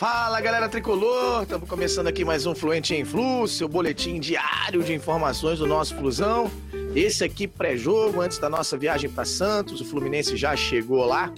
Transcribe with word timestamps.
Fala 0.00 0.40
galera 0.40 0.66
tricolor, 0.66 1.42
estamos 1.42 1.68
começando 1.68 2.06
aqui 2.06 2.24
mais 2.24 2.46
um 2.46 2.54
Fluente 2.54 2.94
em 2.94 3.04
Flu, 3.04 3.46
seu 3.46 3.68
boletim 3.68 4.18
diário 4.18 4.82
de 4.82 4.94
informações 4.94 5.58
do 5.58 5.66
nosso 5.66 5.94
Flusão. 5.94 6.50
Esse 6.96 7.22
aqui 7.22 7.46
pré-jogo, 7.46 8.22
antes 8.22 8.38
da 8.38 8.48
nossa 8.48 8.78
viagem 8.78 9.10
para 9.10 9.26
Santos, 9.26 9.78
o 9.82 9.84
Fluminense 9.84 10.38
já 10.38 10.56
chegou 10.56 11.04
lá. 11.04 11.30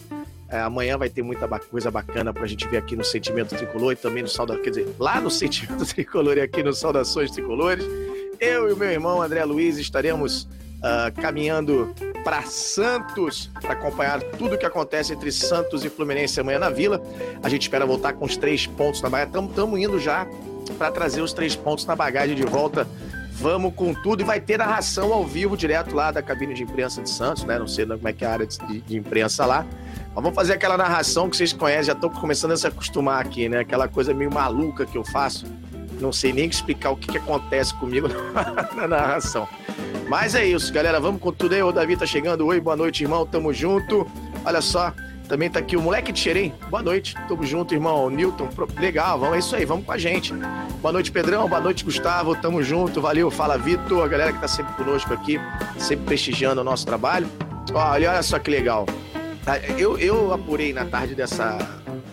É, 0.48 0.61
amanhã 0.61 0.96
vai 0.96 1.11
ter 1.11 1.22
muita 1.22 1.48
coisa 1.59 1.90
bacana 1.90 2.33
para 2.33 2.45
a 2.45 2.46
gente 2.46 2.69
ver 2.69 2.77
aqui 2.77 2.95
no 2.95 3.03
Sentimento 3.03 3.56
Tricolor 3.56 3.94
e 3.94 3.96
também 3.96 4.22
no 4.22 4.28
Sauda, 4.28 4.56
quer 4.56 4.71
dizer, 4.71 4.94
lá 4.97 5.21
no 5.21 5.29
Sentimento 5.29 5.83
Tricolor 5.92 6.37
e 6.37 6.42
aqui 6.42 6.63
no 6.63 6.72
Saudações 6.72 7.33
Tricolores. 7.33 7.85
Eu 8.38 8.71
e 8.71 8.74
o 8.74 8.76
meu 8.76 8.92
irmão 8.92 9.21
André 9.21 9.44
Luiz 9.44 9.76
estaremos 9.76 10.47
uh, 10.83 11.21
caminhando 11.21 11.94
para 12.24 12.42
Santos 12.42 13.51
para 13.60 13.72
acompanhar 13.72 14.21
tudo 14.22 14.54
o 14.54 14.58
que 14.58 14.67
acontece 14.67 15.12
entre 15.12 15.31
Santos 15.32 15.85
e 15.85 15.88
Fluminense 15.88 16.38
amanhã 16.41 16.59
na 16.59 16.70
Vila. 16.70 17.02
A 17.42 17.48
gente 17.48 17.62
espera 17.62 17.87
voltar 17.87 18.12
com 18.14 18.24
os 18.24 18.37
três 18.37 18.66
pontos 18.66 19.00
na 19.02 19.09
bagagem. 19.09 19.45
Estamos 19.48 19.80
indo 19.80 19.98
já 19.98 20.27
para 20.78 20.91
trazer 20.91 21.20
os 21.20 21.32
três 21.32 21.56
pontos 21.56 21.84
na 21.84 21.96
bagagem 21.96 22.34
de 22.34 22.45
volta. 22.45 22.86
Vamos 23.32 23.74
com 23.74 23.92
tudo 23.92 24.22
e 24.22 24.24
vai 24.24 24.41
ter 24.41 24.58
narração 24.58 25.12
ao 25.12 25.27
vivo 25.27 25.56
direto 25.56 25.95
lá 25.95 26.12
da 26.12 26.22
cabine 26.22 26.55
de 26.55 26.62
imprensa 26.62 27.02
de 27.02 27.10
Santos, 27.10 27.42
né? 27.44 27.58
Não 27.58 27.66
sei 27.66 27.84
como 27.86 28.06
é 28.06 28.12
que 28.12 28.24
é 28.24 28.28
a 28.28 28.33
área 28.33 28.46
de, 28.46 28.80
de 28.83 28.96
imprensa 28.96 29.44
lá. 29.44 29.66
Mas 30.14 30.22
vamos 30.22 30.34
fazer 30.34 30.52
aquela 30.52 30.77
narração 30.77 31.28
que 31.28 31.36
vocês 31.36 31.52
conhecem, 31.52 31.84
já 31.84 31.92
estão 31.92 32.10
começando 32.10 32.52
a 32.52 32.56
se 32.56 32.66
acostumar 32.66 33.24
aqui, 33.24 33.48
né? 33.48 33.60
Aquela 33.60 33.88
coisa 33.88 34.14
meio 34.14 34.33
maluca 34.33 34.86
que 34.86 34.96
eu 34.96 35.05
faço. 35.05 35.46
Não 36.02 36.12
sei 36.12 36.33
nem 36.33 36.47
explicar 36.47 36.91
o 36.91 36.97
que, 36.97 37.06
que 37.06 37.19
acontece 37.19 37.73
comigo 37.74 38.09
na 38.77 38.88
narração. 38.88 39.48
Mas 40.09 40.34
é 40.34 40.45
isso, 40.45 40.73
galera. 40.73 41.01
Vamos 41.01 41.20
com 41.20 41.33
tudo 41.33 41.55
aí. 41.55 41.62
O 41.62 41.73
Davi 41.73 41.97
tá 41.97 42.05
chegando. 42.05 42.47
Oi, 42.47 42.61
boa 42.61 42.77
noite, 42.77 43.05
irmão. 43.05 43.25
Tamo 43.25 43.52
junto. 43.52 44.06
Olha 44.45 44.61
só, 44.61 44.92
também 45.28 45.48
tá 45.48 45.61
aqui 45.61 45.77
o 45.77 45.80
moleque 45.80 46.12
de 46.12 46.19
Xerém. 46.19 46.52
Boa 46.69 46.83
noite. 46.83 47.15
Tamo 47.28 47.47
junto, 47.47 47.73
irmão. 47.73 48.11
Newton, 48.11 48.48
legal. 48.78 49.19
Vamos, 49.19 49.37
é 49.37 49.38
isso 49.38 49.56
aí. 49.56 49.65
Vamos 49.65 49.87
com 49.87 49.92
a 49.92 49.97
gente. 49.97 50.34
Boa 50.83 50.92
noite, 50.92 51.11
Pedrão. 51.12 51.48
Boa 51.48 51.61
noite, 51.61 51.84
Gustavo. 51.84 52.34
Tamo 52.34 52.62
junto. 52.62 53.00
Valeu. 53.00 53.31
Fala, 53.31 53.56
Vitor. 53.56 54.05
A 54.05 54.09
galera 54.09 54.33
que 54.33 54.41
tá 54.41 54.48
sempre 54.48 54.75
conosco 54.75 55.14
aqui, 55.14 55.41
sempre 55.78 56.05
prestigiando 56.05 56.61
o 56.61 56.64
nosso 56.64 56.84
trabalho. 56.84 57.28
Olha, 57.72 58.11
olha 58.11 58.22
só 58.22 58.39
que 58.39 58.50
legal. 58.50 58.84
Ah, 59.46 59.58
eu, 59.76 59.98
eu 59.98 60.32
apurei 60.32 60.72
na 60.72 60.84
tarde 60.84 61.14
dessa. 61.14 61.58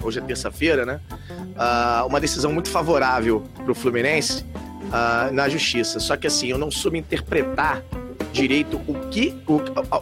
Hoje 0.01 0.19
é 0.19 0.21
terça-feira, 0.21 0.85
né? 0.85 0.99
Uh, 1.29 2.07
uma 2.07 2.19
decisão 2.19 2.51
muito 2.51 2.69
favorável 2.69 3.43
pro 3.63 3.75
Fluminense 3.75 4.43
uh, 4.43 5.31
na 5.31 5.47
justiça. 5.47 5.99
Só 5.99 6.17
que 6.17 6.25
assim, 6.25 6.47
eu 6.47 6.57
não 6.57 6.71
soube 6.71 6.97
interpretar 6.97 7.83
direito 8.31 8.77
o 8.87 8.93
que 9.09 9.35
o, 9.47 9.61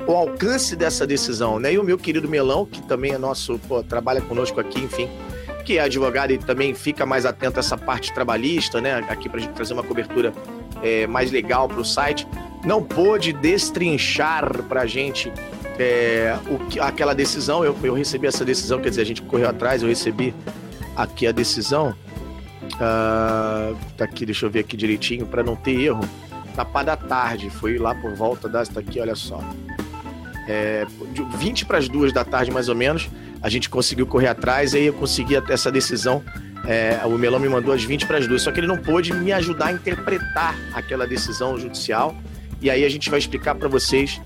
o, 0.09 0.15
alcance 0.15 0.75
dessa 0.75 1.05
decisão, 1.05 1.59
né? 1.59 1.73
E 1.73 1.77
o 1.77 1.83
meu 1.83 1.97
querido 1.97 2.29
Melão, 2.29 2.65
que 2.65 2.81
também 2.81 3.11
é 3.11 3.17
nosso, 3.17 3.59
pô, 3.67 3.83
trabalha 3.83 4.21
conosco 4.21 4.59
aqui, 4.59 4.79
enfim, 4.79 5.09
que 5.65 5.77
é 5.77 5.81
advogado 5.81 6.31
e 6.31 6.37
também 6.37 6.73
fica 6.73 7.05
mais 7.05 7.25
atento 7.25 7.57
a 7.57 7.61
essa 7.61 7.77
parte 7.77 8.13
trabalhista, 8.13 8.79
né? 8.79 9.05
Aqui 9.09 9.27
para 9.27 9.39
gente 9.39 9.53
trazer 9.53 9.73
uma 9.73 9.83
cobertura 9.83 10.31
é, 10.81 11.05
mais 11.07 11.31
legal 11.31 11.67
para 11.67 11.81
o 11.81 11.85
site, 11.85 12.25
não 12.63 12.81
pôde 12.83 13.33
destrinchar 13.33 14.63
para 14.63 14.81
a 14.81 14.85
gente 14.85 15.31
é, 15.79 16.37
o 16.49 16.59
que, 16.65 16.79
aquela 16.79 17.13
decisão. 17.13 17.63
Eu, 17.63 17.75
eu 17.83 17.93
recebi 17.93 18.27
essa 18.27 18.43
decisão, 18.43 18.79
quer 18.79 18.89
dizer, 18.89 19.01
a 19.01 19.05
gente 19.05 19.21
correu 19.21 19.49
atrás, 19.49 19.81
eu 19.81 19.89
recebi 19.89 20.33
aqui 20.95 21.27
a 21.27 21.31
decisão. 21.31 21.95
Uh, 22.75 23.77
tá 23.95 24.05
aqui, 24.05 24.25
deixa 24.25 24.45
eu 24.45 24.49
ver 24.49 24.59
aqui 24.59 24.75
direitinho 24.75 25.25
para 25.25 25.43
não 25.43 25.55
ter 25.55 25.79
erro. 25.79 26.07
Na 26.55 26.65
pá 26.65 26.83
da 26.83 26.97
tarde, 26.97 27.49
foi 27.49 27.77
lá 27.77 27.93
por 27.93 28.13
volta 28.15 28.49
das. 28.49 28.67
Tá 28.67 28.79
aqui, 28.79 28.99
olha 28.99 29.15
só. 29.15 29.39
É, 30.47 30.85
de 31.13 31.23
20 31.37 31.65
para 31.65 31.77
as 31.77 31.87
duas 31.87 32.11
da 32.11 32.23
tarde, 32.23 32.51
mais 32.51 32.69
ou 32.69 32.75
menos, 32.75 33.09
a 33.41 33.49
gente 33.49 33.69
conseguiu 33.69 34.07
correr 34.07 34.27
atrás 34.27 34.73
aí 34.73 34.85
eu 34.85 34.93
consegui 34.93 35.35
essa 35.49 35.71
decisão. 35.71 36.23
É, 36.65 36.99
o 37.05 37.17
Melão 37.17 37.39
me 37.39 37.47
mandou 37.47 37.73
às 37.73 37.83
20 37.83 38.05
para 38.05 38.17
as 38.17 38.27
duas, 38.27 38.41
só 38.41 38.51
que 38.51 38.59
ele 38.59 38.67
não 38.67 38.77
pôde 38.77 39.13
me 39.13 39.31
ajudar 39.31 39.67
a 39.67 39.71
interpretar 39.73 40.55
aquela 40.73 41.05
decisão 41.05 41.57
judicial. 41.57 42.15
E 42.61 42.69
aí 42.69 42.83
a 42.83 42.89
gente 42.89 43.09
vai 43.09 43.19
explicar 43.19 43.55
para 43.55 43.67
vocês 43.67 44.19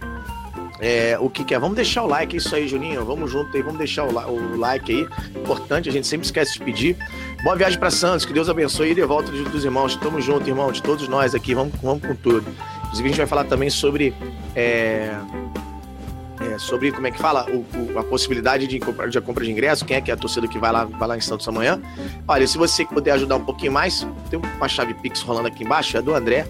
é, 0.81 1.15
o 1.19 1.29
que, 1.29 1.43
que, 1.43 1.53
é. 1.53 1.59
Vamos 1.59 1.75
deixar 1.75 2.03
o 2.03 2.07
like, 2.07 2.35
é 2.35 2.37
isso 2.37 2.55
aí, 2.55 2.67
Juninho. 2.67 3.05
Vamos 3.05 3.31
junto 3.31 3.55
aí, 3.55 3.61
vamos 3.61 3.77
deixar 3.77 4.03
o, 4.03 4.09
o, 4.09 4.57
like 4.57 4.91
aí. 4.91 5.07
Importante, 5.39 5.87
a 5.87 5.91
gente 5.91 6.07
sempre 6.07 6.25
esquece 6.25 6.53
de 6.53 6.65
pedir. 6.65 6.97
Boa 7.43 7.55
viagem 7.55 7.77
para 7.77 7.91
Santos, 7.91 8.25
que 8.25 8.33
Deus 8.33 8.49
abençoe 8.49 8.89
e 8.89 8.95
de 8.95 9.03
volta 9.03 9.31
dos 9.31 9.63
irmãos. 9.63 9.95
Tamo 9.95 10.19
junto, 10.19 10.49
irmão, 10.49 10.71
de 10.71 10.81
todos 10.81 11.07
nós 11.07 11.35
aqui. 11.35 11.53
Vamos, 11.53 11.73
vamos 11.83 12.03
com 12.03 12.15
tudo. 12.15 12.47
Inclusive, 12.85 13.07
a 13.07 13.11
gente 13.11 13.17
vai 13.17 13.27
falar 13.27 13.43
também 13.43 13.69
sobre. 13.69 14.11
É, 14.55 15.15
é, 16.41 16.57
sobre 16.57 16.91
como 16.91 17.05
é 17.05 17.11
que 17.11 17.19
fala 17.19 17.45
o, 17.51 17.59
o, 17.77 17.99
a 17.99 18.03
possibilidade 18.03 18.65
de, 18.65 18.79
de 18.79 19.21
compra 19.21 19.45
de 19.45 19.51
ingresso, 19.51 19.85
quem 19.85 19.97
é 19.97 20.01
que 20.01 20.09
é 20.09 20.15
a 20.15 20.17
torcida 20.17 20.47
que 20.47 20.57
vai 20.57 20.71
lá, 20.71 20.85
vai 20.85 21.07
lá 21.09 21.15
em 21.15 21.21
Santos 21.21 21.47
amanhã. 21.47 21.79
Olha, 22.27 22.47
se 22.47 22.57
você 22.57 22.83
puder 22.83 23.11
ajudar 23.11 23.35
um 23.35 23.45
pouquinho 23.45 23.71
mais, 23.71 24.07
tem 24.31 24.39
uma 24.39 24.67
chave 24.67 24.95
Pix 24.95 25.21
rolando 25.21 25.47
aqui 25.47 25.63
embaixo, 25.63 25.95
é 25.95 26.01
do 26.01 26.15
André. 26.15 26.47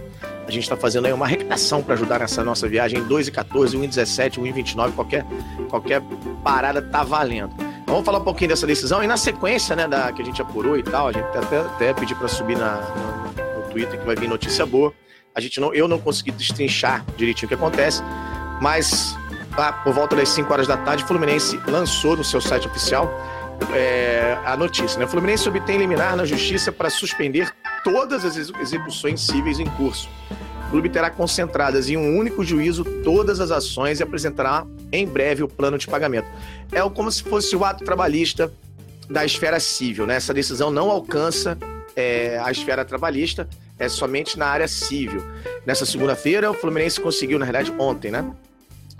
A 0.51 0.53
gente 0.53 0.63
está 0.63 0.75
fazendo 0.75 1.05
aí 1.05 1.13
uma 1.13 1.25
arrecadação 1.25 1.81
para 1.81 1.93
ajudar 1.93 2.19
nessa 2.19 2.43
nossa 2.43 2.67
viagem. 2.67 3.01
2,14, 3.05 3.79
1,17, 3.79 4.37
1,29, 4.37 4.91
qualquer, 4.91 5.25
qualquer 5.69 6.01
parada 6.43 6.81
tá 6.81 7.05
valendo. 7.05 7.55
Vamos 7.87 8.03
falar 8.03 8.19
um 8.19 8.23
pouquinho 8.25 8.49
dessa 8.49 8.67
decisão 8.67 9.01
e 9.01 9.07
na 9.07 9.15
sequência, 9.15 9.77
né, 9.77 9.87
da, 9.87 10.11
que 10.11 10.21
a 10.21 10.25
gente 10.25 10.41
apurou 10.41 10.77
e 10.77 10.83
tal, 10.83 11.07
a 11.07 11.13
gente 11.13 11.25
até, 11.37 11.57
até 11.57 11.93
pedir 11.93 12.15
para 12.15 12.27
subir 12.27 12.57
na, 12.57 12.81
no, 12.81 13.61
no 13.61 13.69
Twitter 13.69 13.97
que 13.97 14.05
vai 14.05 14.13
vir 14.13 14.27
notícia 14.27 14.65
boa. 14.65 14.93
A 15.33 15.39
gente 15.39 15.57
não, 15.61 15.73
eu 15.73 15.87
não 15.87 15.97
consegui 15.97 16.31
destrinchar 16.31 17.05
direitinho 17.15 17.45
o 17.45 17.47
que 17.47 17.55
acontece, 17.55 18.03
mas 18.61 19.15
tá, 19.55 19.71
por 19.71 19.93
volta 19.93 20.17
das 20.17 20.27
5 20.27 20.51
horas 20.51 20.67
da 20.67 20.75
tarde, 20.75 21.05
o 21.05 21.07
Fluminense 21.07 21.57
lançou 21.65 22.17
no 22.17 22.25
seu 22.25 22.41
site 22.41 22.67
oficial 22.67 23.09
é, 23.73 24.37
a 24.45 24.57
notícia. 24.57 24.97
Né? 24.97 25.05
O 25.05 25.07
Fluminense 25.07 25.47
obtém 25.47 25.77
liminar 25.77 26.15
na 26.15 26.25
justiça 26.25 26.71
para 26.71 26.89
suspender 26.89 27.51
todas 27.83 28.25
as 28.25 28.35
execuções 28.35 29.21
cíveis 29.21 29.59
em 29.59 29.65
curso. 29.65 30.09
O 30.67 30.71
clube 30.71 30.89
terá 30.89 31.09
concentradas 31.09 31.89
em 31.89 31.97
um 31.97 32.17
único 32.17 32.43
juízo 32.43 32.83
todas 33.03 33.39
as 33.39 33.51
ações 33.51 33.99
e 33.99 34.03
apresentará 34.03 34.65
em 34.91 35.05
breve 35.05 35.43
o 35.43 35.47
plano 35.47 35.77
de 35.77 35.87
pagamento. 35.87 36.27
É 36.71 36.81
como 36.89 37.11
se 37.11 37.23
fosse 37.23 37.55
o 37.55 37.65
ato 37.65 37.83
trabalhista 37.83 38.51
da 39.09 39.25
esfera 39.25 39.59
civil. 39.59 40.07
Né? 40.07 40.15
Essa 40.15 40.33
decisão 40.33 40.71
não 40.71 40.89
alcança 40.89 41.57
é, 41.95 42.39
a 42.39 42.51
esfera 42.51 42.85
trabalhista, 42.85 43.47
é 43.77 43.89
somente 43.89 44.37
na 44.37 44.47
área 44.47 44.67
civil. 44.67 45.23
Nessa 45.65 45.85
segunda-feira, 45.85 46.49
o 46.49 46.53
Fluminense 46.53 47.01
conseguiu, 47.01 47.37
na 47.37 47.45
verdade, 47.45 47.73
ontem, 47.77 48.11
né? 48.11 48.31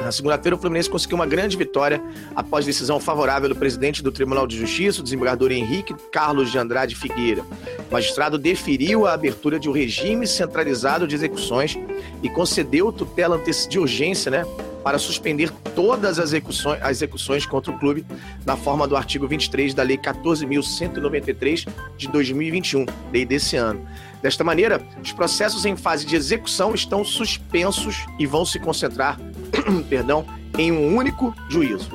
Na 0.03 0.11
segunda-feira, 0.11 0.55
o 0.55 0.59
Fluminense 0.59 0.89
conseguiu 0.89 1.15
uma 1.15 1.27
grande 1.27 1.55
vitória 1.55 2.01
após 2.35 2.65
decisão 2.65 2.99
favorável 2.99 3.47
do 3.47 3.55
presidente 3.55 4.01
do 4.01 4.11
Tribunal 4.11 4.47
de 4.47 4.57
Justiça, 4.57 4.99
o 4.99 5.03
desembargador 5.03 5.51
Henrique 5.51 5.93
Carlos 6.11 6.51
de 6.51 6.57
Andrade 6.57 6.95
Figueira. 6.95 7.43
O 7.89 7.93
magistrado 7.93 8.37
deferiu 8.37 9.05
a 9.05 9.13
abertura 9.13 9.59
de 9.59 9.69
um 9.69 9.71
regime 9.71 10.25
centralizado 10.25 11.07
de 11.07 11.15
execuções 11.15 11.77
e 12.23 12.29
concedeu 12.29 12.91
tutela 12.91 13.39
de 13.69 13.79
urgência, 13.79 14.31
né, 14.31 14.45
para 14.83 14.97
suspender 14.97 15.51
todas 15.75 16.17
as 16.17 16.29
execuções, 16.29 16.81
as 16.81 16.97
execuções 16.97 17.45
contra 17.45 17.71
o 17.71 17.77
clube 17.77 18.05
na 18.45 18.57
forma 18.57 18.87
do 18.87 18.95
artigo 18.95 19.27
23 19.27 19.73
da 19.73 19.83
Lei 19.83 19.97
14.193 19.97 21.67
de 21.97 22.07
2021, 22.07 22.85
lei 23.13 23.23
desse 23.23 23.55
ano. 23.55 23.85
Desta 24.21 24.43
maneira, 24.43 24.81
os 25.03 25.11
processos 25.11 25.65
em 25.65 25.75
fase 25.75 26.05
de 26.05 26.15
execução 26.15 26.73
estão 26.73 27.03
suspensos 27.05 28.05
e 28.19 28.25
vão 28.25 28.45
se 28.45 28.59
concentrar 28.59 29.19
perdão, 29.89 30.25
em 30.57 30.71
um 30.71 30.95
único 30.95 31.35
juízo. 31.49 31.89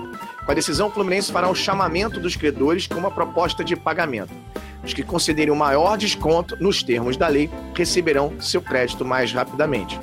Com 0.44 0.52
a 0.52 0.54
decisão, 0.54 0.88
o 0.88 0.90
Fluminense 0.90 1.32
fará 1.32 1.48
o 1.48 1.54
chamamento 1.54 2.20
dos 2.20 2.36
credores 2.36 2.86
com 2.86 2.96
uma 2.96 3.10
proposta 3.10 3.64
de 3.64 3.74
pagamento. 3.74 4.32
Os 4.84 4.94
que 4.94 5.02
concederem 5.02 5.52
o 5.52 5.56
maior 5.56 5.98
desconto 5.98 6.56
nos 6.60 6.82
termos 6.82 7.16
da 7.16 7.26
lei 7.26 7.50
receberão 7.74 8.40
seu 8.40 8.62
crédito 8.62 9.04
mais 9.04 9.32
rapidamente. 9.32 9.98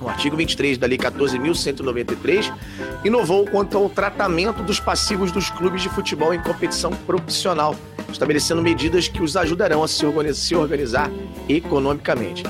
O 0.00 0.08
artigo 0.08 0.36
23 0.36 0.78
da 0.78 0.86
Lei 0.86 0.96
14.193 0.96 2.52
inovou 3.04 3.46
quanto 3.46 3.76
ao 3.76 3.88
tratamento 3.88 4.62
dos 4.62 4.80
passivos 4.80 5.30
dos 5.30 5.50
clubes 5.50 5.82
de 5.82 5.90
futebol 5.90 6.32
em 6.32 6.40
competição 6.40 6.90
profissional, 6.90 7.76
estabelecendo 8.10 8.62
medidas 8.62 9.08
que 9.08 9.22
os 9.22 9.36
ajudarão 9.36 9.82
a 9.82 9.88
se 9.88 10.06
organizar 10.06 11.10
economicamente. 11.48 12.44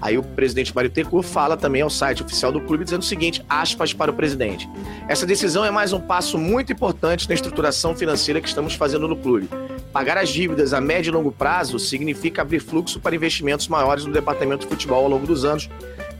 Aí 0.00 0.18
o 0.18 0.22
presidente 0.22 0.74
Mário 0.74 0.90
Tecu 0.90 1.22
fala 1.22 1.56
também 1.56 1.82
ao 1.82 1.90
site 1.90 2.22
oficial 2.22 2.52
do 2.52 2.60
clube 2.60 2.84
dizendo 2.84 3.02
o 3.02 3.04
seguinte, 3.04 3.44
aspas 3.48 3.92
para 3.92 4.10
o 4.10 4.14
presidente. 4.14 4.68
Essa 5.08 5.26
decisão 5.26 5.64
é 5.64 5.70
mais 5.70 5.92
um 5.92 6.00
passo 6.00 6.38
muito 6.38 6.72
importante 6.72 7.28
na 7.28 7.34
estruturação 7.34 7.96
financeira 7.96 8.40
que 8.40 8.48
estamos 8.48 8.74
fazendo 8.74 9.08
no 9.08 9.16
clube. 9.16 9.48
Pagar 9.92 10.18
as 10.18 10.28
dívidas 10.28 10.74
a 10.74 10.80
médio 10.80 11.10
e 11.10 11.14
longo 11.14 11.32
prazo 11.32 11.78
significa 11.78 12.42
abrir 12.42 12.60
fluxo 12.60 13.00
para 13.00 13.16
investimentos 13.16 13.68
maiores 13.68 14.04
no 14.04 14.12
departamento 14.12 14.62
de 14.62 14.66
futebol 14.66 15.04
ao 15.04 15.10
longo 15.10 15.26
dos 15.26 15.44
anos, 15.44 15.70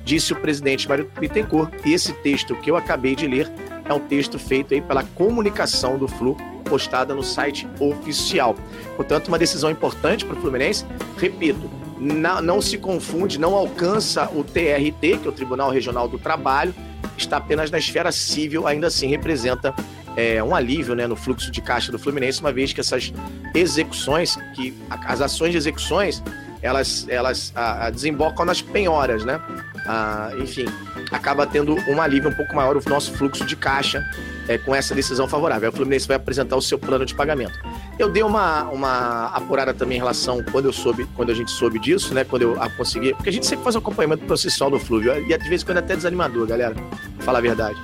disse 0.05 0.33
o 0.33 0.37
presidente 0.37 0.89
Mário 0.89 1.11
Bittencourt. 1.19 1.71
E 1.85 1.93
esse 1.93 2.13
texto 2.15 2.55
que 2.57 2.71
eu 2.71 2.77
acabei 2.77 3.15
de 3.15 3.27
ler 3.27 3.53
é 3.85 3.93
um 3.93 4.01
texto 4.01 4.39
feito 4.39 4.73
aí 4.73 4.81
pela 4.81 5.03
comunicação 5.03 5.99
do 5.99 6.09
Flu, 6.09 6.37
postada 6.65 7.15
no 7.15 7.23
site 7.23 7.69
oficial. 7.79 8.57
Portanto, 8.97 9.29
uma 9.29 9.39
decisão 9.39 9.71
importante 9.71 10.25
para 10.25 10.37
o 10.37 10.41
Fluminense. 10.41 10.85
Repito, 11.19 11.71
não, 11.99 12.61
se 12.61 12.79
confunde, 12.79 13.39
não 13.39 13.55
alcança 13.55 14.31
o 14.35 14.45
TRT, 14.45 15.19
que 15.19 15.27
é 15.27 15.29
o 15.29 15.33
Tribunal 15.33 15.71
Regional 15.71 16.09
do 16.09 16.19
Trabalho, 16.19 16.75
está 17.17 17.39
apenas 17.39 17.71
na 17.71 17.79
esfera 17.79 18.13
civil, 18.13 18.67
ainda 18.67 18.89
assim 18.89 19.07
representa 19.07 19.75
é, 20.17 20.43
um 20.43 20.55
alívio 20.55 20.95
né, 20.95 21.07
no 21.07 21.17
fluxo 21.17 21.51
de 21.51 21.61
caixa 21.61 21.93
do 21.93 21.99
Fluminense, 21.99 22.41
uma 22.41 22.53
vez 22.53 22.73
que 22.73 22.81
essas 22.81 23.13
execuções, 23.55 24.37
que 24.55 24.75
as 24.91 25.21
ações 25.21 25.53
de 25.53 25.59
execuções, 25.59 26.23
elas, 26.63 27.07
elas 27.09 27.53
a, 27.55 27.87
a 27.87 27.91
desembocam 27.91 28.45
nas 28.45 28.61
penhoras, 28.61 29.25
né? 29.25 29.41
Ah, 29.87 30.33
enfim, 30.39 30.67
acaba 31.13 31.47
tendo 31.47 31.77
um 31.89 32.01
alívio 32.01 32.31
um 32.31 32.35
pouco 32.35 32.57
maior 32.57 32.77
o 32.77 32.89
nosso 32.89 33.13
fluxo 33.13 33.45
de 33.45 33.55
caixa 33.55 34.05
é, 34.49 34.59
com 34.59 34.75
essa 34.75 34.95
decisão 34.95 35.29
favorável. 35.29 35.69
O 35.71 35.73
Fluminense 35.73 36.07
vai 36.07 36.17
apresentar 36.17 36.57
o 36.57 36.63
seu 36.63 36.79
plano 36.79 37.05
de 37.05 37.15
pagamento. 37.15 37.59
Eu 37.99 38.11
dei 38.11 38.23
uma, 38.23 38.65
uma 38.65 39.27
apurada 39.29 39.73
também 39.75 39.97
em 39.97 40.01
relação 40.01 40.43
quando 40.51 40.67
eu 40.67 40.73
soube, 40.73 41.07
quando 41.15 41.31
a 41.31 41.35
gente 41.35 41.51
soube 41.51 41.79
disso, 41.79 42.15
né? 42.15 42.25
Quando 42.25 42.43
eu 42.43 42.57
consegui. 42.77 43.15
Porque 43.15 43.29
a 43.29 43.33
gente 43.33 43.47
sempre 43.47 43.65
faz 43.65 43.75
um 43.75 43.79
acompanhamento 43.79 44.25
processual 44.25 44.71
do 44.71 44.79
Flúvio. 44.79 45.13
E 45.17 45.37
de 45.37 45.49
vez 45.49 45.63
em 45.63 45.65
quando 45.65 45.79
é 45.79 45.81
até 45.81 45.97
desanimador, 45.97 46.47
galera. 46.47 46.75
Falar 47.21 47.39
a 47.39 47.43
verdade. 47.43 47.79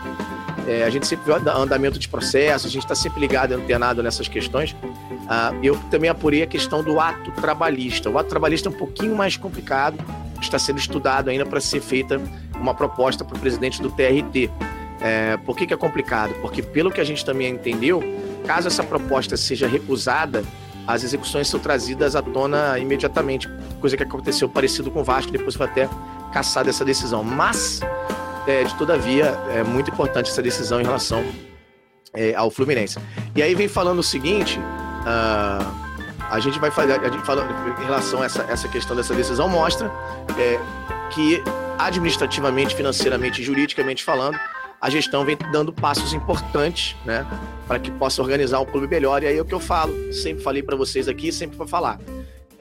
É, 0.67 0.85
a 0.85 0.91
gente 0.91 1.07
sempre 1.07 1.27
vê 1.27 1.33
o 1.33 1.59
andamento 1.59 1.99
de 1.99 2.09
processo, 2.09 2.67
a 2.67 2.71
gente 2.71 2.83
está 2.83 2.95
sempre 2.95 3.21
ligado, 3.21 3.53
antenado 3.53 4.03
nessas 4.03 4.29
questões. 4.29 4.77
Ah, 5.29 5.53
eu 5.63 5.77
também 5.91 6.09
apurei 6.09 6.43
a 6.43 6.47
questão 6.47 6.83
do 6.83 7.01
ato 7.01 7.31
trabalhista. 7.33 8.09
O 8.09 8.19
ato 8.19 8.29
trabalhista 8.29 8.69
é 8.69 8.71
um 8.71 8.75
pouquinho 8.75 9.17
mais 9.17 9.37
complicado, 9.37 9.97
está 10.41 10.59
sendo 10.59 10.79
estudado 10.79 11.31
ainda 11.31 11.45
para 11.47 11.61
ser 11.61 11.81
feita 11.81 12.21
uma 12.55 12.75
proposta 12.75 13.25
para 13.25 13.37
o 13.37 13.41
presidente 13.41 13.83
do 13.83 13.91
TRT. 13.91 14.51
É, 15.03 15.37
por 15.39 15.57
que, 15.57 15.67
que 15.67 15.75
é 15.75 15.77
complicado? 15.77 16.35
Porque, 16.41 16.63
pelo 16.63 16.91
que 16.91 17.01
a 17.01 17.05
gente 17.05 17.25
também 17.25 17.49
entendeu, 17.49 18.03
caso 18.47 18.69
essa 18.69 18.85
proposta 18.85 19.37
seja 19.37 19.67
recusada, 19.67 20.45
as 20.87 21.05
execuções 21.05 21.49
são 21.49 21.61
trazidas 21.61 22.17
à 22.17 22.23
tona 22.23 22.79
imediatamente, 22.79 23.49
coisa 23.81 23.97
que 23.97 24.03
aconteceu 24.03 24.49
parecido 24.49 24.91
com 24.91 25.01
o 25.01 25.05
Vasco, 25.05 25.31
depois 25.31 25.55
foi 25.55 25.67
até 25.67 25.89
caçada 26.33 26.71
essa 26.71 26.85
decisão. 26.85 27.23
Mas 27.23 27.81
é, 28.47 28.65
de 28.65 28.75
todavia, 28.75 29.39
é 29.51 29.63
muito 29.63 29.91
importante 29.91 30.31
essa 30.31 30.43
decisão 30.43 30.81
em 30.81 30.85
relação 30.85 31.25
é, 32.13 32.35
ao 32.35 32.51
Fluminense. 32.51 32.99
E 33.35 33.43
aí 33.43 33.55
vem 33.55 33.69
falando 33.69 34.01
o 34.01 34.03
seguinte: 34.03 34.59
uh, 34.59 35.93
a 36.31 36.41
gente 36.41 36.59
vai 36.59 36.71
fazer, 36.71 36.93
a 36.93 37.09
gente 37.09 37.25
fala 37.25 37.47
em 37.81 37.85
relação 37.85 38.23
a 38.23 38.27
essa, 38.27 38.43
essa 38.43 38.69
questão 38.69 38.97
dessa 38.97 39.15
decisão, 39.15 39.49
mostra 39.49 39.91
é, 40.39 40.59
que 41.11 41.43
administrativamente, 41.79 42.75
financeiramente, 42.75 43.43
juridicamente 43.43 44.05
falando, 44.05 44.39
a 44.83 44.91
gestão 44.91 45.25
vem 45.25 45.39
dando 45.51 45.73
passos 45.73 46.13
importantes, 46.13 46.95
né, 47.07 47.25
para 47.67 47.79
que 47.79 47.91
possa 47.93 48.21
organizar 48.21 48.61
um 48.61 48.67
clube 48.67 48.87
melhor. 48.87 49.23
E 49.23 49.27
aí 49.29 49.39
é 49.39 49.41
o 49.41 49.45
que 49.45 49.55
eu 49.55 49.61
falo, 49.61 50.13
sempre 50.13 50.43
falei 50.43 50.63
para 50.63 50.77
vocês 50.77 51.09
aqui, 51.09 51.33
sempre 51.33 51.57
vou 51.57 51.67
falar 51.67 51.99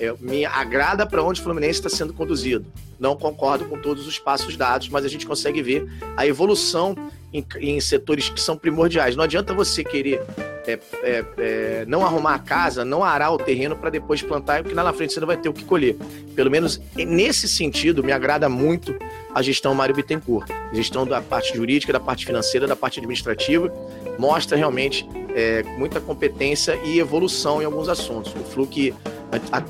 é, 0.02 0.12
me 0.20 0.44
agrada 0.44 1.06
para 1.06 1.22
onde 1.24 1.40
o 1.40 1.44
Fluminense 1.44 1.80
está 1.80 1.90
sendo 1.90 2.12
conduzido. 2.12 2.66
Não 3.00 3.16
concordo 3.16 3.66
com 3.66 3.80
todos 3.80 4.08
os 4.08 4.18
passos 4.18 4.58
dados, 4.58 4.90
mas 4.90 5.06
a 5.06 5.08
gente 5.08 5.28
consegue 5.28 5.62
ver 5.62 5.88
a 6.18 6.26
evolução 6.26 6.96
em, 7.32 7.46
em 7.60 7.80
setores 7.80 8.28
que 8.28 8.42
são 8.42 8.58
primordiais. 8.58 9.16
Não 9.16 9.24
adianta 9.24 9.54
você 9.54 9.84
querer 9.84 10.20
é, 10.68 10.80
é, 11.04 11.26
é 11.38 11.86
não 11.88 12.06
arrumar 12.06 12.36
a 12.36 12.40
casa, 12.40 12.84
não 12.86 13.04
arar 13.04 13.32
o 13.32 13.38
terreno 13.38 13.76
para 13.76 13.90
depois 13.90 14.22
plantar, 14.22 14.62
porque 14.62 14.76
lá 14.76 14.84
na 14.84 14.94
frente 14.94 15.14
você 15.14 15.20
não 15.20 15.28
vai 15.28 15.38
ter 15.38 15.50
o 15.50 15.54
que 15.54 15.64
colher. 15.66 15.96
Pelo 16.36 16.50
menos 16.50 16.82
nesse 16.96 17.48
sentido, 17.48 18.04
me 18.04 18.12
agrada 18.12 18.48
muito 18.50 18.96
a 19.34 19.42
gestão 19.42 19.74
Mário 19.74 19.96
Bittencourt. 19.96 20.50
A 20.50 20.76
gestão 20.76 21.06
da 21.06 21.22
parte 21.22 21.56
jurídica, 21.56 21.92
da 21.94 22.00
parte 22.00 22.26
financeira, 22.26 22.68
da 22.68 22.76
parte 22.76 23.00
administrativa, 23.00 23.72
mostra 24.18 24.58
realmente 24.58 25.08
é, 25.36 25.64
muita 25.78 26.00
competência 26.00 26.80
e 26.84 27.00
evolução 27.00 27.62
em 27.62 27.66
alguns 27.66 27.90
assuntos. 27.90 28.34
O 28.34 28.44
Flu 28.44 28.68
que 28.68 28.94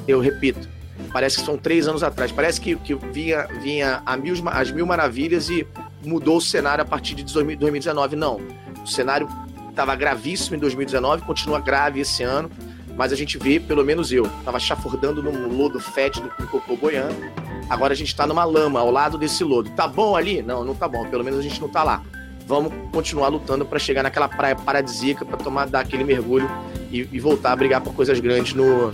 eu 0.07 0.19
repito, 0.19 0.67
parece 1.13 1.37
que 1.37 1.45
são 1.45 1.57
três 1.57 1.87
anos 1.87 2.03
atrás. 2.03 2.31
Parece 2.31 2.59
que, 2.59 2.75
que 2.75 2.95
vinha, 2.95 3.47
vinha 3.61 4.01
a 4.05 4.17
mil, 4.17 4.35
as 4.47 4.71
mil 4.71 4.85
maravilhas 4.85 5.49
e 5.49 5.67
mudou 6.03 6.37
o 6.37 6.41
cenário 6.41 6.81
a 6.81 6.85
partir 6.85 7.15
de 7.15 7.23
2019. 7.23 8.15
Não. 8.15 8.39
O 8.83 8.87
cenário 8.87 9.27
estava 9.71 9.95
gravíssimo 9.95 10.55
em 10.55 10.59
2019, 10.59 11.23
continua 11.23 11.59
grave 11.59 11.99
esse 11.99 12.23
ano, 12.23 12.49
mas 12.95 13.11
a 13.11 13.15
gente 13.15 13.37
vê, 13.37 13.59
pelo 13.59 13.83
menos 13.83 14.11
eu, 14.11 14.25
estava 14.25 14.59
chafurdando 14.59 15.23
num 15.23 15.57
lodo 15.57 15.79
fétido 15.79 16.29
com 16.37 16.45
cocô 16.45 16.75
boiando. 16.75 17.15
Agora 17.69 17.93
a 17.93 17.95
gente 17.95 18.09
está 18.09 18.27
numa 18.27 18.43
lama 18.43 18.79
ao 18.79 18.91
lado 18.91 19.17
desse 19.17 19.43
lodo. 19.43 19.69
Tá 19.71 19.87
bom 19.87 20.15
ali? 20.15 20.41
Não, 20.41 20.63
não 20.65 20.75
tá 20.75 20.87
bom. 20.87 21.05
Pelo 21.05 21.23
menos 21.23 21.39
a 21.39 21.41
gente 21.41 21.59
não 21.61 21.69
tá 21.69 21.83
lá. 21.83 22.03
Vamos 22.45 22.73
continuar 22.91 23.29
lutando 23.29 23.65
para 23.65 23.79
chegar 23.79 24.03
naquela 24.03 24.27
praia 24.27 24.55
paradisíaca, 24.55 25.23
para 25.23 25.37
tomar 25.37 25.67
dar 25.67 25.79
aquele 25.79 26.03
mergulho 26.03 26.49
e, 26.91 27.07
e 27.11 27.19
voltar 27.19 27.53
a 27.53 27.55
brigar 27.55 27.79
por 27.79 27.93
coisas 27.93 28.19
grandes 28.19 28.53
no, 28.53 28.91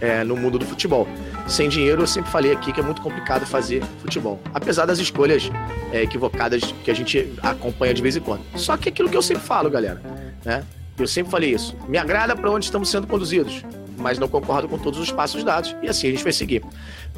é, 0.00 0.22
no 0.22 0.36
mundo 0.36 0.58
do 0.60 0.64
futebol. 0.64 1.08
Sem 1.50 1.68
dinheiro, 1.68 2.02
eu 2.02 2.06
sempre 2.06 2.30
falei 2.30 2.52
aqui 2.52 2.72
que 2.72 2.78
é 2.78 2.82
muito 2.82 3.02
complicado 3.02 3.44
fazer 3.44 3.82
futebol. 4.00 4.40
Apesar 4.54 4.86
das 4.86 5.00
escolhas 5.00 5.50
é, 5.92 6.00
equivocadas 6.00 6.62
que 6.84 6.90
a 6.92 6.94
gente 6.94 7.34
acompanha 7.42 7.92
de 7.92 8.00
vez 8.00 8.14
em 8.14 8.20
quando. 8.20 8.42
Só 8.54 8.76
que 8.76 8.88
é 8.88 8.92
aquilo 8.92 9.10
que 9.10 9.16
eu 9.16 9.22
sempre 9.22 9.42
falo, 9.42 9.68
galera. 9.68 10.00
Né? 10.44 10.64
Eu 10.96 11.08
sempre 11.08 11.28
falei 11.28 11.52
isso. 11.52 11.76
Me 11.88 11.98
agrada 11.98 12.36
para 12.36 12.48
onde 12.48 12.66
estamos 12.66 12.88
sendo 12.88 13.08
conduzidos, 13.08 13.64
mas 13.98 14.16
não 14.16 14.28
concordo 14.28 14.68
com 14.68 14.78
todos 14.78 15.00
os 15.00 15.10
passos 15.10 15.42
dados. 15.42 15.74
E 15.82 15.88
assim 15.88 16.06
a 16.06 16.10
gente 16.12 16.22
vai 16.22 16.32
seguir. 16.32 16.62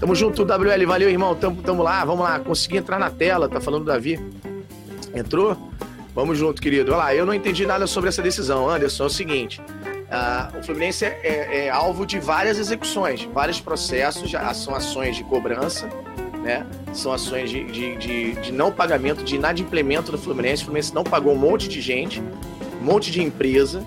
Tamo 0.01 0.15
junto, 0.15 0.45
WL. 0.45 0.87
Valeu, 0.87 1.11
irmão. 1.11 1.35
Tamo, 1.35 1.63
tamo 1.63 1.83
lá. 1.83 2.03
Vamos 2.03 2.25
lá. 2.25 2.41
Consegui 2.41 2.79
entrar 2.79 2.99
na 2.99 3.11
tela. 3.11 3.51
Tá 3.51 3.61
falando 3.61 3.83
o 3.83 3.87
Davi. 3.87 4.19
Entrou? 5.15 5.71
Vamos 6.15 6.39
junto, 6.39 6.63
querido. 6.63 6.93
Olha 6.93 6.99
lá, 6.99 7.15
eu 7.15 7.27
não 7.27 7.35
entendi 7.35 7.67
nada 7.67 7.87
sobre 7.87 8.09
essa 8.09 8.23
decisão. 8.23 8.67
Anderson, 8.67 9.05
é 9.05 9.07
o 9.07 9.11
seguinte: 9.11 9.61
Uh, 10.13 10.59
o 10.59 10.63
Fluminense 10.63 11.07
é, 11.07 11.19
é, 11.23 11.65
é, 11.65 11.71
alvo 11.71 12.05
de 12.05 12.21
várias 12.21 12.59
execuções, 12.59 13.25
vários 13.33 13.63
processos, 13.63 14.29
já, 14.29 14.53
são 14.53 14.75
ações 14.75 15.17
de 15.17 15.25
cobrança, 15.25 15.89
né? 16.43 16.67
são 16.93 17.15
ações 17.15 17.49
de, 17.49 17.65
de, 17.65 17.97
de, 17.97 18.33
de, 18.35 18.53
não 18.53 18.71
pagamento, 18.71 19.25
de 19.25 19.37
inadimplemento 19.37 20.13
do 20.13 20.19
Fluminense. 20.19 20.63
O 20.63 20.67
Fluminense 20.67 20.95
não 20.95 21.03
pagou 21.03 21.33
um 21.33 21.39
monte 21.39 21.67
de 21.67 21.81
gente, 21.81 22.23
um 22.79 22.85
monte 22.85 23.11
de 23.11 23.23
empresa. 23.23 23.83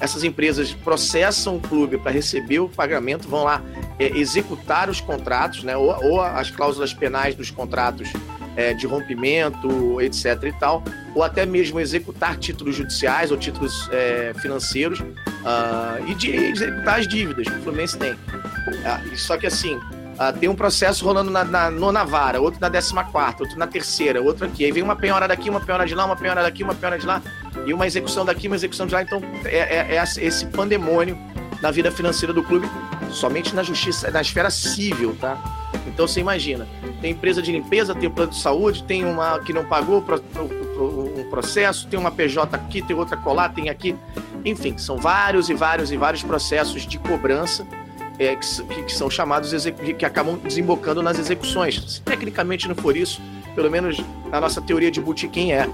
Essas 0.00 0.24
empresas 0.24 0.72
processam 0.72 1.56
o 1.56 1.60
clube 1.60 1.98
para 1.98 2.10
receber 2.10 2.60
o 2.60 2.70
pagamento, 2.70 3.28
vão 3.28 3.44
lá 3.44 3.62
é, 3.98 4.06
executar 4.16 4.88
os 4.88 5.02
contratos, 5.02 5.62
né? 5.62 5.76
ou, 5.76 5.94
ou 6.02 6.22
as 6.22 6.50
cláusulas 6.50 6.94
penais 6.94 7.34
dos 7.34 7.50
contratos 7.50 8.10
é, 8.56 8.72
de 8.72 8.86
rompimento, 8.86 10.00
etc. 10.00 10.42
e 10.44 10.52
tal, 10.52 10.82
ou 11.14 11.22
até 11.22 11.44
mesmo 11.46 11.78
executar 11.78 12.36
títulos 12.36 12.74
judiciais 12.74 13.30
ou 13.30 13.36
títulos 13.36 13.88
é, 13.92 14.32
financeiros 14.40 15.00
uh, 15.00 16.04
e 16.06 16.14
de 16.14 16.34
executar 16.34 17.00
as 17.00 17.06
dívidas 17.06 17.46
que 17.46 17.54
o 17.54 17.62
Fluminense 17.62 17.96
tem. 17.98 18.12
Uh, 18.12 19.16
só 19.16 19.36
que 19.36 19.46
assim, 19.46 19.76
uh, 19.76 20.38
tem 20.38 20.48
um 20.48 20.54
processo 20.54 21.04
rolando 21.04 21.30
na, 21.30 21.44
na 21.44 21.70
nona 21.70 22.04
vara, 22.04 22.40
outro 22.40 22.60
na 22.60 22.68
décima 22.68 23.04
quarta, 23.04 23.44
outro 23.44 23.58
na 23.58 23.66
terceira, 23.66 24.20
outro 24.20 24.46
aqui. 24.46 24.64
Aí 24.64 24.72
vem 24.72 24.82
uma 24.82 24.96
penhora 24.96 25.28
daqui, 25.28 25.48
uma 25.48 25.60
penhora 25.60 25.86
de 25.86 25.94
lá, 25.94 26.04
uma 26.04 26.16
penhora 26.16 26.42
daqui, 26.42 26.62
uma 26.62 26.74
penhora 26.74 26.98
de 26.98 27.06
lá, 27.06 27.22
e 27.64 27.72
uma 27.72 27.86
execução 27.86 28.24
daqui, 28.24 28.46
uma 28.46 28.56
execução 28.56 28.86
de 28.86 28.94
lá. 28.94 29.02
Então 29.02 29.20
é, 29.44 29.94
é, 29.94 29.96
é 29.96 30.02
esse 30.02 30.46
pandemônio 30.46 31.16
na 31.62 31.70
vida 31.70 31.90
financeira 31.90 32.32
do 32.32 32.42
clube, 32.42 32.68
somente 33.10 33.54
na 33.54 33.62
justiça, 33.62 34.10
na 34.10 34.20
esfera 34.20 34.50
civil, 34.50 35.16
tá? 35.20 35.38
Então 35.86 36.06
você 36.06 36.20
imagina, 36.20 36.66
tem 37.00 37.12
empresa 37.12 37.40
de 37.40 37.52
limpeza, 37.52 37.94
tem 37.94 38.10
plano 38.10 38.30
de 38.30 38.38
saúde, 38.38 38.82
tem 38.82 39.04
uma 39.04 39.38
que 39.38 39.52
não 39.52 39.64
pagou 39.64 39.98
um 39.98 41.30
processo, 41.30 41.86
tem 41.88 41.98
uma 41.98 42.10
PJ 42.10 42.54
aqui, 42.54 42.82
tem 42.82 42.94
outra 42.94 43.16
colar, 43.16 43.50
tem 43.50 43.68
aqui. 43.68 43.96
Enfim, 44.44 44.76
são 44.76 44.96
vários 44.96 45.48
e 45.48 45.54
vários 45.54 45.90
e 45.90 45.96
vários 45.96 46.22
processos 46.22 46.86
de 46.86 46.98
cobrança 46.98 47.66
é, 48.18 48.36
que, 48.36 48.82
que, 48.84 48.92
são 48.92 49.10
chamados 49.10 49.52
que 49.98 50.04
acabam 50.04 50.38
desembocando 50.38 51.02
nas 51.02 51.18
execuções. 51.18 51.82
Se 51.86 52.00
tecnicamente 52.02 52.68
não 52.68 52.74
for 52.74 52.96
isso, 52.96 53.20
pelo 53.54 53.70
menos 53.70 53.98
na 54.30 54.40
nossa 54.40 54.60
teoria 54.60 54.90
de 54.90 55.00
botequim 55.00 55.52
é, 55.52 55.68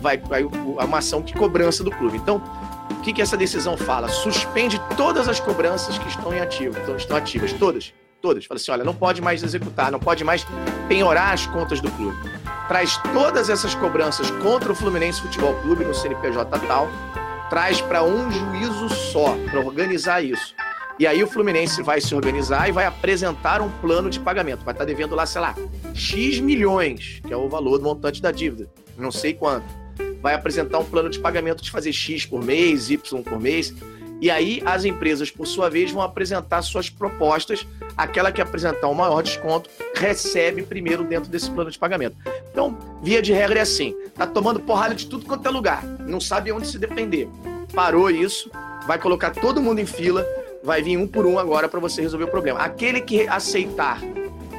vai, 0.00 0.16
vai 0.18 0.44
uma 0.44 0.98
ação 0.98 1.22
de 1.22 1.32
cobrança 1.34 1.82
do 1.82 1.90
clube. 1.90 2.16
Então, 2.16 2.42
o 2.90 3.00
que, 3.02 3.12
que 3.12 3.22
essa 3.22 3.36
decisão 3.36 3.76
fala? 3.76 4.08
Suspende 4.08 4.80
todas 4.96 5.28
as 5.28 5.38
cobranças 5.38 5.98
que 5.98 6.08
estão 6.08 6.34
em 6.34 6.40
ativo, 6.40 6.76
estão 6.96 7.16
ativas, 7.16 7.52
todas 7.52 7.92
todas. 8.20 8.44
Fala 8.44 8.58
assim: 8.58 8.70
olha, 8.70 8.84
não 8.84 8.94
pode 8.94 9.20
mais 9.20 9.42
executar, 9.42 9.90
não 9.90 9.98
pode 9.98 10.24
mais 10.24 10.46
penhorar 10.88 11.32
as 11.32 11.46
contas 11.46 11.80
do 11.80 11.90
clube. 11.92 12.16
Traz 12.66 12.96
todas 13.12 13.48
essas 13.48 13.74
cobranças 13.74 14.30
contra 14.30 14.70
o 14.70 14.74
Fluminense 14.74 15.20
Futebol 15.20 15.54
Clube 15.62 15.84
no 15.84 15.94
CNPJ 15.94 16.58
tal, 16.66 16.88
traz 17.48 17.80
para 17.80 18.02
um 18.04 18.30
juízo 18.30 18.88
só, 18.90 19.36
para 19.50 19.60
organizar 19.60 20.22
isso. 20.22 20.54
E 20.98 21.06
aí 21.06 21.22
o 21.22 21.28
Fluminense 21.28 21.80
vai 21.80 22.00
se 22.00 22.12
organizar 22.12 22.68
e 22.68 22.72
vai 22.72 22.84
apresentar 22.84 23.62
um 23.62 23.70
plano 23.70 24.10
de 24.10 24.18
pagamento. 24.18 24.64
Vai 24.64 24.74
estar 24.74 24.84
tá 24.84 24.84
devendo 24.84 25.14
lá, 25.14 25.24
sei 25.26 25.40
lá, 25.40 25.54
X 25.94 26.40
milhões, 26.40 27.20
que 27.24 27.32
é 27.32 27.36
o 27.36 27.48
valor 27.48 27.78
do 27.78 27.84
montante 27.84 28.20
da 28.20 28.32
dívida. 28.32 28.68
Não 28.96 29.12
sei 29.12 29.32
quanto. 29.32 29.66
Vai 30.20 30.34
apresentar 30.34 30.80
um 30.80 30.84
plano 30.84 31.08
de 31.08 31.20
pagamento 31.20 31.62
de 31.62 31.70
fazer 31.70 31.92
X 31.92 32.26
por 32.26 32.44
mês, 32.44 32.90
Y 32.90 33.22
por 33.22 33.38
mês. 33.38 33.72
E 34.20 34.30
aí 34.30 34.62
as 34.66 34.84
empresas, 34.84 35.30
por 35.30 35.46
sua 35.46 35.70
vez, 35.70 35.90
vão 35.90 36.02
apresentar 36.02 36.62
suas 36.62 36.90
propostas. 36.90 37.66
Aquela 37.96 38.32
que 38.32 38.40
apresentar 38.40 38.88
o 38.88 38.94
maior 38.94 39.22
desconto 39.22 39.70
recebe 39.94 40.62
primeiro 40.62 41.04
dentro 41.04 41.30
desse 41.30 41.50
plano 41.50 41.70
de 41.70 41.78
pagamento. 41.78 42.16
Então, 42.50 42.76
via 43.02 43.22
de 43.22 43.32
regra 43.32 43.58
é 43.58 43.62
assim: 43.62 43.94
tá 44.14 44.26
tomando 44.26 44.60
porrada 44.60 44.94
de 44.94 45.06
tudo 45.06 45.24
quanto 45.24 45.46
é 45.46 45.50
lugar, 45.50 45.84
não 45.84 46.20
sabe 46.20 46.50
onde 46.52 46.66
se 46.66 46.78
depender. 46.78 47.28
Parou 47.74 48.10
isso, 48.10 48.50
vai 48.86 48.98
colocar 48.98 49.30
todo 49.30 49.62
mundo 49.62 49.80
em 49.80 49.86
fila, 49.86 50.26
vai 50.62 50.82
vir 50.82 50.96
um 50.96 51.06
por 51.06 51.26
um 51.26 51.38
agora 51.38 51.68
para 51.68 51.80
você 51.80 52.00
resolver 52.02 52.24
o 52.24 52.28
problema. 52.28 52.60
Aquele 52.60 53.00
que 53.00 53.28
aceitar 53.28 54.00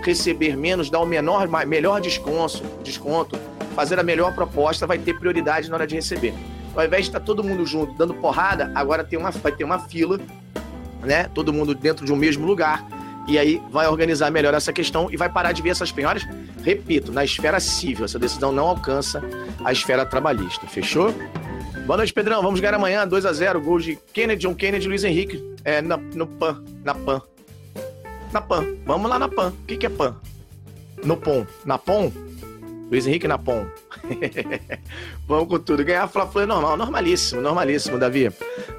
receber 0.04 0.56
menos, 0.56 0.90
dar 0.90 1.00
o 1.00 1.06
menor, 1.06 1.48
melhor 1.66 2.00
desconto, 2.00 2.64
desconto, 2.84 3.38
fazer 3.76 4.00
a 4.00 4.04
melhor 4.04 4.34
proposta, 4.34 4.88
vai 4.88 4.98
ter 4.98 5.18
prioridade 5.20 5.70
na 5.70 5.76
hora 5.76 5.88
de 5.88 5.96
receber. 5.96 6.34
Ao 6.76 6.86
invés 6.86 7.06
de 7.06 7.10
estar 7.10 7.20
tá 7.20 7.26
todo 7.26 7.44
mundo 7.44 7.66
junto 7.66 7.94
dando 7.94 8.14
porrada, 8.14 8.72
agora 8.76 9.04
tem 9.04 9.18
uma, 9.18 9.32
vai 9.32 9.52
ter 9.52 9.64
uma 9.64 9.80
fila, 9.80 10.20
né? 11.02 11.26
Todo 11.34 11.54
mundo 11.54 11.74
dentro 11.74 12.06
de 12.06 12.14
um 12.14 12.16
mesmo 12.16 12.46
lugar. 12.46 12.86
E 13.28 13.38
aí 13.38 13.62
vai 13.70 13.88
organizar 13.88 14.32
melhor 14.32 14.54
essa 14.54 14.74
questão 14.74 15.08
e 15.12 15.16
vai 15.16 15.30
parar 15.30 15.52
de 15.52 15.62
ver 15.62 15.70
essas 15.70 15.92
penhoras, 15.92 16.28
repito, 16.64 17.12
na 17.12 17.24
esfera 17.24 17.60
civil. 17.60 18.06
Essa 18.06 18.18
decisão 18.18 18.52
não 18.52 18.68
alcança 18.68 19.22
a 19.64 19.72
esfera 19.72 20.06
trabalhista. 20.06 20.66
Fechou? 20.66 21.14
Boa 21.86 21.98
noite, 21.98 22.14
Pedrão. 22.14 22.42
Vamos 22.42 22.60
ganhar 22.60 22.74
amanhã, 22.74 23.08
2 23.08 23.26
a 23.26 23.34
0 23.34 23.62
Gol 23.62 23.80
de 23.80 24.00
Kennedy, 24.14 24.42
John 24.42 24.56
Kennedy 24.56 24.86
e 24.86 24.90
Luiz 24.90 25.04
Henrique. 25.04 25.44
É, 25.64 25.82
na, 25.82 25.98
no 25.98 26.26
PAN. 26.26 26.64
Na 26.84 26.96
PAN. 26.96 27.22
Na 28.32 28.42
PAN. 28.42 28.66
Vamos 28.86 29.10
lá 29.10 29.20
na 29.20 29.28
PAN. 29.28 29.50
O 29.50 29.66
que, 29.66 29.78
que 29.78 29.86
é 29.86 29.90
PAN? 29.90 30.16
No 31.04 31.18
POM. 31.18 31.46
Na 31.66 31.78
POM? 31.78 32.12
Luiz 32.90 33.06
Henrique 33.06 33.28
na 33.28 33.38
POM. 33.38 33.66
Vamos 35.28 35.48
com 35.48 35.60
tudo. 35.60 35.84
Ganhar 35.84 36.08
Fla-Flu 36.08 36.42
é 36.42 36.46
normal. 36.46 36.76
Normalíssimo, 36.76 37.42
normalíssimo, 37.42 38.00
Davi. 38.00 38.32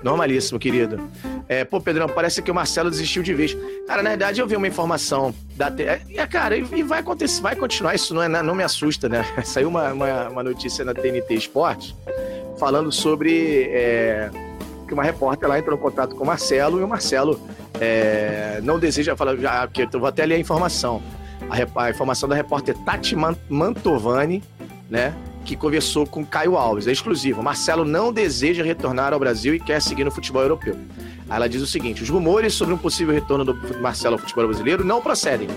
Normalíssimo, 0.02 0.58
querido. 0.58 1.00
É, 1.48 1.64
pô, 1.64 1.80
Pedrão, 1.80 2.08
parece 2.08 2.42
que 2.42 2.50
o 2.50 2.54
Marcelo 2.54 2.90
desistiu 2.90 3.22
de 3.22 3.32
vez. 3.32 3.56
Cara, 3.86 4.02
na 4.02 4.10
verdade, 4.10 4.40
eu 4.40 4.46
vi 4.46 4.56
uma 4.56 4.66
informação 4.66 5.32
da. 5.56 5.68
É, 5.78 6.00
é, 6.14 6.26
cara, 6.26 6.56
e 6.56 6.82
vai 6.82 7.00
acontecer, 7.00 7.40
vai 7.40 7.54
continuar. 7.54 7.94
Isso 7.94 8.12
não, 8.12 8.22
é, 8.22 8.28
não 8.28 8.54
me 8.54 8.64
assusta, 8.64 9.08
né? 9.08 9.24
Saiu 9.44 9.68
uma, 9.68 9.92
uma, 9.92 10.28
uma 10.28 10.42
notícia 10.42 10.84
na 10.84 10.92
TNT 10.92 11.34
Esporte 11.34 11.94
falando 12.58 12.92
sobre 12.92 13.68
é, 13.72 14.30
que 14.86 14.92
uma 14.92 15.02
repórter 15.02 15.48
lá 15.48 15.58
entrou 15.58 15.78
em 15.78 15.80
contato 15.80 16.14
com 16.14 16.24
o 16.24 16.26
Marcelo 16.26 16.80
e 16.80 16.82
o 16.82 16.88
Marcelo 16.88 17.40
é, 17.80 18.60
não 18.62 18.78
deseja 18.78 19.16
falar, 19.16 19.36
já, 19.36 19.66
que 19.68 19.82
eu 19.82 20.00
vou 20.00 20.06
até 20.06 20.26
ler 20.26 20.34
a 20.34 20.38
informação. 20.38 21.02
A, 21.50 21.84
a, 21.84 21.90
informação 21.90 22.28
da 22.28 22.34
repórter 22.34 22.76
Tati 22.84 23.16
Mantovani, 23.48 24.42
né? 24.88 25.14
Que 25.44 25.56
conversou 25.56 26.06
com 26.06 26.24
Caio 26.24 26.56
Alves, 26.56 26.86
é 26.86 26.92
exclusivo. 26.92 27.42
Marcelo 27.42 27.84
não 27.84 28.12
deseja 28.12 28.62
retornar 28.62 29.12
ao 29.12 29.18
Brasil 29.18 29.54
e 29.54 29.60
quer 29.60 29.82
seguir 29.82 30.04
no 30.04 30.10
futebol 30.10 30.42
europeu. 30.42 30.76
Ela 31.28 31.48
diz 31.48 31.60
o 31.60 31.66
seguinte: 31.66 32.02
os 32.02 32.08
rumores 32.08 32.54
sobre 32.54 32.74
um 32.74 32.78
possível 32.78 33.12
retorno 33.12 33.44
do 33.44 33.80
Marcelo 33.80 34.14
ao 34.14 34.18
futebol 34.18 34.46
brasileiro 34.46 34.84
não 34.84 35.00
procedem. 35.00 35.48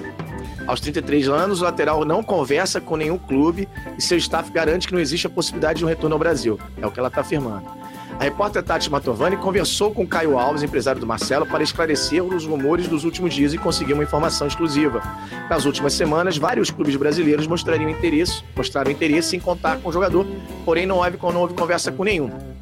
Aos 0.66 0.80
33 0.80 1.28
anos, 1.28 1.62
o 1.62 1.66
lateral 1.66 2.06
não 2.06 2.24
conversa 2.24 2.80
com 2.80 2.96
nenhum 2.96 3.18
clube 3.18 3.68
e 3.98 4.02
seu 4.02 4.18
staff 4.18 4.50
garante 4.50 4.88
que 4.88 4.94
não 4.94 5.02
existe 5.02 5.28
a 5.28 5.30
possibilidade 5.30 5.80
de 5.80 5.86
um 5.86 5.88
retorno 5.88 6.16
ao 6.16 6.20
Brasil. 6.20 6.58
É 6.82 6.88
o 6.88 6.92
que 6.92 7.00
ela 7.00 7.10
está 7.10 7.22
afirmando. 7.22 7.83
A 8.20 8.24
repórter 8.24 8.63
Tati 8.63 8.89
Matovani 8.89 9.36
conversou 9.36 9.91
com 9.91 10.08
Caio 10.08 10.38
Alves, 10.38 10.63
empresário 10.63 11.01
do 11.01 11.08
Marcelo, 11.08 11.46
para 11.46 11.63
esclarecer 11.63 12.24
os 12.24 12.46
rumores 12.46 12.88
dos 12.88 13.03
últimos 13.03 13.34
dias 13.34 13.53
e 13.53 13.58
conseguir 13.58 13.93
uma 13.93 14.03
informação 14.03 14.48
exclusiva. 14.48 15.01
Nas 15.50 15.65
últimas 15.65 15.93
semanas, 15.93 16.38
vários 16.38 16.70
clubes 16.70 16.96
brasileiros 16.96 17.48
mostrariam 17.48 17.89
interesse, 17.89 18.43
mostraram 18.55 18.91
interesse 18.91 19.36
em 19.36 19.39
contar 19.39 19.77
com 19.77 19.89
o 19.89 19.93
jogador, 19.93 20.25
porém 20.63 20.86
não 20.86 20.98
houve, 20.98 21.17
não 21.22 21.41
houve 21.41 21.53
conversa 21.53 21.91
com 21.91 22.03
nenhum. 22.03 22.53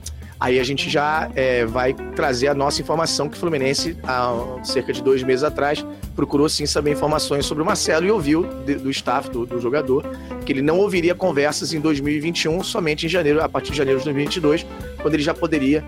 Aí 0.41 0.59
a 0.59 0.63
gente 0.63 0.89
já 0.89 1.29
é, 1.35 1.67
vai 1.67 1.93
trazer 1.93 2.47
a 2.47 2.55
nossa 2.55 2.81
informação 2.81 3.29
que 3.29 3.37
o 3.37 3.39
Fluminense, 3.39 3.95
há 4.03 4.33
cerca 4.63 4.91
de 4.91 4.99
dois 4.99 5.21
meses 5.21 5.43
atrás, 5.43 5.85
procurou 6.15 6.49
sim 6.49 6.65
saber 6.65 6.93
informações 6.93 7.45
sobre 7.45 7.61
o 7.61 7.65
Marcelo 7.65 8.07
e 8.07 8.11
ouviu 8.11 8.41
do 8.81 8.89
staff, 8.89 9.29
do, 9.29 9.45
do, 9.45 9.61
jogador, 9.61 10.03
que 10.43 10.51
ele 10.51 10.63
não 10.63 10.79
ouviria 10.79 11.13
conversas 11.13 11.75
em 11.75 11.79
2021, 11.79 12.63
somente 12.63 13.05
em 13.05 13.09
janeiro, 13.09 13.39
a 13.39 13.47
partir 13.47 13.69
de 13.69 13.77
janeiro 13.77 13.99
de 13.99 14.05
2022, 14.05 14.65
quando 14.99 15.13
ele 15.13 15.21
já 15.21 15.35
poderia 15.35 15.85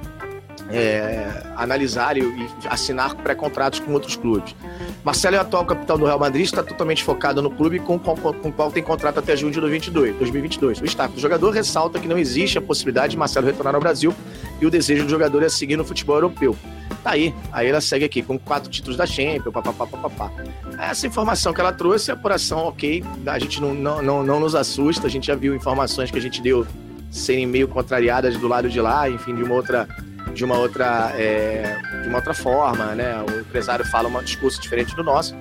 é, 0.70 1.44
analisar 1.56 2.18
e, 2.18 2.22
e 2.22 2.50
assinar 2.68 3.16
pré-contratos 3.16 3.80
com 3.80 3.92
outros 3.94 4.16
clubes. 4.16 4.56
Marcelo 5.04 5.36
é 5.36 5.40
o 5.40 5.42
atual 5.42 5.66
capitão 5.66 5.98
do 5.98 6.06
Real 6.06 6.20
Madrid, 6.20 6.46
está 6.46 6.64
totalmente 6.64 7.04
focado 7.04 7.42
no 7.42 7.52
clube 7.52 7.80
com, 7.80 7.96
o 7.96 8.52
qual 8.52 8.72
tem 8.72 8.82
contrato 8.82 9.20
até 9.20 9.36
junho 9.36 9.52
de 9.52 9.60
2022, 9.60 10.16
2022. 10.18 10.82
O 10.82 10.86
staff 10.86 11.14
do 11.14 11.20
jogador 11.20 11.52
ressalta 11.52 12.00
que 12.00 12.08
não 12.08 12.18
existe 12.18 12.58
a 12.58 12.62
possibilidade 12.62 13.12
de 13.12 13.18
Marcelo 13.18 13.46
retornar 13.46 13.76
ao 13.76 13.82
Brasil 13.82 14.14
e 14.62 14.66
o 14.66 14.70
desejo 14.70 15.04
do 15.04 15.10
jogador 15.10 15.44
é 15.44 15.50
seguir 15.50 15.76
no 15.76 15.84
futebol 15.84 16.16
europeu. 16.16 16.56
Tá 17.04 17.12
aí, 17.12 17.36
aí 17.52 17.68
ela 17.68 17.82
segue 17.82 18.06
aqui 18.06 18.22
com 18.22 18.40
quatro 18.40 18.70
títulos 18.70 18.96
da 18.96 19.06
Champions, 19.06 19.54
papapá, 19.54 19.86
papapá. 19.86 20.32
Essa 20.80 21.06
informação 21.06 21.54
que 21.54 21.60
ela 21.60 21.74
trouxe, 21.74 22.12
a 22.12 22.14
apuração, 22.14 22.60
ok, 22.60 23.04
a 23.26 23.40
gente 23.40 23.60
não, 23.60 23.74
não, 23.74 24.02
não, 24.02 24.24
não 24.24 24.40
nos 24.40 24.56
assusta, 24.56 25.08
a 25.08 25.10
gente 25.10 25.28
já 25.28 25.36
viu 25.36 25.54
informações 25.54 26.10
que 26.10 26.18
a 26.18 26.22
gente 26.22 26.42
deu 26.42 26.66
serem 27.12 27.46
meio 27.46 27.68
contrariadas 27.68 28.38
do 28.38 28.48
lado 28.48 28.70
de 28.70 28.80
lá, 28.80 29.10
enfim, 29.10 29.36
de 29.36 29.44
uma 29.44 29.54
outra 29.54 29.88
de 30.34 30.44
uma 30.44 30.58
outra 30.58 31.14
é, 31.16 31.78
de 32.02 32.08
uma 32.10 32.18
outra 32.18 32.34
forma, 32.34 32.96
né? 32.96 33.24
O 33.30 33.40
empresário 33.40 33.86
fala 33.86 34.10
um 34.10 34.24
discurso 34.24 34.60
diferente 34.62 34.96
do 34.96 35.04
nosso 35.04 35.36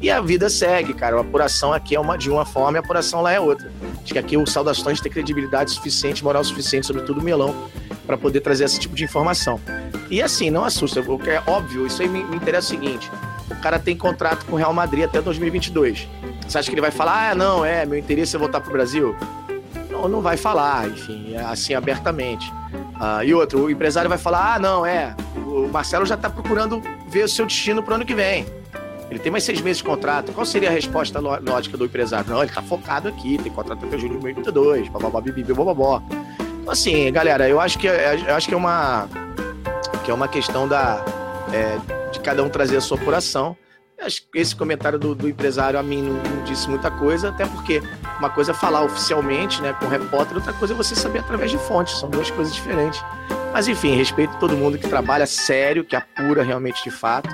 e 0.00 0.10
a 0.10 0.20
vida 0.20 0.48
segue, 0.50 0.92
cara. 0.92 1.16
A 1.16 1.20
apuração 1.20 1.72
aqui 1.72 1.94
é 1.94 2.00
uma 2.00 2.16
de 2.16 2.30
uma 2.30 2.44
forma 2.44 2.76
e 2.76 2.80
a 2.80 2.80
apuração 2.80 3.22
lá 3.22 3.32
é 3.32 3.40
outra. 3.40 3.70
Acho 4.02 4.12
que 4.12 4.18
aqui 4.18 4.36
o 4.36 4.46
Saudações 4.46 5.00
tem 5.00 5.10
credibilidade 5.10 5.70
suficiente, 5.70 6.22
moral 6.22 6.44
suficiente, 6.44 6.86
sobretudo 6.86 7.20
o 7.20 7.22
Melão, 7.22 7.54
para 8.06 8.16
poder 8.16 8.40
trazer 8.40 8.64
esse 8.64 8.78
tipo 8.78 8.94
de 8.94 9.04
informação. 9.04 9.60
E 10.10 10.22
assim, 10.22 10.50
não 10.50 10.64
assusta, 10.64 11.02
porque 11.02 11.30
é 11.30 11.42
óbvio, 11.46 11.86
isso 11.86 12.00
aí 12.02 12.08
me, 12.08 12.22
me 12.24 12.36
interessa 12.36 12.68
o 12.68 12.70
seguinte: 12.78 13.10
o 13.50 13.56
cara 13.56 13.78
tem 13.78 13.96
contrato 13.96 14.44
com 14.46 14.52
o 14.52 14.56
Real 14.56 14.72
Madrid 14.72 15.04
até 15.04 15.20
2022. 15.20 16.08
Você 16.46 16.58
acha 16.58 16.68
que 16.68 16.74
ele 16.74 16.80
vai 16.80 16.92
falar, 16.92 17.30
ah, 17.30 17.34
não, 17.34 17.64
é, 17.64 17.84
meu 17.84 17.98
interesse 17.98 18.36
é 18.36 18.38
voltar 18.38 18.60
para 18.60 18.68
o 18.68 18.72
Brasil? 18.72 19.16
Não, 19.90 20.08
não 20.08 20.20
vai 20.20 20.36
falar, 20.36 20.88
enfim, 20.88 21.34
assim 21.36 21.74
abertamente. 21.74 22.52
Ah, 22.98 23.24
e 23.24 23.34
outro, 23.34 23.64
o 23.64 23.70
empresário 23.70 24.08
vai 24.08 24.18
falar: 24.18 24.54
ah, 24.54 24.58
não, 24.58 24.84
é, 24.86 25.14
o 25.46 25.68
Marcelo 25.68 26.06
já 26.06 26.14
está 26.14 26.30
procurando 26.30 26.82
ver 27.08 27.24
o 27.24 27.28
seu 27.28 27.46
destino 27.46 27.82
para 27.82 27.92
o 27.92 27.94
ano 27.96 28.04
que 28.04 28.14
vem. 28.14 28.46
Ele 29.10 29.20
tem 29.20 29.30
mais 29.30 29.44
seis 29.44 29.60
meses 29.60 29.78
de 29.78 29.84
contrato. 29.84 30.32
Qual 30.32 30.44
seria 30.44 30.68
a 30.68 30.72
resposta 30.72 31.20
lógica 31.20 31.76
do 31.76 31.84
empresário? 31.84 32.28
Não, 32.28 32.38
ele 32.38 32.50
está 32.50 32.62
focado 32.62 33.08
aqui, 33.08 33.38
tem 33.38 33.52
contrato 33.52 33.84
até 33.86 33.96
julho 33.96 34.14
de 34.14 34.20
2022, 34.20 34.88
bababá, 34.88 35.20
bibi, 35.20 35.44
bababó. 35.44 36.02
Então, 36.60 36.72
assim, 36.72 37.12
galera, 37.12 37.48
eu 37.48 37.60
acho 37.60 37.78
que, 37.78 37.86
eu 37.86 38.34
acho 38.34 38.48
que 38.48 38.54
é 38.54 38.56
uma 38.56 39.08
que 40.04 40.10
é 40.10 40.14
uma 40.14 40.28
questão 40.28 40.68
da, 40.68 41.04
é, 41.52 41.78
de 42.12 42.20
cada 42.20 42.42
um 42.42 42.48
trazer 42.48 42.76
a 42.76 42.80
sua 42.80 42.96
apuração. 42.96 43.56
Acho 44.00 44.22
que 44.30 44.38
esse 44.38 44.54
comentário 44.54 44.98
do, 44.98 45.14
do 45.14 45.28
empresário 45.28 45.78
a 45.78 45.82
mim 45.82 46.02
não, 46.02 46.14
não, 46.14 46.44
disse 46.44 46.68
muita 46.68 46.90
coisa, 46.90 47.30
até 47.30 47.46
porque 47.46 47.82
uma 48.18 48.30
coisa 48.30 48.52
é 48.52 48.54
falar 48.54 48.82
oficialmente, 48.82 49.60
né, 49.60 49.72
com 49.74 49.86
o 49.86 49.88
repórter, 49.88 50.36
outra 50.36 50.52
coisa 50.52 50.74
é 50.74 50.76
você 50.76 50.94
saber 50.94 51.20
através 51.20 51.50
de 51.50 51.58
fontes, 51.58 51.98
são 51.98 52.08
duas 52.08 52.30
coisas 52.30 52.54
diferentes. 52.54 53.02
Mas 53.52 53.68
enfim, 53.68 53.94
respeito 53.94 54.36
todo 54.38 54.56
mundo 54.56 54.78
que 54.78 54.88
trabalha 54.88 55.26
sério, 55.26 55.84
que 55.84 55.96
apura 55.96 56.42
realmente 56.42 56.82
de 56.84 56.90
fato. 56.90 57.28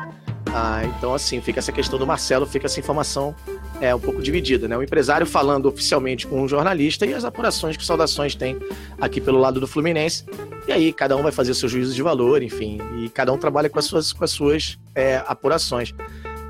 Ah, 0.55 0.83
então, 0.85 1.15
assim, 1.15 1.41
fica 1.41 1.61
essa 1.61 1.73
questão 1.73 1.99
do 1.99 2.07
Marcelo, 2.07 2.47
fica 2.47 2.67
essa 2.67 2.79
informação 2.79 3.35
é 3.83 3.93
um 3.93 3.99
pouco 3.99 4.23
dividida, 4.23 4.69
né? 4.69 4.77
O 4.77 4.83
empresário 4.83 5.27
falando 5.27 5.67
oficialmente 5.67 6.25
com 6.25 6.41
um 6.41 6.47
jornalista 6.47 7.05
e 7.05 7.13
as 7.13 7.25
apurações 7.25 7.77
que 7.77 7.85
Saudações 7.85 8.33
tem 8.35 8.57
aqui 9.01 9.21
pelo 9.21 9.41
lado 9.41 9.59
do 9.59 9.67
Fluminense. 9.67 10.25
E 10.69 10.73
aí 10.73 10.93
cada 10.93 11.17
um 11.17 11.23
vai 11.23 11.33
fazer 11.33 11.51
o 11.51 11.55
seu 11.55 11.69
juízo 11.69 11.93
de 11.93 12.01
valor, 12.01 12.45
enfim, 12.45 12.79
e 13.01 13.09
cada 13.09 13.33
um 13.33 13.39
trabalha 13.39 13.69
com 13.69 13.81
as 13.81 13.85
suas, 13.85 14.13
com 14.13 14.23
as 14.23 14.31
suas 14.31 14.79
é, 14.95 15.21
apurações. 15.27 15.93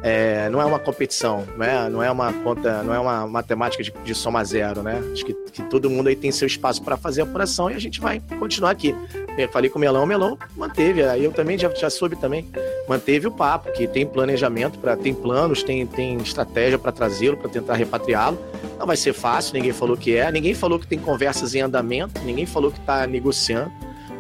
É, 0.03 0.49
não 0.51 0.61
é 0.61 0.65
uma 0.65 0.81
competição, 0.81 1.47
né? 1.57 1.89
não 1.89 2.03
é 2.03 2.11
uma 2.11 2.33
conta, 2.33 2.83
não 2.83 2.93
é 2.93 2.99
uma 2.99 3.25
matemática 3.27 3.85
de, 3.85 3.93
de 4.05 4.15
soma 4.17 4.43
zero, 4.45 4.83
né? 4.83 5.01
Acho 5.13 5.25
que, 5.25 5.33
que, 5.33 5.63
todo 5.63 5.89
mundo 5.89 6.09
aí 6.09 6.17
tem 6.17 6.33
seu 6.33 6.47
espaço 6.47 6.83
para 6.83 6.97
fazer 6.97 7.21
a 7.21 7.25
apuração 7.25 7.71
e 7.71 7.75
a 7.75 7.79
gente 7.79 8.01
vai 8.01 8.21
continuar 8.41 8.73
aqui. 8.73 8.97
Eu 9.39 9.49
falei 9.49 9.71
com 9.71 9.79
o 9.79 9.81
Melão, 9.81 10.03
o 10.03 10.07
Melão 10.07 10.37
manteve, 10.57 11.05
aí 11.05 11.23
eu 11.23 11.31
também 11.31 11.57
já, 11.57 11.71
já 11.71 11.89
soube 11.89 12.17
também, 12.17 12.49
manteve 12.89 13.29
o 13.29 13.31
papo, 13.31 13.71
que 13.73 13.87
tem 13.87 14.05
planejamento, 14.05 14.77
para 14.77 14.97
tem 14.97 15.15
planos, 15.15 15.63
tem, 15.63 15.87
tem 15.87 16.17
estratégia 16.17 16.81
para 16.81 16.91
trazê-lo, 16.91 17.37
para 17.37 17.49
tentar 17.49 17.75
repatriá-lo. 17.75 18.39
Não 18.79 18.87
vai 18.87 18.97
ser 18.97 19.13
fácil, 19.13 19.55
ninguém 19.55 19.73
falou 19.73 19.97
que 19.97 20.17
é, 20.17 20.33
ninguém 20.33 20.53
falou 20.53 20.81
que 20.81 20.87
tem 20.87 20.99
conversas 20.99 21.55
em 21.55 21.61
andamento, 21.61 22.21
ninguém 22.25 22.45
falou 22.45 22.73
que 22.73 22.81
está 22.81 23.07
negociando, 23.07 23.71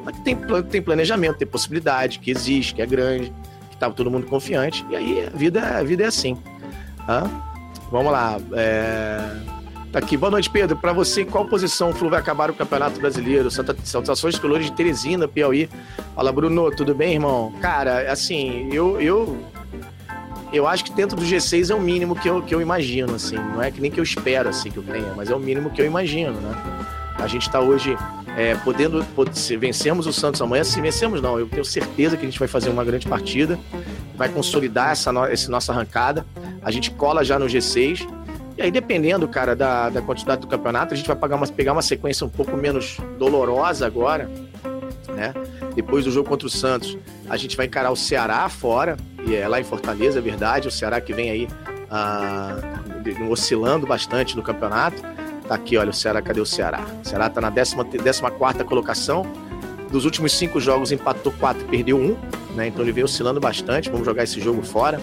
mas 0.05 0.15
que 0.15 0.23
tem, 0.23 0.37
tem 0.71 0.81
planejamento, 0.81 1.39
tem 1.39 1.49
possibilidade, 1.49 2.21
que 2.21 2.31
existe, 2.31 2.73
que 2.73 2.83
é 2.83 2.87
grande 2.87 3.33
tava 3.83 3.95
todo 3.95 4.09
mundo 4.09 4.27
confiante. 4.27 4.87
E 4.89 4.95
aí 4.95 5.27
a 5.27 5.37
vida, 5.37 5.61
a 5.61 5.83
vida 5.83 6.05
é 6.05 6.07
assim. 6.07 6.39
Tá? 7.05 7.29
Vamos 7.91 8.13
lá. 8.13 8.39
É... 8.53 9.19
Tá 9.91 9.99
aqui. 9.99 10.17
Boa 10.17 10.31
noite, 10.31 10.49
Pedro. 10.49 10.77
Para 10.77 10.93
você, 10.93 11.23
em 11.23 11.27
qual 11.27 11.45
posição 11.47 11.91
o 11.91 11.93
Flu 11.93 12.09
vai 12.09 12.21
acabar 12.21 12.49
o 12.49 12.55
Campeonato 12.55 13.01
Brasileiro? 13.01 13.51
Santa 13.51 13.77
Saudações 13.83 14.39
Colores 14.39 14.67
de 14.67 14.73
Teresina, 14.73 15.27
Piauí. 15.27 15.69
Fala, 16.15 16.33
Bruno. 16.33 16.71
Tudo 16.71 16.95
bem, 16.95 17.15
irmão? 17.15 17.53
Cara, 17.61 18.11
assim, 18.11 18.69
eu, 18.73 19.01
eu 19.01 19.37
eu 20.53 20.69
acho 20.69 20.85
que 20.85 20.93
dentro 20.93 21.17
do 21.17 21.23
G6 21.23 21.71
é 21.71 21.75
o 21.75 21.81
mínimo 21.81 22.15
que 22.15 22.29
eu, 22.29 22.41
que 22.41 22.55
eu 22.55 22.61
imagino, 22.61 23.17
assim. 23.17 23.37
Não 23.37 23.61
é 23.61 23.71
que 23.71 23.81
nem 23.81 23.91
que 23.91 23.99
eu 23.99 24.05
espero, 24.05 24.49
assim, 24.49 24.71
que 24.71 24.77
eu 24.77 24.83
tenha, 24.83 25.13
mas 25.17 25.29
é 25.29 25.35
o 25.35 25.41
mínimo 25.41 25.71
que 25.71 25.83
eu 25.83 25.87
imagino, 25.87 26.41
né? 26.41 26.55
A 27.19 27.27
gente 27.27 27.43
está 27.43 27.61
hoje 27.61 27.97
é, 28.37 28.55
podendo, 28.57 29.05
se 29.33 29.57
vencermos 29.57 30.07
o 30.07 30.13
Santos 30.13 30.41
amanhã, 30.41 30.65
se 30.65 30.81
vencemos 30.81 31.21
não, 31.21 31.39
eu 31.39 31.47
tenho 31.47 31.65
certeza 31.65 32.17
que 32.17 32.23
a 32.23 32.29
gente 32.29 32.39
vai 32.39 32.49
fazer 32.49 32.71
uma 32.71 32.85
grande 32.85 33.07
partida, 33.07 33.59
vai 34.17 34.29
consolidar 34.29 34.93
essa, 34.93 35.13
no, 35.13 35.25
essa 35.25 35.51
nossa 35.51 35.73
arrancada, 35.73 36.27
a 36.63 36.71
gente 36.71 36.91
cola 36.91 37.25
já 37.25 37.39
no 37.39 37.47
G6, 37.47 38.09
e 38.57 38.63
aí 38.63 38.71
dependendo, 38.71 39.27
cara, 39.29 39.55
da, 39.55 39.91
da 39.91 40.03
quantidade 40.03 40.41
do 40.41 40.47
campeonato, 40.47 40.95
a 40.95 40.97
gente 40.97 41.07
vai 41.07 41.17
pegar 41.17 41.37
uma, 41.37 41.47
pegar 41.47 41.73
uma 41.73 41.83
sequência 41.83 42.27
um 42.27 42.31
pouco 42.31 42.57
menos 42.57 42.99
dolorosa 43.19 43.87
agora, 43.87 44.31
né? 45.09 45.35
Depois 45.75 46.05
do 46.05 46.11
jogo 46.11 46.29
contra 46.29 46.47
o 46.47 46.51
Santos, 46.51 46.97
a 47.29 47.37
gente 47.37 47.57
vai 47.57 47.67
encarar 47.67 47.91
o 47.91 47.97
Ceará 47.97 48.49
fora, 48.49 48.97
e 49.27 49.35
é 49.35 49.47
lá 49.47 49.61
em 49.61 49.65
Fortaleza, 49.65 50.19
é 50.19 50.23
verdade, 50.23 50.69
o 50.69 50.71
Ceará 50.71 51.01
que 51.01 51.13
vem 51.13 51.31
aí 51.31 51.49
ah, 51.91 52.57
oscilando 53.31 53.87
bastante 53.87 54.37
no 54.37 54.43
campeonato, 54.43 55.03
Tá 55.47 55.55
aqui, 55.55 55.77
olha, 55.77 55.91
o 55.91 55.93
Ceará, 55.93 56.23
cadê 56.23 56.41
o 56.41 56.47
Ceará? 56.47 56.85
O 57.05 57.09
Ceará 57.09 57.29
tá 57.29 57.41
na 57.41 57.51
14 57.51 58.65
colocação, 58.65 59.27
dos 59.93 60.07
últimos 60.07 60.33
cinco 60.33 60.59
jogos 60.59 60.91
empatou 60.91 61.33
quatro, 61.33 61.65
perdeu 61.67 61.99
um, 61.99 62.17
né? 62.55 62.69
Então 62.69 62.83
ele 62.83 62.93
vem 62.93 63.05
oscilando 63.05 63.39
bastante. 63.39 63.91
Vamos 63.91 64.07
jogar 64.07 64.25
esse 64.25 64.41
jogo 64.41 64.63
fora. 64.63 64.99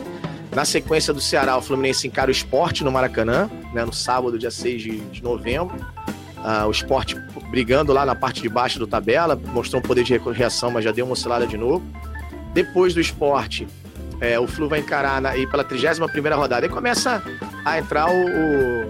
Na 0.53 0.65
sequência 0.65 1.13
do 1.13 1.21
Ceará, 1.21 1.55
o 1.55 1.61
Fluminense 1.61 2.07
encara 2.07 2.29
o 2.29 2.31
esporte 2.31 2.83
no 2.83 2.91
Maracanã, 2.91 3.49
né? 3.71 3.85
No 3.85 3.93
sábado, 3.93 4.37
dia 4.39 4.49
6 4.49 4.81
de, 4.81 4.97
de 4.97 5.23
novembro. 5.23 5.75
Uh, 6.39 6.67
o 6.67 6.71
esporte 6.71 7.15
brigando 7.51 7.93
lá 7.93 8.05
na 8.05 8.15
parte 8.15 8.41
de 8.41 8.49
baixo 8.49 8.79
do 8.79 8.87
tabela, 8.87 9.35
mostrou 9.35 9.79
um 9.79 9.83
poder 9.83 10.03
de 10.03 10.17
reação, 10.17 10.71
mas 10.71 10.85
já 10.85 10.91
deu 10.91 11.05
uma 11.05 11.13
oscilada 11.13 11.45
de 11.45 11.57
novo. 11.57 11.85
Depois 12.53 12.93
do 12.93 13.01
esporte, 13.01 13.67
é, 14.21 14.39
o 14.39 14.47
Flu 14.47 14.67
vai 14.67 14.79
encarar 14.79 15.21
na, 15.21 15.37
e 15.37 15.45
pela 15.45 15.63
31 15.63 16.35
rodada. 16.35 16.65
E 16.65 16.69
começa 16.69 17.21
a 17.63 17.77
entrar 17.77 18.09
o, 18.09 18.25
o, 18.25 18.87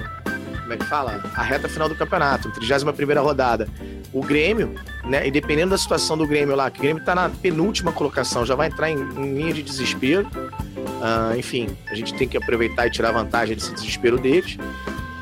Como 0.70 0.80
é 0.80 0.86
que 0.86 0.86
fala? 0.86 1.20
A 1.36 1.42
reta 1.42 1.68
final 1.68 1.90
do 1.90 1.96
campeonato, 1.96 2.52
31 2.52 3.24
rodada. 3.24 3.68
O 4.14 4.22
Grêmio, 4.22 4.76
né? 5.04 5.28
E 5.28 5.32
dependendo 5.32 5.72
da 5.72 5.80
situação 5.80 6.16
do 6.16 6.28
Grêmio 6.28 6.56
lá, 6.56 6.70
que 6.70 6.78
o 6.78 6.84
Grêmio 6.84 7.04
tá 7.04 7.16
na 7.16 7.28
penúltima 7.28 7.92
colocação, 7.92 8.46
já 8.46 8.54
vai 8.54 8.68
entrar 8.68 8.88
em, 8.88 9.00
em 9.00 9.34
linha 9.34 9.52
de 9.52 9.64
desespero. 9.64 10.28
Uh, 10.28 11.36
enfim, 11.40 11.76
a 11.88 11.96
gente 11.96 12.14
tem 12.14 12.28
que 12.28 12.38
aproveitar 12.38 12.86
e 12.86 12.92
tirar 12.92 13.12
vantagem 13.12 13.56
desse 13.56 13.74
desespero 13.74 14.20
deles. 14.20 14.60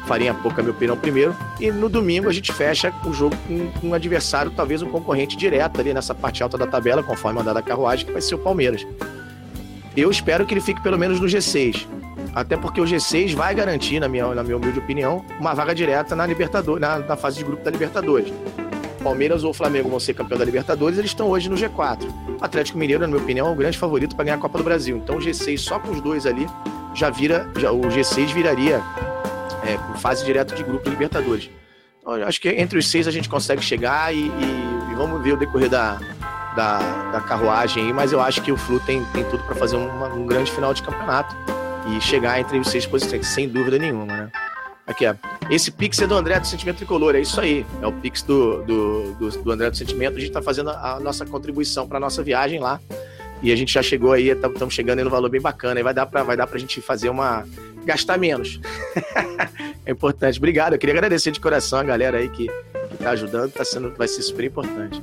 Farinha 0.06 0.34
pouca, 0.34 0.62
minha 0.62 0.74
opinião, 0.74 0.98
primeiro. 0.98 1.34
E 1.62 1.72
no 1.72 1.88
domingo 1.88 2.28
a 2.28 2.34
gente 2.34 2.52
fecha 2.52 2.94
o 3.06 3.14
jogo 3.14 3.38
com 3.48 3.88
um 3.88 3.94
adversário, 3.94 4.52
talvez 4.52 4.82
um 4.82 4.90
concorrente 4.90 5.38
direto 5.38 5.80
ali 5.80 5.94
nessa 5.94 6.14
parte 6.14 6.44
alta 6.44 6.58
da 6.58 6.68
tabela, 6.68 7.02
conforme 7.02 7.40
andar 7.40 7.54
da 7.54 7.62
carruagem, 7.62 8.06
que 8.06 8.12
vai 8.12 8.22
ser 8.22 8.36
o 8.36 8.40
Palmeiras. 8.40 8.86
Eu 9.96 10.12
espero 10.12 10.46
que 10.46 10.54
ele 10.54 10.62
fique 10.62 10.84
pelo 10.84 10.98
menos 10.98 11.22
no 11.22 11.26
G6. 11.26 11.88
Até 12.34 12.56
porque 12.56 12.80
o 12.80 12.84
G6 12.84 13.34
vai 13.34 13.56
garantir, 13.56 14.00
na 14.00 14.08
minha, 14.08 14.34
na 14.34 14.44
minha 14.44 14.58
humilde 14.58 14.80
opinião, 14.80 15.26
uma 15.40 15.54
vaga 15.54 15.74
direta 15.74 16.16
na 16.16 16.26
Libertadores, 16.26 16.82
na, 16.82 17.00
na 17.00 17.16
fase 17.16 17.38
de 17.38 17.44
grupo 17.44 17.64
da 17.64 17.72
Libertadores. 17.72 18.32
Palmeiras 19.04 19.44
ou 19.44 19.54
Flamengo 19.54 19.90
vão 19.90 20.00
ser 20.00 20.14
campeão 20.14 20.38
da 20.38 20.46
Libertadores, 20.46 20.98
eles 20.98 21.12
estão 21.12 21.30
hoje 21.30 21.50
no 21.50 21.56
G4. 21.56 22.04
O 22.40 22.44
Atlético 22.44 22.78
Mineiro, 22.78 23.02
na 23.02 23.08
minha 23.08 23.22
opinião, 23.22 23.48
é 23.48 23.52
o 23.52 23.56
grande 23.56 23.78
favorito 23.78 24.16
para 24.16 24.26
ganhar 24.26 24.38
a 24.38 24.40
Copa 24.40 24.58
do 24.58 24.64
Brasil. 24.64 24.98
Então 24.98 25.18
o 25.18 25.20
G6 25.20 25.58
só 25.58 25.80
com 25.80 25.92
os 25.92 26.02
dois 26.02 26.26
ali 26.26 26.46
já 26.94 27.10
vira, 27.10 27.48
já, 27.58 27.72
o 27.72 27.82
G6 27.82 28.34
viraria 28.34 28.82
é, 29.64 30.00
fase 30.00 30.26
direto 30.26 30.56
de 30.56 30.64
grupo 30.64 30.84
de 30.84 30.90
Libertadores. 30.90 31.50
Então, 32.02 32.14
acho 32.14 32.42
que 32.42 32.50
entre 32.50 32.80
os 32.80 32.90
seis 32.90 33.08
a 33.08 33.12
gente 33.12 33.30
consegue 33.30 33.62
chegar 33.62 34.14
e, 34.14 34.28
e, 34.28 34.92
e 34.92 34.96
vamos 34.96 35.22
ver 35.22 35.34
o 35.34 35.38
decorrer 35.38 35.70
da, 35.70 36.00
da, 36.56 36.80
da, 37.12 37.22
carruagem 37.22 37.86
aí, 37.86 37.94
mas 37.94 38.12
eu 38.12 38.22
acho 38.22 38.42
que 38.42 38.52
o 38.52 38.58
Flu 38.58 38.80
tem, 38.80 39.04
tem 39.06 39.24
tudo 39.26 39.44
para 39.44 39.56
fazer 39.56 39.76
uma, 39.76 40.08
um 40.08 40.26
grande 40.26 40.52
final 40.52 40.74
de 40.74 40.82
campeonato 40.82 41.36
e 41.90 42.02
chegar 42.02 42.40
entre 42.40 42.58
os 42.60 42.70
seis 42.70 42.86
posições, 42.86 43.28
sem 43.28 43.48
dúvida 43.48 43.78
nenhuma, 43.78 44.06
né? 44.06 44.32
Aqui, 44.86 45.06
ó. 45.06 45.14
Esse 45.50 45.70
Pix 45.70 46.00
é 46.02 46.08
do 46.08 46.16
André 46.16 46.40
do 46.40 46.48
Sentimento 46.48 46.78
Tricolor, 46.78 47.16
é 47.16 47.20
isso 47.20 47.40
aí. 47.42 47.66
É 47.82 47.88
o 47.88 47.92
Pix 47.92 48.22
do, 48.22 48.64
do, 48.64 49.12
do, 49.16 49.30
do 49.30 49.52
André 49.52 49.70
do 49.70 49.76
Sentimento. 49.76 50.16
A 50.16 50.20
gente 50.20 50.30
está 50.30 50.42
fazendo 50.42 50.70
a, 50.70 50.98
nossa 51.02 51.26
contribuição 51.26 51.88
para 51.88 52.00
nossa 52.00 52.24
viagem 52.24 52.60
lá. 52.60 52.80
E 53.44 53.52
a 53.52 53.56
gente 53.56 53.74
já 53.74 53.84
chegou 53.84 54.14
aí, 54.14 54.30
estamos 54.30 54.74
chegando 54.74 55.00
aí 55.00 55.04
no 55.04 55.10
valor 55.10 55.30
bem 55.30 55.42
bacana. 55.42 55.80
E 55.80 55.84
vai 55.84 55.94
dar 55.94 56.06
para 56.06 56.24
vai 56.24 56.38
dar 56.38 56.50
a 56.50 56.58
gente 56.58 56.80
fazer 56.80 57.10
uma, 57.10 57.46
gastar 57.84 58.18
menos. 58.18 58.62
é 59.86 59.92
importante. 59.92 60.38
Obrigado. 60.38 60.74
Eu 60.74 60.80
queria 60.80 60.96
agradecer 60.96 61.32
de 61.32 61.40
coração 61.40 61.80
a 61.80 61.84
galera 61.84 62.20
aí 62.20 62.30
que, 62.30 62.48
que 62.48 62.98
tá 62.98 63.12
ajudando, 63.12 63.52
tá 63.52 63.66
sendo, 63.66 63.94
vai 63.96 64.08
ser 64.08 64.22
super 64.22 64.46
importante. 64.46 65.02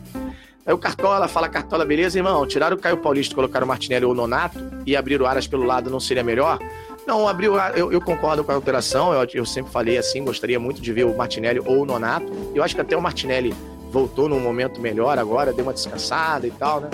Aí 0.67 0.73
o 0.73 0.79
Cartola 0.79 1.29
fala, 1.29 1.49
Cartola, 1.49 1.85
beleza, 1.85 2.19
irmão? 2.19 2.47
Tiraram 2.47 2.77
o 2.77 2.81
Caio 2.81 2.97
Paulista, 2.97 3.35
colocaram 3.35 3.67
o 3.67 3.69
Martinelli 3.69 4.07
ou 4.07 4.13
o 4.13 4.15
Nonato 4.15 4.59
e 4.87 4.97
abrir 4.97 5.21
o 5.21 5.27
Aras 5.27 5.47
pelo 5.47 5.65
lado 5.65 5.91
não 5.91 6.01
seria 6.01 6.25
melhor? 6.25 6.59
Não, 7.07 7.29
abrir 7.29 7.51
o 7.51 7.59
eu, 7.77 7.93
eu 7.93 8.01
concordo 8.01 8.43
com 8.43 8.51
a 8.51 8.55
alteração, 8.55 9.13
eu, 9.13 9.29
eu 9.35 9.45
sempre 9.45 9.71
falei 9.71 9.99
assim, 9.99 10.25
gostaria 10.25 10.59
muito 10.59 10.81
de 10.81 10.91
ver 10.91 11.05
o 11.05 11.15
Martinelli 11.15 11.61
ou 11.61 11.83
o 11.83 11.85
Nonato. 11.85 12.33
Eu 12.55 12.63
acho 12.63 12.75
que 12.75 12.81
até 12.81 12.97
o 12.97 13.03
Martinelli 13.03 13.55
voltou 13.91 14.27
num 14.27 14.41
momento 14.41 14.81
melhor 14.81 15.19
agora, 15.19 15.53
deu 15.53 15.67
uma 15.67 15.75
descansada 15.75 16.47
e 16.47 16.51
tal, 16.51 16.81
né? 16.81 16.91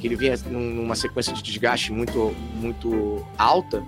Que 0.00 0.06
ele 0.06 0.16
vinha 0.16 0.36
numa 0.50 0.94
sequência 0.94 1.32
de 1.32 1.42
desgaste 1.42 1.92
muito, 1.92 2.34
muito 2.60 3.24
alta 3.38 3.82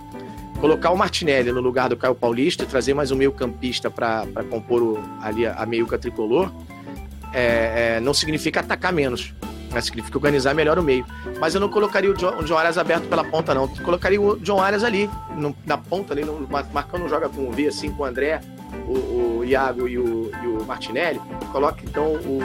colocar 0.57 0.91
o 0.91 0.97
Martinelli 0.97 1.53
no 1.53 1.61
lugar 1.61 1.89
do 1.89 1.97
Caio 1.97 2.15
Paulista 2.15 2.65
trazer 2.65 2.95
mais 2.95 3.11
um 3.11 3.17
meio 3.17 3.33
campista 3.33 3.91
para 3.91 4.27
compor 4.49 4.83
o, 4.83 4.99
ali 5.21 5.47
a, 5.47 5.55
a 5.55 5.67
meiuca 5.67 5.99
tricolor, 5.99 6.51
é, 7.37 7.97
é, 7.97 8.01
não 8.01 8.15
significa 8.15 8.61
atacar 8.61 8.93
menos. 8.93 9.35
Né? 9.71 9.81
Significa 9.83 10.17
organizar 10.17 10.55
melhor 10.55 10.79
o 10.79 10.83
meio. 10.83 11.05
Mas 11.39 11.55
eu 11.55 11.61
não 11.61 11.69
colocaria 11.69 12.11
o 12.11 12.15
John, 12.15 12.39
o 12.39 12.45
John 12.45 12.57
Arias 12.57 12.79
aberto 12.79 13.09
pela 13.09 13.23
ponta, 13.23 13.55
não. 13.55 13.69
Colocaria 13.69 14.21
o 14.21 14.39
John 14.39 14.61
Arias 14.61 14.83
ali, 14.83 15.11
no, 15.37 15.55
na 15.67 15.77
ponta, 15.77 16.15
ali, 16.15 16.25
no, 16.25 16.49
marcando 16.73 17.05
um 17.05 17.09
joga 17.09 17.29
com 17.29 17.47
o 17.47 17.53
V, 17.53 17.69
assim, 17.69 17.91
com 17.93 18.03
o 18.03 18.07
André, 18.07 18.41
o, 18.87 19.39
o 19.39 19.45
Iago 19.45 19.89
e 19.89 19.99
o, 19.99 20.31
e 20.43 20.47
o 20.47 20.65
Martinelli. 20.65 21.21
Coloque, 21.53 21.85
então, 21.85 22.15
o, 22.15 22.41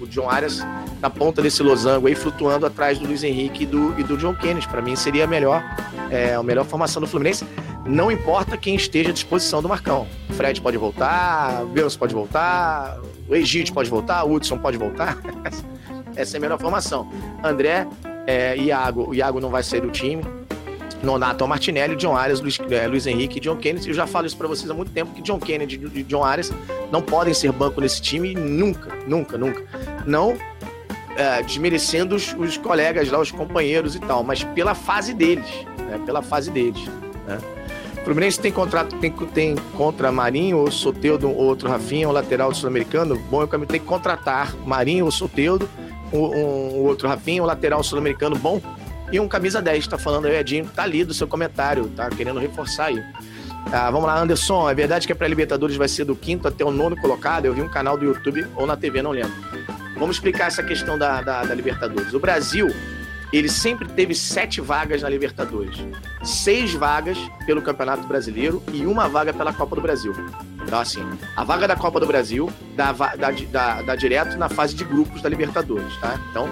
o, 0.00 0.06
John 0.06 0.30
Arias 0.30 0.60
na 1.00 1.10
ponta 1.10 1.42
desse 1.42 1.62
losango 1.62 2.06
aí, 2.06 2.14
flutuando 2.14 2.64
atrás 2.64 2.98
do 2.98 3.06
Luiz 3.06 3.22
Henrique 3.22 3.64
e 3.64 3.66
do, 3.66 3.98
e 3.98 4.02
do 4.02 4.16
John 4.16 4.34
Kennedy. 4.34 4.66
Para 4.68 4.80
mim, 4.80 4.96
seria 4.96 5.24
a 5.24 5.26
melhor, 5.26 5.62
é, 6.10 6.34
a 6.34 6.42
melhor 6.42 6.64
formação 6.64 7.00
do 7.00 7.08
Fluminense. 7.08 7.44
Não 7.84 8.10
importa 8.10 8.56
quem 8.56 8.74
esteja 8.74 9.10
à 9.10 9.12
disposição 9.12 9.62
do 9.62 9.68
Marcão. 9.68 10.06
O 10.28 10.32
Fred 10.32 10.60
pode 10.60 10.76
voltar, 10.76 11.62
o 11.62 11.98
pode 11.98 12.14
voltar, 12.14 12.98
o 13.28 13.34
Egídio 13.34 13.72
pode 13.72 13.88
voltar, 13.88 14.24
o 14.24 14.32
Hudson 14.32 14.58
pode 14.58 14.76
voltar. 14.76 15.18
Essa 16.16 16.36
é 16.36 16.38
a 16.38 16.40
melhor 16.40 16.58
formação. 16.58 17.08
André, 17.44 17.86
é, 18.26 18.56
Iago, 18.56 19.10
o 19.10 19.14
Iago 19.14 19.38
não 19.38 19.50
vai 19.50 19.62
sair 19.62 19.80
do 19.80 19.90
time. 19.90 20.24
Nonato 21.02 21.46
Martinelli, 21.46 21.96
John 21.96 22.16
Arias, 22.16 22.40
Luiz, 22.40 22.58
é, 22.70 22.86
Luiz 22.86 23.06
Henrique 23.06 23.38
e 23.38 23.40
John 23.40 23.56
Kennedy. 23.56 23.88
Eu 23.88 23.94
já 23.94 24.06
falo 24.06 24.26
isso 24.26 24.36
para 24.36 24.48
vocês 24.48 24.70
há 24.70 24.74
muito 24.74 24.90
tempo 24.90 25.12
que 25.12 25.22
John 25.22 25.38
Kennedy 25.38 25.80
e 25.94 26.02
John 26.02 26.24
Arias 26.24 26.52
não 26.90 27.02
podem 27.02 27.34
ser 27.34 27.52
banco 27.52 27.80
nesse 27.80 28.00
time 28.00 28.34
nunca, 28.34 28.94
nunca, 29.06 29.36
nunca. 29.36 29.64
Não 30.06 30.36
é, 31.16 31.42
desmerecendo 31.42 32.14
os, 32.14 32.34
os, 32.34 32.56
colegas 32.58 33.10
lá, 33.10 33.18
os 33.18 33.30
companheiros 33.30 33.94
e 33.94 34.00
tal, 34.00 34.22
mas 34.22 34.44
pela 34.44 34.74
fase 34.74 35.14
deles, 35.14 35.46
né? 35.78 36.00
Pela 36.04 36.22
fase 36.22 36.50
deles. 36.50 36.84
Né? 37.26 37.38
O 37.98 38.04
Fluminense 38.04 38.38
tem 38.38 38.52
contrato, 38.52 38.94
tem, 38.96 39.10
tem 39.10 39.56
contra 39.76 40.12
Marinho 40.12 40.58
ou 40.58 40.70
Soteudo 40.70 41.28
ou 41.28 41.36
outro 41.36 41.68
Rafinha, 41.68 42.08
o 42.08 42.12
lateral 42.12 42.54
sul-americano. 42.54 43.16
Bom, 43.30 43.42
eu 43.42 43.48
tem 43.66 43.80
que 43.80 43.86
contratar 43.86 44.54
Marinho 44.64 45.06
ou 45.06 45.10
Soteudo 45.10 45.68
o, 46.12 46.18
um, 46.18 46.68
o 46.74 46.84
outro 46.84 47.08
Rafinha, 47.08 47.42
o 47.42 47.46
lateral 47.46 47.82
sul-americano 47.82 48.36
bom, 48.36 48.60
e 49.12 49.20
um 49.20 49.28
camisa 49.28 49.62
10, 49.62 49.86
tá 49.86 49.98
falando 49.98 50.26
aí, 50.26 50.36
Edinho, 50.36 50.66
tá 50.74 50.82
ali 50.82 51.04
do 51.04 51.14
seu 51.14 51.26
comentário, 51.26 51.88
tá 51.88 52.08
querendo 52.10 52.40
reforçar 52.40 52.86
aí. 52.86 53.02
Ah, 53.72 53.90
vamos 53.90 54.06
lá, 54.06 54.18
Anderson, 54.18 54.70
é 54.70 54.74
verdade 54.74 55.06
que 55.06 55.12
a 55.12 55.16
pré-libertadores 55.16 55.76
vai 55.76 55.88
ser 55.88 56.04
do 56.04 56.14
quinto 56.14 56.46
até 56.46 56.64
o 56.64 56.70
nono 56.70 56.96
colocado? 56.96 57.46
Eu 57.46 57.54
vi 57.54 57.62
um 57.62 57.68
canal 57.68 57.96
do 57.96 58.04
YouTube 58.04 58.46
ou 58.54 58.66
na 58.66 58.76
TV, 58.76 59.02
não 59.02 59.10
lembro. 59.10 59.32
Vamos 59.98 60.16
explicar 60.16 60.46
essa 60.46 60.62
questão 60.62 60.98
da, 60.98 61.20
da, 61.20 61.42
da 61.42 61.54
Libertadores. 61.54 62.12
O 62.12 62.20
Brasil, 62.20 62.68
ele 63.32 63.48
sempre 63.48 63.88
teve 63.88 64.14
sete 64.14 64.60
vagas 64.60 65.02
na 65.02 65.08
Libertadores. 65.08 65.76
Seis 66.22 66.72
vagas 66.74 67.18
pelo 67.44 67.60
Campeonato 67.60 68.06
Brasileiro 68.06 68.62
e 68.72 68.86
uma 68.86 69.08
vaga 69.08 69.32
pela 69.32 69.52
Copa 69.52 69.76
do 69.76 69.82
Brasil. 69.82 70.12
Então, 70.62 70.80
assim, 70.80 71.04
a 71.36 71.44
vaga 71.44 71.68
da 71.68 71.76
Copa 71.76 72.00
do 72.00 72.06
Brasil 72.06 72.50
dá, 72.74 72.92
dá, 72.92 73.30
dá, 73.50 73.82
dá 73.82 73.96
direto 73.96 74.36
na 74.36 74.48
fase 74.48 74.74
de 74.74 74.84
grupos 74.84 75.22
da 75.22 75.28
Libertadores, 75.28 75.96
tá? 75.98 76.18
Então, 76.30 76.48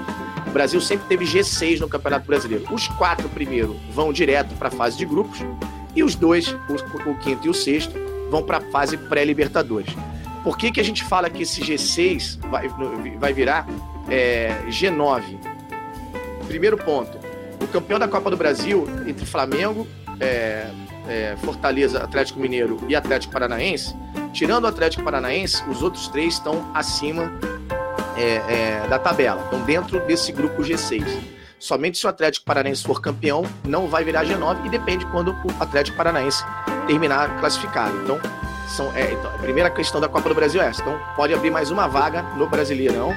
o 0.47 0.51
Brasil 0.51 0.81
sempre 0.81 1.07
teve 1.09 1.25
G6 1.25 1.81
no 1.81 1.89
Campeonato 1.89 2.27
Brasileiro. 2.27 2.65
Os 2.73 2.87
quatro 2.89 3.29
primeiros 3.29 3.77
vão 3.91 4.13
direto 4.13 4.55
para 4.55 4.69
a 4.69 4.71
fase 4.71 4.97
de 4.97 5.05
grupos 5.05 5.41
e 5.97 6.03
os 6.03 6.15
dois, 6.15 6.49
o, 6.53 7.11
o 7.11 7.19
quinto 7.19 7.47
e 7.47 7.51
o 7.51 7.55
sexto, 7.55 7.95
vão 8.31 8.43
para 8.43 8.59
a 8.59 8.61
fase 8.61 8.97
pré-Libertadores. 8.97 9.95
Por 10.43 10.59
que, 10.59 10.71
que 10.71 10.81
a 10.81 10.85
gente 10.85 11.03
fala 11.05 11.31
que 11.31 11.43
esse 11.43 11.63
G6 11.63 12.39
vai, 12.51 12.69
vai 13.19 13.33
virar 13.33 13.67
é, 14.09 14.65
G9? 14.69 15.54
Primeiro 16.47 16.77
ponto, 16.77 17.19
o 17.61 17.67
campeão 17.69 17.99
da 17.99 18.09
Copa 18.09 18.31
do 18.31 18.37
Brasil, 18.37 18.87
entre 19.07 19.25
Flamengo, 19.27 19.87
é, 20.21 20.67
é, 21.09 21.37
Fortaleza, 21.45 22.03
Atlético 22.03 22.39
Mineiro 22.39 22.79
e 22.89 22.95
Atlético 22.95 23.33
Paranaense, 23.33 23.95
tirando 24.33 24.65
o 24.65 24.67
Atlético 24.69 25.03
Paranaense, 25.03 25.63
os 25.69 25.83
outros 25.83 26.09
três 26.09 26.35
estão 26.35 26.71
acima 26.75 27.33
é, 28.17 28.83
é, 28.83 28.87
da 28.89 28.99
tabela, 28.99 29.43
estão 29.45 29.61
dentro 29.63 30.01
desse 30.01 30.33
grupo 30.33 30.63
G6. 30.63 31.05
Somente 31.59 31.99
se 31.99 32.07
o 32.07 32.11
Atlético 32.11 32.45
Paranaense 32.45 32.83
for 32.83 33.01
campeão, 33.01 33.45
não 33.65 33.89
vai 33.89 34.05
virar 34.05 34.25
G9 34.25 34.67
e 34.67 34.69
depende 34.69 35.07
quando 35.07 35.31
o 35.31 35.63
Atlético 35.63 35.97
Paranaense 35.97 36.45
terminar 36.87 37.41
classificado. 37.41 37.97
Então, 38.03 38.21
são, 38.69 38.93
é, 38.95 39.13
então, 39.13 39.31
a 39.35 39.39
primeira 39.39 39.71
questão 39.71 40.01
da 40.01 40.09
Copa 40.09 40.29
do 40.29 40.35
Brasil 40.35 40.61
é 40.61 40.67
essa. 40.67 40.83
Então, 40.83 41.01
pode 41.17 41.33
abrir 41.33 41.51
mais 41.51 41.71
uma 41.71 41.87
vaga 41.87 42.23
no 42.37 42.47
Brasileirão, 42.49 43.15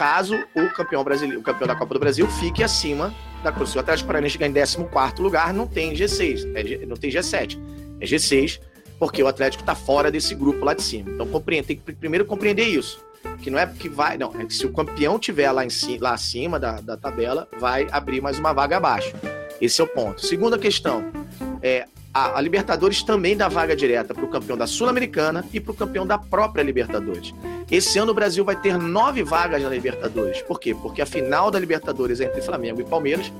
caso 0.00 0.42
o 0.54 0.70
campeão 0.70 1.04
brasileiro, 1.04 1.40
o 1.40 1.44
campeão 1.44 1.68
da 1.68 1.76
Copa 1.76 1.92
do 1.92 2.00
Brasil 2.00 2.26
fique 2.26 2.62
acima 2.62 3.14
da 3.44 3.52
Cruz. 3.52 3.68
Se 3.68 3.76
o 3.76 3.80
Atlético 3.80 4.06
Paranaense 4.06 4.32
chegar 4.32 4.46
em 4.46 4.52
14 4.54 5.20
lugar, 5.20 5.52
não 5.52 5.66
tem 5.66 5.92
G6, 5.92 6.50
é, 6.54 6.86
não 6.86 6.96
tem 6.96 7.10
G7, 7.10 7.60
é 8.00 8.06
G6, 8.06 8.62
porque 8.98 9.22
o 9.22 9.26
Atlético 9.26 9.62
está 9.62 9.74
fora 9.74 10.10
desse 10.10 10.34
grupo 10.34 10.64
lá 10.64 10.72
de 10.72 10.80
cima. 10.80 11.10
Então 11.10 11.26
compreende, 11.26 11.66
tem 11.66 11.76
que 11.76 11.92
primeiro 11.92 12.24
compreender 12.24 12.64
isso. 12.64 13.04
Que 13.42 13.50
não 13.50 13.58
é 13.58 13.66
porque 13.66 13.90
vai, 13.90 14.16
não, 14.16 14.32
é 14.40 14.46
que 14.46 14.54
se 14.54 14.64
o 14.64 14.72
campeão 14.72 15.18
tiver 15.18 15.52
lá, 15.52 15.66
em, 15.66 15.98
lá 15.98 16.14
acima 16.14 16.58
da, 16.58 16.80
da 16.80 16.96
tabela, 16.96 17.46
vai 17.58 17.86
abrir 17.92 18.22
mais 18.22 18.38
uma 18.38 18.54
vaga 18.54 18.78
abaixo. 18.78 19.14
Esse 19.60 19.82
é 19.82 19.84
o 19.84 19.86
ponto. 19.86 20.24
Segunda 20.24 20.58
questão, 20.58 21.12
é, 21.60 21.86
a, 22.12 22.38
a, 22.38 22.40
Libertadores 22.40 23.02
também 23.02 23.36
dá 23.36 23.48
vaga 23.48 23.76
direta 23.76 24.12
para 24.12 24.24
o 24.24 24.28
campeão 24.28 24.56
da 24.56 24.66
Sul-Americana 24.66 25.44
e 25.52 25.60
para 25.60 25.72
o 25.72 25.74
campeão 25.74 26.06
da 26.06 26.18
própria 26.18 26.62
Libertadores. 26.62 27.32
Esse 27.70 27.98
ano 27.98 28.10
o 28.10 28.14
Brasil 28.14 28.44
vai 28.44 28.56
ter 28.56 28.76
nove 28.76 29.22
vagas 29.22 29.62
na 29.62 29.68
Libertadores. 29.68 30.42
Por 30.42 30.58
quê? 30.58 30.74
Porque 30.74 31.00
a 31.00 31.06
final 31.06 31.50
da 31.50 31.58
Libertadores 31.58 32.20
é 32.20 32.24
entre 32.24 32.42
Flamengo 32.42 32.80
e 32.80 32.84
Palmeiras 32.84 33.32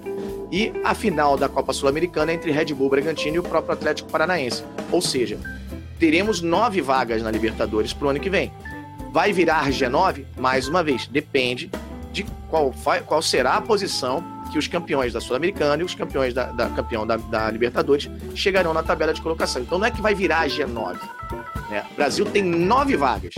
e 0.53 0.73
a 0.85 0.95
final 0.95 1.37
da 1.37 1.49
Copa 1.49 1.73
Sul-Americana 1.73 2.31
é 2.31 2.35
entre 2.35 2.53
Red 2.53 2.67
Bull 2.67 2.91
Bragantino 2.91 3.37
e 3.37 3.39
o 3.41 3.43
próprio 3.43 3.75
Atlético 3.75 4.11
Paranaense. 4.11 4.65
Ou 4.93 5.03
seja, 5.03 5.39
teremos 5.99 6.41
nove 6.41 6.81
vagas 6.81 7.23
na 7.23 7.31
Libertadores 7.31 7.93
para 7.93 8.07
o 8.07 8.11
ano 8.11 8.21
que 8.21 8.31
vem. 8.31 8.53
Vai 9.13 9.33
virar 9.33 9.69
G9? 9.69 10.25
Mais 10.39 10.69
uma 10.69 10.85
vez, 10.85 11.09
depende 11.09 11.71
de 12.13 12.25
qual, 12.49 12.73
qual 13.07 13.21
será 13.21 13.55
a 13.55 13.61
posição 13.61 14.25
que 14.51 14.59
os 14.59 14.67
campeões 14.67 15.13
da 15.13 15.21
Sul-Americana 15.21 15.83
e 15.83 15.85
os 15.85 15.95
campeões 15.95 16.35
da, 16.35 16.47
da 16.53 16.69
campeão 16.71 17.07
da, 17.07 17.17
da, 17.17 17.51
Libertadores 17.51 18.11
chegarão 18.35 18.75
na 18.75 18.83
tabela 18.83 19.15
de 19.15 19.23
colocação. 19.23 19.63
Então 19.63 19.79
não 19.79 19.87
é 19.87 19.91
que 19.91 20.03
vai 20.03 20.15
virar 20.15 20.47
G9. 20.49 20.99
Né? 21.71 21.87
O 21.93 21.95
Brasil 21.95 22.25
tem 22.27 22.43
nove 22.43 22.97
vagas. 22.97 23.35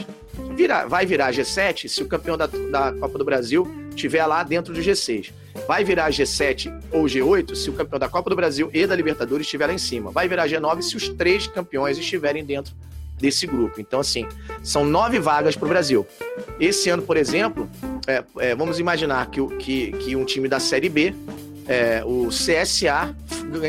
Virar, 0.54 0.86
vai 0.86 1.06
virar 1.06 1.32
G7 1.32 1.88
se 1.88 2.02
o 2.02 2.08
campeão 2.08 2.36
da, 2.36 2.46
da 2.46 2.92
Copa 2.92 3.18
do 3.18 3.24
Brasil 3.24 3.66
estiver 3.90 4.24
lá 4.26 4.42
dentro 4.42 4.72
do 4.72 4.80
G6. 4.80 5.32
Vai 5.66 5.84
virar 5.84 6.10
G7 6.10 6.72
ou 6.90 7.04
G8 7.04 7.54
se 7.54 7.70
o 7.70 7.72
campeão 7.72 7.98
da 7.98 8.08
Copa 8.08 8.30
do 8.30 8.36
Brasil 8.36 8.70
e 8.72 8.86
da 8.86 8.96
Libertadores 8.96 9.46
estiver 9.46 9.66
lá 9.66 9.72
em 9.72 9.78
cima. 9.78 10.10
Vai 10.10 10.28
virar 10.28 10.46
G9 10.46 10.82
se 10.82 10.96
os 10.96 11.08
três 11.10 11.46
campeões 11.46 11.98
estiverem 11.98 12.44
dentro 12.44 12.74
desse 13.18 13.46
grupo. 13.46 13.80
Então, 13.80 14.00
assim, 14.00 14.26
são 14.62 14.84
nove 14.84 15.18
vagas 15.18 15.54
para 15.54 15.66
o 15.66 15.68
Brasil. 15.68 16.06
Esse 16.58 16.90
ano, 16.90 17.02
por 17.02 17.16
exemplo, 17.16 17.70
é, 18.06 18.24
é, 18.38 18.54
vamos 18.54 18.78
imaginar 18.78 19.26
que, 19.26 19.46
que, 19.56 19.92
que, 19.92 20.16
um 20.16 20.24
time 20.24 20.48
da 20.48 20.58
Série 20.58 20.88
B, 20.88 21.14
é, 21.68 22.02
o 22.04 22.28
CSA, 22.28 23.14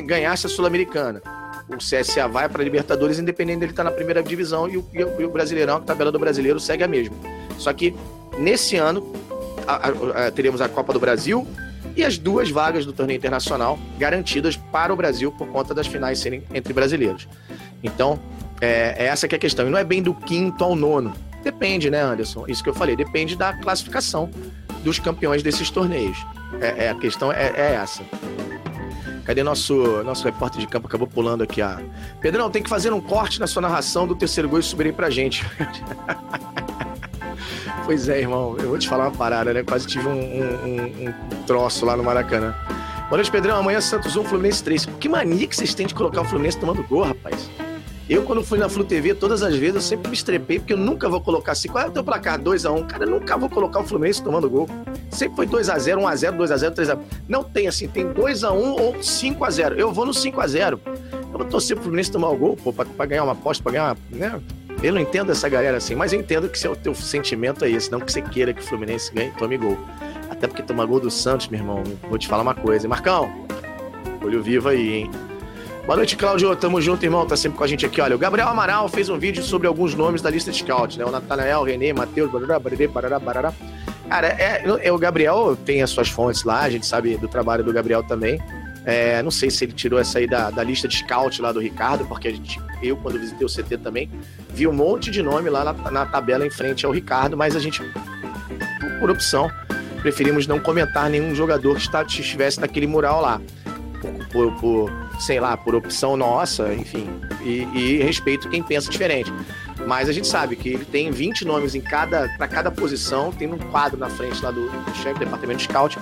ganhasse 0.05 0.47
a 0.47 0.49
Sul-Americana. 0.49 1.21
O 1.69 1.77
CSA 1.77 2.27
vai 2.27 2.49
para 2.49 2.61
a 2.61 2.63
Libertadores, 2.63 3.19
independente 3.19 3.59
dele 3.59 3.71
estar 3.71 3.83
tá 3.83 3.89
na 3.89 3.95
primeira 3.95 4.21
divisão, 4.21 4.67
e 4.67 4.77
o, 4.77 4.85
e 4.93 5.23
o 5.23 5.29
Brasileirão, 5.29 5.77
a 5.77 5.79
tabela 5.79 6.11
do 6.11 6.19
brasileiro, 6.19 6.59
segue 6.59 6.83
a 6.83 6.87
mesma. 6.87 7.15
Só 7.57 7.71
que 7.71 7.95
nesse 8.37 8.75
ano 8.75 9.13
a, 9.67 9.89
a, 9.89 10.27
a, 10.27 10.31
teremos 10.31 10.61
a 10.61 10.67
Copa 10.67 10.93
do 10.93 10.99
Brasil 10.99 11.47
e 11.95 12.03
as 12.03 12.17
duas 12.17 12.49
vagas 12.49 12.85
do 12.85 12.93
torneio 12.93 13.17
internacional 13.17 13.77
garantidas 13.97 14.57
para 14.57 14.91
o 14.91 14.95
Brasil 14.95 15.31
por 15.31 15.47
conta 15.47 15.73
das 15.73 15.87
finais 15.87 16.19
serem 16.19 16.43
entre 16.53 16.73
brasileiros. 16.73 17.27
Então, 17.83 18.19
é, 18.59 18.95
é 18.97 19.05
essa 19.05 19.27
que 19.27 19.35
é 19.35 19.37
a 19.37 19.39
questão. 19.39 19.67
E 19.67 19.69
não 19.69 19.77
é 19.77 19.83
bem 19.83 20.01
do 20.01 20.13
quinto 20.13 20.63
ao 20.63 20.75
nono. 20.75 21.13
Depende, 21.43 21.89
né, 21.89 22.01
Anderson? 22.01 22.45
Isso 22.47 22.63
que 22.63 22.69
eu 22.69 22.73
falei, 22.73 22.95
depende 22.95 23.35
da 23.35 23.53
classificação 23.53 24.29
dos 24.83 24.97
campeões 24.97 25.43
desses 25.43 25.69
torneios. 25.69 26.17
É, 26.61 26.85
é 26.85 26.89
a 26.89 26.95
questão 26.95 27.31
é, 27.31 27.51
é, 27.55 27.73
essa. 27.75 28.03
Cadê 29.25 29.43
nosso, 29.43 30.03
nosso 30.03 30.23
repórter 30.25 30.59
de 30.59 30.67
campo? 30.67 30.87
Acabou 30.87 31.07
pulando 31.07 31.43
aqui. 31.43 31.61
Ah. 31.61 31.81
Pedrão, 32.19 32.49
tem 32.49 32.61
que 32.61 32.69
fazer 32.69 32.91
um 32.91 32.99
corte 32.99 33.39
na 33.39 33.47
sua 33.47 33.61
narração 33.61 34.05
do 34.05 34.15
terceiro 34.15 34.49
gol 34.49 34.59
e 34.59 34.63
subir 34.63 34.87
aí 34.87 34.93
pra 34.93 35.09
gente. 35.09 35.45
pois 37.85 38.09
é, 38.09 38.19
irmão. 38.19 38.55
Eu 38.59 38.69
vou 38.69 38.77
te 38.77 38.87
falar 38.87 39.05
uma 39.05 39.17
parada, 39.17 39.53
né? 39.53 39.63
Quase 39.63 39.87
tive 39.87 40.07
um, 40.07 40.11
um, 40.11 41.07
um 41.07 41.43
troço 41.45 41.85
lá 41.85 41.95
no 41.95 42.03
Maracanã. 42.03 42.53
Boa 43.07 43.17
noite, 43.17 43.31
Pedrão. 43.31 43.57
Amanhã 43.57 43.79
Santos 43.79 44.17
1, 44.17 44.25
Fluminense 44.25 44.63
3. 44.63 44.85
Que 44.99 45.07
mania 45.07 45.47
que 45.47 45.55
vocês 45.55 45.73
têm 45.73 45.87
de 45.87 45.95
colocar 45.95 46.21
o 46.21 46.25
Fluminense 46.25 46.59
tomando 46.59 46.83
gol, 46.83 47.03
rapaz. 47.03 47.49
Eu, 48.09 48.23
quando 48.23 48.43
fui 48.43 48.59
na 48.59 48.67
Flu 48.67 48.83
TV, 48.83 49.13
todas 49.13 49.41
as 49.41 49.55
vezes 49.55 49.75
eu 49.75 49.81
sempre 49.81 50.09
me 50.09 50.13
estrepei, 50.13 50.59
porque 50.59 50.73
eu 50.73 50.77
nunca 50.77 51.07
vou 51.07 51.21
colocar 51.21 51.53
assim. 51.53 51.69
Qual 51.69 51.85
é 51.85 51.87
o 51.87 51.91
teu 51.91 52.03
placar? 52.03 52.39
2x1. 52.39 52.77
Um. 52.77 52.83
Cara, 52.83 53.05
eu 53.05 53.09
nunca 53.09 53.37
vou 53.37 53.49
colocar 53.49 53.79
o 53.79 53.83
Fluminense 53.83 54.21
tomando 54.21 54.49
gol. 54.49 54.67
Sempre 55.09 55.35
foi 55.37 55.47
2x0, 55.47 55.99
1x0, 55.99 56.37
2x0, 56.37 56.75
3x0. 56.75 56.99
Não 57.29 57.43
tem 57.43 57.67
assim, 57.67 57.87
tem 57.87 58.05
2x1 58.07 58.51
ou 58.51 58.93
5x0. 58.95 59.77
Eu 59.77 59.93
vou 59.93 60.05
no 60.05 60.11
5x0. 60.11 60.79
Eu 60.85 61.37
vou 61.37 61.45
torcer 61.45 61.77
pro 61.77 61.83
Fluminense 61.83 62.11
tomar 62.11 62.29
o 62.29 62.35
gol, 62.35 62.57
pô, 62.57 62.73
pra, 62.73 62.85
pra 62.85 63.05
ganhar 63.05 63.23
uma 63.23 63.33
aposta, 63.33 63.63
pra 63.63 63.71
ganhar 63.71 63.85
uma. 63.85 63.97
Né? 64.11 64.41
Eu 64.83 64.93
não 64.93 64.99
entendo 64.99 65.31
essa 65.31 65.47
galera 65.47 65.77
assim, 65.77 65.95
mas 65.95 66.11
eu 66.11 66.19
entendo 66.19 66.49
que 66.49 66.67
o 66.67 66.75
teu 66.75 66.93
sentimento 66.93 67.63
é 67.63 67.71
esse, 67.71 67.89
não 67.89 68.01
que 68.01 68.11
você 68.11 68.21
queira 68.21 68.53
que 68.53 68.61
o 68.61 68.63
Fluminense 68.65 69.13
ganhe, 69.13 69.31
tome 69.31 69.57
gol. 69.57 69.77
Até 70.29 70.45
porque 70.45 70.61
tomar 70.61 70.85
gol 70.85 70.99
do 70.99 71.09
Santos, 71.09 71.47
meu 71.47 71.61
irmão, 71.61 71.83
vou 72.09 72.17
te 72.17 72.27
falar 72.27 72.43
uma 72.43 72.53
coisa. 72.53 72.85
Marcão, 72.85 73.31
olho 74.21 74.43
vivo 74.43 74.67
aí, 74.67 74.93
hein? 74.93 75.11
Boa 75.85 75.97
noite, 75.97 76.15
Claudio. 76.15 76.55
Tamo 76.55 76.79
junto, 76.79 77.03
irmão. 77.03 77.25
Tá 77.25 77.35
sempre 77.35 77.57
com 77.57 77.63
a 77.63 77.67
gente 77.67 77.85
aqui. 77.85 77.99
Olha, 77.99 78.15
o 78.15 78.19
Gabriel 78.19 78.47
Amaral 78.47 78.87
fez 78.87 79.09
um 79.09 79.19
vídeo 79.19 79.43
sobre 79.43 79.67
alguns 79.67 79.93
nomes 79.93 80.21
da 80.21 80.29
lista 80.29 80.49
de 80.49 80.57
scout, 80.57 80.97
né? 80.97 81.03
O 81.03 81.11
Natanael, 81.11 81.61
Renê, 81.61 81.91
Matheus, 81.91 82.31
barará, 82.31 82.57
barará, 82.57 83.19
barará. 83.19 83.53
Cara, 84.07 84.27
é, 84.27 84.63
é, 84.81 84.91
o 84.93 84.97
Gabriel 84.97 85.57
tem 85.65 85.83
as 85.83 85.89
suas 85.89 86.07
fontes 86.07 86.45
lá, 86.45 86.61
a 86.61 86.69
gente 86.69 86.85
sabe 86.85 87.17
do 87.17 87.27
trabalho 87.27 87.65
do 87.65 87.73
Gabriel 87.73 88.01
também. 88.01 88.41
É, 88.85 89.21
não 89.23 89.31
sei 89.31 89.49
se 89.49 89.65
ele 89.65 89.73
tirou 89.73 89.99
essa 89.99 90.19
aí 90.19 90.27
da, 90.27 90.49
da, 90.51 90.63
lista 90.63 90.87
de 90.87 90.95
scout 90.97 91.41
lá 91.41 91.51
do 91.51 91.59
Ricardo, 91.59 92.05
porque 92.05 92.29
a 92.29 92.31
gente, 92.31 92.61
eu, 92.81 92.95
quando 92.95 93.19
visitei 93.19 93.45
o 93.45 93.49
CT 93.49 93.77
também, 93.77 94.09
vi 94.49 94.67
um 94.67 94.73
monte 94.73 95.11
de 95.11 95.21
nome 95.21 95.49
lá 95.49 95.65
na, 95.65 95.73
na 95.91 96.05
tabela 96.05 96.45
em 96.45 96.49
frente 96.49 96.85
ao 96.85 96.91
Ricardo, 96.93 97.35
mas 97.35 97.55
a 97.55 97.59
gente, 97.59 97.81
por, 98.99 99.09
opção, 99.09 99.49
preferimos 100.01 100.47
não 100.47 100.59
comentar 100.59 101.09
nenhum 101.09 101.35
jogador 101.35 101.75
que 101.75 101.81
está, 101.81 102.03
estivesse 102.03 102.59
naquele 102.61 102.87
mural 102.87 103.21
lá. 103.21 103.41
Por, 104.31 104.51
por 104.59 105.02
sei 105.25 105.39
lá, 105.39 105.55
por 105.55 105.73
opção 105.73 106.17
nossa, 106.17 106.73
enfim, 106.73 107.09
e, 107.41 107.67
e 107.73 108.03
respeito 108.03 108.49
quem 108.49 108.61
pensa 108.61 108.89
diferente. 108.89 109.31
Mas 109.87 110.09
a 110.09 110.13
gente 110.13 110.27
sabe 110.27 110.55
que 110.55 110.69
ele 110.69 110.85
tem 110.85 111.11
20 111.11 111.45
nomes 111.45 111.75
em 111.75 111.81
cada 111.81 112.29
para 112.37 112.47
cada 112.47 112.71
posição, 112.71 113.31
tem 113.31 113.51
um 113.51 113.57
quadro 113.57 113.97
na 113.97 114.09
frente 114.09 114.41
lá 114.43 114.51
do, 114.51 114.69
do 114.69 114.95
chefe 114.95 115.15
do 115.15 115.19
departamento 115.19 115.59
de 115.59 115.63
scout, 115.65 115.97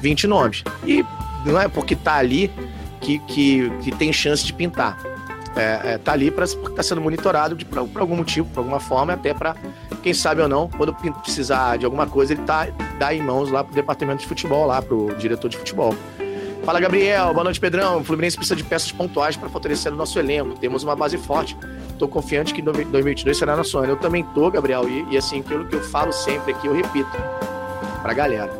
20 0.00 0.26
nomes. 0.26 0.64
E 0.84 1.04
não 1.44 1.60
é 1.60 1.68
porque 1.68 1.96
tá 1.96 2.16
ali 2.16 2.50
que, 3.00 3.18
que, 3.20 3.70
que 3.82 3.92
tem 3.92 4.12
chance 4.12 4.44
de 4.44 4.52
pintar. 4.52 4.98
É, 5.56 5.92
é, 5.92 5.98
tá 5.98 6.12
ali 6.12 6.32
para 6.32 6.46
porque 6.48 6.70
está 6.70 6.82
sendo 6.82 7.00
monitorado 7.00 7.54
de, 7.54 7.64
por, 7.64 8.00
algum 8.00 8.16
motivo, 8.16 8.48
por 8.50 8.60
alguma 8.60 8.80
forma, 8.80 9.12
até 9.12 9.32
para, 9.32 9.54
quem 10.02 10.12
sabe 10.12 10.42
ou 10.42 10.48
não, 10.48 10.68
quando 10.68 10.92
precisar 11.22 11.76
de 11.78 11.84
alguma 11.84 12.08
coisa, 12.08 12.32
ele 12.32 12.42
tá 12.42 12.66
dá 12.98 13.14
em 13.14 13.22
mãos 13.22 13.50
lá 13.50 13.62
pro 13.62 13.72
departamento 13.72 14.22
de 14.22 14.26
futebol, 14.26 14.66
lá 14.66 14.82
pro 14.82 15.14
diretor 15.16 15.48
de 15.48 15.56
futebol. 15.56 15.94
Fala, 16.64 16.80
Gabriel. 16.80 17.34
Boa 17.34 17.44
noite, 17.44 17.60
Pedrão. 17.60 17.98
O 17.98 18.04
Fluminense 18.04 18.36
precisa 18.36 18.56
de 18.56 18.64
peças 18.64 18.90
pontuais 18.90 19.36
para 19.36 19.50
fortalecer 19.50 19.92
o 19.92 19.96
nosso 19.96 20.18
elenco. 20.18 20.58
Temos 20.58 20.82
uma 20.82 20.96
base 20.96 21.18
forte. 21.18 21.54
Estou 21.90 22.08
confiante 22.08 22.54
que 22.54 22.62
2022 22.62 23.36
será 23.36 23.54
nosso 23.54 23.76
ano. 23.76 23.92
Eu 23.92 23.96
também 23.96 24.24
tô, 24.34 24.50
Gabriel. 24.50 24.88
E, 24.88 25.12
e, 25.12 25.18
assim, 25.18 25.40
aquilo 25.40 25.66
que 25.66 25.76
eu 25.76 25.82
falo 25.82 26.10
sempre 26.10 26.52
aqui, 26.52 26.66
eu 26.66 26.74
repito 26.74 27.10
para 28.00 28.12
a 28.12 28.14
galera. 28.14 28.50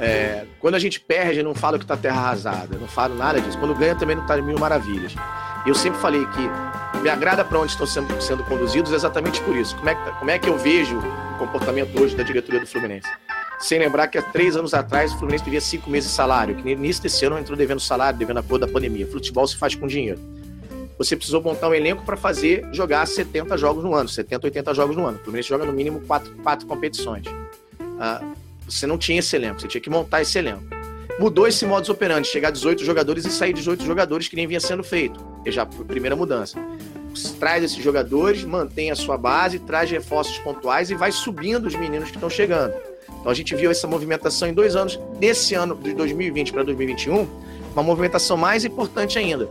É, 0.00 0.44
quando 0.60 0.76
a 0.76 0.78
gente 0.78 1.00
perde, 1.00 1.40
eu 1.40 1.44
não 1.44 1.54
falo 1.54 1.80
que 1.80 1.84
tá 1.84 1.96
terra 1.96 2.20
arrasada. 2.20 2.68
Eu 2.76 2.80
não 2.80 2.86
falo 2.86 3.16
nada 3.16 3.40
disso. 3.40 3.58
Quando 3.58 3.74
ganha, 3.74 3.96
também 3.96 4.14
não 4.14 4.24
tá 4.24 4.36
mil 4.36 4.58
maravilhas. 4.58 5.12
Eu 5.66 5.74
sempre 5.74 5.98
falei 5.98 6.24
que 6.26 7.00
me 7.00 7.08
agrada 7.08 7.44
para 7.44 7.58
onde 7.58 7.72
estão 7.72 7.86
sendo, 7.86 8.22
sendo 8.22 8.44
conduzidos 8.44 8.92
exatamente 8.92 9.40
por 9.40 9.56
isso. 9.56 9.74
Como 9.76 9.90
é, 9.90 9.94
como 9.94 10.30
é 10.30 10.38
que 10.38 10.48
eu 10.48 10.56
vejo 10.56 10.96
o 10.96 11.38
comportamento 11.38 12.00
hoje 12.00 12.14
da 12.14 12.22
diretoria 12.22 12.60
do 12.60 12.66
Fluminense? 12.68 13.08
Sem 13.62 13.78
lembrar 13.78 14.08
que 14.08 14.18
há 14.18 14.22
três 14.22 14.56
anos 14.56 14.74
atrás 14.74 15.12
o 15.12 15.18
Fluminense 15.18 15.44
devia 15.44 15.60
cinco 15.60 15.88
meses 15.88 16.10
de 16.10 16.16
salário, 16.16 16.56
que 16.56 16.64
no 16.64 16.68
início 16.68 17.00
desse 17.00 17.24
ano 17.24 17.38
entrou 17.38 17.56
devendo 17.56 17.80
salário, 17.80 18.18
devendo 18.18 18.38
a 18.38 18.42
cor 18.42 18.58
da 18.58 18.66
pandemia. 18.66 19.06
Futebol 19.06 19.46
se 19.46 19.56
faz 19.56 19.76
com 19.76 19.86
dinheiro. 19.86 20.18
Você 20.98 21.16
precisou 21.16 21.40
montar 21.40 21.68
um 21.68 21.74
elenco 21.74 22.04
para 22.04 22.16
fazer 22.16 22.68
jogar 22.72 23.06
70 23.06 23.56
jogos 23.56 23.84
no 23.84 23.94
ano, 23.94 24.08
70, 24.08 24.48
80 24.48 24.74
jogos 24.74 24.96
no 24.96 25.06
ano. 25.06 25.16
O 25.18 25.20
Fluminense 25.20 25.48
joga 25.48 25.64
no 25.64 25.72
mínimo 25.72 26.00
quatro, 26.00 26.34
quatro 26.42 26.66
competições. 26.66 27.24
Ah, 28.00 28.20
você 28.68 28.84
não 28.84 28.98
tinha 28.98 29.20
esse 29.20 29.36
elenco, 29.36 29.60
você 29.60 29.68
tinha 29.68 29.80
que 29.80 29.88
montar 29.88 30.22
esse 30.22 30.36
elenco. 30.36 30.64
Mudou 31.20 31.46
esse 31.46 31.64
modus 31.64 31.88
operandi, 31.88 32.26
chegar 32.26 32.48
a 32.48 32.50
18 32.50 32.84
jogadores 32.84 33.24
e 33.24 33.30
sair 33.30 33.52
18 33.52 33.84
jogadores 33.84 34.26
que 34.26 34.34
nem 34.34 34.48
vinha 34.48 34.60
sendo 34.60 34.82
feito. 34.82 35.24
E 35.46 35.52
já 35.52 35.64
primeira 35.64 36.16
mudança. 36.16 36.58
Traz 37.38 37.62
esses 37.62 37.82
jogadores, 37.82 38.42
mantém 38.42 38.90
a 38.90 38.96
sua 38.96 39.16
base, 39.16 39.60
traz 39.60 39.88
reforços 39.88 40.36
pontuais 40.38 40.90
e 40.90 40.96
vai 40.96 41.12
subindo 41.12 41.66
os 41.66 41.76
meninos 41.76 42.10
que 42.10 42.16
estão 42.16 42.30
chegando. 42.30 42.74
Então 43.22 43.30
a 43.30 43.34
gente 43.36 43.54
viu 43.54 43.70
essa 43.70 43.86
movimentação 43.86 44.48
em 44.48 44.52
dois 44.52 44.74
anos, 44.74 44.98
nesse 45.20 45.54
ano 45.54 45.76
de 45.76 45.94
2020 45.94 46.52
para 46.52 46.64
2021, 46.64 47.24
uma 47.72 47.82
movimentação 47.82 48.36
mais 48.36 48.64
importante 48.64 49.16
ainda. 49.16 49.48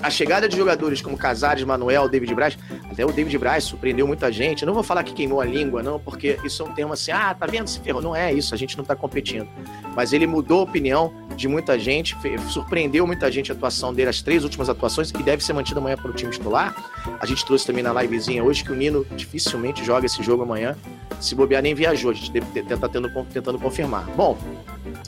A 0.00 0.10
chegada 0.10 0.48
de 0.48 0.56
jogadores 0.56 1.02
como 1.02 1.16
Casares, 1.16 1.64
Manuel, 1.64 2.08
David 2.08 2.34
Braz, 2.34 2.56
até 2.90 3.04
o 3.04 3.12
David 3.12 3.36
Braz 3.36 3.64
surpreendeu 3.64 4.06
muita 4.06 4.30
gente. 4.30 4.62
Eu 4.62 4.66
não 4.66 4.74
vou 4.74 4.82
falar 4.82 5.02
que 5.02 5.12
queimou 5.12 5.40
a 5.40 5.44
língua, 5.44 5.82
não, 5.82 5.98
porque 5.98 6.38
isso 6.44 6.62
é 6.62 6.66
um 6.66 6.72
termo 6.72 6.92
assim, 6.92 7.10
ah, 7.10 7.34
tá 7.34 7.46
vendo, 7.46 7.68
se 7.68 7.80
ferrou. 7.80 8.00
Não 8.00 8.14
é 8.14 8.32
isso, 8.32 8.54
a 8.54 8.58
gente 8.58 8.78
não 8.78 8.84
tá 8.84 8.94
competindo. 8.94 9.48
Mas 9.96 10.12
ele 10.12 10.26
mudou 10.26 10.60
a 10.60 10.62
opinião 10.62 11.12
de 11.34 11.48
muita 11.48 11.78
gente, 11.78 12.16
surpreendeu 12.48 13.06
muita 13.06 13.30
gente 13.30 13.50
a 13.50 13.54
atuação 13.54 13.92
dele, 13.92 14.10
as 14.10 14.22
três 14.22 14.44
últimas 14.44 14.68
atuações, 14.68 15.10
e 15.10 15.22
deve 15.22 15.42
ser 15.42 15.52
mantida 15.52 15.80
amanhã 15.80 15.96
para 15.96 16.10
o 16.10 16.14
time 16.14 16.30
titular. 16.30 16.74
A 17.20 17.26
gente 17.26 17.44
trouxe 17.44 17.66
também 17.66 17.82
na 17.82 17.92
livezinha 17.92 18.42
hoje 18.42 18.62
que 18.62 18.70
o 18.70 18.74
Nino 18.76 19.04
dificilmente 19.16 19.84
joga 19.84 20.06
esse 20.06 20.22
jogo 20.22 20.42
amanhã. 20.42 20.76
Se 21.20 21.34
bobear, 21.34 21.62
nem 21.62 21.74
viajou, 21.74 22.12
a 22.12 22.14
gente 22.14 22.30
deve 22.30 22.60
estar 22.60 22.88
tentando, 22.88 23.26
tentando 23.32 23.58
confirmar. 23.58 24.04
Bom, 24.16 24.38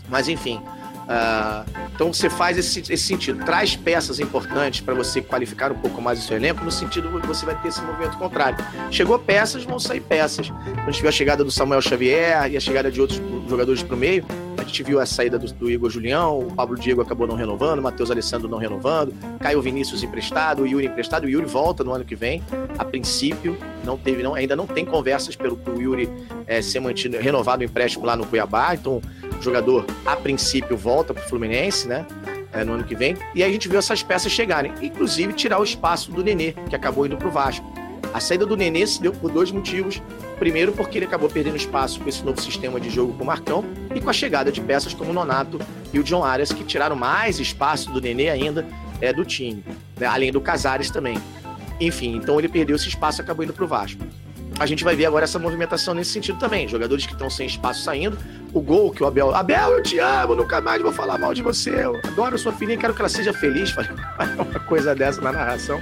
mas 0.09 0.29
enfim, 0.29 0.61
Uh, 1.11 1.69
então 1.93 2.13
você 2.13 2.31
faz 2.31 2.57
esse, 2.57 2.81
esse 2.81 2.99
sentido, 2.99 3.45
traz 3.45 3.75
peças 3.75 4.21
importantes 4.21 4.81
para 4.81 4.95
você 4.95 5.21
qualificar 5.21 5.73
um 5.73 5.75
pouco 5.75 6.01
mais 6.01 6.21
o 6.21 6.23
seu 6.23 6.37
elenco, 6.37 6.65
no 6.65 6.71
sentido 6.71 7.11
que 7.21 7.27
você 7.27 7.45
vai 7.45 7.61
ter 7.61 7.69
esse 7.69 7.83
movimento 7.83 8.17
contrário. 8.17 8.65
Chegou 8.93 9.19
peças, 9.19 9.65
vão 9.65 9.79
sair 9.81 10.01
peças. 10.01 10.53
A 10.77 10.91
gente 10.91 11.01
viu 11.01 11.09
a 11.09 11.13
chegada 11.13 11.43
do 11.43 11.51
Samuel 11.51 11.83
Xavier 11.83 12.53
e 12.53 12.57
a 12.57 12.61
chegada 12.61 12.93
de 12.93 13.01
outros 13.01 13.21
jogadores 13.49 13.83
para 13.83 13.97
o 13.97 13.99
meio. 13.99 14.25
A 14.57 14.63
gente 14.63 14.83
viu 14.83 15.01
a 15.01 15.07
saída 15.07 15.39
do, 15.39 15.53
do, 15.53 15.71
Igor 15.71 15.91
Julião, 15.91 16.39
o 16.39 16.55
Pablo 16.55 16.79
Diego 16.79 17.01
acabou 17.01 17.27
não 17.27 17.35
renovando, 17.35 17.81
o 17.81 17.83
Matheus 17.83 18.11
Alessandro 18.11 18.47
não 18.47 18.59
renovando, 18.59 19.13
Caio 19.41 19.61
Vinícius 19.61 20.03
emprestado, 20.03 20.63
o 20.63 20.67
Yuri 20.67 20.87
emprestado. 20.87 21.25
O 21.25 21.29
Yuri 21.29 21.47
volta 21.47 21.83
no 21.83 21.93
ano 21.93 22.05
que 22.05 22.15
vem. 22.15 22.43
A 22.79 22.85
princípio, 22.85 23.57
não 23.85 23.97
teve, 23.97 24.23
não, 24.23 24.35
ainda 24.35 24.55
não 24.55 24.67
tem 24.67 24.85
conversas 24.85 25.35
pelo 25.35 25.59
o 25.67 25.81
Yuri 25.81 26.09
é, 26.47 26.63
ser 26.63 26.81
mantido, 26.81 27.17
renovado 27.19 27.63
o 27.63 27.65
empréstimo 27.65 28.05
lá 28.05 28.15
no 28.15 28.27
Cuiabá. 28.27 28.75
Então, 28.75 29.01
jogador, 29.43 29.87
a 30.05 30.17
princípio, 30.17 30.77
volta 30.77 31.15
para 31.15 31.25
o 31.25 31.29
Fluminense, 31.29 31.89
né? 31.89 32.07
É, 32.53 32.65
no 32.65 32.73
ano 32.73 32.85
que 32.85 32.97
vem. 32.97 33.17
E 33.35 33.43
aí 33.43 33.51
a 33.51 33.53
gente 33.53 33.69
viu 33.69 33.79
essas 33.79 34.03
peças 34.03 34.33
chegarem, 34.33 34.73
inclusive 34.83 35.33
tirar 35.33 35.61
o 35.61 35.65
espaço 35.65 36.11
do 36.11 36.23
Nenê, 36.23 36.53
que 36.69 36.75
acabou 36.75 37.07
indo 37.07 37.17
para 37.17 37.29
o 37.29 37.31
Vasco. 37.31 37.73
A 38.13 38.19
saída 38.19 38.45
do 38.45 38.57
Nenê 38.57 38.85
se 38.87 39.01
deu 39.01 39.13
por 39.13 39.31
dois 39.31 39.53
motivos. 39.53 40.03
Primeiro, 40.39 40.73
porque 40.73 40.99
ele 40.99 41.05
acabou 41.05 41.29
perdendo 41.29 41.57
espaço 41.57 42.01
com 42.01 42.09
esse 42.09 42.25
novo 42.25 42.41
sistema 42.41 42.81
de 42.81 42.91
jogo 42.91 43.13
com 43.13 43.23
o 43.23 43.27
Marcão 43.27 43.65
e 43.95 44.01
com 44.01 44.11
a 44.11 44.13
chegada 44.13 44.51
de 44.51 44.61
peças 44.61 44.93
como 44.93 45.11
o 45.11 45.13
Nonato 45.13 45.61
e 45.93 45.99
o 45.99 46.03
John 46.03 46.25
Arias, 46.25 46.53
que 46.53 46.65
tiraram 46.65 46.97
mais 46.97 47.39
espaço 47.39 47.91
do 47.93 48.01
Nenê 48.01 48.31
ainda 48.31 48.67
é, 49.01 49.13
do 49.13 49.25
time, 49.25 49.65
né? 49.97 50.07
além 50.07 50.33
do 50.33 50.41
Casares 50.41 50.91
também. 50.91 51.19
Enfim, 51.81 52.17
então 52.17 52.39
ele 52.39 52.49
perdeu 52.49 52.75
esse 52.75 52.89
espaço 52.89 53.21
e 53.21 53.23
acabou 53.23 53.45
indo 53.45 53.53
para 53.53 53.65
o 53.65 53.69
Vasco 53.69 54.03
a 54.61 54.67
gente 54.67 54.85
vai 54.85 54.95
ver 54.95 55.07
agora 55.07 55.25
essa 55.25 55.39
movimentação 55.39 55.95
nesse 55.95 56.11
sentido 56.11 56.39
também. 56.39 56.69
Jogadores 56.69 57.07
que 57.07 57.15
estão 57.15 57.31
sem 57.31 57.47
espaço 57.47 57.83
saindo. 57.83 58.19
O 58.53 58.61
gol 58.61 58.93
que 58.93 59.03
o 59.03 59.07
Abel. 59.07 59.35
Abel, 59.35 59.71
eu 59.71 59.83
te 59.83 59.99
amo, 59.99 60.35
nunca 60.35 60.61
mais 60.61 60.83
vou 60.83 60.93
falar 60.93 61.17
mal 61.17 61.33
de 61.33 61.41
você. 61.41 61.71
Eu 61.71 61.99
adoro 62.05 62.39
sua 62.39 62.53
filhinha, 62.53 62.77
quero 62.77 62.93
que 62.93 63.01
ela 63.01 63.09
seja 63.09 63.33
feliz. 63.33 63.71
Falei 63.73 63.91
uma 64.35 64.61
coisa 64.61 64.95
dessa 64.95 65.19
na 65.23 65.33
narração. 65.33 65.81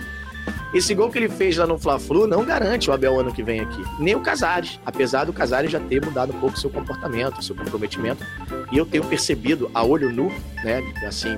Esse 0.73 0.95
gol 0.95 1.11
que 1.11 1.19
ele 1.19 1.29
fez 1.29 1.57
lá 1.57 1.67
no 1.67 1.77
Fla-Flu 1.77 2.29
não 2.29 2.45
garante 2.45 2.89
o 2.89 2.93
Abel 2.93 3.19
ano 3.19 3.33
que 3.33 3.43
vem 3.43 3.59
aqui. 3.59 3.83
Nem 3.99 4.15
o 4.15 4.21
Casares, 4.21 4.79
apesar 4.87 5.25
do 5.25 5.33
Casares 5.33 5.73
já 5.73 5.81
ter 5.81 6.05
mudado 6.05 6.33
um 6.33 6.39
pouco 6.39 6.57
seu 6.57 6.71
comportamento, 6.71 7.43
seu 7.43 7.57
comprometimento. 7.57 8.25
E 8.71 8.79
eu 8.79 8.87
tenho 8.87 9.03
percebido 9.05 9.69
a 9.75 9.83
olho 9.83 10.13
nu, 10.13 10.33
né, 10.63 10.83
assim, 11.05 11.37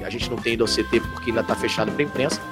é, 0.00 0.04
a 0.04 0.10
gente 0.10 0.28
não 0.28 0.36
tem 0.36 0.60
ao 0.60 0.66
CT 0.66 1.00
porque 1.00 1.30
ainda 1.30 1.40
está 1.40 1.54
fechado 1.54 1.90
para 1.92 2.02
imprensa, 2.02 2.42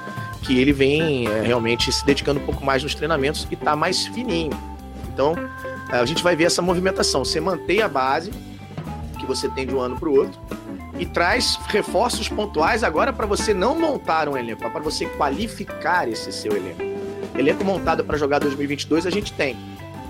que 0.41 0.59
ele 0.59 0.71
vem 0.71 1.27
é, 1.27 1.41
realmente 1.41 1.91
se 1.91 2.05
dedicando 2.05 2.39
um 2.39 2.45
pouco 2.45 2.65
mais 2.65 2.83
nos 2.83 2.95
treinamentos 2.95 3.47
e 3.49 3.53
está 3.53 3.75
mais 3.75 4.05
fininho. 4.07 4.51
Então, 5.13 5.35
a 5.89 6.05
gente 6.05 6.23
vai 6.23 6.35
ver 6.35 6.45
essa 6.45 6.61
movimentação. 6.61 7.25
Você 7.25 7.39
mantém 7.39 7.81
a 7.81 7.87
base 7.87 8.31
que 9.19 9.25
você 9.25 9.49
tem 9.49 9.65
de 9.65 9.73
um 9.73 9.79
ano 9.79 9.99
para 9.99 10.09
o 10.09 10.15
outro 10.15 10.39
e 10.99 11.05
traz 11.05 11.57
reforços 11.67 12.29
pontuais 12.29 12.83
agora 12.83 13.11
para 13.13 13.25
você 13.25 13.53
não 13.53 13.77
montar 13.77 14.27
um 14.27 14.37
elenco, 14.37 14.69
para 14.69 14.81
você 14.81 15.05
qualificar 15.05 16.07
esse 16.07 16.31
seu 16.31 16.51
elenco. 16.55 16.81
Elenco 17.35 17.63
montado 17.63 18.03
para 18.03 18.17
jogar 18.17 18.39
2022 18.39 19.05
a 19.05 19.09
gente 19.09 19.33
tem. 19.33 19.55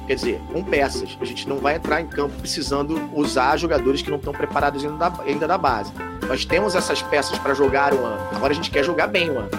Quer 0.07 0.15
dizer, 0.15 0.41
com 0.53 0.63
peças. 0.63 1.17
A 1.19 1.25
gente 1.25 1.47
não 1.49 1.57
vai 1.57 1.75
entrar 1.75 1.99
em 1.99 2.07
campo 2.07 2.33
precisando 2.39 3.09
usar 3.13 3.57
jogadores 3.57 4.01
que 4.01 4.09
não 4.09 4.17
estão 4.17 4.31
preparados 4.31 4.83
ainda 4.83 5.09
da, 5.09 5.23
ainda 5.23 5.47
da 5.47 5.57
base. 5.57 5.91
Nós 6.27 6.45
temos 6.45 6.75
essas 6.75 7.01
peças 7.01 7.37
para 7.37 7.53
jogar 7.53 7.93
o 7.93 8.05
ano. 8.05 8.21
Agora 8.33 8.53
a 8.53 8.55
gente 8.55 8.71
quer 8.71 8.83
jogar 8.85 9.07
bem 9.07 9.29
o 9.29 9.37
ano. 9.37 9.49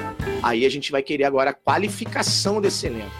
Aí 0.42 0.64
a 0.64 0.70
gente 0.70 0.92
vai 0.92 1.02
querer 1.02 1.24
agora 1.24 1.50
a 1.50 1.54
qualificação 1.54 2.60
desse 2.60 2.86
elenco. 2.86 3.10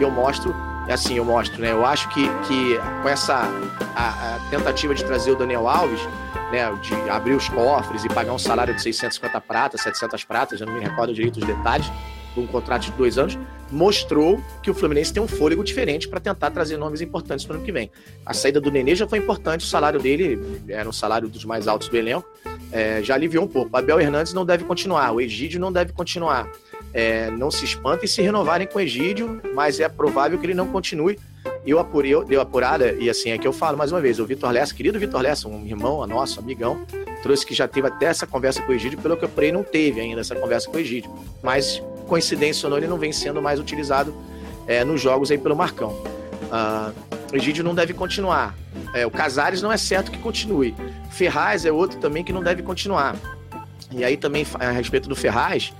Eu 0.00 0.10
mostro, 0.10 0.54
é 0.88 0.92
assim, 0.92 1.16
eu 1.16 1.24
mostro, 1.24 1.60
né? 1.60 1.72
Eu 1.72 1.84
acho 1.84 2.08
que, 2.08 2.28
que 2.46 2.78
com 3.02 3.08
essa 3.08 3.48
a, 3.94 4.36
a 4.36 4.50
tentativa 4.50 4.94
de 4.94 5.04
trazer 5.04 5.32
o 5.32 5.36
Daniel 5.36 5.68
Alves, 5.68 6.00
né, 6.50 6.72
de 6.82 7.10
abrir 7.10 7.34
os 7.34 7.48
cofres 7.48 8.04
e 8.04 8.08
pagar 8.08 8.32
um 8.32 8.38
salário 8.38 8.74
de 8.74 8.82
650 8.82 9.40
pratas, 9.40 9.80
700 9.82 10.24
pratas, 10.24 10.60
eu 10.60 10.66
não 10.66 10.74
me 10.74 10.80
recordo 10.80 11.12
direito 11.12 11.38
os 11.38 11.46
detalhes, 11.46 11.90
um 12.36 12.46
contrato 12.46 12.82
de 12.82 12.92
dois 12.92 13.16
anos, 13.16 13.38
mostrou 13.70 14.40
que 14.62 14.70
o 14.70 14.74
Fluminense 14.74 15.12
tem 15.12 15.22
um 15.22 15.28
fôlego 15.28 15.62
diferente 15.62 16.08
para 16.08 16.20
tentar 16.20 16.50
trazer 16.50 16.76
nomes 16.76 17.00
importantes 17.00 17.44
para 17.44 17.54
o 17.54 17.56
ano 17.56 17.64
que 17.64 17.72
vem. 17.72 17.90
A 18.26 18.34
saída 18.34 18.60
do 18.60 18.70
Nenê 18.70 18.94
já 18.94 19.06
foi 19.06 19.18
importante, 19.18 19.64
o 19.64 19.68
salário 19.68 20.00
dele 20.00 20.38
era 20.68 20.88
um 20.88 20.92
salário 20.92 21.28
dos 21.28 21.44
mais 21.44 21.68
altos 21.68 21.88
do 21.88 21.96
elenco, 21.96 22.28
é, 22.74 23.00
já 23.00 23.14
aliviou 23.14 23.44
um 23.44 23.48
pouco. 23.48 23.74
Abel 23.76 24.00
Hernandes 24.00 24.34
não 24.34 24.44
deve 24.44 24.64
continuar, 24.64 25.12
o 25.12 25.20
Egídio 25.20 25.60
não 25.60 25.72
deve 25.72 25.92
continuar. 25.92 26.50
É, 26.92 27.30
não 27.30 27.50
se 27.50 27.64
espantem 27.64 28.08
se 28.08 28.20
renovarem 28.20 28.66
com 28.66 28.78
o 28.78 28.80
Egídio, 28.80 29.40
mas 29.54 29.78
é 29.78 29.88
provável 29.88 30.38
que 30.38 30.44
ele 30.44 30.54
não 30.54 30.66
continue. 30.66 31.16
Eu 31.64 31.78
apurei, 31.78 32.12
eu 32.12 32.24
dei 32.24 32.38
apurada, 32.38 32.92
e 32.92 33.08
assim 33.08 33.30
é 33.30 33.38
que 33.38 33.46
eu 33.46 33.52
falo 33.52 33.78
mais 33.78 33.92
uma 33.92 34.00
vez: 34.00 34.18
o 34.18 34.26
Vitor 34.26 34.50
Lessa, 34.50 34.74
querido 34.74 34.98
Vitor 34.98 35.20
Lessa, 35.20 35.48
um 35.48 35.64
irmão 35.64 36.04
nosso, 36.06 36.40
amigão, 36.40 36.84
trouxe 37.22 37.46
que 37.46 37.54
já 37.54 37.68
teve 37.68 37.86
até 37.86 38.06
essa 38.06 38.26
conversa 38.26 38.60
com 38.62 38.72
o 38.72 38.74
Egídio, 38.74 38.98
pelo 38.98 39.16
que 39.16 39.24
eu 39.24 39.28
apurei, 39.28 39.52
não 39.52 39.62
teve 39.62 40.00
ainda 40.00 40.20
essa 40.20 40.34
conversa 40.34 40.68
com 40.68 40.76
o 40.76 40.80
Egídio. 40.80 41.10
Mas, 41.42 41.80
coincidência 42.08 42.66
ou 42.66 42.70
não, 42.70 42.76
ele 42.76 42.88
não 42.88 42.98
vem 42.98 43.12
sendo 43.12 43.40
mais 43.40 43.60
utilizado 43.60 44.12
é, 44.66 44.84
nos 44.84 45.00
jogos 45.00 45.30
aí 45.30 45.38
pelo 45.38 45.54
Marcão. 45.54 45.90
O 45.90 47.23
Egídio 47.36 47.64
não 47.64 47.74
deve 47.74 47.92
continuar. 47.92 48.54
É, 48.92 49.06
o 49.06 49.10
Casares 49.10 49.62
não 49.62 49.72
é 49.72 49.76
certo 49.76 50.10
que 50.10 50.18
continue. 50.18 50.74
Ferraz 51.10 51.64
é 51.64 51.72
outro 51.72 51.98
também 51.98 52.22
que 52.22 52.32
não 52.32 52.42
deve 52.42 52.62
continuar. 52.62 53.16
E 53.90 54.04
aí 54.04 54.16
também, 54.16 54.46
a 54.58 54.70
respeito 54.70 55.08
do 55.08 55.14
Ferraz, 55.14 55.72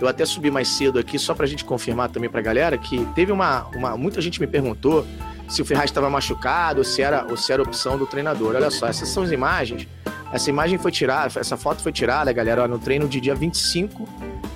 eu 0.00 0.08
até 0.08 0.24
subi 0.24 0.50
mais 0.50 0.68
cedo 0.68 0.98
aqui, 0.98 1.18
só 1.18 1.34
para 1.34 1.44
a 1.44 1.48
gente 1.48 1.64
confirmar 1.64 2.08
também 2.08 2.30
para 2.30 2.40
a 2.40 2.42
galera, 2.42 2.78
que 2.78 3.04
teve 3.14 3.30
uma, 3.30 3.66
uma. 3.74 3.96
Muita 3.96 4.20
gente 4.20 4.40
me 4.40 4.46
perguntou 4.46 5.06
se 5.48 5.60
o 5.60 5.64
Ferraz 5.64 5.90
estava 5.90 6.08
machucado 6.08 6.78
ou 6.78 6.84
se, 6.84 7.02
era, 7.02 7.26
ou 7.28 7.36
se 7.36 7.52
era 7.52 7.62
opção 7.62 7.98
do 7.98 8.06
treinador. 8.06 8.54
Olha 8.54 8.70
só, 8.70 8.86
essas 8.86 9.08
são 9.08 9.22
as 9.22 9.30
imagens. 9.30 9.86
Essa 10.32 10.50
imagem 10.50 10.78
foi 10.78 10.92
tirada, 10.92 11.40
essa 11.40 11.56
foto 11.56 11.82
foi 11.82 11.90
tirada, 11.90 12.30
galera, 12.32 12.68
no 12.68 12.78
treino 12.78 13.08
de 13.08 13.18
dia 13.18 13.34
25 13.34 14.06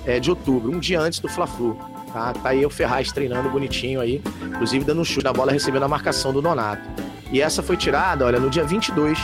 é, 0.05 0.19
de 0.19 0.29
outubro, 0.29 0.71
um 0.71 0.79
dia 0.79 0.99
antes 0.99 1.19
do 1.19 1.27
Fla-Flu. 1.27 1.92
Tá? 2.13 2.31
tá 2.31 2.49
aí 2.49 2.65
o 2.65 2.69
Ferraz 2.69 3.11
treinando 3.11 3.49
bonitinho 3.49 3.99
aí, 3.99 4.21
inclusive 4.43 4.85
dando 4.85 5.01
um 5.01 5.03
chute 5.03 5.23
na 5.23 5.33
bola, 5.33 5.51
recebendo 5.51 5.83
a 5.83 5.87
marcação 5.87 6.31
do 6.31 6.41
Nonato. 6.41 6.87
E 7.31 7.41
essa 7.41 7.63
foi 7.63 7.75
tirada, 7.75 8.25
olha, 8.25 8.39
no 8.39 8.49
dia 8.49 8.63
22. 8.63 9.19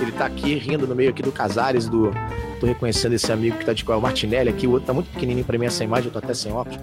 Ele 0.00 0.12
tá 0.12 0.26
aqui 0.26 0.54
rindo 0.54 0.86
no 0.86 0.94
meio 0.94 1.10
aqui 1.10 1.22
do 1.22 1.32
Casares, 1.32 1.88
do, 1.88 2.12
Tô 2.60 2.66
reconhecendo 2.66 3.12
esse 3.12 3.30
amigo 3.30 3.56
que 3.56 3.64
tá 3.64 3.72
de 3.72 3.84
qual, 3.84 3.98
o 3.98 4.02
Martinelli 4.02 4.48
aqui, 4.48 4.66
o 4.66 4.72
outro 4.72 4.86
tá 4.86 4.92
muito 4.92 5.10
pequenininho 5.10 5.44
para 5.44 5.56
mim 5.56 5.66
essa 5.66 5.84
imagem, 5.84 6.06
eu 6.06 6.12
tô 6.12 6.18
até 6.18 6.34
sem 6.34 6.52
óculos. 6.52 6.78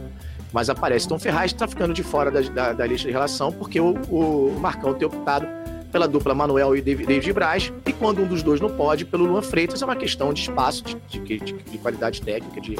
Mas 0.54 0.70
aparece. 0.70 1.06
Então 1.06 1.20
Ferraz 1.20 1.52
tá 1.52 1.68
ficando 1.68 1.94
de 1.94 2.02
fora 2.02 2.32
da, 2.32 2.42
da, 2.42 2.74
da 2.74 2.86
lista 2.86 3.08
de 3.08 3.12
relação 3.12 3.52
porque 3.52 3.80
o, 3.80 3.94
o 4.10 4.58
Marcão 4.60 4.94
tem 4.94 5.06
optado 5.06 5.46
pela 5.92 6.08
dupla 6.08 6.34
Manuel 6.34 6.76
e 6.76 6.82
David 6.82 7.32
Braz, 7.32 7.72
e 7.86 7.94
quando 7.94 8.22
um 8.22 8.28
dos 8.28 8.44
dois 8.44 8.60
não 8.60 8.70
pode, 8.70 9.06
pelo 9.06 9.24
Luan 9.26 9.42
Freitas, 9.42 9.82
é 9.82 9.86
uma 9.86 9.96
questão 9.96 10.34
de 10.34 10.42
espaço, 10.42 10.84
de, 11.08 11.20
de, 11.20 11.40
de 11.40 11.78
qualidade 11.78 12.22
técnica, 12.22 12.60
de 12.60 12.78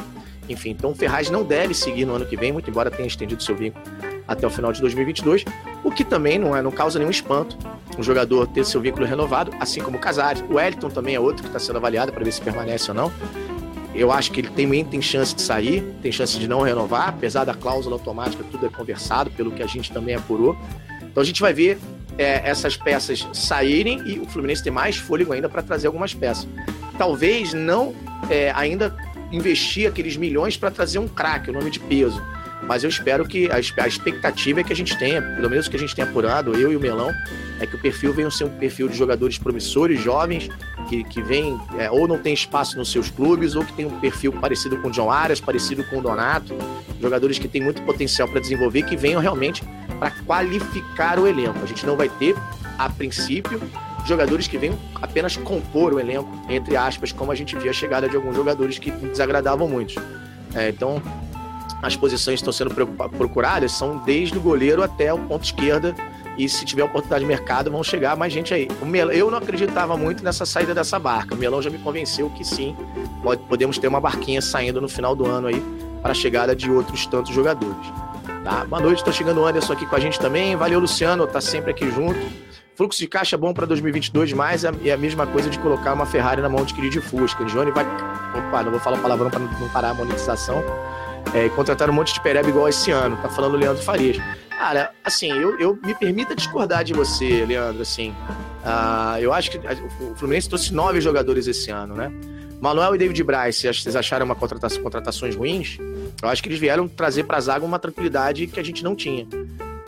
enfim. 0.48 0.70
Então 0.70 0.94
Ferraz 0.94 1.30
não 1.30 1.44
deve 1.44 1.74
seguir 1.74 2.04
no 2.04 2.14
ano 2.14 2.26
que 2.26 2.36
vem, 2.36 2.52
muito 2.52 2.68
embora 2.70 2.90
tenha 2.90 3.06
estendido 3.06 3.42
seu 3.42 3.54
vínculo 3.54 3.84
até 4.26 4.46
o 4.46 4.50
final 4.50 4.72
de 4.72 4.80
2022, 4.80 5.44
o 5.84 5.90
que 5.90 6.04
também 6.04 6.38
não, 6.38 6.56
é, 6.56 6.60
não 6.60 6.70
causa 6.70 6.98
nenhum 6.98 7.10
espanto 7.10 7.56
o 7.96 8.02
jogador 8.02 8.46
ter 8.48 8.64
seu 8.64 8.80
vínculo 8.80 9.06
renovado, 9.06 9.52
assim 9.60 9.80
como 9.80 9.96
o 9.96 10.00
Casares. 10.00 10.44
O 10.48 10.54
Wellington 10.54 10.90
também 10.90 11.14
é 11.14 11.20
outro 11.20 11.42
que 11.42 11.48
está 11.48 11.58
sendo 11.58 11.76
avaliado 11.76 12.12
para 12.12 12.22
ver 12.22 12.32
se 12.32 12.40
permanece 12.40 12.90
ou 12.90 12.94
não. 12.94 13.12
Eu 13.94 14.12
acho 14.12 14.30
que 14.30 14.40
ele 14.40 14.48
também 14.48 14.84
tem 14.84 15.00
chance 15.00 15.34
de 15.34 15.40
sair, 15.40 15.82
tem 16.02 16.12
chance 16.12 16.38
de 16.38 16.46
não 16.46 16.60
renovar, 16.60 17.08
apesar 17.08 17.44
da 17.44 17.54
cláusula 17.54 17.94
automática, 17.94 18.44
tudo 18.50 18.66
é 18.66 18.68
conversado, 18.68 19.30
pelo 19.30 19.50
que 19.50 19.62
a 19.62 19.66
gente 19.66 19.90
também 19.90 20.14
apurou. 20.14 20.56
Então 21.02 21.22
a 21.22 21.24
gente 21.24 21.40
vai 21.40 21.54
ver 21.54 21.78
é, 22.18 22.42
essas 22.48 22.76
peças 22.76 23.26
saírem 23.32 24.02
e 24.06 24.18
o 24.18 24.26
Fluminense 24.26 24.62
ter 24.62 24.70
mais 24.70 24.96
fôlego 24.96 25.32
ainda 25.32 25.48
para 25.48 25.62
trazer 25.62 25.86
algumas 25.86 26.12
peças. 26.12 26.46
Talvez 26.98 27.54
não 27.54 27.94
é, 28.28 28.52
ainda 28.54 28.94
investir 29.32 29.88
aqueles 29.88 30.16
milhões 30.16 30.56
para 30.56 30.70
trazer 30.70 30.98
um 30.98 31.08
craque, 31.08 31.50
o 31.50 31.52
nome 31.52 31.70
de 31.70 31.80
peso. 31.80 32.22
Mas 32.62 32.82
eu 32.82 32.88
espero 32.88 33.26
que 33.26 33.50
a, 33.50 33.58
expectativa 33.60 34.60
é 34.60 34.64
que 34.64 34.72
a 34.72 34.76
gente 34.76 34.98
tenha, 34.98 35.20
pelo 35.20 35.48
menos 35.48 35.68
que 35.68 35.76
a 35.76 35.78
gente 35.78 35.94
tenha 35.94 36.08
apurado, 36.08 36.54
eu 36.54 36.72
e 36.72 36.76
o 36.76 36.80
Melão, 36.80 37.12
é 37.60 37.66
que 37.66 37.76
o 37.76 37.78
perfil 37.78 38.12
venha 38.12 38.30
ser 38.30 38.44
um 38.44 38.50
perfil 38.50 38.88
de 38.88 38.96
jogadores 38.96 39.38
promissores, 39.38 40.00
jovens, 40.00 40.48
que, 40.88 41.04
que 41.04 41.22
vem 41.22 41.58
é, 41.78 41.90
ou 41.90 42.08
não 42.08 42.18
tem 42.18 42.34
espaço 42.34 42.76
nos 42.76 42.90
seus 42.90 43.10
clubes, 43.10 43.54
ou 43.54 43.64
que 43.64 43.72
tem 43.72 43.86
um 43.86 44.00
perfil 44.00 44.32
parecido 44.32 44.78
com 44.78 44.88
o 44.88 44.90
John 44.90 45.10
Arias, 45.10 45.40
parecido 45.40 45.84
com 45.84 45.98
o 45.98 46.02
Donato, 46.02 46.56
jogadores 47.00 47.38
que 47.38 47.46
têm 47.46 47.62
muito 47.62 47.82
potencial 47.82 48.26
para 48.28 48.40
desenvolver, 48.40 48.82
que 48.82 48.96
venham 48.96 49.20
realmente 49.20 49.62
para 49.98 50.10
qualificar 50.10 51.18
o 51.18 51.26
elenco. 51.26 51.58
A 51.62 51.66
gente 51.66 51.86
não 51.86 51.96
vai 51.96 52.08
ter, 52.08 52.34
a 52.78 52.88
princípio, 52.88 53.60
jogadores 54.08 54.46
que 54.46 54.58
venham 54.58 54.78
apenas 54.94 55.36
compor 55.36 55.94
o 55.94 56.00
elenco, 56.00 56.28
entre 56.48 56.76
aspas, 56.76 57.12
como 57.12 57.32
a 57.32 57.34
gente 57.34 57.56
via 57.56 57.70
a 57.70 57.74
chegada 57.74 58.08
de 58.08 58.16
alguns 58.16 58.36
jogadores 58.36 58.78
que 58.78 58.90
desagradavam 58.90 59.68
muito. 59.68 59.94
É, 60.54 60.68
então, 60.68 61.02
as 61.82 61.96
posições 61.96 62.40
que 62.40 62.48
estão 62.48 62.52
sendo 62.52 62.74
procuradas 63.16 63.72
são 63.72 63.98
desde 63.98 64.36
o 64.38 64.40
goleiro 64.40 64.82
até 64.82 65.12
o 65.12 65.18
ponto 65.18 65.44
esquerda. 65.44 65.94
E 66.38 66.48
se 66.48 66.66
tiver 66.66 66.84
oportunidade 66.84 67.24
de 67.24 67.28
mercado, 67.28 67.70
vão 67.70 67.82
chegar 67.82 68.14
mais 68.14 68.32
gente 68.32 68.52
aí. 68.52 68.68
Melão, 68.82 69.12
eu 69.12 69.30
não 69.30 69.38
acreditava 69.38 69.96
muito 69.96 70.22
nessa 70.22 70.44
saída 70.44 70.74
dessa 70.74 70.98
barca. 70.98 71.34
O 71.34 71.38
Melão 71.38 71.62
já 71.62 71.70
me 71.70 71.78
convenceu 71.78 72.28
que 72.30 72.44
sim, 72.44 72.76
pode, 73.22 73.42
podemos 73.44 73.78
ter 73.78 73.88
uma 73.88 74.00
barquinha 74.00 74.42
saindo 74.42 74.80
no 74.80 74.88
final 74.88 75.16
do 75.16 75.26
ano 75.26 75.48
aí 75.48 75.62
para 76.02 76.12
a 76.12 76.14
chegada 76.14 76.54
de 76.54 76.70
outros 76.70 77.06
tantos 77.06 77.34
jogadores. 77.34 77.86
Tá? 78.44 78.64
Boa 78.64 78.82
noite, 78.82 78.98
está 78.98 79.10
chegando 79.10 79.40
o 79.40 79.46
Anderson 79.46 79.72
aqui 79.72 79.86
com 79.86 79.96
a 79.96 80.00
gente 80.00 80.20
também. 80.20 80.54
Valeu, 80.56 80.78
Luciano, 80.78 81.26
tá 81.26 81.40
sempre 81.40 81.70
aqui 81.70 81.90
junto. 81.90 82.20
Fluxo 82.76 83.00
de 83.00 83.08
caixa 83.08 83.38
bom 83.38 83.54
para 83.54 83.64
2022, 83.64 84.34
mas 84.34 84.62
é, 84.62 84.70
é 84.84 84.92
a 84.92 84.98
mesma 84.98 85.26
coisa 85.26 85.48
de 85.48 85.58
colocar 85.58 85.94
uma 85.94 86.04
Ferrari 86.04 86.42
na 86.42 86.48
mão 86.48 86.62
de 86.62 86.74
querido 86.74 86.92
de 86.92 87.00
Fusca. 87.00 87.42
Johnny 87.46 87.70
vai. 87.70 87.86
Opa, 87.86 88.62
não 88.62 88.70
vou 88.70 88.78
falar 88.78 88.98
palavrão 88.98 89.30
para 89.30 89.40
não 89.40 89.68
parar 89.70 89.90
a 89.90 89.94
monetização. 89.94 90.62
É, 91.34 91.48
contratar 91.48 91.88
um 91.88 91.94
monte 91.94 92.12
de 92.12 92.20
pereba 92.20 92.48
igual 92.48 92.68
esse 92.68 92.90
ano, 92.90 93.16
tá 93.16 93.30
falando 93.30 93.54
o 93.54 93.56
Leandro 93.56 93.82
Farias. 93.82 94.18
Cara, 94.50 94.92
assim, 95.02 95.32
eu, 95.32 95.58
eu 95.58 95.78
me 95.82 95.94
permita 95.94 96.36
discordar 96.36 96.84
de 96.84 96.92
você, 96.92 97.46
Leandro, 97.46 97.80
assim. 97.80 98.10
Uh, 98.10 99.18
eu 99.20 99.32
acho 99.32 99.50
que 99.50 99.58
o 99.58 100.14
Fluminense 100.14 100.48
trouxe 100.48 100.72
nove 100.74 101.00
jogadores 101.00 101.46
esse 101.46 101.70
ano, 101.70 101.94
né? 101.94 102.12
Manuel 102.60 102.94
e 102.94 102.98
David 102.98 103.22
Bryce, 103.22 103.72
vocês 103.72 103.96
acharam 103.96 104.26
uma 104.26 104.34
contratações 104.34 105.34
ruins? 105.34 105.78
Eu 106.22 106.28
acho 106.28 106.42
que 106.42 106.48
eles 106.48 106.58
vieram 106.58 106.88
trazer 106.88 107.24
para 107.24 107.38
a 107.38 107.40
zaga 107.40 107.64
uma 107.64 107.78
tranquilidade 107.78 108.46
que 108.46 108.60
a 108.60 108.62
gente 108.62 108.84
não 108.84 108.94
tinha. 108.94 109.26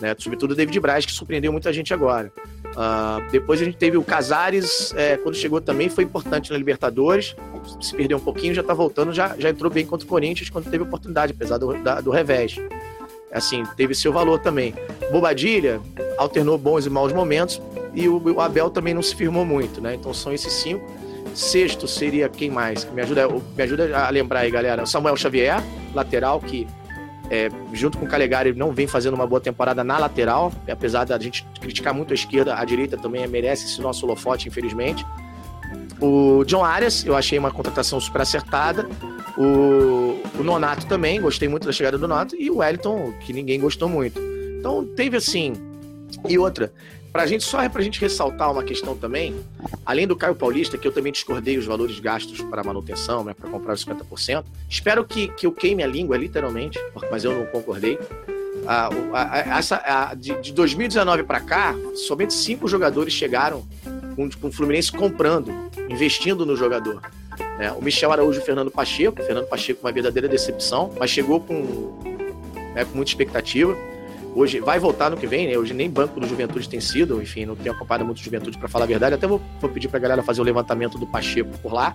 Né? 0.00 0.14
Sobretudo 0.18 0.52
o 0.52 0.54
David 0.54 0.78
Braz, 0.80 1.04
que 1.04 1.12
surpreendeu 1.12 1.50
muita 1.50 1.72
gente 1.72 1.92
agora. 1.92 2.32
Uh, 2.76 3.30
depois 3.30 3.60
a 3.60 3.64
gente 3.64 3.76
teve 3.76 3.96
o 3.96 4.04
Casares, 4.04 4.94
é, 4.96 5.16
quando 5.16 5.34
chegou 5.34 5.60
também, 5.60 5.88
foi 5.88 6.04
importante 6.04 6.52
na 6.52 6.58
Libertadores. 6.58 7.34
Se 7.80 7.94
perdeu 7.94 8.18
um 8.18 8.20
pouquinho, 8.20 8.54
já 8.54 8.62
tá 8.62 8.72
voltando, 8.72 9.12
já, 9.12 9.34
já 9.38 9.50
entrou 9.50 9.70
bem 9.70 9.84
contra 9.84 10.06
o 10.06 10.08
Corinthians 10.08 10.48
quando 10.48 10.70
teve 10.70 10.84
oportunidade, 10.84 11.32
apesar 11.32 11.58
do, 11.58 11.74
da, 11.82 12.00
do 12.00 12.10
revés. 12.10 12.56
Assim, 13.32 13.64
teve 13.76 13.94
seu 13.94 14.12
valor 14.12 14.38
também. 14.38 14.74
Bobadilha 15.10 15.80
alternou 16.16 16.56
bons 16.56 16.86
e 16.86 16.90
maus 16.90 17.12
momentos 17.12 17.60
e 17.94 18.08
o, 18.08 18.22
o 18.22 18.40
Abel 18.40 18.70
também 18.70 18.94
não 18.94 19.02
se 19.02 19.14
firmou 19.14 19.44
muito, 19.44 19.80
né? 19.80 19.94
Então 19.94 20.14
são 20.14 20.32
esses 20.32 20.52
cinco. 20.52 20.84
Sexto 21.34 21.86
seria 21.86 22.28
quem 22.28 22.50
mais? 22.50 22.84
Me 22.92 23.02
ajuda, 23.02 23.28
me 23.28 23.62
ajuda 23.62 24.06
a 24.06 24.10
lembrar 24.10 24.40
aí, 24.40 24.50
galera. 24.50 24.86
Samuel 24.86 25.16
Xavier, 25.16 25.62
lateral, 25.94 26.40
que 26.40 26.66
é, 27.30 27.48
junto 27.72 27.98
com 27.98 28.04
o 28.04 28.08
Calegari, 28.08 28.54
não 28.54 28.72
vem 28.72 28.86
fazendo 28.86 29.14
uma 29.14 29.26
boa 29.26 29.40
temporada 29.40 29.84
na 29.84 29.98
lateral, 29.98 30.52
apesar 30.68 31.04
da 31.04 31.18
gente 31.18 31.46
criticar 31.60 31.92
muito 31.92 32.12
a 32.12 32.14
esquerda, 32.14 32.56
a 32.56 32.64
direita 32.64 32.96
também 32.96 33.26
merece 33.26 33.66
esse 33.66 33.80
nosso 33.80 34.04
holofote, 34.06 34.48
infelizmente. 34.48 35.04
O 36.00 36.44
John 36.44 36.64
Arias, 36.64 37.04
eu 37.04 37.16
achei 37.16 37.38
uma 37.38 37.50
contratação 37.50 38.00
super 38.00 38.22
acertada. 38.22 38.88
O, 39.36 40.20
o 40.38 40.42
Nonato 40.42 40.86
também, 40.86 41.20
gostei 41.20 41.48
muito 41.48 41.66
da 41.66 41.72
chegada 41.72 41.98
do 41.98 42.06
Nonato. 42.06 42.36
E 42.38 42.50
o 42.50 42.58
Wellington, 42.58 43.12
que 43.20 43.32
ninguém 43.32 43.60
gostou 43.60 43.88
muito. 43.88 44.20
Então 44.58 44.86
teve 44.86 45.16
assim. 45.16 45.54
E 46.28 46.38
outra, 46.38 46.72
Pra 47.18 47.26
gente, 47.26 47.42
só 47.42 47.60
é 47.60 47.68
pra 47.68 47.82
gente 47.82 48.00
ressaltar 48.00 48.52
uma 48.52 48.62
questão 48.62 48.96
também, 48.96 49.34
além 49.84 50.06
do 50.06 50.14
Caio 50.14 50.36
Paulista, 50.36 50.78
que 50.78 50.86
eu 50.86 50.92
também 50.92 51.10
discordei 51.10 51.58
os 51.58 51.66
valores 51.66 51.98
gastos 51.98 52.40
para 52.42 52.62
manutenção, 52.62 53.24
né, 53.24 53.34
para 53.34 53.50
comprar 53.50 53.74
os 53.74 53.84
50%. 53.84 54.44
Espero 54.70 55.04
que, 55.04 55.26
que 55.26 55.44
eu 55.44 55.50
queime 55.50 55.82
a 55.82 55.86
língua, 55.88 56.16
literalmente, 56.16 56.78
mas 57.10 57.24
eu 57.24 57.34
não 57.34 57.44
concordei. 57.46 57.98
Ah, 58.68 58.88
a, 59.14 59.58
essa, 59.58 59.82
a, 59.84 60.14
de, 60.14 60.40
de 60.40 60.52
2019 60.52 61.24
para 61.24 61.40
cá, 61.40 61.74
somente 62.06 62.32
cinco 62.32 62.68
jogadores 62.68 63.12
chegaram 63.12 63.66
com, 64.14 64.30
com 64.30 64.46
o 64.46 64.52
Fluminense 64.52 64.92
comprando, 64.92 65.52
investindo 65.88 66.46
no 66.46 66.54
jogador. 66.54 67.02
Né? 67.58 67.72
O 67.72 67.82
Michel 67.82 68.12
Araújo 68.12 68.38
e 68.38 68.42
o 68.42 68.46
Fernando 68.46 68.70
Pacheco. 68.70 69.24
Fernando 69.24 69.48
Pacheco, 69.48 69.80
uma 69.84 69.90
verdadeira 69.90 70.28
decepção, 70.28 70.94
mas 70.96 71.10
chegou 71.10 71.40
com, 71.40 71.98
né, 72.76 72.84
com 72.84 72.94
muita 72.94 73.10
expectativa. 73.10 73.76
Hoje 74.38 74.60
vai 74.60 74.78
voltar 74.78 75.10
no 75.10 75.16
que 75.16 75.26
vem, 75.26 75.48
né? 75.48 75.58
Hoje 75.58 75.74
nem 75.74 75.90
banco 75.90 76.20
do 76.20 76.24
Juventude 76.24 76.68
tem 76.68 76.78
sido, 76.78 77.20
enfim, 77.20 77.44
não 77.44 77.56
tenho 77.56 77.74
acompanhado 77.74 78.04
muito 78.04 78.20
Juventude 78.20 78.56
para 78.56 78.68
falar 78.68 78.84
a 78.84 78.86
verdade. 78.86 79.16
Até 79.16 79.26
vou, 79.26 79.42
vou 79.60 79.68
pedir 79.68 79.88
pra 79.88 79.98
galera 79.98 80.22
fazer 80.22 80.40
o 80.40 80.44
levantamento 80.44 80.96
do 80.96 81.08
Pacheco 81.08 81.50
por 81.58 81.72
lá. 81.72 81.92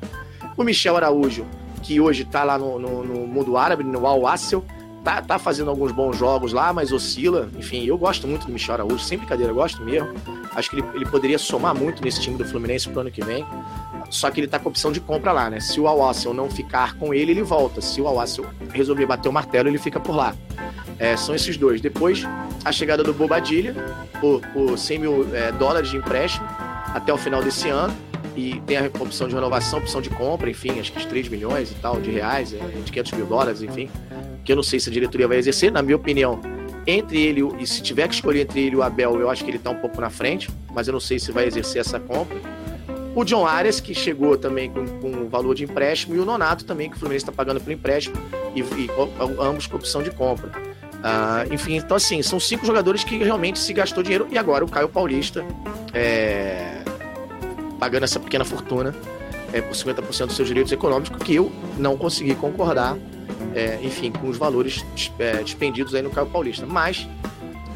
O 0.57 0.61
Michel 0.61 0.97
Araújo, 0.97 1.45
que 1.81 2.01
hoje 2.01 2.25
tá 2.25 2.43
lá 2.43 2.57
no, 2.57 2.77
no, 2.77 3.01
no 3.01 3.25
mundo 3.25 3.55
árabe, 3.55 3.85
no 3.85 4.05
Al 4.05 4.23
Wassel, 4.23 4.61
tá, 5.05 5.21
tá 5.21 5.39
fazendo 5.39 5.69
alguns 5.69 5.93
bons 5.93 6.17
jogos 6.17 6.51
lá, 6.51 6.73
mas 6.73 6.91
oscila. 6.91 7.49
Enfim, 7.57 7.85
eu 7.85 7.97
gosto 7.97 8.27
muito 8.27 8.45
do 8.45 8.51
Michel 8.51 8.73
Araújo, 8.73 8.99
sem 8.99 9.17
brincadeira, 9.17 9.53
gosto 9.53 9.81
mesmo. 9.81 10.13
Acho 10.53 10.69
que 10.69 10.75
ele, 10.75 10.85
ele 10.95 11.05
poderia 11.05 11.39
somar 11.39 11.73
muito 11.73 12.03
nesse 12.03 12.19
time 12.19 12.37
do 12.37 12.43
Fluminense 12.43 12.89
pro 12.89 12.99
ano 12.99 13.09
que 13.09 13.23
vem. 13.23 13.45
Só 14.09 14.29
que 14.29 14.41
ele 14.41 14.47
tá 14.47 14.59
com 14.59 14.67
opção 14.67 14.91
de 14.91 14.99
compra 14.99 15.31
lá, 15.31 15.49
né? 15.49 15.61
Se 15.61 15.79
o 15.79 15.87
Al 15.87 16.13
não 16.33 16.49
ficar 16.49 16.95
com 16.95 17.13
ele, 17.13 17.31
ele 17.31 17.41
volta. 17.41 17.79
Se 17.79 18.01
o 18.01 18.07
Al 18.07 18.17
resolver 18.73 19.05
bater 19.05 19.29
o 19.29 19.31
martelo, 19.31 19.69
ele 19.69 19.77
fica 19.77 19.97
por 19.97 20.13
lá. 20.13 20.35
É, 21.03 21.17
são 21.17 21.35
esses 21.35 21.57
dois. 21.57 21.81
Depois, 21.81 22.23
a 22.63 22.71
chegada 22.71 23.03
do 23.03 23.13
Bobadilha 23.13 23.75
por, 24.21 24.39
por 24.53 24.77
100 24.77 24.99
mil 24.99 25.35
é, 25.35 25.51
dólares 25.51 25.89
de 25.89 25.97
empréstimo 25.97 26.47
até 26.93 27.11
o 27.11 27.17
final 27.17 27.43
desse 27.43 27.67
ano. 27.67 27.93
E 28.37 28.61
tem 28.61 28.77
a 28.77 28.85
opção 28.85 29.27
de 29.27 29.35
renovação, 29.35 29.79
opção 29.79 30.01
de 30.01 30.09
compra, 30.09 30.49
enfim, 30.49 30.79
acho 30.79 30.93
que 30.93 30.99
de 30.99 31.07
3 31.07 31.27
milhões 31.27 31.71
e 31.71 31.75
tal, 31.75 31.99
de 31.99 32.09
reais, 32.09 32.53
é, 32.53 32.57
de 32.57 32.89
500 32.89 33.11
mil 33.11 33.25
dólares, 33.25 33.61
enfim. 33.61 33.89
Que 34.45 34.53
eu 34.53 34.55
não 34.55 34.63
sei 34.63 34.79
se 34.79 34.89
a 34.89 34.93
diretoria 34.93 35.27
vai 35.27 35.37
exercer. 35.37 35.73
Na 35.73 35.81
minha 35.81 35.97
opinião, 35.97 36.39
entre 36.87 37.21
ele 37.21 37.41
e 37.59 37.67
se 37.67 37.81
tiver 37.81 38.07
que 38.07 38.15
escolher 38.15 38.43
entre 38.43 38.61
ele 38.61 38.75
e 38.75 38.77
o 38.77 38.81
Abel, 38.81 39.19
eu 39.19 39.29
acho 39.29 39.43
que 39.43 39.49
ele 39.49 39.57
está 39.57 39.71
um 39.71 39.75
pouco 39.75 39.99
na 39.99 40.09
frente, 40.09 40.49
mas 40.73 40.87
eu 40.87 40.93
não 40.93 41.01
sei 41.01 41.19
se 41.19 41.33
vai 41.33 41.45
exercer 41.45 41.81
essa 41.81 41.99
compra. 41.99 42.37
O 43.13 43.25
John 43.25 43.45
Arias, 43.45 43.81
que 43.81 43.93
chegou 43.93 44.37
também 44.37 44.71
com, 44.71 44.87
com 44.99 45.27
valor 45.27 45.53
de 45.53 45.65
empréstimo, 45.65 46.15
e 46.15 46.19
o 46.19 46.25
Nonato 46.25 46.63
também, 46.63 46.89
que 46.89 46.95
o 46.95 46.99
Fluminense 46.99 47.23
está 47.23 47.31
pagando 47.31 47.59
por 47.59 47.73
empréstimo, 47.73 48.15
e, 48.55 48.61
e, 48.61 48.89
ambos 49.39 49.67
com 49.67 49.75
opção 49.75 50.01
de 50.01 50.09
compra. 50.09 50.72
Uh, 51.03 51.53
enfim, 51.53 51.75
então 51.75 51.97
assim, 51.97 52.21
são 52.21 52.39
cinco 52.39 52.65
jogadores 52.65 53.03
que 53.03 53.17
realmente 53.17 53.59
se 53.59 53.73
gastou 53.73 54.01
dinheiro, 54.01 54.27
e 54.31 54.37
agora 54.37 54.63
o 54.63 54.69
Caio 54.69 54.87
Paulista 54.87 55.45
é, 55.93 56.81
pagando 57.77 58.03
essa 58.03 58.21
pequena 58.21 58.45
fortuna 58.45 58.95
é, 59.51 59.61
por 59.61 59.75
50% 59.75 60.27
dos 60.27 60.35
seus 60.37 60.47
direitos 60.47 60.71
econômicos, 60.71 61.21
que 61.21 61.35
eu 61.35 61.51
não 61.77 61.97
consegui 61.97 62.35
concordar, 62.35 62.97
é, 63.53 63.79
enfim, 63.83 64.11
com 64.11 64.29
os 64.29 64.37
valores 64.37 64.85
é, 65.19 65.43
despendidos 65.43 65.93
aí 65.93 66.01
no 66.01 66.09
Caio 66.09 66.27
Paulista. 66.27 66.65
Mas, 66.65 67.05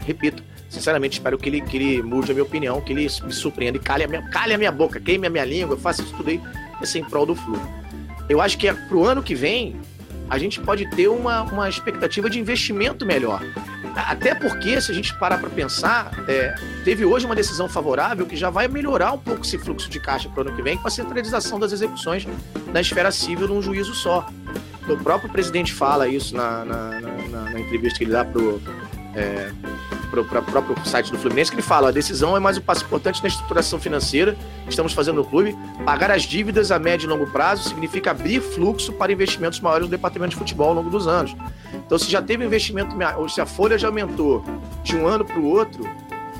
repito, 0.05 0.41
Sinceramente, 0.69 1.13
espero 1.13 1.37
que 1.37 1.47
ele, 1.47 1.61
que 1.61 1.77
ele 1.77 2.03
mude 2.03 2.29
a 2.31 2.33
minha 2.33 2.43
opinião, 2.43 2.81
que 2.81 2.91
ele 2.91 3.07
me 3.23 3.31
surpreenda 3.31 3.77
e 3.77 3.79
calhe 3.79 4.03
a 4.03 4.07
minha, 4.07 4.21
calhe 4.29 4.53
a 4.53 4.57
minha 4.57 4.71
boca, 4.71 4.99
queime 4.99 5.25
a 5.25 5.29
minha 5.29 5.45
língua, 5.45 5.77
faça 5.77 6.01
isso 6.01 6.13
tudo 6.15 6.29
aí, 6.29 6.41
assim, 6.81 6.99
em 6.99 7.05
prol 7.05 7.25
do 7.25 7.35
Flu. 7.35 7.57
Eu 8.27 8.41
acho 8.41 8.57
que 8.57 8.67
é, 8.67 8.73
pro 8.73 9.05
ano 9.05 9.23
que 9.23 9.33
vem, 9.33 9.79
a 10.29 10.37
gente 10.37 10.59
pode 10.59 10.89
ter 10.91 11.07
uma, 11.07 11.43
uma 11.43 11.69
expectativa 11.69 12.29
de 12.29 12.39
investimento 12.39 13.05
melhor. 13.05 13.41
Até 13.95 14.35
porque, 14.35 14.79
se 14.79 14.91
a 14.91 14.93
gente 14.93 15.17
parar 15.17 15.39
para 15.39 15.49
pensar, 15.49 16.11
é, 16.27 16.53
teve 16.83 17.03
hoje 17.03 17.25
uma 17.25 17.35
decisão 17.35 17.67
favorável 17.67 18.25
que 18.27 18.35
já 18.35 18.49
vai 18.49 18.67
melhorar 18.67 19.13
um 19.13 19.17
pouco 19.17 19.41
esse 19.41 19.57
fluxo 19.57 19.89
de 19.89 19.99
caixa 19.99 20.29
para 20.29 20.43
o 20.43 20.47
ano 20.47 20.55
que 20.55 20.61
vem 20.61 20.77
com 20.77 20.87
a 20.87 20.91
centralização 20.91 21.59
das 21.59 21.71
execuções 21.71 22.27
na 22.71 22.79
esfera 22.79 23.11
civil 23.11 23.47
num 23.47 23.61
juízo 23.61 23.95
só. 23.95 24.29
O 24.87 24.97
próprio 24.97 25.29
presidente 25.31 25.73
fala 25.73 26.07
isso 26.07 26.35
na, 26.35 26.63
na, 26.63 27.01
na, 27.01 27.41
na 27.51 27.59
entrevista 27.59 27.97
que 27.97 28.05
ele 28.05 28.11
dá 28.11 28.23
pro, 28.23 28.61
é, 29.17 29.51
para 30.09 30.21
o 30.21 30.25
próprio 30.25 30.75
site 30.85 31.11
do 31.11 31.17
Fluminense, 31.17 31.49
que 31.49 31.55
ele 31.55 31.63
fala: 31.63 31.89
a 31.89 31.91
decisão 31.91 32.37
é 32.37 32.39
mais 32.39 32.57
um 32.57 32.61
passo 32.61 32.85
importante 32.85 33.21
na 33.21 33.27
estruturação 33.27 33.79
financeira 33.79 34.37
que 34.63 34.69
estamos 34.69 34.93
fazendo 34.93 35.17
no 35.17 35.25
clube. 35.25 35.57
Pagar 35.83 36.11
as 36.11 36.23
dívidas 36.23 36.71
a 36.71 36.77
médio 36.77 37.07
e 37.07 37.09
longo 37.09 37.27
prazo 37.27 37.67
significa 37.67 38.11
abrir 38.11 38.39
fluxo 38.39 38.93
para 38.93 39.11
investimentos 39.11 39.59
maiores 39.59 39.87
no 39.87 39.91
departamento 39.91 40.31
de 40.31 40.37
futebol 40.37 40.69
ao 40.69 40.75
longo 40.75 40.89
dos 40.89 41.07
anos. 41.07 41.35
Então, 41.73 41.97
se 41.97 42.09
já 42.09 42.21
teve 42.21 42.45
investimento, 42.45 42.95
ou 43.17 43.27
se 43.27 43.41
a 43.41 43.45
folha 43.45 43.77
já 43.77 43.87
aumentou 43.87 44.43
de 44.83 44.95
um 44.95 45.07
ano 45.07 45.25
para 45.25 45.39
o 45.39 45.45
outro, 45.45 45.83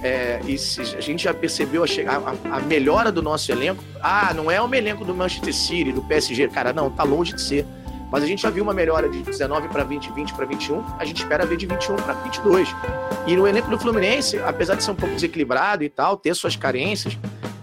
é, 0.04 0.40
e 0.46 0.58
se 0.58 0.82
a 0.96 1.02
gente 1.02 1.24
já 1.24 1.34
percebeu 1.34 1.84
a, 1.84 1.88
a, 1.88 2.58
a, 2.58 2.60
melhora 2.62 3.12
do 3.12 3.22
nosso 3.22 3.52
elenco, 3.52 3.84
ah, 4.02 4.32
não 4.36 4.52
é 4.52 4.62
o 4.62 4.74
elenco 4.74 5.04
do 5.04 5.13
Manchester 5.13 5.54
City, 5.54 5.92
do 5.92 6.04
PSG, 6.04 6.48
cara, 6.50 6.72
não, 6.72 6.90
tá 6.90 7.04
longe 7.04 7.34
de 7.34 7.42
ser. 7.42 7.66
Mas 8.12 8.24
a 8.24 8.26
gente 8.26 8.41
já 8.41 8.50
viu 8.50 8.63
uma 8.63 8.74
melhora 8.74 9.10
de 9.10 9.22
19 9.22 9.67
para 9.67 9.84
20, 9.84 10.12
20 10.12 10.34
para 10.34 10.46
21. 10.46 10.84
A 10.98 11.06
gente 11.06 11.17
espera 11.17 11.46
ver 11.46 11.58
de 11.58 11.65
21 11.65 11.96
para 11.98 12.13
22. 12.13 12.74
E 13.26 13.36
no 13.36 13.48
elenco 13.48 13.70
do 13.70 13.78
Fluminense, 13.78 14.39
apesar 14.39 14.76
de 14.76 14.84
ser 14.84 14.91
um 14.91 14.96
pouco 14.96 15.13
desequilibrado 15.15 15.84
e 15.84 15.89
tal, 15.89 16.15
ter 16.15 16.34
suas 16.34 16.56
carências, 16.56 17.17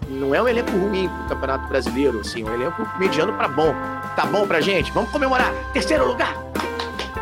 não 0.07 0.33
é 0.33 0.41
um 0.41 0.47
elenco 0.47 0.71
ruim 0.71 1.09
pro 1.09 1.29
Campeonato 1.29 1.67
Brasileiro, 1.67 2.19
assim, 2.19 2.43
é 2.43 2.45
um 2.45 2.53
elenco 2.53 2.87
mediano 2.99 3.33
para 3.33 3.47
bom. 3.47 3.73
Tá 4.15 4.25
bom 4.25 4.47
pra 4.47 4.61
gente? 4.61 4.91
Vamos 4.91 5.09
comemorar! 5.11 5.51
Terceiro 5.73 6.07
lugar! 6.07 6.35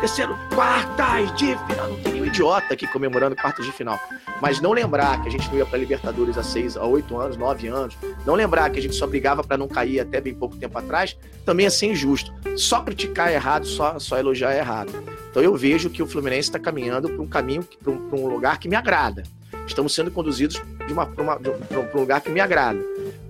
Terceiro, 0.00 0.36
quartas 0.54 1.34
de 1.36 1.56
final. 1.56 1.88
Não 1.88 1.96
tem 2.00 2.12
nenhum 2.12 2.26
idiota 2.26 2.74
aqui 2.74 2.86
comemorando 2.86 3.36
quartas 3.36 3.64
de 3.64 3.72
final. 3.72 3.98
Mas 4.40 4.60
não 4.60 4.72
lembrar 4.72 5.22
que 5.22 5.28
a 5.28 5.30
gente 5.30 5.48
não 5.48 5.56
ia 5.56 5.64
pra 5.64 5.78
Libertadores 5.78 6.36
há 6.36 6.42
seis, 6.42 6.76
há 6.76 6.84
oito 6.84 7.16
anos, 7.16 7.36
nove 7.36 7.68
anos. 7.68 7.96
Não 8.26 8.34
lembrar 8.34 8.68
que 8.70 8.78
a 8.78 8.82
gente 8.82 8.94
só 8.94 9.06
brigava 9.06 9.42
para 9.42 9.56
não 9.56 9.68
cair 9.68 10.00
até 10.00 10.20
bem 10.20 10.34
pouco 10.34 10.56
tempo 10.56 10.76
atrás, 10.76 11.16
também 11.44 11.66
é 11.66 11.70
ser 11.70 11.86
injusto. 11.86 12.32
Só 12.56 12.82
criticar 12.82 13.30
é 13.30 13.34
errado, 13.34 13.66
só, 13.66 13.98
só 13.98 14.18
elogiar 14.18 14.52
é 14.52 14.58
errado. 14.58 14.92
Então 15.30 15.42
eu 15.42 15.56
vejo 15.56 15.88
que 15.88 16.02
o 16.02 16.06
Fluminense 16.06 16.48
está 16.48 16.58
caminhando 16.58 17.08
para 17.08 17.22
um 17.22 17.26
caminho, 17.26 17.66
para 17.82 17.92
um, 17.92 18.08
um, 18.12 18.26
lugar 18.26 18.58
que 18.58 18.68
me 18.68 18.76
agrada. 18.76 19.22
Estamos 19.66 19.94
sendo 19.94 20.10
conduzidos 20.10 20.60
para 20.86 21.80
um 21.80 22.00
lugar 22.00 22.20
que 22.20 22.30
me 22.30 22.40
agrada. 22.40 22.78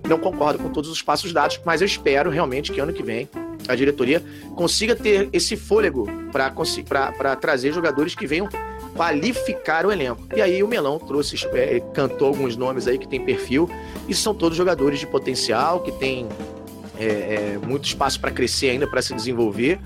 Não 0.07 0.19
concordo 0.19 0.59
com 0.59 0.69
todos 0.69 0.89
os 0.89 1.01
passos 1.01 1.31
dados, 1.31 1.59
mas 1.63 1.81
eu 1.81 1.85
espero 1.85 2.29
realmente 2.29 2.71
que 2.71 2.79
ano 2.79 2.91
que 2.91 3.01
vem 3.01 3.29
a 3.67 3.75
diretoria 3.75 4.23
consiga 4.55 4.95
ter 4.95 5.29
esse 5.31 5.55
fôlego 5.55 6.07
para 6.31 7.35
trazer 7.35 7.73
jogadores 7.73 8.15
que 8.15 8.27
venham 8.27 8.47
qualificar 8.95 9.85
o 9.85 9.91
elenco. 9.91 10.27
E 10.35 10.41
aí 10.41 10.63
o 10.63 10.67
Melão 10.67 10.97
trouxe, 10.97 11.35
é, 11.53 11.81
cantou 11.93 12.29
alguns 12.29 12.55
nomes 12.55 12.87
aí 12.87 12.97
que 12.97 13.07
tem 13.07 13.23
perfil, 13.23 13.69
e 14.07 14.13
são 14.13 14.33
todos 14.33 14.57
jogadores 14.57 14.99
de 14.99 15.07
potencial, 15.07 15.81
que 15.81 15.91
tem 15.91 16.27
é, 16.97 17.05
é, 17.05 17.59
muito 17.65 17.85
espaço 17.85 18.19
para 18.19 18.31
crescer 18.31 18.69
ainda, 18.69 18.87
para 18.87 19.01
se 19.01 19.13
desenvolver, 19.13 19.79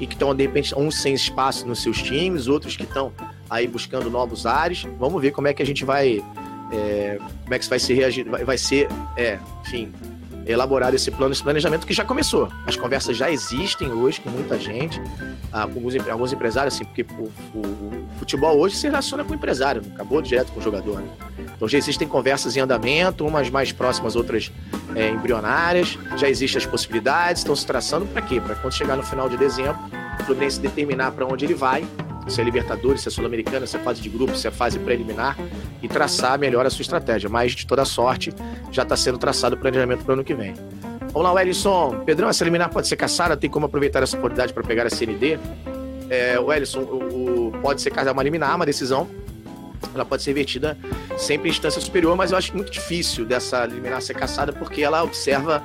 e 0.00 0.06
que 0.06 0.14
estão, 0.14 0.34
de 0.34 0.42
repente, 0.42 0.74
uns 0.76 1.00
sem 1.00 1.14
espaço 1.14 1.66
nos 1.66 1.82
seus 1.82 2.02
times, 2.02 2.48
outros 2.48 2.76
que 2.76 2.84
estão 2.84 3.12
aí 3.48 3.68
buscando 3.68 4.10
novos 4.10 4.46
ares. 4.46 4.86
Vamos 4.98 5.20
ver 5.20 5.30
como 5.30 5.46
é 5.46 5.54
que 5.54 5.62
a 5.62 5.66
gente 5.66 5.84
vai 5.84 6.24
é, 6.72 7.18
como 7.42 7.54
é 7.54 7.58
que 7.58 7.68
vai 7.68 7.78
ser 7.78 7.94
reagir, 7.94 8.28
vai, 8.28 8.44
vai 8.44 8.58
ser, 8.58 8.88
é, 9.16 9.38
enfim, 9.62 9.92
elaborado 10.46 10.94
esse 10.94 11.10
plano, 11.10 11.32
esse 11.32 11.42
planejamento 11.42 11.86
que 11.86 11.92
já 11.92 12.04
começou. 12.04 12.48
As 12.66 12.76
conversas 12.76 13.16
já 13.16 13.30
existem 13.30 13.90
hoje 13.90 14.20
com 14.20 14.30
muita 14.30 14.58
gente, 14.58 15.00
ah, 15.52 15.66
com 15.66 15.78
alguns, 15.78 16.08
alguns, 16.08 16.32
empresários, 16.32 16.74
assim, 16.74 16.84
porque 16.84 17.02
o, 17.02 17.30
o, 17.54 17.60
o, 17.60 18.08
futebol 18.18 18.58
hoje 18.58 18.76
se 18.76 18.86
relaciona 18.86 19.24
com 19.24 19.32
o 19.32 19.34
empresário, 19.34 19.82
acabou 19.94 20.20
direto 20.20 20.52
com 20.52 20.60
o 20.60 20.62
jogador. 20.62 21.00
Né? 21.00 21.08
Então 21.56 21.68
já 21.68 21.78
existem 21.78 22.06
conversas 22.06 22.56
em 22.56 22.60
andamento, 22.60 23.26
umas 23.26 23.48
mais 23.50 23.72
próximas, 23.72 24.16
outras 24.16 24.50
é, 24.94 25.10
embrionárias, 25.10 25.98
já 26.16 26.28
existem 26.28 26.58
as 26.58 26.66
possibilidades, 26.66 27.40
estão 27.40 27.56
se 27.56 27.66
traçando 27.66 28.06
para 28.06 28.22
quê? 28.22 28.40
Para 28.40 28.54
quando 28.54 28.72
chegar 28.72 28.96
no 28.96 29.02
final 29.02 29.28
de 29.28 29.36
dezembro, 29.36 29.78
o 30.20 30.24
Fluminense 30.24 30.60
determinar 30.60 31.12
para 31.12 31.26
onde 31.26 31.44
ele 31.44 31.54
vai, 31.54 31.84
se 32.28 32.40
é 32.40 32.44
Libertadores, 32.44 33.02
se 33.02 33.08
é 33.08 33.10
Sul-Americana, 33.10 33.66
se 33.66 33.76
é 33.76 33.80
fase 33.80 34.00
de 34.00 34.08
grupo, 34.08 34.36
se 34.36 34.48
é 34.48 34.50
fase 34.50 34.78
preliminar, 34.78 35.36
e 35.82 35.88
traçar 35.88 36.38
melhor 36.38 36.66
a 36.66 36.70
sua 36.70 36.82
estratégia. 36.82 37.28
Mas, 37.28 37.52
de 37.52 37.66
toda 37.66 37.84
sorte, 37.84 38.32
já 38.70 38.82
está 38.82 38.96
sendo 38.96 39.18
traçado 39.18 39.56
o 39.56 39.58
planejamento 39.58 40.04
para 40.04 40.10
o 40.10 40.14
ano 40.14 40.24
que 40.24 40.34
vem. 40.34 40.54
Vamos 41.12 41.22
lá, 41.22 41.32
Wellington. 41.32 42.02
Pedrão, 42.04 42.28
essa 42.28 42.44
liminar 42.44 42.70
pode 42.70 42.88
ser 42.88 42.96
caçada? 42.96 43.36
Tem 43.36 43.48
como 43.48 43.66
aproveitar 43.66 44.02
essa 44.02 44.16
oportunidade 44.16 44.52
para 44.52 44.62
pegar 44.62 44.86
a 44.86 44.90
CND? 44.90 45.38
É, 46.10 46.38
o 46.38 46.52
Ellison, 46.52 46.80
o, 46.80 47.48
o, 47.48 47.52
pode 47.62 47.80
ser 47.80 47.90
caçada 47.90 48.12
uma 48.12 48.22
liminar, 48.22 48.56
uma 48.56 48.66
decisão. 48.66 49.08
Ela 49.94 50.04
pode 50.04 50.22
ser 50.22 50.32
vertida 50.32 50.76
sempre 51.16 51.48
em 51.48 51.52
instância 51.52 51.80
superior, 51.80 52.16
mas 52.16 52.32
eu 52.32 52.38
acho 52.38 52.54
muito 52.54 52.70
difícil 52.70 53.24
dessa 53.24 53.64
liminar 53.66 54.02
ser 54.02 54.14
caçada 54.14 54.52
porque 54.52 54.82
ela 54.82 55.02
observa 55.02 55.62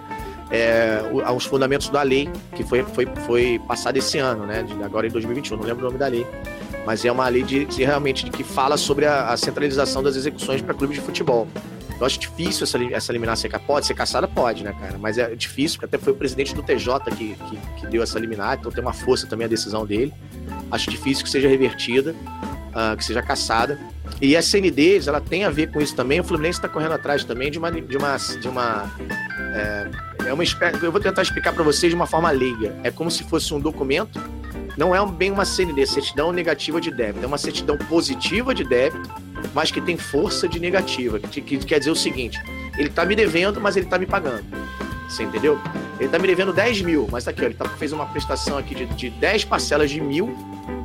é, 0.51 1.01
os 1.35 1.45
fundamentos 1.45 1.89
da 1.89 2.01
lei 2.01 2.29
que 2.55 2.63
foi, 2.63 2.83
foi, 2.83 3.07
foi 3.25 3.61
passada 3.67 3.97
esse 3.97 4.17
ano, 4.17 4.45
né? 4.45 4.65
Agora 4.83 5.07
em 5.07 5.11
2021, 5.11 5.57
não 5.57 5.63
lembro 5.63 5.83
o 5.83 5.87
nome 5.87 5.99
da 5.99 6.07
lei. 6.07 6.25
Mas 6.85 7.05
é 7.05 7.11
uma 7.11 7.27
lei 7.27 7.43
de, 7.43 7.65
de 7.65 7.83
realmente 7.83 8.25
de 8.25 8.31
que 8.31 8.43
fala 8.43 8.77
sobre 8.77 9.05
a, 9.05 9.29
a 9.29 9.37
centralização 9.37 10.01
das 10.01 10.15
execuções 10.15 10.61
para 10.61 10.73
clubes 10.73 10.97
de 10.97 11.03
futebol. 11.03 11.47
Eu 11.99 12.05
acho 12.05 12.17
difícil 12.17 12.63
essa, 12.63 12.81
essa 12.93 13.11
liminar 13.11 13.35
ser 13.35 13.49
Pode 13.59 13.85
ser 13.85 13.93
caçada? 13.93 14.27
Pode, 14.27 14.63
né, 14.63 14.73
cara? 14.79 14.97
Mas 14.97 15.17
é 15.17 15.35
difícil, 15.35 15.77
porque 15.77 15.93
até 15.93 16.03
foi 16.03 16.13
o 16.13 16.15
presidente 16.15 16.55
do 16.55 16.63
TJ 16.63 17.11
que, 17.15 17.35
que, 17.35 17.57
que 17.81 17.87
deu 17.87 18.01
essa 18.01 18.17
liminar, 18.17 18.57
então 18.57 18.71
tem 18.71 18.81
uma 18.81 18.93
força 18.93 19.27
também 19.27 19.45
a 19.45 19.49
decisão 19.49 19.85
dele. 19.85 20.13
Acho 20.71 20.89
difícil 20.89 21.25
que 21.25 21.29
seja 21.29 21.49
revertida, 21.49 22.15
uh, 22.69 22.95
que 22.95 23.03
seja 23.03 23.21
caçada. 23.21 23.79
E 24.21 24.35
a 24.35 24.41
CNDs, 24.41 25.07
ela 25.07 25.21
tem 25.21 25.45
a 25.45 25.49
ver 25.49 25.71
com 25.71 25.79
isso 25.79 25.95
também. 25.95 26.19
O 26.19 26.23
Fluminense 26.23 26.57
está 26.57 26.67
correndo 26.67 26.93
atrás 26.93 27.23
também 27.23 27.51
de 27.51 27.57
uma. 27.57 27.71
De 27.71 27.97
uma, 27.97 28.17
de 28.17 28.47
uma 28.47 28.91
é, 29.53 29.89
é 30.25 30.33
uma. 30.33 30.43
Eu 30.81 30.91
vou 30.91 30.99
tentar 30.99 31.21
explicar 31.21 31.53
para 31.53 31.63
vocês 31.63 31.91
de 31.91 31.95
uma 31.95 32.07
forma 32.07 32.29
leiga. 32.31 32.75
É 32.83 32.91
como 32.91 33.09
se 33.09 33.23
fosse 33.23 33.53
um 33.53 33.59
documento. 33.59 34.21
Não 34.77 34.95
é 34.95 35.05
bem 35.11 35.31
uma 35.31 35.43
CND, 35.43 35.85
certidão 35.85 36.31
negativa 36.31 36.79
de 36.79 36.89
débito. 36.89 37.23
É 37.23 37.27
uma 37.27 37.37
certidão 37.37 37.77
positiva 37.77 38.55
de 38.55 38.63
débito, 38.63 39.09
mas 39.53 39.71
que 39.71 39.81
tem 39.81 39.97
força 39.97 40.47
de 40.47 40.59
negativa. 40.59 41.19
Que, 41.19 41.41
que 41.41 41.57
quer 41.57 41.79
dizer 41.79 41.91
o 41.91 41.95
seguinte: 41.95 42.39
ele 42.77 42.87
está 42.87 43.05
me 43.05 43.15
devendo, 43.15 43.59
mas 43.59 43.75
ele 43.75 43.85
está 43.85 43.97
me 43.97 44.05
pagando. 44.05 44.45
Você 45.09 45.23
entendeu? 45.23 45.59
Ele 45.99 46.05
está 46.05 46.17
me 46.17 46.27
devendo 46.27 46.53
10 46.53 46.81
mil, 46.81 47.07
mas 47.11 47.25
tá 47.25 47.31
aqui, 47.31 47.41
ó, 47.41 47.45
ele 47.45 47.53
tá, 47.53 47.67
fez 47.69 47.91
uma 47.91 48.05
prestação 48.05 48.57
aqui 48.57 48.73
de, 48.73 48.85
de 48.85 49.09
10 49.09 49.45
parcelas 49.45 49.91
de 49.91 49.99
mil 49.99 50.33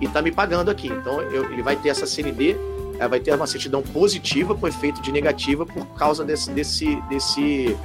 e 0.00 0.06
está 0.06 0.20
me 0.20 0.32
pagando 0.32 0.70
aqui. 0.70 0.88
Então 0.88 1.22
eu, 1.22 1.50
ele 1.52 1.62
vai 1.62 1.76
ter 1.76 1.90
essa 1.90 2.06
CND 2.06 2.56
ela 2.98 3.08
vai 3.08 3.20
ter 3.20 3.34
uma 3.34 3.46
certidão 3.46 3.82
positiva 3.82 4.54
com 4.54 4.66
efeito 4.68 5.02
de 5.02 5.10
negativa 5.10 5.66
por 5.66 5.86
causa 5.94 6.24
desse, 6.24 6.50
desse, 6.50 6.96
desse 7.08 7.76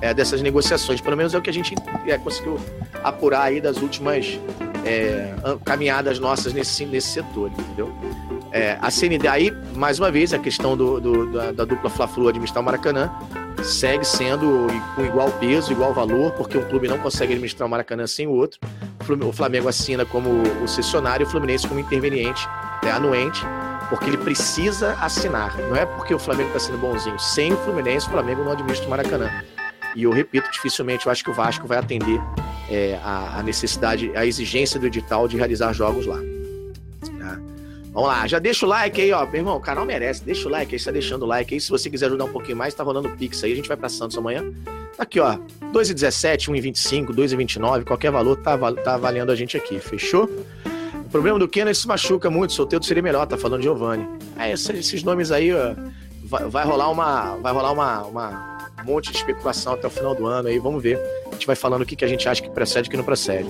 é, 0.00 0.12
dessas 0.12 0.42
negociações. 0.42 1.00
Pelo 1.00 1.16
menos 1.16 1.34
é 1.34 1.38
o 1.38 1.42
que 1.42 1.50
a 1.50 1.52
gente 1.52 1.74
é, 2.06 2.18
conseguiu 2.18 2.58
apurar 3.02 3.42
aí 3.42 3.60
das 3.60 3.76
últimas 3.78 4.38
é, 4.84 5.34
caminhadas 5.64 6.18
nossas 6.18 6.52
nesse, 6.52 6.84
nesse 6.84 7.08
setor, 7.08 7.50
entendeu? 7.50 7.92
É, 8.50 8.78
a 8.80 8.90
CND 8.90 9.28
aí, 9.28 9.50
mais 9.74 9.98
uma 9.98 10.10
vez, 10.10 10.32
a 10.32 10.38
questão 10.38 10.76
do, 10.76 11.00
do 11.00 11.32
da, 11.32 11.52
da, 11.52 11.64
dupla 11.64 11.90
Fla-Flu 11.90 12.28
administrar 12.28 12.62
o 12.62 12.64
Maracanã 12.64 13.12
segue 13.64 14.04
sendo 14.04 14.66
com 14.94 15.04
igual 15.04 15.30
peso, 15.32 15.72
igual 15.72 15.92
valor, 15.92 16.32
porque 16.32 16.56
um 16.56 16.64
clube 16.64 16.88
não 16.88 16.98
consegue 16.98 17.32
administrar 17.32 17.66
o 17.66 17.70
Maracanã 17.70 18.06
sem 18.06 18.26
o 18.26 18.32
outro. 18.32 18.58
O 19.26 19.32
Flamengo 19.32 19.68
assina 19.68 20.04
como 20.04 20.42
o 20.62 20.68
cessionário 20.68 21.24
e 21.24 21.26
o 21.26 21.30
Fluminense 21.30 21.66
como 21.66 21.80
interveniente, 21.80 22.46
é, 22.84 22.90
anuente 22.90 23.44
porque 23.88 24.06
ele 24.06 24.18
precisa 24.18 24.94
assinar. 24.94 25.56
Não 25.58 25.76
é 25.76 25.86
porque 25.86 26.14
o 26.14 26.18
Flamengo 26.18 26.48
está 26.48 26.60
sendo 26.60 26.78
bonzinho. 26.78 27.18
Sem 27.18 27.52
o 27.52 27.56
Fluminense, 27.58 28.06
o 28.06 28.10
Flamengo 28.10 28.44
não 28.44 28.52
administra 28.52 28.86
o 28.86 28.90
Maracanã. 28.90 29.30
E 29.94 30.02
eu 30.02 30.10
repito, 30.10 30.50
dificilmente 30.50 31.06
eu 31.06 31.12
acho 31.12 31.24
que 31.24 31.30
o 31.30 31.32
Vasco 31.32 31.66
vai 31.66 31.78
atender 31.78 32.20
é, 32.70 32.98
a, 33.02 33.38
a, 33.38 33.42
necessidade, 33.42 34.14
a 34.14 34.26
exigência 34.26 34.78
do 34.78 34.86
edital 34.86 35.26
de 35.26 35.36
realizar 35.36 35.72
jogos 35.72 36.06
lá. 36.06 36.18
Tá? 37.18 37.38
Vamos 37.96 38.10
lá, 38.10 38.26
já 38.26 38.38
deixa 38.38 38.66
o 38.66 38.68
like 38.68 39.00
aí, 39.00 39.10
ó. 39.10 39.24
Meu 39.24 39.36
irmão, 39.36 39.56
o 39.56 39.60
canal 39.60 39.86
merece. 39.86 40.22
Deixa 40.22 40.46
o 40.46 40.50
like 40.50 40.74
aí, 40.74 40.78
você 40.78 40.84
tá 40.84 40.92
deixando 40.92 41.22
o 41.22 41.26
like 41.26 41.54
aí. 41.54 41.58
Se 41.58 41.70
você 41.70 41.88
quiser 41.88 42.08
ajudar 42.08 42.26
um 42.26 42.30
pouquinho 42.30 42.54
mais, 42.54 42.74
tá 42.74 42.82
rolando 42.82 43.08
Pix 43.08 43.42
aí. 43.42 43.54
A 43.54 43.56
gente 43.56 43.68
vai 43.68 43.76
para 43.78 43.88
Santos 43.88 44.18
amanhã. 44.18 44.44
Tá 44.94 45.04
aqui, 45.04 45.18
ó. 45.18 45.38
2,17, 45.72 46.50
1,25, 46.50 47.06
2,29, 47.14 47.84
qualquer 47.84 48.10
valor 48.10 48.36
tá, 48.36 48.58
tá 48.84 48.98
valendo 48.98 49.32
a 49.32 49.34
gente 49.34 49.56
aqui. 49.56 49.80
Fechou? 49.80 50.28
O 50.94 51.08
problema 51.08 51.38
do 51.38 51.48
Kenner 51.48 51.74
se 51.74 51.88
machuca 51.88 52.28
muito, 52.28 52.52
solteiro 52.52 52.84
seria 52.84 53.02
melhor, 53.02 53.26
tá 53.26 53.38
falando 53.38 53.62
Giovanni. 53.62 54.06
É, 54.38 54.52
esses, 54.52 55.02
nomes 55.02 55.30
aí, 55.30 55.54
ó, 55.54 55.74
vai, 56.22 56.44
vai, 56.50 56.66
rolar 56.66 56.90
uma. 56.90 57.36
Vai 57.36 57.54
rolar 57.54 57.72
uma, 57.72 58.02
uma 58.02 58.68
um 58.82 58.84
monte 58.84 59.10
de 59.10 59.16
especulação 59.16 59.72
até 59.72 59.86
o 59.86 59.90
final 59.90 60.14
do 60.14 60.26
ano 60.26 60.48
aí, 60.48 60.58
vamos 60.58 60.82
ver. 60.82 61.00
A 61.28 61.32
gente 61.32 61.46
vai 61.46 61.56
falando 61.56 61.80
o 61.80 61.86
que, 61.86 61.96
que 61.96 62.04
a 62.04 62.08
gente 62.08 62.28
acha 62.28 62.42
que 62.42 62.50
procede 62.50 62.88
e 62.88 62.90
que 62.90 62.96
não 62.98 63.04
procede. 63.04 63.48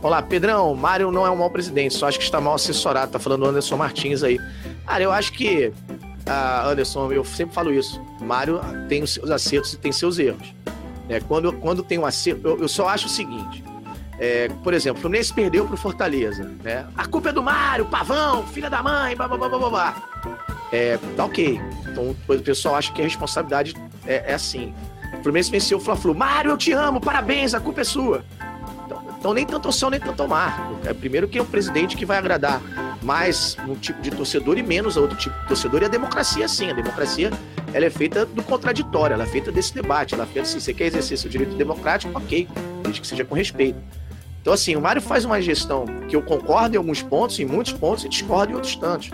Vamos 0.00 0.16
lá, 0.16 0.22
Pedrão, 0.22 0.74
Mário 0.74 1.10
não 1.10 1.26
é 1.26 1.30
um 1.30 1.36
mau 1.36 1.50
presidente, 1.50 1.94
só 1.94 2.08
acho 2.08 2.18
que 2.18 2.24
está 2.24 2.40
mal 2.40 2.54
assessorado, 2.54 3.12
tá 3.12 3.18
falando 3.18 3.42
o 3.42 3.48
Anderson 3.48 3.76
Martins 3.76 4.22
aí. 4.22 4.38
Cara, 4.86 5.04
eu 5.04 5.12
acho 5.12 5.32
que. 5.32 5.72
Ah, 6.26 6.68
Anderson, 6.68 7.12
eu 7.12 7.22
sempre 7.24 7.54
falo 7.54 7.72
isso. 7.72 8.00
Mário 8.20 8.60
tem 8.88 9.02
os 9.02 9.14
seus 9.14 9.30
acertos 9.30 9.74
e 9.74 9.78
tem 9.78 9.92
seus 9.92 10.18
erros. 10.18 10.54
É, 11.08 11.20
quando, 11.20 11.52
quando 11.52 11.82
tem 11.82 11.98
um 11.98 12.06
acerto, 12.06 12.48
eu, 12.48 12.60
eu 12.60 12.68
só 12.68 12.88
acho 12.88 13.06
o 13.06 13.10
seguinte: 13.10 13.62
é, 14.18 14.48
por 14.62 14.72
exemplo, 14.72 14.98
o 14.98 15.02
Fluminense 15.02 15.34
perdeu 15.34 15.66
pro 15.66 15.76
Fortaleza. 15.76 16.50
Né? 16.62 16.86
A 16.96 17.06
culpa 17.06 17.28
é 17.28 17.32
do 17.32 17.42
Mário, 17.42 17.84
Pavão, 17.84 18.46
filha 18.46 18.70
da 18.70 18.82
mãe, 18.82 19.14
blá 19.14 19.28
blá 19.28 19.36
blá 19.36 19.48
blá 19.48 19.70
blá. 19.70 20.02
É, 20.72 20.98
tá 21.14 21.26
ok. 21.26 21.60
Então 21.90 22.16
o 22.26 22.38
pessoal 22.40 22.76
acha 22.76 22.90
que 22.92 23.02
a 23.02 23.04
responsabilidade 23.04 23.74
é, 24.06 24.30
é 24.30 24.34
assim. 24.34 24.74
O 25.18 25.22
Fluminense 25.22 25.50
venceu 25.50 25.76
o 25.76 25.80
Fla-Flu. 25.80 26.14
Mário, 26.14 26.52
eu 26.52 26.56
te 26.56 26.72
amo, 26.72 27.00
parabéns, 27.00 27.52
a 27.52 27.60
culpa 27.60 27.82
é 27.82 27.84
sua. 27.84 28.24
Então, 29.20 29.34
nem 29.34 29.44
tanto 29.44 29.68
ao 29.68 29.72
céu, 29.72 29.90
nem 29.90 30.00
tanto 30.00 30.22
ao 30.22 30.26
mar. 30.26 30.72
É, 30.82 30.94
primeiro 30.94 31.28
que 31.28 31.38
é 31.38 31.42
um 31.42 31.46
presidente 31.46 31.94
que 31.94 32.06
vai 32.06 32.16
agradar 32.16 32.62
mais 33.02 33.54
um 33.68 33.74
tipo 33.74 34.00
de 34.00 34.10
torcedor 34.10 34.56
e 34.56 34.62
menos 34.62 34.96
a 34.96 35.00
outro 35.02 35.16
tipo 35.18 35.38
de 35.40 35.46
torcedor. 35.46 35.82
E 35.82 35.84
a 35.84 35.88
democracia, 35.88 36.48
sim. 36.48 36.70
A 36.70 36.72
democracia 36.72 37.30
ela 37.74 37.84
é 37.84 37.90
feita 37.90 38.24
do 38.24 38.42
contraditório, 38.42 39.12
ela 39.12 39.24
é 39.24 39.26
feita 39.26 39.52
desse 39.52 39.74
debate. 39.74 40.14
Ela 40.14 40.24
é 40.24 40.26
feita 40.26 40.48
assim, 40.48 40.58
você 40.58 40.72
quer 40.72 40.86
exercer 40.86 41.18
seu 41.18 41.30
direito 41.30 41.54
democrático, 41.54 42.16
ok, 42.16 42.48
desde 42.82 43.02
que 43.02 43.06
seja 43.06 43.22
com 43.22 43.34
respeito. 43.34 43.78
Então, 44.40 44.54
assim, 44.54 44.74
o 44.74 44.80
Mário 44.80 45.02
faz 45.02 45.26
uma 45.26 45.38
gestão 45.38 45.84
que 46.08 46.16
eu 46.16 46.22
concordo 46.22 46.74
em 46.74 46.78
alguns 46.78 47.02
pontos, 47.02 47.38
em 47.38 47.44
muitos 47.44 47.74
pontos, 47.74 48.06
e 48.06 48.08
discordo 48.08 48.52
em 48.52 48.54
outros 48.54 48.74
tantos. 48.74 49.10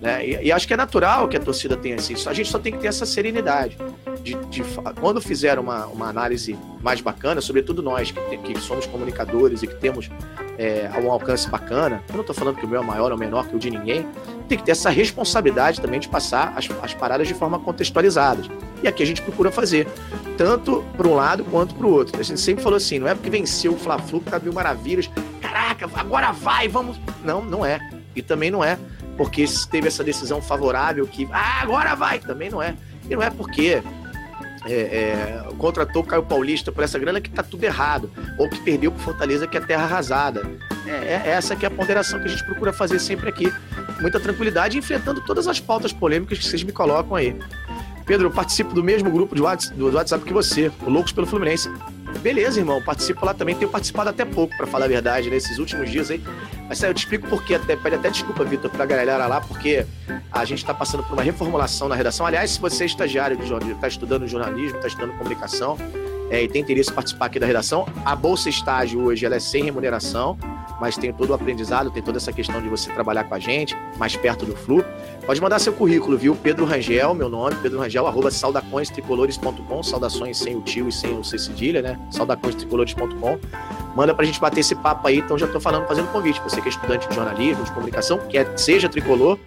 Né? 0.00 0.26
E, 0.26 0.46
e, 0.46 0.52
acho 0.52 0.66
que 0.66 0.72
é 0.72 0.76
natural 0.76 1.28
que 1.28 1.36
a 1.36 1.40
torcida 1.40 1.76
tenha 1.76 1.96
isso. 1.96 2.30
A 2.30 2.32
gente 2.32 2.48
só 2.48 2.58
tem 2.58 2.72
que 2.72 2.78
ter 2.78 2.88
essa 2.88 3.04
serenidade. 3.04 3.76
De, 4.22 4.34
de 4.46 4.62
quando 5.00 5.20
fizer 5.20 5.58
uma, 5.58 5.86
uma 5.86 6.08
análise 6.08 6.58
mais 6.82 7.00
bacana, 7.00 7.40
sobretudo 7.40 7.82
nós 7.82 8.10
que, 8.10 8.36
que 8.38 8.60
somos 8.60 8.86
comunicadores 8.86 9.62
e 9.62 9.66
que 9.66 9.74
temos 9.76 10.10
é, 10.58 10.90
um 11.02 11.10
alcance 11.10 11.48
bacana, 11.48 12.02
eu 12.08 12.14
não 12.14 12.20
estou 12.20 12.34
falando 12.34 12.56
que 12.56 12.66
o 12.66 12.68
meu 12.68 12.82
é 12.82 12.84
maior 12.84 13.12
ou 13.12 13.18
menor 13.18 13.46
que 13.46 13.56
o 13.56 13.58
de 13.58 13.70
ninguém, 13.70 14.06
tem 14.48 14.58
que 14.58 14.64
ter 14.64 14.72
essa 14.72 14.90
responsabilidade 14.90 15.80
também 15.80 16.00
de 16.00 16.08
passar 16.08 16.52
as, 16.56 16.68
as 16.82 16.92
paradas 16.92 17.26
de 17.26 17.34
forma 17.34 17.58
contextualizada. 17.58 18.42
E 18.82 18.88
aqui 18.88 19.02
a 19.02 19.06
gente 19.06 19.22
procura 19.22 19.50
fazer, 19.50 19.86
tanto 20.36 20.84
para 20.96 21.06
um 21.08 21.14
lado 21.14 21.44
quanto 21.44 21.74
para 21.74 21.86
o 21.86 21.90
outro. 21.90 22.18
A 22.20 22.22
gente 22.22 22.40
sempre 22.40 22.62
falou 22.62 22.76
assim: 22.76 22.98
não 22.98 23.08
é 23.08 23.14
porque 23.14 23.30
venceu 23.30 23.72
o 23.72 23.76
Fla-Flu 23.78 24.20
tá 24.20 24.38
mil 24.38 24.52
maravilhas, 24.52 25.10
caraca, 25.40 25.88
agora 25.94 26.32
vai, 26.32 26.68
vamos. 26.68 27.00
Não, 27.24 27.42
não 27.42 27.64
é. 27.64 27.78
E 28.14 28.22
também 28.22 28.50
não 28.50 28.62
é 28.62 28.78
porque 29.16 29.44
teve 29.70 29.88
essa 29.88 30.02
decisão 30.02 30.40
favorável 30.40 31.06
que 31.06 31.28
ah, 31.30 31.60
agora 31.62 31.94
vai, 31.94 32.18
também 32.18 32.48
não 32.48 32.62
é. 32.62 32.74
E 33.08 33.14
não 33.14 33.22
é 33.22 33.30
porque 33.30 33.82
é, 34.66 34.74
é, 34.74 35.42
contratou 35.58 36.02
o 36.02 36.06
Caio 36.06 36.22
Paulista 36.22 36.70
por 36.70 36.84
essa 36.84 36.98
grana 36.98 37.20
que 37.20 37.30
tá 37.30 37.42
tudo 37.42 37.64
errado, 37.64 38.10
ou 38.38 38.48
que 38.48 38.60
perdeu 38.60 38.92
pro 38.92 39.02
Fortaleza 39.02 39.46
que 39.46 39.56
é 39.56 39.60
terra 39.60 39.84
arrasada. 39.84 40.42
É, 40.86 40.90
é, 40.90 41.22
essa 41.30 41.56
que 41.56 41.64
é 41.64 41.68
a 41.68 41.70
ponderação 41.70 42.18
que 42.18 42.26
a 42.26 42.28
gente 42.28 42.44
procura 42.44 42.72
fazer 42.72 42.98
sempre 42.98 43.28
aqui. 43.28 43.52
Muita 44.00 44.18
tranquilidade, 44.18 44.78
enfrentando 44.78 45.20
todas 45.20 45.46
as 45.46 45.60
pautas 45.60 45.92
polêmicas 45.92 46.38
que 46.38 46.44
vocês 46.44 46.62
me 46.62 46.72
colocam 46.72 47.14
aí. 47.14 47.36
Pedro, 48.06 48.26
eu 48.26 48.30
participo 48.30 48.74
do 48.74 48.82
mesmo 48.82 49.10
grupo 49.10 49.34
de 49.34 49.42
WhatsApp, 49.42 49.76
do 49.76 49.94
WhatsApp 49.94 50.24
que 50.24 50.32
você, 50.32 50.70
o 50.84 50.90
Loucos 50.90 51.12
pelo 51.12 51.26
Fluminense. 51.26 51.70
Beleza, 52.22 52.58
irmão, 52.58 52.82
participo 52.82 53.24
lá 53.24 53.32
também. 53.32 53.54
Tenho 53.54 53.70
participado 53.70 54.10
até 54.10 54.24
pouco, 54.24 54.56
para 54.56 54.66
falar 54.66 54.86
a 54.86 54.88
verdade, 54.88 55.30
nesses 55.30 55.58
últimos 55.58 55.90
dias 55.90 56.10
aí. 56.10 56.20
Mas 56.70 56.80
eu 56.84 56.94
te 56.94 56.98
explico 56.98 57.26
por 57.26 57.42
quê. 57.42 57.56
Até, 57.56 57.74
pede 57.74 57.96
até 57.96 58.10
desculpa, 58.10 58.44
Vitor, 58.44 58.70
pra 58.70 58.86
galera 58.86 59.26
lá, 59.26 59.40
porque 59.40 59.84
a 60.30 60.44
gente 60.44 60.58
está 60.58 60.72
passando 60.72 61.02
por 61.02 61.14
uma 61.14 61.22
reformulação 61.22 61.88
na 61.88 61.96
redação. 61.96 62.24
Aliás, 62.24 62.52
se 62.52 62.60
você 62.60 62.84
é 62.84 62.86
estagiário 62.86 63.36
de 63.36 63.44
jornalismo, 63.44 63.74
está 63.74 63.88
estudando 63.88 64.28
jornalismo, 64.28 64.76
está 64.76 64.86
estudando 64.86 65.18
comunicação 65.18 65.76
é, 66.30 66.44
e 66.44 66.48
tem 66.48 66.62
interesse 66.62 66.92
em 66.92 66.94
participar 66.94 67.26
aqui 67.26 67.40
da 67.40 67.46
redação, 67.46 67.88
a 68.04 68.14
Bolsa 68.14 68.48
Estágio 68.48 69.00
hoje 69.00 69.26
ela 69.26 69.34
é 69.34 69.40
sem 69.40 69.64
remuneração. 69.64 70.38
mas 70.80 70.96
tem 70.96 71.12
todo 71.12 71.30
o 71.30 71.34
aprendizado, 71.34 71.90
tem 71.90 72.02
toda 72.02 72.18
essa 72.18 72.32
questão 72.32 72.62
de 72.62 72.68
você 72.68 72.90
trabalhar 72.90 73.24
com 73.24 73.34
a 73.34 73.38
gente, 73.40 73.76
mais 73.98 74.14
perto 74.14 74.46
do 74.46 74.56
Flu. 74.56 74.84
Pode 75.26 75.40
mandar 75.40 75.58
seu 75.58 75.72
currículo, 75.72 76.16
viu? 76.16 76.36
Pedro 76.36 76.64
Rangel, 76.64 77.14
meu 77.14 77.28
nome, 77.28 77.56
Pedro 77.56 77.80
Rangel, 77.80 78.06
arroba 78.06 78.30
saudações 78.30 78.88
sem 80.38 80.56
o 80.56 80.62
tio 80.62 80.88
e 80.88 80.92
sem 80.92 81.18
o 81.18 81.24
C 81.24 81.36
cedilha, 81.36 81.82
né? 81.82 81.98
Saudaçõestricolores.com. 82.10 83.38
Manda 83.94 84.14
pra 84.14 84.24
gente 84.24 84.40
bater 84.40 84.60
esse 84.60 84.74
papo 84.74 85.06
aí, 85.08 85.18
então 85.18 85.36
já 85.36 85.46
tô 85.46 85.60
falando, 85.60 85.86
fazendo 85.86 86.10
convite. 86.12 86.40
Você 86.42 86.60
que 86.60 86.68
é 86.68 86.70
estudante 86.70 87.08
de 87.08 87.14
jornalismo, 87.14 87.64
de 87.64 87.72
comunicação, 87.72 88.18
que 88.18 88.38
é, 88.38 88.56
seja 88.56 88.88
tricolor, 88.88 89.38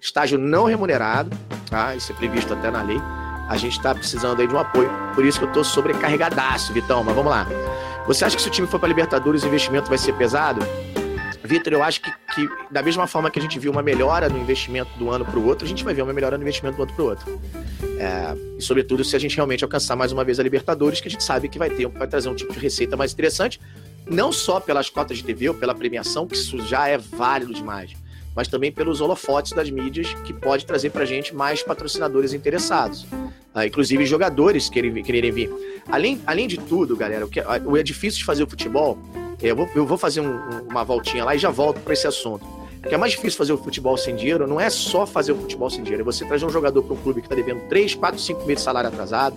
estágio 0.00 0.38
não 0.38 0.66
remunerado, 0.66 1.36
tá? 1.68 1.94
Isso 1.94 2.12
é 2.12 2.14
previsto 2.14 2.54
até 2.54 2.70
na 2.70 2.82
lei. 2.82 3.00
A 3.48 3.56
gente 3.56 3.76
está 3.76 3.94
precisando 3.94 4.40
aí 4.40 4.46
de 4.46 4.54
um 4.54 4.58
apoio. 4.58 4.90
Por 5.14 5.24
isso 5.24 5.38
que 5.38 5.44
eu 5.46 5.52
tô 5.52 5.64
sobrecarregadaço, 5.64 6.72
Vitão. 6.72 7.02
Mas 7.02 7.14
vamos 7.14 7.30
lá. 7.30 7.46
Você 8.06 8.24
acha 8.24 8.36
que 8.36 8.42
se 8.42 8.48
o 8.48 8.50
time 8.50 8.66
for 8.68 8.78
para 8.78 8.88
Libertadores, 8.88 9.42
o 9.42 9.46
investimento 9.46 9.88
vai 9.88 9.98
ser 9.98 10.12
pesado? 10.12 10.60
Vitor, 11.48 11.72
eu 11.72 11.82
acho 11.82 12.02
que, 12.02 12.10
que, 12.34 12.48
da 12.70 12.82
mesma 12.82 13.06
forma 13.06 13.30
que 13.30 13.38
a 13.38 13.42
gente 13.42 13.58
viu 13.58 13.72
uma 13.72 13.82
melhora 13.82 14.28
no 14.28 14.38
investimento 14.38 14.90
do 14.98 15.10
ano 15.10 15.24
para 15.24 15.38
o 15.38 15.46
outro, 15.46 15.64
a 15.64 15.68
gente 15.68 15.82
vai 15.82 15.94
ver 15.94 16.02
uma 16.02 16.12
melhora 16.12 16.36
no 16.36 16.42
investimento 16.42 16.76
do 16.76 16.82
ano 16.82 16.92
para 16.92 17.02
o 17.02 17.06
outro. 17.06 17.40
É, 17.98 18.34
e 18.58 18.62
sobretudo 18.62 19.02
se 19.02 19.16
a 19.16 19.18
gente 19.18 19.34
realmente 19.34 19.64
alcançar 19.64 19.96
mais 19.96 20.12
uma 20.12 20.24
vez 20.24 20.38
a 20.38 20.42
Libertadores, 20.42 21.00
que 21.00 21.08
a 21.08 21.10
gente 21.10 21.24
sabe 21.24 21.48
que 21.48 21.58
vai 21.58 21.70
ter, 21.70 21.86
vai 21.88 22.06
trazer 22.06 22.28
um 22.28 22.34
tipo 22.34 22.52
de 22.52 22.58
receita 22.58 22.96
mais 22.96 23.12
interessante, 23.12 23.58
não 24.10 24.32
só 24.32 24.60
pelas 24.60 24.88
cotas 24.88 25.18
de 25.18 25.24
TV 25.24 25.48
ou 25.48 25.54
pela 25.54 25.74
premiação, 25.74 26.26
que 26.26 26.34
isso 26.34 26.58
já 26.60 26.88
é 26.88 26.96
válido 26.98 27.52
demais, 27.52 27.92
mas 28.34 28.48
também 28.48 28.70
pelos 28.70 29.00
holofotes 29.00 29.52
das 29.52 29.70
mídias, 29.70 30.14
que 30.24 30.32
pode 30.32 30.64
trazer 30.64 30.90
para 30.90 31.02
a 31.02 31.06
gente 31.06 31.34
mais 31.34 31.62
patrocinadores 31.62 32.32
interessados. 32.32 33.02
Uh, 33.54 33.64
inclusive 33.66 34.06
jogadores 34.06 34.68
querem, 34.68 35.02
quererem 35.02 35.32
vir. 35.32 35.50
Além, 35.90 36.20
além 36.26 36.46
de 36.46 36.58
tudo, 36.58 36.96
galera, 36.96 37.26
o 37.26 37.28
que 37.28 37.40
o 37.40 37.76
é 37.76 37.82
difícil 37.82 38.18
de 38.20 38.24
fazer 38.24 38.44
o 38.44 38.46
futebol, 38.48 38.98
eu 39.42 39.56
vou, 39.56 39.68
eu 39.74 39.86
vou 39.86 39.98
fazer 39.98 40.20
um, 40.20 40.38
uma 40.68 40.84
voltinha 40.84 41.24
lá 41.24 41.34
e 41.34 41.38
já 41.38 41.50
volto 41.50 41.80
para 41.80 41.92
esse 41.92 42.06
assunto. 42.06 42.44
O 42.78 42.88
que 42.88 42.94
é 42.94 42.98
mais 42.98 43.12
difícil 43.12 43.36
fazer 43.36 43.52
o 43.52 43.58
futebol 43.58 43.96
sem 43.96 44.14
dinheiro 44.14 44.46
não 44.46 44.60
é 44.60 44.70
só 44.70 45.04
fazer 45.04 45.32
o 45.32 45.36
futebol 45.36 45.68
sem 45.68 45.82
dinheiro, 45.82 46.02
é 46.02 46.04
você 46.04 46.24
trazer 46.24 46.46
um 46.46 46.50
jogador 46.50 46.82
para 46.82 46.94
um 46.94 46.96
clube 46.96 47.20
que 47.20 47.26
está 47.26 47.34
devendo 47.34 47.68
3, 47.68 47.96
4, 47.96 48.20
5 48.20 48.40
meses 48.40 48.56
de 48.56 48.60
salário 48.62 48.88
atrasado, 48.88 49.36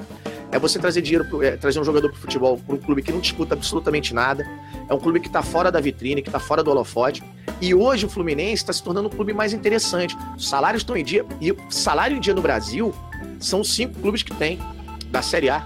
é 0.52 0.60
você 0.60 0.78
trazer 0.78 1.02
dinheiro, 1.02 1.26
pro, 1.26 1.42
é, 1.42 1.56
trazer 1.56 1.80
um 1.80 1.84
jogador 1.84 2.10
para 2.10 2.18
o 2.18 2.22
futebol 2.22 2.58
para 2.58 2.76
um 2.76 2.78
clube 2.78 3.02
que 3.02 3.12
não 3.12 3.20
disputa 3.20 3.54
absolutamente 3.54 4.14
nada, 4.14 4.46
é 4.90 4.94
um 4.94 5.00
clube 5.00 5.20
que 5.20 5.28
está 5.28 5.42
fora 5.42 5.72
da 5.72 5.80
vitrine, 5.80 6.22
que 6.22 6.28
está 6.28 6.40
fora 6.40 6.62
do 6.62 6.70
holofote. 6.72 7.24
E 7.62 7.74
hoje 7.74 8.06
o 8.06 8.10
Fluminense 8.10 8.64
está 8.64 8.74
se 8.74 8.84
tornando 8.84 9.08
um 9.08 9.12
clube 9.12 9.34
mais 9.34 9.54
interessante. 9.54 10.18
Os 10.36 10.50
salários 10.50 10.82
estão 10.82 10.98
em 10.98 11.04
dia, 11.04 11.26
e 11.40 11.56
salário 11.70 12.18
em 12.18 12.20
dia 12.20 12.34
no 12.34 12.42
Brasil 12.42 12.94
são 13.40 13.64
cinco 13.64 14.00
clubes 14.00 14.24
que 14.24 14.34
tem 14.36 14.60
da 15.08 15.22
Série 15.22 15.50
A. 15.50 15.66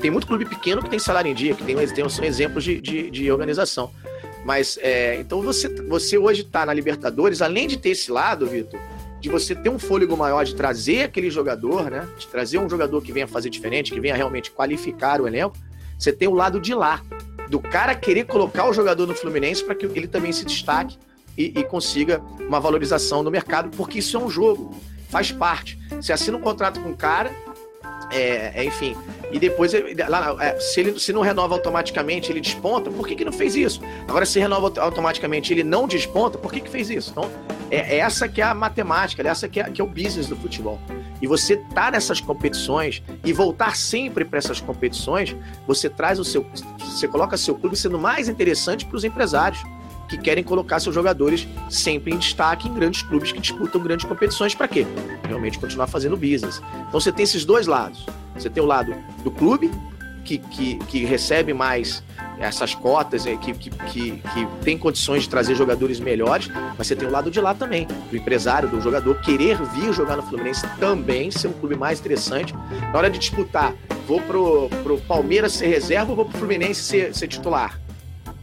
Tem 0.00 0.10
muito 0.10 0.26
clube 0.26 0.44
pequeno 0.44 0.82
que 0.82 0.90
tem 0.90 0.98
salário 0.98 1.30
em 1.30 1.34
dia, 1.34 1.54
que 1.54 1.64
tem, 1.64 1.74
tem 1.88 2.08
são 2.08 2.24
exemplos 2.24 2.62
de, 2.62 2.80
de, 2.80 3.10
de 3.10 3.32
organização. 3.32 3.90
Mas, 4.44 4.78
é, 4.82 5.16
então 5.16 5.42
você, 5.42 5.68
você 5.84 6.16
hoje 6.16 6.42
está 6.42 6.64
na 6.64 6.72
Libertadores, 6.72 7.42
além 7.42 7.66
de 7.66 7.76
ter 7.76 7.90
esse 7.90 8.10
lado, 8.10 8.46
Vitor, 8.46 8.78
de 9.20 9.28
você 9.28 9.54
ter 9.54 9.68
um 9.68 9.78
fôlego 9.78 10.16
maior 10.16 10.44
de 10.44 10.54
trazer 10.54 11.02
aquele 11.02 11.30
jogador, 11.30 11.90
né? 11.90 12.06
De 12.18 12.26
trazer 12.26 12.58
um 12.58 12.68
jogador 12.68 13.02
que 13.02 13.12
venha 13.12 13.26
fazer 13.26 13.50
diferente, 13.50 13.92
que 13.92 14.00
venha 14.00 14.14
realmente 14.14 14.50
qualificar 14.50 15.20
o 15.20 15.26
elenco, 15.26 15.56
você 15.98 16.12
tem 16.12 16.28
o 16.28 16.34
lado 16.34 16.60
de 16.60 16.74
lá, 16.74 17.02
do 17.48 17.58
cara 17.58 17.94
querer 17.94 18.24
colocar 18.24 18.68
o 18.68 18.72
jogador 18.72 19.06
no 19.06 19.14
Fluminense 19.14 19.64
para 19.64 19.74
que 19.74 19.86
ele 19.86 20.06
também 20.06 20.32
se 20.32 20.44
destaque 20.44 20.96
e, 21.36 21.52
e, 21.56 21.64
consiga 21.64 22.20
uma 22.40 22.60
valorização 22.60 23.22
no 23.22 23.30
mercado, 23.30 23.70
porque 23.76 24.00
isso 24.00 24.16
é 24.16 24.20
um 24.20 24.28
jogo 24.28 24.74
faz 25.08 25.32
parte. 25.32 25.78
Você 25.90 26.12
assina 26.12 26.36
um 26.36 26.40
contrato 26.40 26.80
com 26.80 26.90
o 26.90 26.96
cara, 26.96 27.30
é, 28.10 28.52
é, 28.54 28.64
enfim, 28.64 28.96
e 29.30 29.38
depois, 29.38 29.72
lá, 30.08 30.36
é, 30.40 30.58
se 30.58 30.80
ele 30.80 30.98
se 30.98 31.12
não 31.12 31.20
renova 31.20 31.54
automaticamente, 31.54 32.32
ele 32.32 32.40
desponta, 32.40 32.90
por 32.90 33.06
que, 33.06 33.14
que 33.14 33.24
não 33.24 33.32
fez 33.32 33.54
isso? 33.54 33.80
Agora, 34.06 34.24
se 34.24 34.38
renova 34.38 34.72
automaticamente 34.80 35.52
ele 35.52 35.62
não 35.62 35.86
desponta, 35.86 36.38
por 36.38 36.52
que, 36.52 36.60
que 36.60 36.70
fez 36.70 36.88
isso? 36.88 37.10
Então, 37.10 37.30
é, 37.70 37.96
é 37.96 37.98
essa 37.98 38.28
que 38.28 38.40
é 38.40 38.44
a 38.44 38.54
matemática, 38.54 39.22
é 39.22 39.26
essa 39.26 39.48
que 39.48 39.60
é, 39.60 39.64
que 39.64 39.80
é 39.80 39.84
o 39.84 39.86
business 39.86 40.26
do 40.26 40.36
futebol. 40.36 40.78
E 41.20 41.26
você 41.26 41.56
tá 41.74 41.90
nessas 41.90 42.20
competições 42.20 43.02
e 43.24 43.32
voltar 43.32 43.76
sempre 43.76 44.24
para 44.24 44.38
essas 44.38 44.60
competições, 44.60 45.36
você 45.66 45.90
traz 45.90 46.18
o 46.18 46.24
seu. 46.24 46.46
Você 46.78 47.08
coloca 47.08 47.36
seu 47.36 47.54
clube 47.54 47.76
sendo 47.76 47.98
mais 47.98 48.28
interessante 48.28 48.86
para 48.86 48.96
os 48.96 49.04
empresários 49.04 49.62
que 50.08 50.16
querem 50.16 50.42
colocar 50.42 50.80
seus 50.80 50.94
jogadores 50.94 51.46
sempre 51.68 52.12
em 52.12 52.18
destaque 52.18 52.68
em 52.68 52.74
grandes 52.74 53.02
clubes 53.02 53.32
que 53.32 53.40
disputam 53.40 53.80
grandes 53.82 54.06
competições. 54.06 54.54
Para 54.54 54.68
quê? 54.68 54.86
Realmente 55.26 55.58
continuar 55.58 55.86
fazendo 55.86 56.16
business. 56.16 56.62
Então 56.88 57.00
você 57.00 57.12
tem 57.12 57.24
esses 57.24 57.44
dois 57.44 57.66
lados. 57.66 58.06
Você 58.34 58.48
tem 58.48 58.62
o 58.62 58.66
lado 58.66 58.94
do 59.22 59.30
clube, 59.30 59.70
que, 60.28 60.36
que, 60.36 60.76
que 60.86 61.04
recebe 61.06 61.54
mais 61.54 62.02
essas 62.38 62.74
cotas, 62.74 63.26
é, 63.26 63.34
que, 63.36 63.54
que, 63.54 63.70
que, 63.70 64.10
que, 64.12 64.46
tem 64.62 64.76
condições 64.76 65.22
de 65.22 65.28
trazer 65.28 65.54
jogadores 65.54 65.98
melhores, 65.98 66.50
mas 66.76 66.86
você 66.86 66.94
tem 66.94 67.08
o 67.08 67.10
lado 67.10 67.30
de 67.30 67.40
lá 67.40 67.54
também, 67.54 67.86
do 68.10 68.16
empresário, 68.16 68.68
do 68.68 68.78
jogador, 68.80 69.18
querer 69.22 69.56
vir 69.72 69.92
jogar 69.92 70.16
no 70.16 70.22
Fluminense 70.22 70.66
também, 70.78 71.30
ser 71.30 71.48
um 71.48 71.52
clube 71.52 71.76
mais 71.76 71.98
interessante. 71.98 72.54
Na 72.92 72.98
hora 72.98 73.10
de 73.10 73.18
disputar, 73.18 73.74
vou 74.06 74.20
pro, 74.20 74.68
pro 74.82 74.98
Palmeiras 74.98 75.54
ser 75.54 75.68
reserva 75.68 76.10
ou 76.10 76.16
vou 76.16 76.24
pro 76.26 76.38
Fluminense 76.38 76.82
ser, 76.82 77.14
ser 77.14 77.26
titular? 77.26 77.80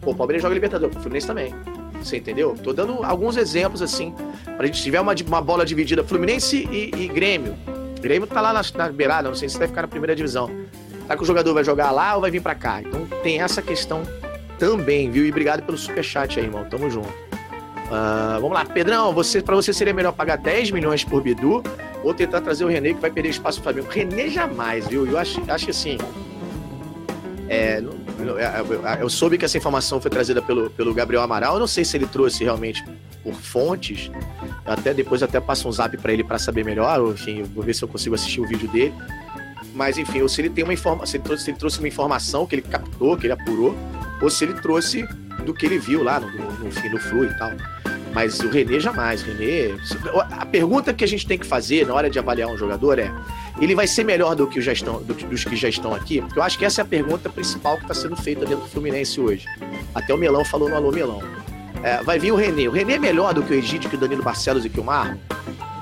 Pô, 0.06 0.12
o 0.12 0.16
Palmeiras 0.16 0.43
joga 0.43 0.53
Libertadores, 0.53 0.95
o 0.95 0.99
Fluminense 0.99 1.26
também. 1.26 1.53
Você 1.99 2.18
entendeu? 2.18 2.56
Tô 2.64 2.72
dando 2.72 3.03
alguns 3.03 3.36
exemplos 3.36 3.82
assim, 3.82 4.14
pra 4.56 4.68
gente 4.68 4.82
tiver 4.84 5.01
uma, 5.01 5.16
uma 5.28 5.41
bola 5.41 5.66
dividida 5.66 6.03
Fluminense 6.03 6.70
e, 6.72 6.91
e 6.95 7.08
Grêmio. 7.08 7.56
O 7.97 8.01
Grêmio 8.01 8.28
tá 8.28 8.39
lá 8.39 8.53
na, 8.53 8.62
na 8.76 8.89
beirada, 8.89 9.28
não 9.28 9.36
sei 9.36 9.49
se 9.49 9.58
vai 9.58 9.68
ficar 9.68 9.82
na 9.82 9.88
primeira 9.88 10.16
divisão. 10.16 10.51
Tá 11.08 11.18
que 11.18 11.24
o 11.24 11.26
jogador 11.26 11.56
vai 11.56 11.64
jogar 11.64 11.89
lá 11.89 12.14
ou 12.14 12.22
vai 12.22 12.30
vir 12.30 12.41
para 12.41 12.53
cá? 12.53 12.82
Então 12.82 13.08
tem 13.24 13.41
essa 13.41 13.64
questão 13.64 14.03
também, 14.60 15.10
viu? 15.10 15.26
E 15.26 15.32
obrigado 15.32 15.64
pelo 15.64 15.78
superchat 15.78 16.39
aí, 16.39 16.45
irmão. 16.45 16.66
Tamo 16.66 16.88
junto. 16.88 17.10
Uh, 17.10 18.39
vamos 18.39 18.51
lá, 18.51 18.64
Pedrão, 18.64 19.12
você, 19.12 19.41
para 19.41 19.56
você 19.56 19.74
seria 19.74 19.93
melhor 19.93 20.12
pagar 20.12 20.38
10 20.38 20.70
milhões 20.70 21.03
por 21.03 21.22
Bidu 21.22 21.64
ou 22.03 22.14
tentar 22.14 22.41
trazer 22.41 22.66
o 22.66 22.68
René 22.68 22.93
que 22.93 23.01
vai 23.01 23.10
perder 23.10 23.30
espaço 23.30 23.60
pro 23.62 23.74
Flamengo? 23.74 23.91
René 23.91 24.30
jamais, 24.30 24.88
viu? 24.88 25.08
Eu 25.08 25.18
acho, 25.18 25.41
acho 25.47 25.66
que 25.66 25.72
assim. 25.72 25.97
É, 27.47 27.82
não, 27.82 28.05
eu, 28.28 28.39
eu, 28.39 28.86
eu, 29.01 29.09
soube 29.09 29.38
que 29.38 29.45
essa 29.45 29.57
informação 29.57 30.01
foi 30.01 30.11
trazida 30.11 30.41
pelo, 30.41 30.69
pelo 30.69 30.93
Gabriel 30.93 31.21
Amaral. 31.21 31.55
Eu 31.55 31.59
não 31.59 31.67
sei 31.67 31.86
se 31.86 31.97
ele 31.97 32.07
trouxe 32.07 32.43
realmente 32.43 32.84
por 33.23 33.34
fontes. 33.34 34.09
Eu 34.65 34.73
até 34.73 34.93
depois 34.93 35.23
até 35.23 35.39
passo 35.39 35.67
um 35.67 35.71
zap 35.71 35.95
para 35.97 36.13
ele 36.13 36.23
para 36.23 36.38
saber 36.38 36.63
melhor. 36.63 37.11
Enfim, 37.11 37.43
vou 37.43 37.63
ver 37.63 37.73
se 37.73 37.84
eu 37.84 37.88
consigo 37.88 38.15
assistir 38.15 38.41
o 38.41 38.47
vídeo 38.47 38.67
dele. 38.69 38.93
Mas 39.73 39.97
enfim, 39.97 40.21
ou 40.21 40.30
se 40.30 40.41
ele 40.41 40.49
tem 40.49 40.63
uma 40.63 40.73
informação, 40.73 41.05
se, 41.05 41.43
se 41.43 41.51
ele 41.51 41.57
trouxe 41.57 41.80
uma 41.80 41.88
informação 41.88 42.45
que 42.45 42.55
ele 42.55 42.61
captou, 42.61 43.17
que 43.17 43.26
ele 43.26 43.34
apurou, 43.34 43.76
ou 44.21 44.30
se 44.30 44.45
ele 44.45 44.53
trouxe 44.53 45.05
do 45.45 45.53
que 45.53 45.65
ele 45.65 45.78
viu 45.78 46.01
lá 46.01 46.19
no, 46.19 46.30
no, 46.63 46.71
fim 46.71 46.97
Flu 46.97 47.26
e 47.26 47.38
tal. 47.38 47.51
Mas 48.13 48.39
o 48.39 48.49
René 48.49 48.80
jamais. 48.80 49.21
René. 49.21 49.76
A 50.32 50.45
pergunta 50.45 50.93
que 50.93 51.03
a 51.03 51.07
gente 51.07 51.28
tem 51.28 51.38
que 51.38 51.45
fazer 51.45 51.86
na 51.86 51.93
hora 51.93 52.09
de 52.09 52.17
avaliar 52.17 52.47
um 52.47 52.57
jogador 52.57 52.97
é: 52.97 53.11
ele 53.60 53.76
vai 53.76 53.88
ser 53.88 54.03
melhor 54.03 54.36
do 54.36 54.47
que, 54.47 54.60
já 54.62 54.74
estão, 54.74 55.01
do, 55.01 55.14
dos 55.14 55.43
que 55.43 55.56
já 55.56 55.70
estão 55.70 55.93
aqui? 55.93 56.22
Porque 56.22 56.39
eu 56.39 56.43
acho 56.43 56.58
que 56.58 56.66
essa 56.66 56.82
é 56.82 56.84
a 56.84 56.86
pergunta 56.86 57.30
principal 57.30 57.78
que 57.78 57.84
está 57.84 57.93
sendo 57.93 58.16
feita 58.16 58.45
dentro 58.45 58.66
do 58.66 58.70
Fluminense 58.70 59.20
hoje. 59.20 59.45
Até 59.93 60.14
o 60.14 60.18
Melão 60.18 60.43
falou 60.43 60.68
no 60.68 60.76
Alô 60.76 60.91
Melão. 60.91 61.22
É, 61.82 62.03
vai 62.03 62.20
vir 62.20 62.32
o 62.32 62.36
René. 62.36 62.68
O 62.68 62.72
René 62.72 62.95
é 62.95 62.99
melhor 62.99 63.34
do 63.34 63.43
que 63.43 63.53
o 63.53 63.56
Egídio, 63.56 63.89
que 63.89 63.95
o 63.95 63.99
Danilo 63.99 64.24
Barcelos 64.24 64.66
e 64.66 64.70
que 64.70 64.80
o 64.80 64.84
Marlon? 64.84 65.18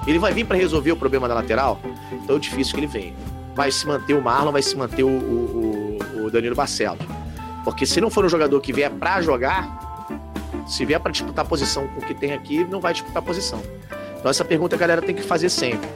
Ele 0.05 0.19
vai 0.19 0.34
vir 0.34 0.45
para 0.45 0.57
resolver 0.57 0.91
o 0.91 0.97
problema 0.97 1.28
da 1.28 1.34
lateral? 1.34 1.80
Então 2.11 2.36
é 2.36 2.39
difícil 2.39 2.74
que 2.74 2.80
ele 2.82 2.88
venha. 2.88 3.13
Vai 3.55 3.71
se 3.71 3.88
manter 3.88 4.13
o 4.13 4.21
Marlon, 4.21 4.51
vai 4.51 4.61
se 4.61 4.76
manter 4.76 5.03
o, 5.03 5.09
o, 5.09 5.99
o 6.26 6.32
Danilo 6.32 6.55
Barcelos. 6.55 7.05
Porque 7.63 7.86
se 7.86 8.01
não 8.01 8.09
for 8.09 8.26
um 8.26 8.30
jogador 8.30 8.59
que 8.59 8.74
vier 8.74 8.91
para 8.91 9.21
jogar, 9.21 10.05
se 10.67 10.86
vier 10.86 10.99
para 10.99 11.11
disputar 11.11 11.45
posição 11.45 11.88
com 11.88 12.01
o 12.01 12.03
que 12.03 12.13
tem 12.13 12.34
aqui, 12.34 12.63
não 12.65 12.82
vai 12.82 12.93
disputar 12.93 13.21
posição. 13.21 13.61
Então 14.19 14.30
essa 14.30 14.43
pergunta 14.43 14.76
a 14.76 14.80
galera 14.80 15.01
tem 15.01 15.15
que 15.15 15.24
fazer 15.24 15.49
sempre. 15.49 15.88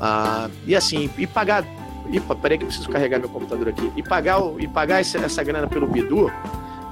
Ah, 0.00 0.48
e 0.66 0.74
assim, 0.74 1.10
e 1.16 1.26
pagar. 1.26 1.64
E, 2.10 2.20
peraí 2.20 2.58
que 2.58 2.64
eu 2.64 2.68
preciso 2.68 2.88
carregar 2.90 3.18
meu 3.18 3.28
computador 3.28 3.68
aqui. 3.68 3.90
E 3.96 4.02
pagar, 4.02 4.38
e 4.58 4.68
pagar 4.68 5.00
essa, 5.00 5.18
essa 5.18 5.42
grana 5.42 5.66
pelo 5.66 5.86
Bidu. 5.86 6.30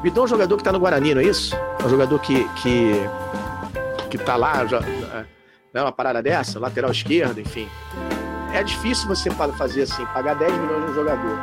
Bidu 0.02 0.20
é 0.20 0.24
um 0.24 0.28
jogador 0.28 0.56
que 0.56 0.64
tá 0.64 0.72
no 0.72 0.80
Guarani, 0.80 1.14
não 1.14 1.20
é 1.20 1.24
isso? 1.24 1.54
É 1.54 1.86
um 1.86 1.88
jogador 1.88 2.18
que, 2.18 2.48
que, 2.54 2.94
que 4.10 4.18
tá 4.18 4.36
lá, 4.36 4.66
já, 4.66 4.80
né, 5.72 5.80
uma 5.80 5.92
parada 5.92 6.22
dessa, 6.22 6.58
lateral 6.58 6.90
esquerdo, 6.90 7.40
enfim. 7.40 7.68
É 8.52 8.62
difícil 8.62 9.08
você 9.08 9.30
fazer 9.30 9.82
assim, 9.82 10.04
pagar 10.06 10.34
10 10.34 10.52
milhões 10.52 10.88
no 10.88 10.94
jogador. 10.94 11.38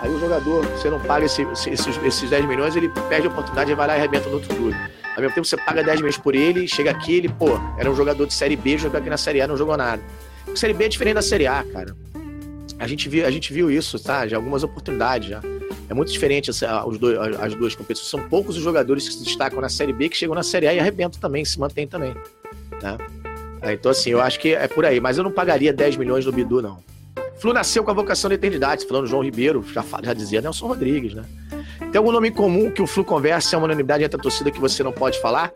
Aí 0.00 0.10
o 0.10 0.18
jogador, 0.18 0.64
você 0.66 0.88
não 0.88 0.98
paga 0.98 1.26
esse, 1.26 1.42
esses, 1.42 1.96
esses 2.02 2.30
10 2.30 2.46
milhões, 2.46 2.74
ele 2.74 2.88
perde 3.08 3.26
a 3.26 3.30
oportunidade 3.30 3.70
e 3.70 3.74
vai 3.74 3.86
lá 3.86 3.94
e 3.94 3.98
arrebenta 3.98 4.28
no 4.28 4.36
outro 4.36 4.54
clube. 4.54 4.76
Ao 5.14 5.20
mesmo 5.20 5.34
tempo, 5.34 5.46
você 5.46 5.56
paga 5.56 5.82
10 5.84 5.98
milhões 5.98 6.16
por 6.16 6.34
ele, 6.34 6.66
chega 6.66 6.90
aqui, 6.90 7.18
ele, 7.18 7.28
pô, 7.28 7.60
era 7.76 7.90
um 7.90 7.94
jogador 7.94 8.26
de 8.26 8.32
Série 8.32 8.56
B, 8.56 8.78
jogou 8.78 8.98
aqui 8.98 9.10
na 9.10 9.18
Série 9.18 9.42
A, 9.42 9.46
não 9.46 9.56
jogou 9.56 9.76
nada. 9.76 10.02
Série 10.54 10.74
B 10.74 10.84
é 10.84 10.88
diferente 10.88 11.14
da 11.14 11.22
Série 11.22 11.46
A, 11.46 11.64
cara. 11.64 11.96
A 12.78 12.86
gente 12.86 13.08
viu, 13.08 13.26
a 13.26 13.30
gente 13.30 13.52
viu 13.52 13.70
isso, 13.70 13.98
tá? 13.98 14.26
Já 14.26 14.36
algumas 14.36 14.62
oportunidades 14.62 15.28
já. 15.28 15.40
É 15.88 15.94
muito 15.94 16.10
diferente 16.10 16.50
os 16.50 16.98
dois, 16.98 17.18
as 17.38 17.54
duas 17.54 17.74
competições. 17.74 18.08
São 18.08 18.28
poucos 18.28 18.56
os 18.56 18.62
jogadores 18.62 19.08
que 19.08 19.14
se 19.14 19.24
destacam 19.24 19.60
na 19.60 19.68
Série 19.68 19.92
B 19.92 20.08
que 20.08 20.16
chegam 20.16 20.34
na 20.34 20.42
Série 20.42 20.66
A 20.66 20.74
e 20.74 20.80
arrebentam 20.80 21.20
também, 21.20 21.44
se 21.44 21.58
mantém 21.60 21.86
também. 21.86 22.14
Né? 22.82 22.98
Então, 23.72 23.92
assim, 23.92 24.10
eu 24.10 24.20
acho 24.20 24.40
que 24.40 24.54
é 24.54 24.66
por 24.66 24.84
aí. 24.84 25.00
Mas 25.00 25.18
eu 25.18 25.24
não 25.24 25.30
pagaria 25.30 25.72
10 25.72 25.96
milhões 25.96 26.26
no 26.26 26.32
Bidu, 26.32 26.60
não. 26.60 26.78
Flu 27.38 27.52
nasceu 27.52 27.82
com 27.84 27.90
a 27.90 27.94
vocação 27.94 28.28
da 28.28 28.34
eternidade, 28.34 28.86
falando 28.86 29.06
João 29.06 29.22
Ribeiro, 29.22 29.64
já, 29.72 29.84
já 30.02 30.14
dizia 30.14 30.40
Nelson 30.40 30.66
Rodrigues, 30.66 31.14
né? 31.14 31.24
Tem 31.90 31.98
algum 31.98 32.12
nome 32.12 32.30
comum 32.30 32.70
que 32.70 32.80
o 32.80 32.86
Flu 32.86 33.04
conversa 33.04 33.54
é 33.54 33.58
uma 33.58 33.64
unanimidade 33.64 34.04
entre 34.04 34.16
a 34.16 34.22
torcida 34.22 34.50
que 34.50 34.60
você 34.60 34.82
não 34.82 34.92
pode 34.92 35.20
falar? 35.20 35.52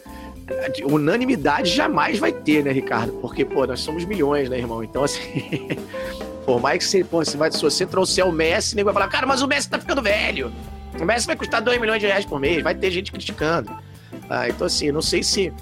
Unanimidade 0.85 1.71
jamais 1.71 2.19
vai 2.19 2.33
ter, 2.33 2.65
né, 2.65 2.71
Ricardo? 2.71 3.13
Porque, 3.15 3.45
pô, 3.45 3.67
nós 3.67 3.81
somos 3.81 4.05
milhões, 4.05 4.49
né, 4.49 4.59
irmão? 4.59 4.83
Então, 4.83 5.03
assim. 5.05 5.69
por 6.47 6.61
mais 6.61 6.79
que 6.79 6.85
você, 6.85 7.05
pô, 7.05 7.23
vai, 7.37 7.51
se 7.51 7.61
você 7.61 7.85
trouxer 7.85 8.25
o 8.27 8.31
Messi, 8.31 8.75
ninguém 8.75 8.85
vai 8.85 8.95
falar, 8.95 9.09
cara, 9.09 9.27
mas 9.27 9.43
o 9.43 9.49
Messi 9.49 9.69
tá 9.69 9.79
ficando 9.79 10.01
velho. 10.01 10.53
O 11.01 11.05
Messi 11.05 11.27
vai 11.27 11.37
custar 11.37 11.61
2 11.61 11.81
milhões 11.81 12.01
de 12.01 12.07
reais 12.07 12.25
por 12.25 12.39
mês. 12.39 12.63
Vai 12.63 12.75
ter 12.75 12.91
gente 12.91 13.11
criticando. 13.11 13.71
Ah, 14.31 14.49
então, 14.49 14.67
assim, 14.67 14.91
não 14.93 15.03
sei 15.03 15.23
se. 15.23 15.53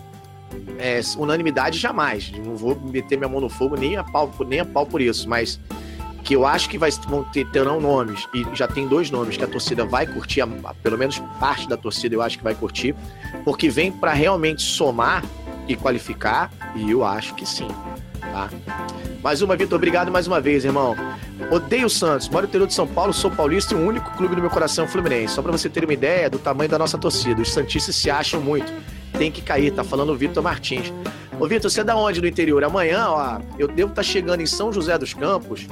É, 0.79 1.01
unanimidade 1.17 1.79
jamais. 1.79 2.31
Não 2.31 2.55
vou 2.55 2.77
meter 2.77 3.17
minha 3.17 3.29
mão 3.29 3.41
no 3.41 3.49
fogo 3.49 3.77
nem 3.77 3.97
a 3.97 4.05
pau, 4.05 4.33
nem 4.47 4.61
a 4.61 4.65
pau 4.65 4.87
por 4.87 5.01
isso, 5.01 5.29
mas 5.29 5.59
que 6.25 6.35
eu 6.35 6.47
acho 6.47 6.71
que 6.71 6.79
vai, 6.79 6.91
vão 7.07 7.23
ter, 7.23 7.47
terão 7.51 7.79
nomes, 7.81 8.27
e 8.35 8.45
já 8.55 8.67
tem 8.67 8.89
dois 8.89 9.11
nomes 9.11 9.37
que 9.37 9.45
a 9.45 9.47
torcida 9.47 9.85
vai 9.85 10.07
curtir, 10.07 10.41
a, 10.41 10.49
a, 10.65 10.75
pelo 10.75 10.97
menos 10.97 11.19
parte 11.39 11.69
da 11.69 11.77
torcida 11.77 12.15
eu 12.15 12.23
acho 12.23 12.39
que 12.39 12.45
vai 12.45 12.55
curtir, 12.55 12.95
porque 13.45 13.69
vem 13.69 13.93
para 13.93 14.15
realmente 14.15 14.63
somar 14.63 15.23
e 15.69 15.77
qualificar, 15.77 16.51
e 16.75 16.91
eu 16.91 17.05
acho 17.05 17.35
que 17.35 17.47
sim. 17.47 17.69
Tá? 18.21 18.49
Mais 19.23 19.43
uma, 19.43 19.55
Vitor, 19.55 19.77
obrigado 19.77 20.11
mais 20.11 20.27
uma 20.27 20.41
vez, 20.41 20.65
irmão. 20.65 20.97
Odeio 21.51 21.87
o 21.87 21.91
Santos, 21.91 22.29
moro 22.29 22.43
no 22.43 22.49
interior 22.49 22.67
de 22.67 22.75
São 22.75 22.87
Paulo, 22.87 23.13
sou 23.13 23.31
paulista 23.31 23.75
e 23.75 23.77
o 23.77 23.87
único 23.87 24.11
clube 24.17 24.35
do 24.35 24.41
meu 24.41 24.51
coração 24.51 24.85
é 24.85 24.89
o 24.89 24.91
Fluminense. 24.91 25.35
Só 25.35 25.43
para 25.43 25.53
você 25.53 25.69
ter 25.69 25.85
uma 25.85 25.93
ideia 25.93 26.31
do 26.31 26.39
tamanho 26.39 26.71
da 26.71 26.79
nossa 26.79 26.97
torcida, 26.97 27.41
os 27.41 27.53
Santistas 27.53 27.95
se 27.97 28.11
acham 28.11 28.41
muito. 28.41 28.73
Tem 29.19 29.31
que 29.31 29.43
cair, 29.43 29.71
tá 29.73 29.85
falando 29.85 30.11
o 30.13 30.17
Vitor 30.17 30.43
Martins. 30.43 30.93
Ô, 31.39 31.47
Vitor, 31.47 31.71
você 31.71 31.81
é 31.81 31.85
da 31.85 31.97
onde 31.97 32.21
no 32.21 32.27
interior? 32.27 32.63
Amanhã, 32.65 33.09
ó, 33.09 33.41
eu 33.59 33.69
devo 33.69 33.91
estar 33.91 34.03
tá 34.03 34.09
chegando 34.09 34.41
em 34.41 34.47
São 34.47 34.73
José 34.73 34.97
dos 34.99 35.15
Campos, 35.15 35.67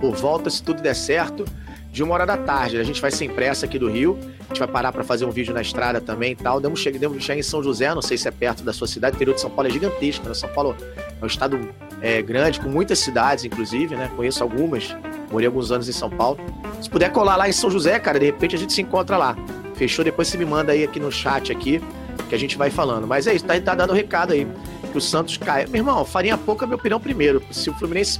por 0.00 0.14
volta, 0.14 0.48
se 0.50 0.62
tudo 0.62 0.82
der 0.82 0.94
certo, 0.94 1.44
de 1.90 2.02
uma 2.02 2.14
hora 2.14 2.26
da 2.26 2.36
tarde. 2.36 2.78
A 2.78 2.84
gente 2.84 3.00
vai 3.00 3.10
sem 3.10 3.28
pressa 3.28 3.66
aqui 3.66 3.78
do 3.78 3.88
Rio. 3.90 4.18
A 4.40 4.48
gente 4.48 4.58
vai 4.58 4.68
parar 4.68 4.92
para 4.92 5.02
fazer 5.02 5.24
um 5.24 5.30
vídeo 5.30 5.52
na 5.52 5.60
estrada 5.60 6.00
também 6.00 6.32
e 6.32 6.36
tal. 6.36 6.60
Demos 6.60 6.80
chegar, 6.80 6.98
demos 6.98 7.22
chegar 7.22 7.38
em 7.38 7.42
São 7.42 7.62
José, 7.62 7.92
não 7.94 8.02
sei 8.02 8.16
se 8.16 8.28
é 8.28 8.30
perto 8.30 8.62
da 8.62 8.72
sua 8.72 8.86
cidade. 8.86 9.14
O 9.14 9.16
interior 9.16 9.34
de 9.34 9.40
São 9.40 9.50
Paulo 9.50 9.68
é 9.68 9.72
gigantesco, 9.72 10.28
né? 10.28 10.34
São 10.34 10.48
Paulo 10.50 10.76
é 11.00 11.24
um 11.24 11.26
estado 11.26 11.58
é, 12.00 12.22
grande, 12.22 12.60
com 12.60 12.68
muitas 12.68 12.98
cidades, 12.98 13.44
inclusive, 13.44 13.96
né? 13.96 14.10
Conheço 14.14 14.42
algumas. 14.42 14.96
Morei 15.30 15.46
alguns 15.46 15.72
anos 15.72 15.88
em 15.88 15.92
São 15.92 16.08
Paulo. 16.08 16.38
Se 16.80 16.88
puder 16.88 17.10
colar 17.10 17.36
lá 17.36 17.48
em 17.48 17.52
São 17.52 17.70
José, 17.70 17.98
cara, 17.98 18.18
de 18.18 18.26
repente 18.26 18.54
a 18.54 18.58
gente 18.58 18.72
se 18.72 18.80
encontra 18.80 19.16
lá. 19.16 19.36
Fechou? 19.74 20.04
Depois 20.04 20.28
você 20.28 20.38
me 20.38 20.44
manda 20.44 20.72
aí 20.72 20.84
aqui 20.84 20.98
no 21.00 21.10
chat 21.10 21.52
aqui, 21.52 21.82
que 22.28 22.34
a 22.34 22.38
gente 22.38 22.56
vai 22.56 22.70
falando. 22.70 23.06
Mas 23.06 23.26
é 23.26 23.34
isso, 23.34 23.44
tá, 23.44 23.60
tá 23.60 23.74
dando 23.74 23.92
um 23.92 23.96
recado 23.96 24.32
aí 24.32 24.46
que 24.88 24.98
o 24.98 25.00
Santos 25.00 25.36
cai. 25.36 25.66
Meu 25.66 25.80
irmão, 25.80 26.04
farinha 26.04 26.36
pouca, 26.36 26.66
minha 26.66 26.76
opinião, 26.76 26.98
primeiro. 26.98 27.42
Se 27.50 27.70
o 27.70 27.74
Fluminense 27.74 28.18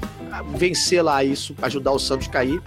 vencer 0.57 1.03
lá 1.03 1.25
isso, 1.25 1.55
ajudar 1.63 1.93
o 1.93 1.99
Santos 1.99 2.29
a 2.29 2.31
cair, 2.31 2.63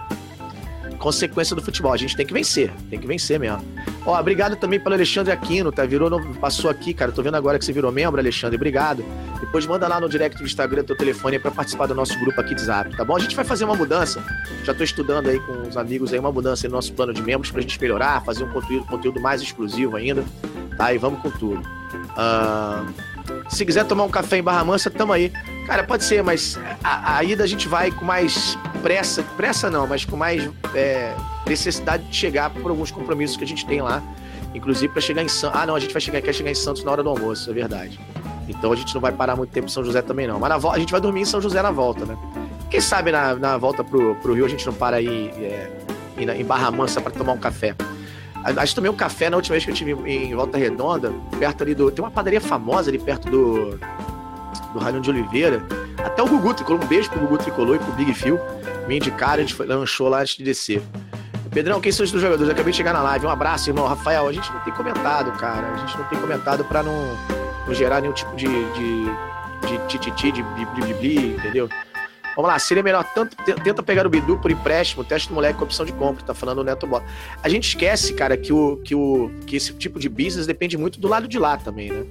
consequência 1.02 1.56
do 1.56 1.60
futebol. 1.60 1.92
A 1.92 1.96
gente 1.96 2.16
tem 2.16 2.24
que 2.24 2.32
vencer, 2.32 2.72
tem 2.88 2.98
que 2.98 3.06
vencer 3.06 3.38
mesmo. 3.38 3.60
Ó, 4.06 4.18
obrigado 4.18 4.54
também 4.54 4.78
pelo 4.78 4.94
Alexandre 4.94 5.32
Aquino, 5.32 5.72
tá? 5.72 5.84
Virou, 5.84 6.08
passou 6.36 6.70
aqui, 6.70 6.94
cara. 6.94 7.10
Tô 7.10 7.22
vendo 7.22 7.36
agora 7.36 7.58
que 7.58 7.64
você 7.64 7.72
virou 7.72 7.90
membro, 7.90 8.20
Alexandre. 8.20 8.56
Obrigado. 8.56 9.04
Depois 9.40 9.66
manda 9.66 9.88
lá 9.88 10.00
no 10.00 10.08
direct 10.08 10.38
do 10.38 10.44
Instagram 10.44 10.84
teu 10.84 10.96
telefone 10.96 11.38
para 11.40 11.50
participar 11.50 11.86
do 11.86 11.94
nosso 11.94 12.18
grupo 12.20 12.40
aqui 12.40 12.54
de 12.54 12.62
Zap, 12.62 12.96
tá 12.96 13.04
bom? 13.04 13.16
A 13.16 13.18
gente 13.18 13.34
vai 13.34 13.44
fazer 13.44 13.64
uma 13.64 13.74
mudança. 13.74 14.24
Já 14.64 14.72
tô 14.72 14.84
estudando 14.84 15.28
aí 15.28 15.40
com 15.40 15.68
os 15.68 15.76
amigos 15.76 16.12
aí 16.12 16.18
uma 16.20 16.30
mudança 16.30 16.68
no 16.68 16.74
nosso 16.74 16.92
plano 16.92 17.12
de 17.12 17.20
membros 17.20 17.50
pra 17.50 17.60
gente 17.60 17.80
melhorar, 17.80 18.24
fazer 18.24 18.44
um 18.44 18.48
conteúdo, 18.50 18.86
conteúdo 18.86 19.20
mais 19.20 19.42
exclusivo 19.42 19.96
ainda, 19.96 20.24
tá? 20.76 20.94
E 20.94 20.98
vamos 20.98 21.20
com 21.20 21.30
tudo. 21.30 21.60
Uh... 22.16 23.11
Se 23.48 23.66
quiser 23.66 23.84
tomar 23.84 24.04
um 24.04 24.08
café 24.08 24.38
em 24.38 24.42
Barra 24.42 24.64
Mansa, 24.64 24.90
tamo 24.90 25.12
aí. 25.12 25.30
Cara, 25.66 25.84
pode 25.84 26.04
ser, 26.04 26.22
mas 26.22 26.58
a, 26.82 27.16
a 27.18 27.24
ida 27.24 27.44
a 27.44 27.46
gente 27.46 27.68
vai 27.68 27.90
com 27.90 28.04
mais 28.04 28.56
pressa. 28.82 29.22
Pressa 29.36 29.70
não, 29.70 29.86
mas 29.86 30.04
com 30.04 30.16
mais 30.16 30.48
é, 30.74 31.14
necessidade 31.46 32.04
de 32.04 32.16
chegar 32.16 32.50
por 32.50 32.70
alguns 32.70 32.90
compromissos 32.90 33.36
que 33.36 33.44
a 33.44 33.46
gente 33.46 33.66
tem 33.66 33.82
lá. 33.82 34.02
Inclusive 34.54 34.92
para 34.92 35.00
chegar 35.00 35.22
em 35.22 35.28
Santos. 35.28 35.60
Ah, 35.60 35.66
não, 35.66 35.74
a 35.74 35.80
gente 35.80 35.92
vai 35.92 36.00
chegar, 36.00 36.20
quer 36.20 36.32
chegar 36.32 36.50
em 36.50 36.54
Santos 36.54 36.82
na 36.84 36.90
hora 36.90 37.02
do 37.02 37.08
almoço, 37.08 37.50
é 37.50 37.54
verdade. 37.54 37.98
Então 38.48 38.72
a 38.72 38.76
gente 38.76 38.94
não 38.94 39.00
vai 39.00 39.12
parar 39.12 39.36
muito 39.36 39.50
tempo 39.50 39.66
em 39.66 39.70
São 39.70 39.84
José 39.84 40.02
também, 40.02 40.26
não. 40.26 40.38
Mas 40.38 40.50
na 40.50 40.58
volta, 40.58 40.76
a 40.76 40.80
gente 40.80 40.90
vai 40.90 41.00
dormir 41.00 41.22
em 41.22 41.24
São 41.24 41.40
José 41.40 41.62
na 41.62 41.70
volta, 41.70 42.04
né? 42.04 42.16
Quem 42.70 42.80
sabe 42.80 43.12
na, 43.12 43.34
na 43.34 43.56
volta 43.56 43.84
pro, 43.84 44.14
pro 44.16 44.34
Rio 44.34 44.44
a 44.44 44.48
gente 44.48 44.64
não 44.66 44.72
para 44.72 44.96
aí 44.96 45.30
é, 45.38 45.70
em 46.16 46.44
Barra 46.44 46.70
Mansa 46.70 47.00
para 47.00 47.12
tomar 47.12 47.32
um 47.32 47.38
café. 47.38 47.74
Acho 48.44 48.74
também 48.74 48.90
um 48.90 48.96
café 48.96 49.30
na 49.30 49.36
última 49.36 49.54
vez 49.54 49.64
que 49.64 49.70
eu 49.70 49.74
tive 49.74 49.92
em 49.92 50.34
Volta 50.34 50.58
Redonda, 50.58 51.12
perto 51.38 51.62
ali 51.62 51.74
do. 51.74 51.90
Tem 51.90 52.04
uma 52.04 52.10
padaria 52.10 52.40
famosa 52.40 52.90
ali 52.90 52.98
perto 52.98 53.30
do. 53.30 53.78
Do 54.72 54.78
Raião 54.78 55.00
de 55.00 55.10
Oliveira. 55.10 55.62
Até 55.98 56.22
o 56.22 56.26
Gugu 56.26 56.54
tricolou. 56.54 56.82
Um 56.82 56.86
beijo 56.86 57.10
pro 57.10 57.20
Gugu 57.20 57.38
tricolou 57.38 57.76
e 57.76 57.78
pro 57.78 57.92
Big 57.92 58.12
Phil. 58.14 58.38
Me 58.88 58.96
indicaram, 58.96 59.34
a 59.34 59.40
gente 59.40 59.54
foi, 59.54 59.66
lanchou 59.66 60.08
lá 60.08 60.20
antes 60.20 60.36
de 60.36 60.44
descer. 60.44 60.82
Pedrão, 61.50 61.80
quem 61.80 61.92
são 61.92 62.04
os 62.04 62.10
jogadores? 62.10 62.48
Eu 62.48 62.52
acabei 62.52 62.70
de 62.70 62.76
chegar 62.78 62.94
na 62.94 63.02
live. 63.02 63.26
Um 63.26 63.30
abraço, 63.30 63.68
irmão. 63.68 63.86
Rafael, 63.86 64.26
a 64.26 64.32
gente 64.32 64.50
não 64.50 64.60
tem 64.60 64.72
comentado, 64.72 65.30
cara. 65.38 65.72
A 65.74 65.76
gente 65.76 65.98
não 65.98 66.04
tem 66.04 66.18
comentado 66.18 66.64
pra 66.64 66.82
não, 66.82 67.16
não 67.66 67.74
gerar 67.74 68.00
nenhum 68.00 68.14
tipo 68.14 68.34
de. 68.34 68.46
de, 68.46 69.04
de 69.68 69.86
tititi, 69.86 70.32
de 70.32 70.42
blibli, 70.42 71.34
entendeu? 71.34 71.68
Vamos 72.34 72.50
lá, 72.50 72.58
seria 72.58 72.82
melhor 72.82 73.04
tanto 73.14 73.36
tenta 73.36 73.82
pegar 73.82 74.06
o 74.06 74.10
Bidu 74.10 74.38
por 74.38 74.50
empréstimo, 74.50 75.04
teste 75.04 75.28
do 75.28 75.34
moleque 75.34 75.58
com 75.58 75.64
opção 75.64 75.84
de 75.84 75.92
compra, 75.92 76.24
tá 76.24 76.34
falando 76.34 76.58
o 76.58 76.64
Neto 76.64 76.86
Bota. 76.86 77.06
A 77.42 77.48
gente 77.48 77.68
esquece, 77.68 78.14
cara, 78.14 78.36
que 78.36 78.52
o 78.52 78.78
que 78.78 78.94
o 78.94 79.30
que 79.46 79.56
esse 79.56 79.72
tipo 79.74 79.98
de 79.98 80.08
business 80.08 80.46
depende 80.46 80.76
muito 80.76 80.98
do 80.98 81.08
lado 81.08 81.28
de 81.28 81.38
lá 81.38 81.56
também, 81.56 81.90
né? 81.90 82.04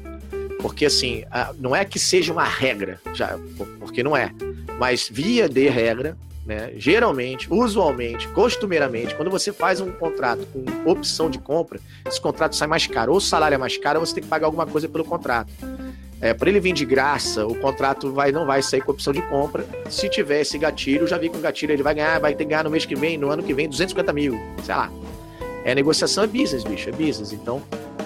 Porque 0.61 0.85
assim, 0.85 1.23
não 1.57 1.75
é 1.75 1.83
que 1.83 1.97
seja 1.97 2.31
uma 2.31 2.43
regra, 2.43 2.99
já, 3.13 3.37
porque 3.79 4.03
não 4.03 4.15
é. 4.15 4.31
Mas 4.77 5.09
via 5.11 5.49
de 5.49 5.67
regra, 5.67 6.15
né? 6.45 6.71
Geralmente, 6.75 7.47
usualmente, 7.51 8.27
costumeiramente, 8.29 9.15
quando 9.15 9.31
você 9.31 9.51
faz 9.51 9.81
um 9.81 9.91
contrato 9.91 10.45
com 10.47 10.89
opção 10.89 11.29
de 11.29 11.39
compra, 11.39 11.79
esse 12.05 12.21
contrato 12.21 12.55
sai 12.55 12.67
mais 12.67 12.85
caro, 12.85 13.11
ou 13.11 13.17
o 13.17 13.21
salário 13.21 13.55
é 13.55 13.57
mais 13.57 13.77
caro, 13.77 13.99
ou 13.99 14.05
você 14.05 14.13
tem 14.13 14.23
que 14.23 14.29
pagar 14.29 14.45
alguma 14.45 14.67
coisa 14.67 14.87
pelo 14.87 15.03
contrato. 15.03 15.51
É, 16.21 16.35
para 16.35 16.49
ele 16.49 16.59
vir 16.59 16.73
de 16.73 16.85
graça, 16.85 17.47
o 17.47 17.55
contrato 17.55 18.11
vai, 18.11 18.31
não 18.31 18.45
vai 18.45 18.61
sair 18.61 18.81
com 18.81 18.91
opção 18.91 19.11
de 19.11 19.23
compra. 19.23 19.65
Se 19.89 20.07
tiver 20.07 20.41
esse 20.41 20.55
gatilho, 20.55 21.07
já 21.07 21.17
vi 21.17 21.29
com 21.29 21.39
gatilho, 21.39 21.73
ele 21.73 21.81
vai 21.81 21.95
ganhar, 21.95 22.19
vai 22.19 22.35
ter 22.35 22.43
que 22.43 22.51
ganhar 22.51 22.63
no 22.63 22.69
mês 22.69 22.85
que 22.85 22.95
vem, 22.95 23.17
no 23.17 23.31
ano 23.31 23.41
que 23.41 23.55
vem, 23.55 23.67
250 23.67 24.13
mil, 24.13 24.39
sei 24.63 24.75
lá. 24.75 24.91
É 25.65 25.73
negociação, 25.73 26.23
é 26.23 26.27
business, 26.27 26.63
bicho, 26.63 26.89
é 26.89 26.91
business. 26.91 27.33
Então, 27.33 27.63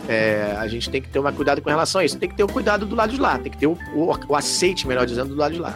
é, 0.07 0.55
a 0.57 0.65
gente 0.69 0.89
tem 0.89 1.01
que 1.01 1.09
ter 1.09 1.19
um 1.19 1.29
cuidado 1.33 1.61
com 1.61 1.69
relação 1.69 1.99
a 1.99 2.05
isso. 2.05 2.17
Tem 2.17 2.29
que 2.29 2.35
ter 2.35 2.43
o 2.43 2.45
um 2.45 2.49
cuidado 2.49 2.85
do 2.85 2.95
lado 2.95 3.11
de 3.11 3.19
lá, 3.19 3.37
tem 3.37 3.51
que 3.51 3.57
ter 3.57 3.67
o, 3.67 3.77
o, 3.93 4.17
o, 4.29 4.35
aceite, 4.35 4.87
melhor 4.87 5.05
dizendo, 5.05 5.29
do 5.29 5.35
lado 5.35 5.53
de 5.53 5.59
lá. 5.59 5.75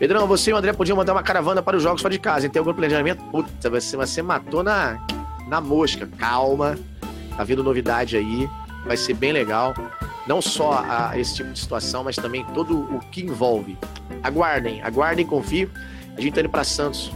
Pedrão, 0.00 0.26
você 0.26 0.50
e 0.50 0.52
o 0.52 0.56
André 0.56 0.72
podiam 0.72 0.96
mandar 0.96 1.12
uma 1.12 1.22
caravana 1.22 1.62
para 1.62 1.76
os 1.76 1.82
jogos 1.82 2.02
fora 2.02 2.12
de 2.12 2.18
casa. 2.18 2.48
Tem 2.48 2.58
algum 2.58 2.74
planejamento? 2.74 3.22
Puta, 3.30 3.70
você, 3.70 3.96
você 3.96 4.20
matou 4.20 4.64
na, 4.64 4.98
na 5.46 5.60
mosca. 5.60 6.08
Calma, 6.18 6.76
tá 7.36 7.44
vindo 7.44 7.62
novidade 7.62 8.16
aí, 8.16 8.48
vai 8.84 8.96
ser 8.96 9.14
bem 9.14 9.30
legal 9.32 9.72
não 10.26 10.42
só 10.42 10.84
a 10.86 11.18
esse 11.18 11.36
tipo 11.36 11.52
de 11.52 11.58
situação, 11.58 12.04
mas 12.04 12.16
também 12.16 12.44
todo 12.54 12.78
o 12.78 13.00
que 13.10 13.22
envolve. 13.22 13.78
Aguardem, 14.22 14.82
aguardem, 14.82 15.26
confiem. 15.26 15.68
A 16.16 16.20
gente 16.20 16.34
tá 16.34 16.40
indo 16.40 16.48
para 16.48 16.64
Santos 16.64 17.12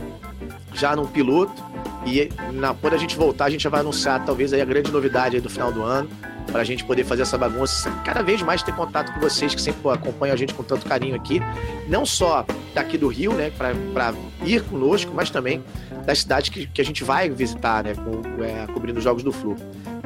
já 0.73 0.95
num 0.95 1.07
piloto 1.07 1.63
e 2.07 2.31
na, 2.53 2.75
quando 2.75 2.95
a 2.95 2.99
gente 2.99 3.17
voltar, 3.17 3.47
a 3.47 3.51
gente 3.51 3.63
já 3.63 3.71
vai 3.71 3.81
anunciar 3.81 4.25
talvez 4.25 4.53
aí 4.53 4.61
a 4.61 4.65
grande 4.65 4.91
novidade 4.91 5.41
do 5.41 5.51
final 5.51 5.73
do 5.73 5.83
ano, 5.83 6.09
para 6.51 6.63
a 6.63 6.65
gente 6.65 6.85
poder 6.85 7.05
fazer 7.05 7.23
essa 7.23 7.39
bagunça, 7.39 7.91
cada 8.05 8.23
vez 8.23 8.43
mais 8.43 8.63
ter 8.63 8.75
contato 8.75 9.13
com 9.13 9.21
vocês 9.21 9.55
que 9.55 9.61
sempre 9.61 9.89
acompanham 9.91 10.35
a 10.35 10.37
gente 10.37 10.53
com 10.53 10.63
tanto 10.63 10.87
carinho 10.87 11.15
aqui, 11.15 11.41
não 11.89 12.05
só 12.05 12.45
daqui 12.75 12.99
do 12.99 13.09
Rio, 13.09 13.33
né, 13.35 13.53
para 13.93 14.15
ir 14.45 14.63
conosco, 14.65 15.13
mas 15.15 15.31
também 15.31 15.63
das 16.05 16.21
cidades 16.21 16.49
que, 16.49 16.67
que 16.67 16.81
a 16.81 16.85
gente 16.85 17.05
vai 17.05 17.29
visitar, 17.31 17.85
né, 17.85 17.95
com, 17.95 18.43
é, 18.43 18.67
cobrindo 18.73 18.99
os 18.99 19.05
jogos 19.05 19.23
do 19.23 19.33
Flu. 19.33 19.57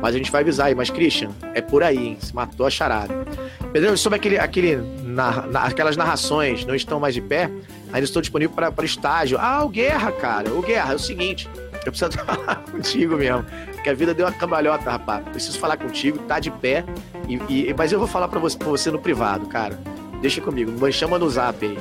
Mas 0.05 0.14
a 0.14 0.18
gente 0.18 0.30
vai 0.30 0.42
avisar 0.42 0.66
aí. 0.66 0.74
Mas, 0.74 0.90
Christian, 0.90 1.30
é 1.55 1.62
por 1.62 1.82
aí, 1.82 2.09
hein? 2.09 2.18
Se 2.20 2.34
matou 2.34 2.66
a 2.66 2.70
charada. 2.70 3.24
Pedro, 3.72 3.96
sobre 3.96 4.18
aquele, 4.18 4.38
aquele 4.38 4.76
na, 5.02 5.46
na, 5.46 5.62
aquelas 5.62 5.96
narrações 5.96 6.66
não 6.66 6.74
estão 6.74 7.00
mais 7.00 7.14
de 7.14 7.22
pé, 7.22 7.50
ainda 7.90 8.05
estou 8.05 8.20
disponível 8.20 8.55
para 8.55 8.84
estágio. 8.84 9.38
Ah, 9.40 9.64
o 9.64 9.68
Guerra, 9.70 10.12
cara. 10.12 10.50
O 10.50 10.61
Guerra, 10.61 10.92
é 10.92 10.94
o 10.94 10.98
seguinte. 10.98 11.48
Eu 11.86 11.90
preciso 11.90 12.12
falar 12.22 12.57
contigo 12.70 13.16
mesmo. 13.16 13.46
Porque 13.72 13.88
a 13.88 13.94
vida 13.94 14.12
deu 14.12 14.26
uma 14.26 14.32
cambalhota, 14.32 14.90
rapaz. 14.90 15.26
Preciso 15.26 15.59
falar 15.59 15.78
contigo, 15.78 16.18
tá 16.18 16.38
de 16.38 16.50
pé. 16.50 16.84
E, 17.26 17.68
e 17.68 17.74
mas 17.74 17.90
eu 17.90 17.98
vou 17.98 18.07
falar 18.07 18.28
para 18.28 18.38
você, 18.38 18.59
você 18.59 18.90
no 18.90 18.98
privado, 18.98 19.46
cara. 19.46 19.80
Deixa 20.20 20.38
comigo. 20.42 20.70
Me 20.70 20.92
chama 20.92 21.18
no 21.18 21.30
zap 21.30 21.64
aí. 21.64 21.78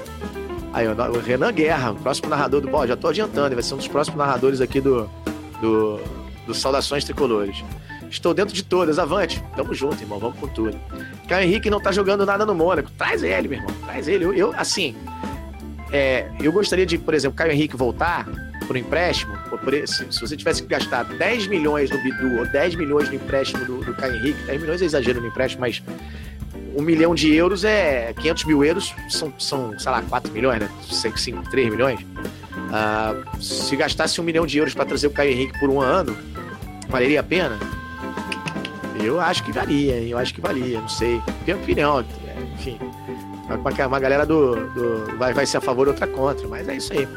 Aí, 0.71 0.88
o 0.88 1.19
Renan 1.19 1.51
Guerra, 1.51 1.93
próximo 1.93 2.30
narrador 2.30 2.61
do. 2.61 2.69
Bom, 2.69 2.88
já 2.88 2.95
tô 2.95 3.09
adiantando, 3.09 3.53
vai 3.53 3.61
ser 3.61 3.74
um 3.74 3.78
dos 3.78 3.88
próximos 3.89 4.17
narradores 4.17 4.61
aqui 4.61 4.80
do, 4.80 5.09
do, 5.59 5.99
do 6.47 6.53
Saudações 6.53 7.03
Tricolores. 7.03 7.61
Estou 8.14 8.32
dentro 8.32 8.53
de 8.53 8.64
todas. 8.64 8.99
Avante. 8.99 9.43
Tamo 9.55 9.74
junto, 9.74 9.99
irmão. 9.99 10.20
Vamos 10.20 10.39
com 10.39 10.47
tudo. 10.47 10.80
Caio 11.28 11.47
Henrique 11.47 11.68
não 11.68 11.82
tá 11.82 11.91
jogando 11.91 12.24
nada 12.24 12.45
no 12.45 12.53
Mônaco. 12.53 12.91
Traz 12.91 13.24
ele, 13.24 13.47
meu 13.47 13.57
irmão. 13.57 13.76
Traz 13.86 14.07
ele. 14.07 14.24
Eu, 14.24 14.34
eu 14.36 14.53
assim, 14.55 14.95
é, 15.91 16.30
eu 16.39 16.51
gostaria 16.51 16.86
de, 16.86 16.95
por 16.99 17.16
exemplo, 17.16 17.36
Caio 17.36 17.51
Henrique 17.51 17.76
voltar 17.76 18.28
por 18.68 18.78
empréstimo. 18.78 19.36
Por, 19.49 19.74
se, 19.88 20.05
você 20.05 20.38
tivesse 20.38 20.61
que 20.61 20.68
gastar 20.68 21.03
10 21.05 21.47
milhões 21.47 21.89
no 21.89 21.97
Bidu 22.03 22.38
ou 22.38 22.45
10 22.45 22.76
milhões 22.76 23.09
no 23.09 23.16
empréstimo 23.16 23.66
do, 23.66 23.84
do 23.84 23.95
Caio 23.95 24.16
Henrique, 24.18 24.43
10 24.43 24.61
milhões 24.61 24.82
é 24.84 24.86
exagero 24.86 25.20
no 25.20 25.28
empréstimo, 25.28 25.61
mas 25.61 25.82
um 26.76 26.84
milhão 26.84 27.16
de 27.16 27.34
euros 27.34 27.64
é 27.64 28.14
500 28.14 28.43
mil 28.43 28.64
euros, 28.64 28.93
são, 29.09 29.34
são 29.39 29.78
sei 29.80 29.91
lá, 29.91 30.03
4 30.03 30.32
milhões, 30.32 30.59
né? 30.59 30.70
5, 30.88 31.49
3 31.49 31.70
milhões. 31.72 31.99
Uh, 31.99 33.41
se 33.41 33.76
gastasse 33.76 34.22
um 34.22 34.24
milhão 34.24 34.45
de 34.45 34.59
euros 34.59 34.76
para 34.76 34.86
trazer 34.86 35.07
o 35.07 35.11
Caio 35.11 35.32
Henrique 35.32 35.59
por 35.59 35.70
um 35.70 35.82
ano, 35.82 36.16
Valeria 36.88 37.22
a 37.22 37.24
pena? 37.24 37.57
Eu 39.04 39.20
acho 39.20 39.43
que 39.43 39.51
valia, 39.51 40.01
eu 40.01 40.18
acho 40.18 40.34
que 40.34 40.41
valia, 40.41 40.80
não 40.80 40.88
sei. 40.88 41.22
Minha 41.43 41.58
opinião, 41.58 42.06
enfim. 42.54 42.80
Uma 43.88 43.99
galera 43.99 44.26
do, 44.26 44.56
do 44.70 45.18
vai, 45.18 45.45
ser 45.45 45.58
a 45.58 45.62
favor, 45.62 45.88
outra 45.88 46.08
contra, 46.08 46.47
mas 46.47 46.68
é 46.70 46.78
isso 46.78 46.93
aí. 46.93 47.08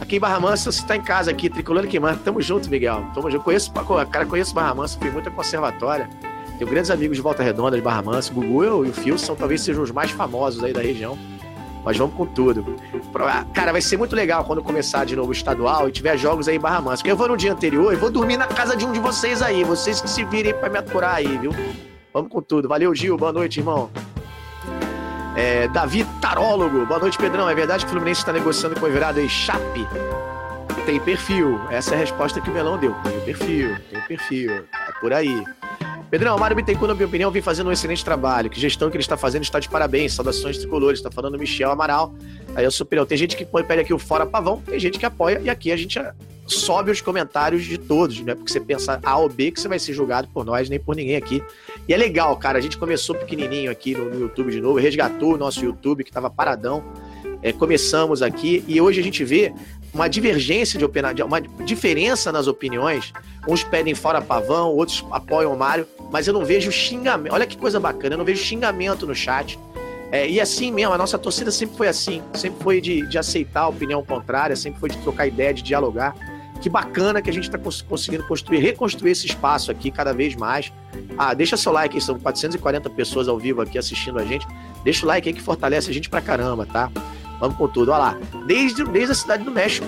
Aqui 0.00 0.16
em 0.16 0.20
Barra 0.20 0.40
Mansa, 0.40 0.70
você 0.70 0.84
tá 0.84 0.96
em 0.96 1.02
casa 1.02 1.30
aqui, 1.30 1.48
tricolando 1.48 1.86
que 1.86 1.98
manda. 1.98 2.18
Tamo 2.22 2.42
junto, 2.42 2.68
Miguel. 2.68 3.04
Tamo 3.14 3.30
junto. 3.30 3.44
Conheço, 3.44 3.72
cara, 4.10 4.26
conheço 4.26 4.54
Barra 4.54 4.74
Mansa, 4.74 4.98
fui 4.98 5.10
muito 5.10 5.28
a 5.28 5.32
conservatória. 5.32 6.10
Tenho 6.58 6.68
grandes 6.68 6.90
amigos 6.90 7.16
de 7.16 7.22
Volta 7.22 7.42
Redonda, 7.42 7.76
de 7.76 7.82
Barra 7.82 8.02
Mansa. 8.02 8.32
Gugu 8.32 8.84
e 8.84 8.90
o 8.90 8.92
Fio 8.92 9.18
são 9.18 9.36
talvez 9.36 9.60
sejam 9.60 9.82
os 9.82 9.90
mais 9.90 10.10
famosos 10.10 10.62
aí 10.64 10.72
da 10.72 10.82
região. 10.82 11.16
Mas 11.86 11.96
vamos 11.96 12.16
com 12.16 12.26
tudo. 12.26 12.66
Cara, 13.54 13.70
vai 13.70 13.80
ser 13.80 13.96
muito 13.96 14.16
legal 14.16 14.44
quando 14.44 14.60
começar 14.60 15.04
de 15.04 15.14
novo 15.14 15.28
o 15.28 15.32
estadual 15.32 15.88
e 15.88 15.92
tiver 15.92 16.18
jogos 16.18 16.48
aí 16.48 16.56
em 16.56 16.58
Barra 16.58 16.80
Mansa. 16.80 16.96
Porque 16.96 17.12
eu 17.12 17.16
vou 17.16 17.28
no 17.28 17.36
dia 17.36 17.52
anterior 17.52 17.92
e 17.92 17.96
vou 17.96 18.10
dormir 18.10 18.36
na 18.36 18.48
casa 18.48 18.76
de 18.76 18.84
um 18.84 18.90
de 18.90 18.98
vocês 18.98 19.40
aí. 19.40 19.62
Vocês 19.62 20.00
que 20.00 20.10
se 20.10 20.24
virem 20.24 20.52
para 20.52 20.68
me 20.68 20.78
aturar 20.78 21.14
aí, 21.14 21.38
viu? 21.38 21.52
Vamos 22.12 22.28
com 22.28 22.42
tudo. 22.42 22.68
Valeu, 22.68 22.92
Gil. 22.92 23.16
Boa 23.16 23.32
noite, 23.32 23.60
irmão. 23.60 23.88
É, 25.36 25.68
Davi 25.68 26.04
Tarólogo. 26.20 26.84
Boa 26.86 26.98
noite, 26.98 27.16
Pedrão. 27.16 27.48
É 27.48 27.54
verdade 27.54 27.84
que 27.84 27.88
o 27.88 27.92
Fluminense 27.92 28.20
está 28.20 28.32
negociando 28.32 28.74
com 28.74 28.84
o 28.84 28.88
Everado 28.88 29.20
e 29.20 29.28
Chape? 29.28 29.86
Tem 30.86 30.98
perfil. 30.98 31.60
Essa 31.70 31.94
é 31.94 31.98
a 31.98 32.00
resposta 32.00 32.40
que 32.40 32.50
o 32.50 32.52
Melão 32.52 32.78
deu. 32.78 32.96
Tem 33.04 33.20
perfil, 33.20 33.76
tem 33.90 34.00
perfil. 34.08 34.50
É 34.52 34.92
por 35.00 35.12
aí. 35.12 35.44
Pedrão, 36.10 36.38
Mário 36.38 36.54
Bittencourt, 36.54 36.88
na 36.88 36.94
minha 36.94 37.06
opinião, 37.06 37.30
vem 37.32 37.42
fazendo 37.42 37.66
um 37.68 37.72
excelente 37.72 38.04
trabalho. 38.04 38.48
Que 38.48 38.60
gestão 38.60 38.88
que 38.88 38.96
ele 38.96 39.02
está 39.02 39.16
fazendo 39.16 39.42
está 39.42 39.58
de 39.58 39.68
parabéns. 39.68 40.14
Saudações 40.14 40.56
tricolores. 40.56 41.00
Está 41.00 41.10
falando 41.10 41.36
Michel 41.38 41.70
Amaral. 41.70 42.14
Aí 42.54 42.64
é 42.64 42.68
o 42.68 42.70
superior. 42.70 43.06
Tem 43.06 43.18
gente 43.18 43.36
que 43.36 43.44
pede 43.44 43.80
aqui 43.80 43.92
o 43.92 43.98
fora 43.98 44.24
pavão, 44.24 44.62
tem 44.64 44.78
gente 44.78 44.98
que 44.98 45.06
apoia. 45.06 45.40
E 45.42 45.50
aqui 45.50 45.72
a 45.72 45.76
gente 45.76 46.00
sobe 46.46 46.92
os 46.92 47.00
comentários 47.00 47.64
de 47.64 47.76
todos, 47.76 48.20
né? 48.20 48.36
Porque 48.36 48.52
você 48.52 48.60
pensa 48.60 49.00
A 49.02 49.16
ou 49.18 49.28
B 49.28 49.50
que 49.50 49.60
você 49.60 49.66
vai 49.66 49.80
ser 49.80 49.92
julgado 49.92 50.28
por 50.28 50.44
nós, 50.44 50.68
nem 50.68 50.78
por 50.78 50.94
ninguém 50.94 51.16
aqui. 51.16 51.42
E 51.88 51.92
é 51.92 51.96
legal, 51.96 52.36
cara. 52.36 52.58
A 52.58 52.60
gente 52.60 52.78
começou 52.78 53.16
pequenininho 53.16 53.68
aqui 53.68 53.94
no, 53.94 54.04
no 54.04 54.20
YouTube 54.20 54.52
de 54.52 54.60
novo, 54.60 54.78
resgatou 54.78 55.34
o 55.34 55.36
nosso 55.36 55.64
YouTube 55.64 56.04
que 56.04 56.10
estava 56.10 56.30
paradão. 56.30 56.84
É, 57.46 57.52
começamos 57.52 58.22
aqui 58.22 58.64
e 58.66 58.80
hoje 58.80 58.98
a 58.98 59.04
gente 59.04 59.22
vê 59.22 59.52
uma 59.94 60.08
divergência 60.08 60.76
de 60.76 60.84
opinião, 60.84 61.28
uma 61.28 61.40
diferença 61.40 62.32
nas 62.32 62.48
opiniões. 62.48 63.12
Uns 63.46 63.62
pedem 63.62 63.94
fora 63.94 64.20
pavão, 64.20 64.70
outros 64.74 65.04
apoiam 65.12 65.54
o 65.54 65.56
Mário, 65.56 65.86
mas 66.10 66.26
eu 66.26 66.34
não 66.34 66.44
vejo 66.44 66.72
xingamento. 66.72 67.32
Olha 67.32 67.46
que 67.46 67.56
coisa 67.56 67.78
bacana, 67.78 68.14
eu 68.14 68.18
não 68.18 68.24
vejo 68.24 68.42
xingamento 68.42 69.06
no 69.06 69.14
chat. 69.14 69.56
É, 70.10 70.28
e 70.28 70.40
assim 70.40 70.72
mesmo, 70.72 70.92
a 70.92 70.98
nossa 70.98 71.16
torcida 71.16 71.52
sempre 71.52 71.76
foi 71.76 71.86
assim, 71.86 72.20
sempre 72.34 72.60
foi 72.64 72.80
de, 72.80 73.06
de 73.06 73.16
aceitar 73.16 73.60
a 73.60 73.68
opinião 73.68 74.04
contrária, 74.04 74.56
sempre 74.56 74.80
foi 74.80 74.90
de 74.90 74.98
trocar 74.98 75.28
ideia, 75.28 75.54
de 75.54 75.62
dialogar. 75.62 76.16
Que 76.60 76.68
bacana 76.68 77.22
que 77.22 77.30
a 77.30 77.32
gente 77.32 77.44
está 77.44 77.60
conseguindo 77.88 78.26
construir, 78.26 78.58
reconstruir 78.58 79.12
esse 79.12 79.26
espaço 79.26 79.70
aqui 79.70 79.92
cada 79.92 80.12
vez 80.12 80.34
mais. 80.34 80.72
Ah, 81.16 81.32
deixa 81.32 81.56
seu 81.56 81.70
like, 81.70 82.00
são 82.00 82.18
440 82.18 82.90
pessoas 82.90 83.28
ao 83.28 83.38
vivo 83.38 83.60
aqui 83.60 83.78
assistindo 83.78 84.18
a 84.18 84.24
gente. 84.24 84.44
Deixa 84.82 85.06
o 85.06 85.08
like 85.08 85.28
aí 85.28 85.32
que 85.32 85.40
fortalece 85.40 85.88
a 85.88 85.94
gente 85.94 86.10
pra 86.10 86.20
caramba, 86.20 86.66
tá? 86.66 86.90
Vamos 87.40 87.56
com 87.56 87.68
tudo. 87.68 87.90
Olha 87.90 87.98
lá. 87.98 88.18
Desde, 88.46 88.84
desde 88.84 89.12
a 89.12 89.14
cidade 89.14 89.44
do 89.44 89.50
México. 89.50 89.86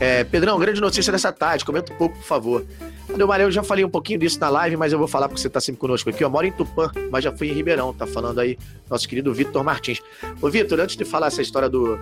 É, 0.00 0.22
Pedrão, 0.24 0.58
grande 0.58 0.80
notícia 0.80 1.12
dessa 1.12 1.32
tarde. 1.32 1.64
Comenta 1.64 1.92
um 1.92 1.96
pouco, 1.96 2.16
por 2.16 2.24
favor. 2.24 2.66
Adelmar, 3.12 3.40
eu 3.40 3.50
já 3.50 3.62
falei 3.62 3.84
um 3.84 3.88
pouquinho 3.88 4.18
disso 4.18 4.38
na 4.38 4.48
live, 4.48 4.76
mas 4.76 4.92
eu 4.92 4.98
vou 4.98 5.08
falar 5.08 5.28
porque 5.28 5.40
você 5.40 5.48
está 5.48 5.60
sempre 5.60 5.80
conosco 5.80 6.10
aqui. 6.10 6.22
Eu 6.22 6.30
moro 6.30 6.46
em 6.46 6.52
Tupã, 6.52 6.90
mas 7.10 7.24
já 7.24 7.34
fui 7.34 7.48
em 7.48 7.52
Ribeirão. 7.52 7.92
Tá 7.92 8.06
falando 8.06 8.38
aí 8.38 8.58
nosso 8.88 9.08
querido 9.08 9.32
Vitor 9.32 9.64
Martins. 9.64 10.00
Ô, 10.40 10.48
Vitor, 10.50 10.78
antes 10.78 10.96
de 10.96 11.04
falar 11.04 11.28
essa 11.28 11.42
história 11.42 11.68
do, 11.68 11.98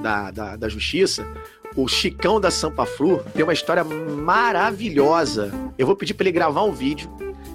da, 0.00 0.30
da, 0.30 0.56
da 0.56 0.68
justiça, 0.68 1.26
o 1.74 1.88
Chicão 1.88 2.40
da 2.40 2.50
Sampa 2.50 2.86
Flu 2.86 3.22
tem 3.34 3.42
uma 3.42 3.52
história 3.52 3.82
maravilhosa. 3.84 5.52
Eu 5.76 5.86
vou 5.86 5.96
pedir 5.96 6.14
para 6.14 6.24
ele 6.24 6.32
gravar 6.32 6.62
um 6.62 6.72
vídeo 6.72 7.10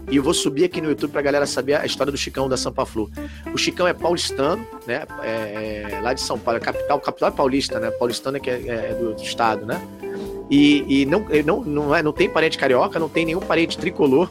e 0.10 0.16
eu 0.16 0.24
vou 0.24 0.34
subir 0.34 0.64
aqui 0.64 0.80
no 0.80 0.90
YouTube 0.90 1.12
pra 1.12 1.22
galera 1.22 1.46
saber 1.46 1.76
a 1.76 1.86
história 1.86 2.12
do 2.12 2.18
Chicão 2.18 2.48
da 2.48 2.56
Sampa 2.56 2.86
Flu. 2.86 3.10
O 3.54 3.58
Chicão 3.58 3.88
é 3.88 3.94
paulistano, 3.94 4.66
né? 4.86 5.04
É, 5.22 5.88
é, 5.92 6.00
lá 6.02 6.14
de 6.14 6.22
São 6.22 6.40
Paulo, 6.40 6.58
é 6.58 6.62
capital, 6.62 7.00
capital 7.00 7.30
é 7.30 7.32
paulista, 7.32 7.80
né? 7.80 7.92
Paulistano 7.92 8.38
é, 8.38 8.40
que 8.40 8.50
é, 8.50 8.56
é 8.56 8.98
do, 8.98 9.14
do, 9.14 9.22
estado, 9.22 9.66
né? 9.66 9.82
E, 10.50 11.02
e 11.02 11.06
não, 11.06 11.26
não, 11.46 11.62
não, 11.62 11.96
é, 11.96 12.02
não 12.02 12.14
tem 12.14 12.30
parente 12.30 12.58
carioca, 12.58 12.98
não 12.98 13.10
tem 13.10 13.26
nenhum 13.26 13.42
parente 13.42 13.78
tricolor. 13.78 14.30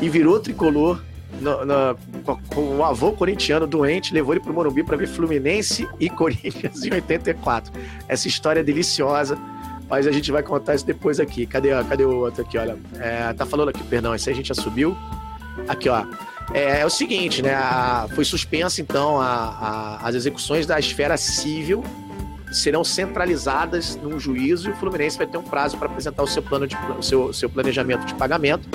E 0.00 0.08
virou 0.08 0.40
tricolor 0.40 1.02
no, 1.40 1.64
no, 1.64 1.98
com 2.48 2.78
o 2.78 2.84
avô 2.84 3.12
corintiano 3.12 3.66
doente, 3.66 4.14
levou 4.14 4.32
ele 4.32 4.40
pro 4.40 4.54
Morumbi 4.54 4.82
para 4.82 4.96
ver 4.96 5.08
Fluminense 5.08 5.86
e 6.00 6.08
Corinthians 6.10 6.84
em 6.84 6.92
84. 6.92 7.72
Essa 8.08 8.28
história 8.28 8.60
é 8.60 8.62
deliciosa, 8.62 9.38
mas 9.90 10.06
a 10.06 10.12
gente 10.12 10.30
vai 10.32 10.42
contar 10.42 10.74
isso 10.74 10.86
depois 10.86 11.20
aqui. 11.20 11.46
Cadê, 11.46 11.70
cadê 11.84 12.04
o 12.04 12.20
outro 12.20 12.42
aqui? 12.42 12.56
Olha, 12.56 12.78
é, 12.98 13.32
tá 13.32 13.44
falando 13.44 13.70
aqui, 13.70 13.82
perdão, 13.84 14.14
esse 14.14 14.28
aí 14.28 14.34
a 14.34 14.36
gente 14.36 14.48
já 14.48 14.54
subiu. 14.54 14.96
Aqui, 15.66 15.88
ó. 15.88 16.04
É, 16.52 16.80
é 16.80 16.86
o 16.86 16.90
seguinte, 16.90 17.42
né? 17.42 17.54
A, 17.54 18.06
foi 18.14 18.24
suspensa, 18.24 18.80
então, 18.80 19.20
a, 19.20 19.26
a, 19.26 20.08
as 20.08 20.14
execuções 20.14 20.66
da 20.66 20.78
esfera 20.78 21.16
civil 21.16 21.84
serão 22.50 22.82
centralizadas 22.82 23.96
num 23.96 24.18
juízo 24.18 24.68
e 24.68 24.72
o 24.72 24.76
Fluminense 24.76 25.18
vai 25.18 25.26
ter 25.26 25.36
um 25.36 25.42
prazo 25.42 25.76
para 25.76 25.86
apresentar 25.86 26.22
o 26.22 26.26
seu 26.26 26.42
plano 26.42 26.66
de 26.66 26.76
o 26.98 27.02
seu, 27.02 27.32
seu 27.32 27.50
planejamento 27.50 28.06
de 28.06 28.14
pagamento. 28.14 28.68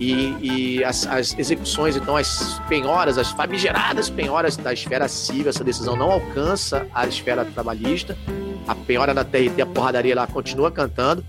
E, 0.00 0.36
e 0.40 0.84
as, 0.84 1.06
as, 1.06 1.38
execuções, 1.38 1.96
então, 1.96 2.16
as 2.16 2.60
penhoras, 2.68 3.16
as 3.16 3.30
famigeradas 3.30 4.10
penhoras 4.10 4.56
da 4.56 4.72
esfera 4.72 5.06
civil, 5.06 5.48
essa 5.48 5.62
decisão 5.62 5.94
não 5.94 6.10
alcança 6.10 6.86
a 6.92 7.06
esfera 7.06 7.44
trabalhista. 7.44 8.16
A 8.66 8.74
penhora 8.74 9.14
da 9.14 9.22
TRT, 9.22 9.62
a 9.62 9.66
porradaria 9.66 10.16
lá 10.16 10.26
continua 10.26 10.70
cantando. 10.70 11.24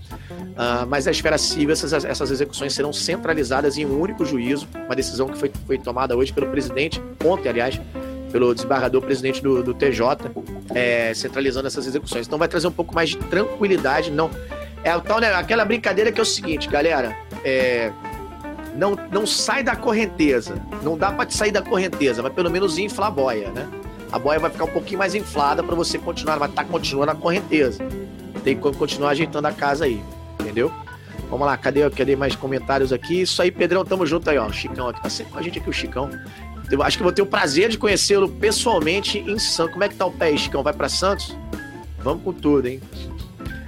Uh, 0.56 0.86
mas 0.88 1.06
a 1.06 1.10
esfera 1.10 1.36
civil, 1.36 1.70
essas, 1.70 1.92
essas 2.02 2.30
execuções 2.30 2.72
serão 2.72 2.90
centralizadas 2.90 3.76
em 3.76 3.84
um 3.84 4.00
único 4.00 4.24
juízo, 4.24 4.66
uma 4.86 4.96
decisão 4.96 5.28
que 5.28 5.38
foi, 5.38 5.52
foi 5.66 5.76
tomada 5.76 6.16
hoje 6.16 6.32
pelo 6.32 6.46
presidente, 6.46 7.02
ontem, 7.22 7.50
aliás, 7.50 7.78
pelo 8.32 8.54
desembargador 8.54 9.02
presidente 9.02 9.42
do, 9.42 9.62
do 9.62 9.74
TJ, 9.74 10.30
é, 10.74 11.12
centralizando 11.12 11.66
essas 11.66 11.86
execuções. 11.86 12.26
Então 12.26 12.38
vai 12.38 12.48
trazer 12.48 12.66
um 12.68 12.72
pouco 12.72 12.94
mais 12.94 13.10
de 13.10 13.18
tranquilidade. 13.18 14.10
Não, 14.10 14.30
é 14.82 14.96
o 14.96 15.00
tal, 15.02 15.20
né, 15.20 15.30
aquela 15.34 15.62
brincadeira 15.62 16.10
que 16.10 16.18
é 16.18 16.22
o 16.22 16.26
seguinte, 16.26 16.68
galera. 16.68 17.14
É, 17.44 17.92
não, 18.74 18.96
não 19.12 19.26
sai 19.26 19.62
da 19.62 19.76
correnteza. 19.76 20.56
Não 20.82 20.96
dá 20.96 21.12
para 21.12 21.28
sair 21.28 21.52
da 21.52 21.60
correnteza, 21.60 22.22
mas 22.22 22.32
pelo 22.32 22.50
menos 22.50 22.78
infla 22.78 23.08
a 23.08 23.10
boia, 23.10 23.50
né? 23.50 23.68
A 24.10 24.18
boia 24.18 24.38
vai 24.38 24.50
ficar 24.50 24.64
um 24.64 24.70
pouquinho 24.70 24.98
mais 24.98 25.14
inflada 25.14 25.62
para 25.62 25.74
você 25.74 25.98
continuar, 25.98 26.36
estar 26.36 26.48
tá 26.48 26.64
continuando 26.64 27.12
a 27.12 27.14
correnteza. 27.14 27.84
Tem 28.42 28.56
que 28.56 28.72
continuar 28.72 29.10
ajeitando 29.10 29.48
a 29.48 29.52
casa 29.52 29.84
aí 29.84 30.02
entendeu? 30.46 30.72
Vamos 31.28 31.46
lá, 31.46 31.56
cadê, 31.56 31.88
cadê 31.90 32.14
mais 32.14 32.36
comentários 32.36 32.92
aqui? 32.92 33.22
Isso 33.22 33.42
aí, 33.42 33.50
Pedrão, 33.50 33.84
tamo 33.84 34.06
junto 34.06 34.30
aí, 34.30 34.38
ó. 34.38 34.50
Chicão 34.52 34.88
aqui, 34.88 35.02
tá 35.02 35.10
sempre 35.10 35.32
com 35.32 35.38
a 35.38 35.42
gente 35.42 35.58
aqui, 35.58 35.68
o 35.68 35.72
Chicão. 35.72 36.08
Eu 36.70 36.82
acho 36.82 36.96
que 36.96 37.02
vou 37.02 37.12
ter 37.12 37.22
o 37.22 37.26
prazer 37.26 37.68
de 37.68 37.78
conhecê-lo 37.78 38.28
pessoalmente 38.28 39.18
em 39.18 39.38
Santos. 39.38 39.72
Como 39.72 39.84
é 39.84 39.88
que 39.88 39.96
tá 39.96 40.06
o 40.06 40.10
pé 40.10 40.36
Chicão? 40.36 40.62
Vai 40.62 40.72
para 40.72 40.88
Santos? 40.88 41.36
Vamos 41.98 42.22
com 42.22 42.32
tudo, 42.32 42.66
hein? 42.66 42.80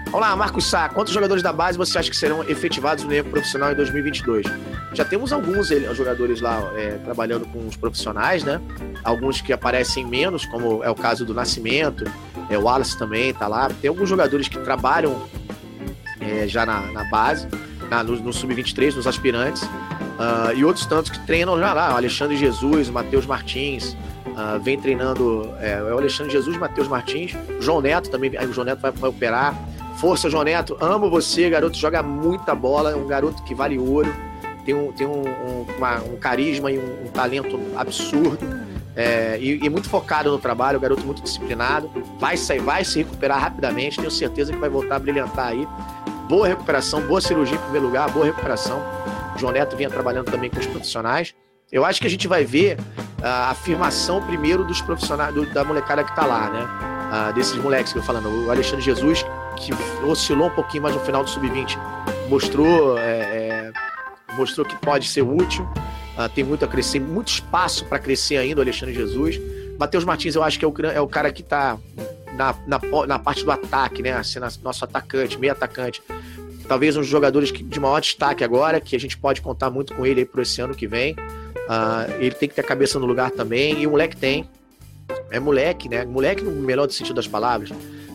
Vamos 0.06 0.20
lá, 0.20 0.34
Marcos 0.34 0.64
Sá, 0.64 0.88
quantos 0.88 1.12
jogadores 1.12 1.42
da 1.42 1.52
base 1.52 1.76
você 1.76 1.98
acha 1.98 2.08
que 2.08 2.16
serão 2.16 2.42
efetivados 2.48 3.04
no 3.04 3.12
elenco 3.12 3.30
profissional 3.30 3.72
em 3.72 3.74
2022? 3.74 4.46
Já 4.94 5.04
temos 5.04 5.32
alguns 5.34 5.68
jogadores 5.68 6.40
lá 6.40 6.72
é, 6.76 6.92
trabalhando 7.04 7.46
com 7.46 7.66
os 7.66 7.76
profissionais, 7.76 8.42
né? 8.42 8.58
Alguns 9.04 9.42
que 9.42 9.52
aparecem 9.52 10.06
menos, 10.06 10.46
como 10.46 10.82
é 10.82 10.88
o 10.88 10.94
caso 10.94 11.26
do 11.26 11.34
Nascimento, 11.34 12.04
é, 12.48 12.56
o 12.56 12.62
Wallace 12.62 12.98
também 12.98 13.34
tá 13.34 13.46
lá. 13.46 13.68
Tem 13.82 13.88
alguns 13.88 14.08
jogadores 14.08 14.48
que 14.48 14.58
trabalham 14.60 15.28
é, 16.20 16.46
já 16.46 16.64
na, 16.64 16.80
na 16.92 17.04
base, 17.04 17.48
na, 17.90 18.02
no, 18.02 18.16
no 18.16 18.32
sub-23, 18.32 18.94
nos 18.94 19.06
aspirantes, 19.06 19.62
uh, 19.62 20.52
e 20.54 20.64
outros 20.64 20.86
tantos 20.86 21.10
que 21.10 21.18
treinam 21.26 21.58
já 21.58 21.72
lá, 21.72 21.90
Alexandre 21.90 22.36
Jesus, 22.36 22.90
Matheus 22.90 23.26
Martins, 23.26 23.96
uh, 24.26 24.60
vem 24.60 24.78
treinando 24.78 25.50
é, 25.60 25.72
é, 25.72 25.82
o 25.82 25.98
Alexandre 25.98 26.32
Jesus, 26.32 26.56
Matheus 26.56 26.88
Martins, 26.88 27.36
João 27.60 27.80
Neto 27.80 28.10
também, 28.10 28.30
o 28.30 28.52
João 28.52 28.64
Neto 28.64 28.80
vai, 28.80 28.90
vai 28.90 29.10
operar. 29.10 29.54
Força, 29.96 30.30
João 30.30 30.44
Neto, 30.44 30.76
amo 30.80 31.10
você, 31.10 31.50
garoto, 31.50 31.76
joga 31.76 32.02
muita 32.02 32.54
bola, 32.54 32.92
é 32.92 32.96
um 32.96 33.06
garoto 33.06 33.42
que 33.42 33.52
vale 33.52 33.78
ouro, 33.78 34.14
tem 34.64 34.74
um, 34.74 34.92
tem 34.92 35.06
um, 35.06 35.22
um, 35.22 35.66
uma, 35.76 35.96
um 36.02 36.16
carisma 36.16 36.70
e 36.70 36.78
um, 36.78 37.06
um 37.06 37.08
talento 37.08 37.58
absurdo. 37.76 38.38
É, 38.94 39.38
e, 39.40 39.64
e, 39.64 39.70
muito 39.70 39.88
focado 39.88 40.28
no 40.28 40.38
trabalho, 40.38 40.76
o 40.76 40.80
garoto 40.80 41.06
muito 41.06 41.22
disciplinado, 41.22 41.88
vai 42.18 42.36
sair, 42.36 42.58
vai 42.58 42.84
se 42.84 42.98
recuperar 42.98 43.40
rapidamente, 43.40 43.96
tenho 43.96 44.10
certeza 44.10 44.52
que 44.52 44.58
vai 44.58 44.68
voltar 44.68 44.96
a 44.96 44.98
brilhantar 44.98 45.48
aí. 45.48 45.68
Boa 46.28 46.46
recuperação, 46.46 47.00
boa 47.00 47.22
cirurgia 47.22 47.56
em 47.56 47.60
primeiro 47.60 47.86
lugar, 47.86 48.10
boa 48.10 48.26
recuperação. 48.26 48.82
O 49.34 49.38
João 49.38 49.50
Neto 49.50 49.74
vinha 49.76 49.88
trabalhando 49.88 50.30
também 50.30 50.50
com 50.50 50.58
os 50.58 50.66
profissionais. 50.66 51.34
Eu 51.72 51.86
acho 51.86 52.00
que 52.02 52.06
a 52.06 52.10
gente 52.10 52.28
vai 52.28 52.44
ver 52.44 52.76
a 53.22 53.50
afirmação 53.50 54.22
primeiro 54.22 54.62
dos 54.62 54.82
profissionais, 54.82 55.34
do, 55.34 55.46
da 55.54 55.64
molecada 55.64 56.04
que 56.04 56.14
tá 56.14 56.26
lá, 56.26 56.50
né? 56.50 56.66
Ah, 57.10 57.32
desses 57.34 57.56
moleques 57.56 57.94
que 57.94 57.98
eu 57.98 58.02
falando. 58.02 58.46
O 58.46 58.50
Alexandre 58.50 58.84
Jesus, 58.84 59.24
que 59.56 59.72
oscilou 60.04 60.48
um 60.48 60.54
pouquinho 60.54 60.82
mais 60.82 60.94
no 60.94 61.00
final 61.00 61.24
do 61.24 61.30
sub-20, 61.30 61.78
mostrou, 62.28 62.98
é, 62.98 63.02
é, 63.02 63.72
mostrou 64.34 64.66
que 64.66 64.76
pode 64.76 65.08
ser 65.08 65.22
útil. 65.22 65.66
Uh, 66.18 66.28
tem 66.34 66.44
muito 66.44 66.64
a 66.64 66.68
crescer, 66.68 67.00
muito 67.00 67.28
espaço 67.28 67.86
para 67.86 67.98
crescer 67.98 68.36
ainda 68.36 68.60
o 68.60 68.62
Alexandre 68.62 68.92
Jesus. 68.94 69.40
Matheus 69.78 70.04
Martins, 70.04 70.34
eu 70.34 70.42
acho 70.42 70.58
que 70.58 70.64
é 70.64 70.68
o, 70.68 70.74
é 70.92 71.00
o 71.00 71.06
cara 71.06 71.32
que 71.32 71.42
está 71.42 71.78
na, 72.38 72.54
na, 72.66 72.80
na, 73.06 73.18
parte 73.18 73.44
do 73.44 73.50
ataque, 73.50 74.00
né? 74.00 74.12
Assim, 74.12 74.38
nosso 74.62 74.84
atacante, 74.84 75.36
meio 75.36 75.52
atacante. 75.52 76.00
talvez 76.68 76.96
um 76.96 77.00
dos 77.00 77.08
jogadores 77.08 77.52
de 77.52 77.80
maior 77.80 78.00
destaque 78.00 78.44
agora, 78.44 78.80
que 78.80 78.94
a 78.94 79.00
gente 79.00 79.18
pode 79.18 79.42
contar 79.42 79.70
muito 79.70 79.94
com 79.94 80.06
ele 80.06 80.20
aí 80.20 80.26
pro 80.26 80.40
esse 80.40 80.60
ano 80.60 80.74
que 80.74 80.86
vem. 80.86 81.14
Uh, 81.14 82.14
ele 82.20 82.34
tem 82.34 82.48
que 82.48 82.54
ter 82.54 82.60
a 82.60 82.64
cabeça 82.64 82.98
no 82.98 83.06
lugar 83.06 83.32
também, 83.32 83.82
e 83.82 83.86
o 83.86 83.90
moleque 83.90 84.16
tem. 84.16 84.48
É 85.30 85.40
moleque, 85.40 85.88
né? 85.88 86.04
Moleque 86.04 86.42
no 86.44 86.52
melhor 86.52 86.88
sentido 86.90 87.16
das 87.16 87.26
palavras, 87.26 87.70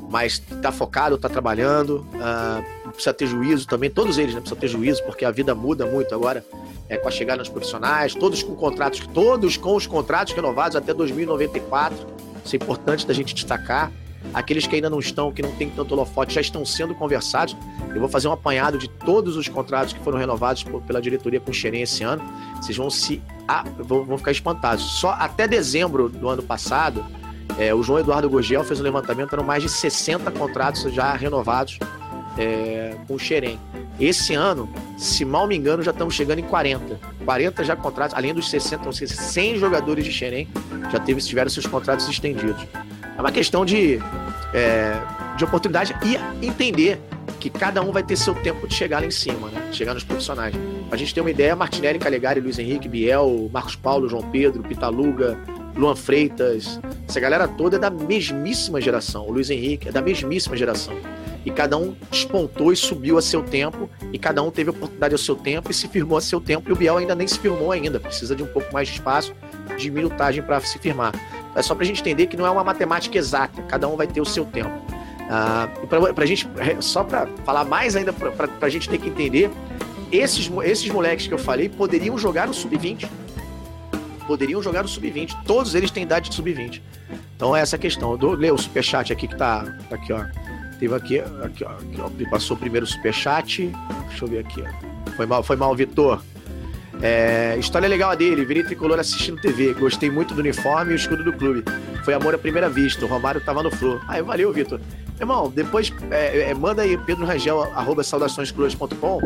mas 0.09 0.39
tá 0.39 0.71
focado, 0.71 1.17
tá 1.17 1.27
trabalhando, 1.27 2.07
uh, 2.15 2.91
precisa 2.91 3.13
ter 3.13 3.27
juízo 3.27 3.67
também, 3.67 3.89
todos 3.89 4.17
eles, 4.17 4.33
né? 4.33 4.39
Precisa 4.39 4.59
ter 4.59 4.67
juízo, 4.69 5.03
porque 5.03 5.25
a 5.25 5.31
vida 5.31 5.53
muda 5.53 5.85
muito 5.85 6.15
agora 6.15 6.45
é, 6.87 6.97
com 6.97 7.07
a 7.07 7.11
chegada 7.11 7.39
nos 7.39 7.49
profissionais, 7.49 8.15
todos 8.15 8.41
com 8.41 8.55
contratos, 8.55 9.05
todos 9.13 9.57
com 9.57 9.75
os 9.75 9.85
contratos 9.85 10.33
renovados 10.33 10.77
até 10.77 10.93
2094. 10.93 11.97
Isso 12.45 12.55
é 12.55 12.57
importante 12.57 13.05
da 13.05 13.13
gente 13.13 13.33
destacar. 13.33 13.91
Aqueles 14.33 14.67
que 14.67 14.75
ainda 14.75 14.89
não 14.89 14.99
estão, 14.99 15.31
que 15.31 15.41
não 15.41 15.51
tem 15.51 15.69
tanto 15.69 15.93
holofote, 15.93 16.35
já 16.35 16.41
estão 16.41 16.65
sendo 16.65 16.93
conversados. 16.95 17.55
Eu 17.93 17.99
vou 17.99 18.09
fazer 18.09 18.27
um 18.27 18.31
apanhado 18.31 18.77
de 18.77 18.87
todos 18.87 19.35
os 19.35 19.47
contratos 19.47 19.93
que 19.93 19.99
foram 19.99 20.17
renovados 20.17 20.63
por, 20.63 20.81
pela 20.81 21.01
diretoria 21.01 21.39
com 21.39 21.53
Xerém 21.53 21.81
esse 21.81 22.03
ano. 22.03 22.23
Vocês 22.55 22.77
vão 22.77 22.89
se. 22.89 23.21
Ah, 23.47 23.63
vão, 23.77 24.03
vão, 24.03 24.17
ficar 24.17 24.31
espantados. 24.31 24.83
Só 24.99 25.11
até 25.11 25.47
dezembro 25.47 26.09
do 26.09 26.29
ano 26.29 26.41
passado, 26.41 27.05
é, 27.57 27.73
o 27.73 27.83
João 27.83 27.99
Eduardo 27.99 28.29
Gurgel 28.29 28.63
fez 28.63 28.79
um 28.79 28.83
levantamento, 28.83 29.33
eram 29.33 29.43
mais 29.43 29.61
de 29.61 29.69
60 29.69 30.31
contratos 30.31 30.91
já 30.93 31.13
renovados 31.13 31.77
é, 32.37 32.95
com 33.07 33.15
o 33.15 33.19
Xerém. 33.19 33.59
Esse 33.99 34.33
ano, 34.33 34.69
se 34.97 35.23
mal 35.23 35.47
me 35.47 35.55
engano, 35.55 35.83
já 35.83 35.91
estamos 35.91 36.13
chegando 36.13 36.39
em 36.39 36.43
40. 36.43 36.99
40 37.25 37.63
já 37.63 37.75
contratos, 37.75 38.15
além 38.15 38.33
dos 38.33 38.49
60, 38.49 38.85
ou 38.85 38.93
seja, 38.93 39.15
100 39.15 39.57
jogadores 39.57 40.03
de 40.03 40.11
Xerém 40.11 40.47
já 40.91 40.99
teve, 40.99 41.21
tiveram 41.21 41.49
seus 41.49 41.65
contratos 41.65 42.07
estendidos. 42.07 42.65
É 43.15 43.19
uma 43.19 43.31
questão 43.31 43.63
de, 43.63 43.99
é, 44.53 44.99
de 45.37 45.43
oportunidade 45.43 45.95
e 46.03 46.45
entender 46.45 46.99
que 47.39 47.49
cada 47.49 47.81
um 47.81 47.91
vai 47.91 48.01
ter 48.01 48.15
seu 48.15 48.33
tempo 48.33 48.67
de 48.67 48.73
chegar 48.73 49.01
lá 49.01 49.05
em 49.05 49.11
cima, 49.11 49.49
né? 49.49 49.69
chegar 49.71 49.93
nos 49.93 50.03
profissionais. 50.03 50.55
Pra 50.87 50.97
gente 50.97 51.13
ter 51.13 51.21
uma 51.21 51.29
ideia, 51.29 51.55
Martinelli, 51.55 51.99
Calegari, 51.99 52.39
Luiz 52.39 52.57
Henrique, 52.57 52.87
Biel, 52.87 53.49
Marcos 53.51 53.75
Paulo, 53.75 54.07
João 54.07 54.23
Pedro, 54.31 54.63
Pitaluga, 54.63 55.37
Luan 55.75 55.95
Freitas, 55.95 56.79
essa 57.07 57.19
galera 57.19 57.47
toda 57.47 57.75
é 57.75 57.79
da 57.79 57.89
mesmíssima 57.89 58.79
geração. 58.79 59.27
O 59.27 59.31
Luiz 59.31 59.49
Henrique 59.49 59.89
é 59.89 59.91
da 59.91 60.01
mesmíssima 60.01 60.55
geração 60.55 60.93
e 61.45 61.51
cada 61.51 61.77
um 61.77 61.95
despontou 62.09 62.71
e 62.71 62.75
subiu 62.75 63.17
a 63.17 63.21
seu 63.21 63.43
tempo, 63.43 63.89
e 64.11 64.17
cada 64.17 64.41
um 64.41 64.49
teve 64.49 64.69
oportunidade 64.69 65.13
ao 65.13 65.17
seu 65.17 65.35
tempo 65.35 65.69
e 65.69 65.73
se 65.73 65.87
firmou 65.87 66.17
a 66.17 66.21
seu 66.21 66.39
tempo, 66.39 66.69
e 66.69 66.73
o 66.73 66.75
Biel 66.75 66.97
ainda 66.97 67.15
nem 67.15 67.27
se 67.27 67.39
firmou 67.39 67.71
ainda, 67.71 67.99
precisa 67.99 68.35
de 68.35 68.43
um 68.43 68.47
pouco 68.47 68.73
mais 68.73 68.87
de 68.87 68.95
espaço, 68.95 69.33
de 69.77 69.91
minutagem 69.91 70.41
para 70.41 70.59
se 70.61 70.79
firmar. 70.79 71.13
É 71.55 71.61
só 71.61 71.75
para 71.75 71.83
a 71.83 71.87
gente 71.87 72.01
entender 72.01 72.27
que 72.27 72.37
não 72.37 72.45
é 72.45 72.49
uma 72.49 72.63
matemática 72.63 73.17
exata, 73.17 73.61
cada 73.63 73.87
um 73.87 73.95
vai 73.95 74.07
ter 74.07 74.21
o 74.21 74.25
seu 74.25 74.45
tempo. 74.45 74.71
Ah, 75.29 75.67
para 75.87 76.23
a 76.23 76.27
gente, 76.27 76.47
só 76.79 77.03
para 77.03 77.27
falar 77.45 77.63
mais 77.63 77.95
ainda, 77.95 78.11
para 78.13 78.49
a 78.61 78.69
gente 78.69 78.89
ter 78.89 78.97
que 78.97 79.09
entender, 79.09 79.49
esses, 80.11 80.49
esses 80.63 80.89
moleques 80.89 81.27
que 81.27 81.33
eu 81.33 81.39
falei 81.39 81.69
poderiam 81.69 82.17
jogar 82.17 82.47
no 82.47 82.53
sub-20. 82.53 83.09
Poderiam 84.27 84.61
jogar 84.61 84.83
no 84.83 84.87
sub-20. 84.87 85.43
Todos 85.45 85.73
eles 85.75 85.91
têm 85.91 86.03
idade 86.03 86.29
de 86.29 86.35
sub-20. 86.35 86.81
Então 87.35 87.55
é 87.55 87.61
essa 87.61 87.75
a 87.75 87.79
questão. 87.79 88.11
Eu 88.11 88.17
dou, 88.17 88.31
ler 88.33 88.53
o 88.53 88.57
superchat 88.57 89.11
aqui 89.11 89.27
que 89.27 89.35
tá, 89.35 89.65
tá 89.89 89.95
aqui, 89.95 90.13
ó. 90.13 90.23
Teve 90.79 90.93
aqui, 90.95 91.19
aqui, 91.19 91.63
ó, 91.63 91.69
aqui 91.71 92.25
ó, 92.25 92.29
passou 92.29 92.57
o 92.57 92.59
primeiro 92.59 92.85
superchat. 92.85 93.71
Deixa 94.09 94.25
eu 94.25 94.27
ver 94.27 94.39
aqui. 94.39 94.61
Ó. 94.61 95.11
Foi 95.11 95.25
mal, 95.25 95.43
foi 95.43 95.55
mal, 95.55 95.75
Vitor. 95.75 96.21
É, 97.01 97.57
história 97.59 97.87
legal 97.87 98.15
dele, 98.15 98.45
virei 98.45 98.63
tricolor 98.63 98.99
assistindo 98.99 99.41
TV. 99.41 99.73
Gostei 99.73 100.09
muito 100.09 100.33
do 100.33 100.39
uniforme 100.39 100.91
e 100.91 100.93
o 100.93 100.95
escudo 100.95 101.23
do 101.23 101.33
clube. 101.33 101.63
Foi 102.03 102.13
amor 102.13 102.33
à 102.33 102.37
primeira 102.37 102.69
vista. 102.69 103.05
O 103.05 103.07
Romário 103.07 103.41
tava 103.41 103.61
no 103.61 103.71
Flu. 103.71 103.99
Aí, 104.07 104.21
valeu, 104.21 104.51
Vitor. 104.53 104.79
Irmão, 105.19 105.49
depois 105.49 105.93
é, 106.11 106.49
é, 106.49 106.53
manda 106.53 106.81
aí, 106.81 106.97
Pedro 106.97 107.25
Rangel, 107.25 107.63
arroba 107.75 108.03
saudaçõescruz.com. 108.03 109.21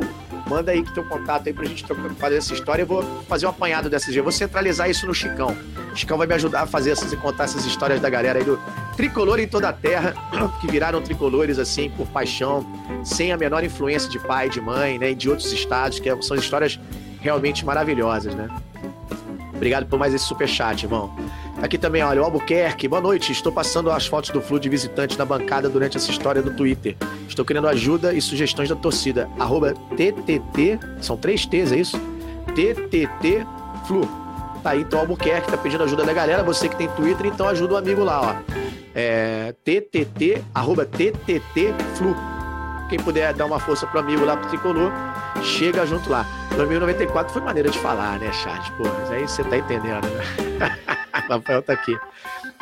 Manda 0.47 0.71
aí 0.71 0.83
teu 0.83 1.03
contato 1.03 1.47
aí 1.47 1.53
pra 1.53 1.65
gente 1.65 1.85
fazer 2.17 2.37
essa 2.37 2.53
história. 2.53 2.83
Eu 2.83 2.87
vou 2.87 3.03
fazer 3.27 3.45
um 3.45 3.49
apanhado 3.49 3.89
dessas. 3.89 4.15
Eu 4.15 4.23
vou 4.23 4.31
centralizar 4.31 4.89
isso 4.89 5.05
no 5.05 5.13
Chicão. 5.13 5.55
O 5.91 5.95
Chicão 5.95 6.17
vai 6.17 6.27
me 6.27 6.33
ajudar 6.35 6.61
a 6.61 6.65
fazer 6.65 6.91
essas 6.91 7.11
e 7.11 7.17
contar 7.17 7.45
essas 7.45 7.65
histórias 7.65 7.99
da 7.99 8.09
galera 8.09 8.39
aí 8.39 8.45
do 8.45 8.59
tricolor 8.95 9.39
em 9.39 9.47
toda 9.47 9.69
a 9.69 9.73
terra, 9.73 10.13
que 10.61 10.67
viraram 10.67 11.01
tricolores 11.01 11.59
assim 11.59 11.89
por 11.89 12.07
paixão, 12.07 12.65
sem 13.03 13.31
a 13.31 13.37
menor 13.37 13.63
influência 13.63 14.09
de 14.09 14.19
pai, 14.19 14.49
de 14.49 14.61
mãe, 14.61 14.97
né, 14.97 15.11
e 15.11 15.15
de 15.15 15.29
outros 15.29 15.51
estados, 15.51 15.99
que 15.99 16.09
são 16.21 16.35
histórias 16.35 16.79
realmente 17.19 17.65
maravilhosas, 17.65 18.33
né? 18.33 18.47
Obrigado 19.53 19.87
por 19.87 19.97
mais 19.97 20.13
esse 20.13 20.25
super 20.25 20.47
chat, 20.47 20.83
irmão. 20.83 21.15
Aqui 21.61 21.75
também, 21.77 22.03
olha, 22.03 22.21
o 22.21 22.25
Albuquerque. 22.25 22.87
Boa 22.87 23.01
noite. 23.01 23.31
Estou 23.31 23.51
passando 23.51 23.89
as 23.89 24.05
fotos 24.05 24.29
do 24.29 24.39
Flu 24.39 24.59
de 24.59 24.69
visitante 24.69 25.17
na 25.17 25.25
bancada 25.25 25.67
durante 25.67 25.97
essa 25.97 26.11
história 26.11 26.41
no 26.41 26.53
Twitter. 26.53 26.95
Estou 27.27 27.43
querendo 27.43 27.67
ajuda 27.67 28.13
e 28.13 28.21
sugestões 28.21 28.69
da 28.69 28.75
torcida. 28.75 29.27
Arroba 29.39 29.73
TTT. 29.95 30.79
São 31.01 31.17
três 31.17 31.47
T's, 31.47 31.71
é 31.71 31.77
isso? 31.77 31.99
TTT 32.53 33.45
Flu. 33.87 34.07
Tá 34.61 34.71
aí, 34.71 34.81
então, 34.81 34.99
Albuquerque 34.99 35.49
tá 35.49 35.57
pedindo 35.57 35.83
ajuda 35.83 36.03
da 36.03 36.13
galera. 36.13 36.43
Você 36.43 36.69
que 36.69 36.75
tem 36.75 36.87
Twitter, 36.89 37.25
então 37.25 37.47
ajuda 37.47 37.73
o 37.73 37.77
amigo 37.77 38.03
lá, 38.03 38.21
ó. 38.21 38.53
É, 38.93 39.53
TTT, 39.63 40.43
arroba 40.53 40.85
TTT 40.85 41.73
Flu. 41.95 42.15
Quem 42.87 42.99
puder 42.99 43.33
dar 43.33 43.45
uma 43.45 43.59
força 43.59 43.87
pro 43.87 43.99
amigo 43.99 44.23
lá 44.23 44.37
pro 44.37 44.47
Tricolor, 44.49 44.91
chega 45.47 45.85
junto 45.85 46.09
lá. 46.09 46.25
2094 46.55 47.31
foi 47.31 47.41
maneira 47.41 47.69
de 47.69 47.79
falar, 47.79 48.19
né, 48.19 48.31
chat? 48.33 48.71
Pô, 48.73 48.83
mas 48.83 49.11
aí 49.11 49.21
você 49.21 49.43
tá 49.43 49.57
entendendo, 49.57 50.05
né? 50.07 50.77
Rafael 51.29 51.61
tá 51.61 51.73
aqui. 51.73 51.97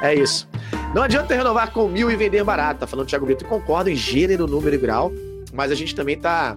É 0.01 0.13
isso. 0.13 0.47
Não 0.93 1.01
adianta 1.01 1.33
renovar 1.33 1.71
com 1.71 1.88
mil 1.88 2.11
e 2.11 2.15
vender 2.15 2.43
barato, 2.43 2.81
tá 2.81 2.88
falando 2.88 3.07
Thiago 3.07 3.25
Brito. 3.25 3.45
Concordo 3.45 3.89
em 3.89 3.95
gênero, 3.95 4.47
número 4.47 4.75
e 4.75 4.77
grau, 4.77 5.11
mas 5.53 5.71
a 5.71 5.75
gente 5.75 5.95
também 5.95 6.17
tá 6.17 6.55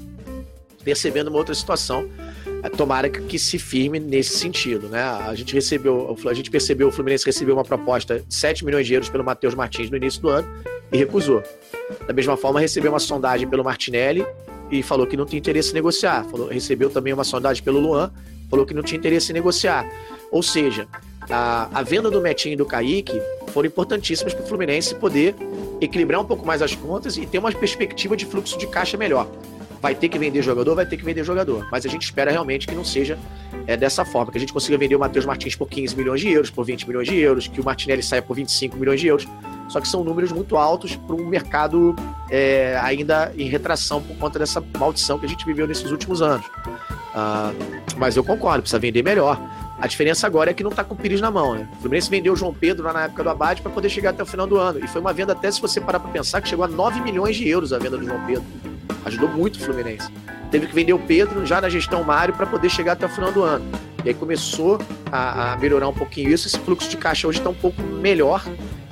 percebendo 0.84 1.28
uma 1.28 1.38
outra 1.38 1.54
situação. 1.54 2.08
É, 2.62 2.68
tomara 2.68 3.08
que 3.08 3.38
se 3.38 3.58
firme 3.58 4.00
nesse 4.00 4.36
sentido, 4.36 4.88
né? 4.88 5.02
A 5.02 5.34
gente 5.34 5.54
recebeu, 5.54 6.16
a 6.28 6.34
gente 6.34 6.50
percebeu, 6.50 6.88
o 6.88 6.92
Fluminense 6.92 7.24
recebeu 7.24 7.54
uma 7.54 7.64
proposta 7.64 8.20
de 8.20 8.34
7 8.34 8.64
milhões 8.64 8.86
de 8.86 8.94
euros 8.94 9.08
pelo 9.08 9.22
Matheus 9.22 9.54
Martins 9.54 9.90
no 9.90 9.96
início 9.96 10.20
do 10.20 10.28
ano 10.28 10.48
e 10.90 10.98
recusou. 10.98 11.42
Da 12.06 12.12
mesma 12.12 12.36
forma, 12.36 12.58
recebeu 12.58 12.92
uma 12.92 12.98
sondagem 12.98 13.48
pelo 13.48 13.62
Martinelli 13.62 14.26
e 14.70 14.82
falou 14.82 15.06
que 15.06 15.16
não 15.16 15.24
tinha 15.24 15.38
interesse 15.38 15.70
em 15.70 15.74
negociar. 15.74 16.24
Falou, 16.24 16.48
recebeu 16.48 16.90
também 16.90 17.12
uma 17.12 17.24
sondagem 17.24 17.62
pelo 17.62 17.80
Luan, 17.80 18.10
falou 18.50 18.66
que 18.66 18.74
não 18.74 18.82
tinha 18.82 18.98
interesse 18.98 19.32
em 19.32 19.34
negociar. 19.34 19.88
Ou 20.30 20.42
seja, 20.42 20.86
a, 21.30 21.68
a 21.72 21.82
venda 21.82 22.10
do 22.10 22.20
Metinho 22.20 22.54
e 22.54 22.56
do 22.56 22.66
Kaique 22.66 23.20
foram 23.52 23.66
importantíssimas 23.66 24.34
para 24.34 24.44
o 24.44 24.46
Fluminense 24.46 24.94
poder 24.94 25.34
equilibrar 25.80 26.20
um 26.20 26.24
pouco 26.24 26.46
mais 26.46 26.62
as 26.62 26.74
contas 26.74 27.16
e 27.16 27.26
ter 27.26 27.38
uma 27.38 27.52
perspectiva 27.52 28.16
de 28.16 28.26
fluxo 28.26 28.58
de 28.58 28.66
caixa 28.66 28.96
melhor. 28.96 29.28
Vai 29.80 29.94
ter 29.94 30.08
que 30.08 30.18
vender 30.18 30.42
jogador, 30.42 30.74
vai 30.74 30.86
ter 30.86 30.96
que 30.96 31.04
vender 31.04 31.22
jogador. 31.24 31.68
Mas 31.70 31.86
a 31.86 31.88
gente 31.88 32.02
espera 32.02 32.30
realmente 32.30 32.66
que 32.66 32.74
não 32.74 32.84
seja 32.84 33.16
é, 33.66 33.76
dessa 33.76 34.04
forma, 34.04 34.32
que 34.32 34.38
a 34.38 34.40
gente 34.40 34.52
consiga 34.52 34.76
vender 34.76 34.96
o 34.96 34.98
Matheus 34.98 35.24
Martins 35.24 35.54
por 35.54 35.68
15 35.68 35.96
milhões 35.96 36.20
de 36.20 36.30
euros, 36.30 36.50
por 36.50 36.64
20 36.64 36.88
milhões 36.88 37.06
de 37.06 37.16
euros, 37.16 37.46
que 37.46 37.60
o 37.60 37.64
Martinelli 37.64 38.02
saia 38.02 38.20
por 38.20 38.34
25 38.34 38.76
milhões 38.76 39.00
de 39.00 39.06
euros. 39.06 39.28
Só 39.68 39.80
que 39.80 39.88
são 39.88 40.02
números 40.02 40.32
muito 40.32 40.56
altos 40.56 40.96
para 40.96 41.14
um 41.14 41.26
mercado 41.26 41.94
é, 42.30 42.78
ainda 42.82 43.32
em 43.36 43.48
retração 43.48 44.02
por 44.02 44.16
conta 44.16 44.38
dessa 44.38 44.62
maldição 44.78 45.18
que 45.18 45.26
a 45.26 45.28
gente 45.28 45.44
viveu 45.44 45.66
nesses 45.66 45.90
últimos 45.90 46.22
anos. 46.22 46.46
Uh, 46.46 47.54
mas 47.96 48.16
eu 48.16 48.24
concordo, 48.24 48.62
precisa 48.62 48.78
vender 48.78 49.02
melhor. 49.02 49.40
A 49.80 49.86
diferença 49.86 50.26
agora 50.26 50.50
é 50.50 50.54
que 50.54 50.62
não 50.62 50.70
está 50.70 50.82
com 50.82 50.94
o 50.94 50.96
Pires 50.96 51.20
na 51.20 51.30
mão, 51.30 51.54
né? 51.54 51.68
O 51.74 51.76
Fluminense 51.76 52.10
vendeu 52.10 52.32
o 52.32 52.36
João 52.36 52.52
Pedro 52.52 52.84
lá 52.84 52.92
na 52.92 53.04
época 53.04 53.22
do 53.22 53.30
Abade 53.30 53.62
para 53.62 53.70
poder 53.70 53.88
chegar 53.88 54.10
até 54.10 54.22
o 54.22 54.26
final 54.26 54.46
do 54.46 54.56
ano. 54.56 54.80
E 54.82 54.88
foi 54.88 55.00
uma 55.00 55.12
venda, 55.12 55.32
até 55.32 55.50
se 55.50 55.60
você 55.60 55.80
parar 55.80 56.00
para 56.00 56.10
pensar, 56.10 56.40
que 56.40 56.48
chegou 56.48 56.64
a 56.64 56.68
9 56.68 57.00
milhões 57.00 57.36
de 57.36 57.48
euros 57.48 57.72
a 57.72 57.78
venda 57.78 57.96
do 57.96 58.04
João 58.04 58.20
Pedro. 58.26 58.44
Ajudou 59.04 59.28
muito 59.28 59.56
o 59.56 59.60
Fluminense. 59.60 60.10
Teve 60.50 60.66
que 60.66 60.74
vender 60.74 60.94
o 60.94 60.98
Pedro 60.98 61.46
já 61.46 61.60
na 61.60 61.68
gestão 61.68 62.02
Mário 62.02 62.34
para 62.34 62.46
poder 62.46 62.68
chegar 62.70 62.92
até 62.92 63.06
o 63.06 63.08
final 63.08 63.30
do 63.30 63.42
ano. 63.42 63.64
E 64.04 64.08
aí 64.08 64.14
começou 64.14 64.80
a, 65.12 65.52
a 65.52 65.56
melhorar 65.56 65.88
um 65.88 65.94
pouquinho 65.94 66.30
isso. 66.30 66.48
Esse 66.48 66.58
fluxo 66.58 66.88
de 66.88 66.96
caixa 66.96 67.28
hoje 67.28 67.38
está 67.38 67.50
um 67.50 67.54
pouco 67.54 67.80
melhor 67.82 68.44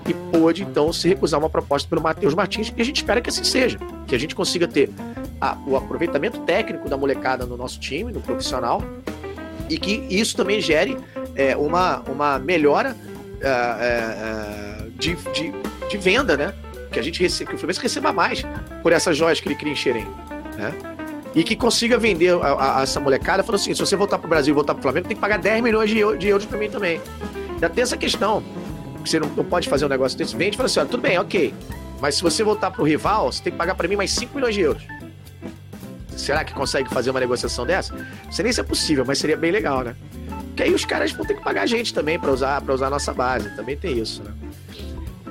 e 0.07 0.15
pôde 0.15 0.63
então 0.63 0.93
se 0.93 1.09
recusar 1.09 1.41
uma 1.41 1.51
proposta 1.51 1.89
pelo 1.89 2.03
Matheus 2.03 2.35
Martins. 2.35 2.73
E 2.77 2.81
a 2.81 2.85
gente 2.85 2.97
espera 2.97 3.21
que 3.21 3.29
assim 3.29 3.45
seja, 3.45 3.79
que 4.07 4.15
a 4.15 4.19
gente 4.19 4.35
consiga 4.35 4.69
ter 4.69 4.91
a, 5.41 5.57
o 5.67 5.77
aproveitamento 5.77 6.41
técnico 6.41 6.89
da 6.89 6.97
molecada 6.97 7.45
no 7.45 7.57
nosso 7.57 7.81
time, 7.81 8.13
no 8.13 8.21
profissional, 8.21 8.83
e 9.69 9.79
que 9.79 10.07
isso 10.11 10.37
também 10.37 10.61
gere 10.61 10.97
é, 11.35 11.57
uma, 11.57 12.01
uma 12.09 12.39
melhora 12.39 12.97
é, 13.41 13.49
é, 13.49 14.87
de, 14.97 15.15
de, 15.33 15.53
de, 15.89 15.99
venda, 15.99 16.37
né? 16.37 16.55
Que 16.91 16.99
a 16.99 17.03
gente 17.03 17.21
receba, 17.21 17.51
que 17.51 17.57
o 17.57 17.59
Fluminense 17.59 17.83
receba 17.83 18.13
mais 18.13 18.43
por 18.83 18.93
essas 18.93 19.17
joias 19.17 19.41
que 19.41 19.49
ele 19.49 19.57
cria 19.57 19.73
em 19.73 19.77
Xerém, 19.77 20.07
né? 20.57 20.73
E 21.35 21.45
que 21.45 21.55
consiga 21.55 21.99
vender 21.99 22.33
a, 22.43 22.79
a, 22.79 22.83
essa 22.83 22.99
molecada, 22.99 23.43
falando 23.43 23.61
assim: 23.61 23.75
se 23.75 23.81
você 23.81 23.95
voltar 23.95 24.19
para 24.19 24.27
o 24.27 24.31
Brasil 24.31 24.53
e 24.53 24.55
voltar 24.55 24.73
para 24.73 24.81
o 24.81 24.83
Flamengo, 24.83 25.07
tem 25.07 25.17
que 25.17 25.21
pagar 25.21 25.39
10 25.39 25.63
milhões 25.63 25.91
de, 25.91 25.97
de 26.17 26.29
euros 26.29 26.47
para 26.47 26.59
mim 26.59 26.71
também. 26.71 27.01
Ainda 27.51 27.69
tem 27.69 27.83
essa 27.83 27.97
questão, 27.97 28.43
você 29.09 29.21
não, 29.21 29.29
não 29.29 29.45
pode 29.45 29.69
fazer 29.69 29.85
um 29.85 29.89
negócio 29.89 30.17
desse, 30.17 30.37
vende 30.37 30.55
e 30.55 30.57
fala 30.57 30.67
assim: 30.67 30.81
ó, 30.81 30.85
tudo 30.85 31.01
bem, 31.01 31.19
ok, 31.19 31.55
mas 32.01 32.17
se 32.17 32.23
você 32.23 32.43
voltar 32.43 32.71
para 32.71 32.83
o 32.83 32.85
rival, 32.85 33.33
você 33.33 33.43
tem 33.43 33.53
que 33.53 33.59
pagar 33.59 33.75
para 33.75 33.89
mim 33.89 33.97
mais 33.97 34.11
5 34.13 34.35
milhões 34.35 34.55
de 34.55 34.61
euros. 34.61 34.83
Será 36.17 36.45
que 36.45 36.55
consegue 36.55 36.89
fazer 36.89 37.11
uma 37.11 37.21
negociação 37.21 37.67
dessa? 37.67 37.95
Não 38.25 38.33
sei 38.33 38.43
nem 38.43 38.53
se 38.53 38.61
é 38.61 38.65
possível, 38.65 39.05
mas 39.07 39.19
seria 39.19 39.37
bem 39.37 39.51
legal, 39.51 39.83
né? 39.83 39.95
Porque 40.47 40.63
aí 40.63 40.73
os 40.73 40.85
caras 40.85 41.13
vão 41.13 41.27
ter 41.27 41.35
que 41.35 41.43
pagar 41.43 41.63
a 41.63 41.67
gente 41.67 41.93
também 41.93 42.19
para 42.19 42.31
usar 42.31 42.61
para 42.63 42.73
usar 42.73 42.87
a 42.87 42.91
nossa 42.91 43.13
base. 43.13 43.55
Também 43.55 43.77
tem 43.77 43.99
isso, 43.99 44.23
né? 44.23 44.33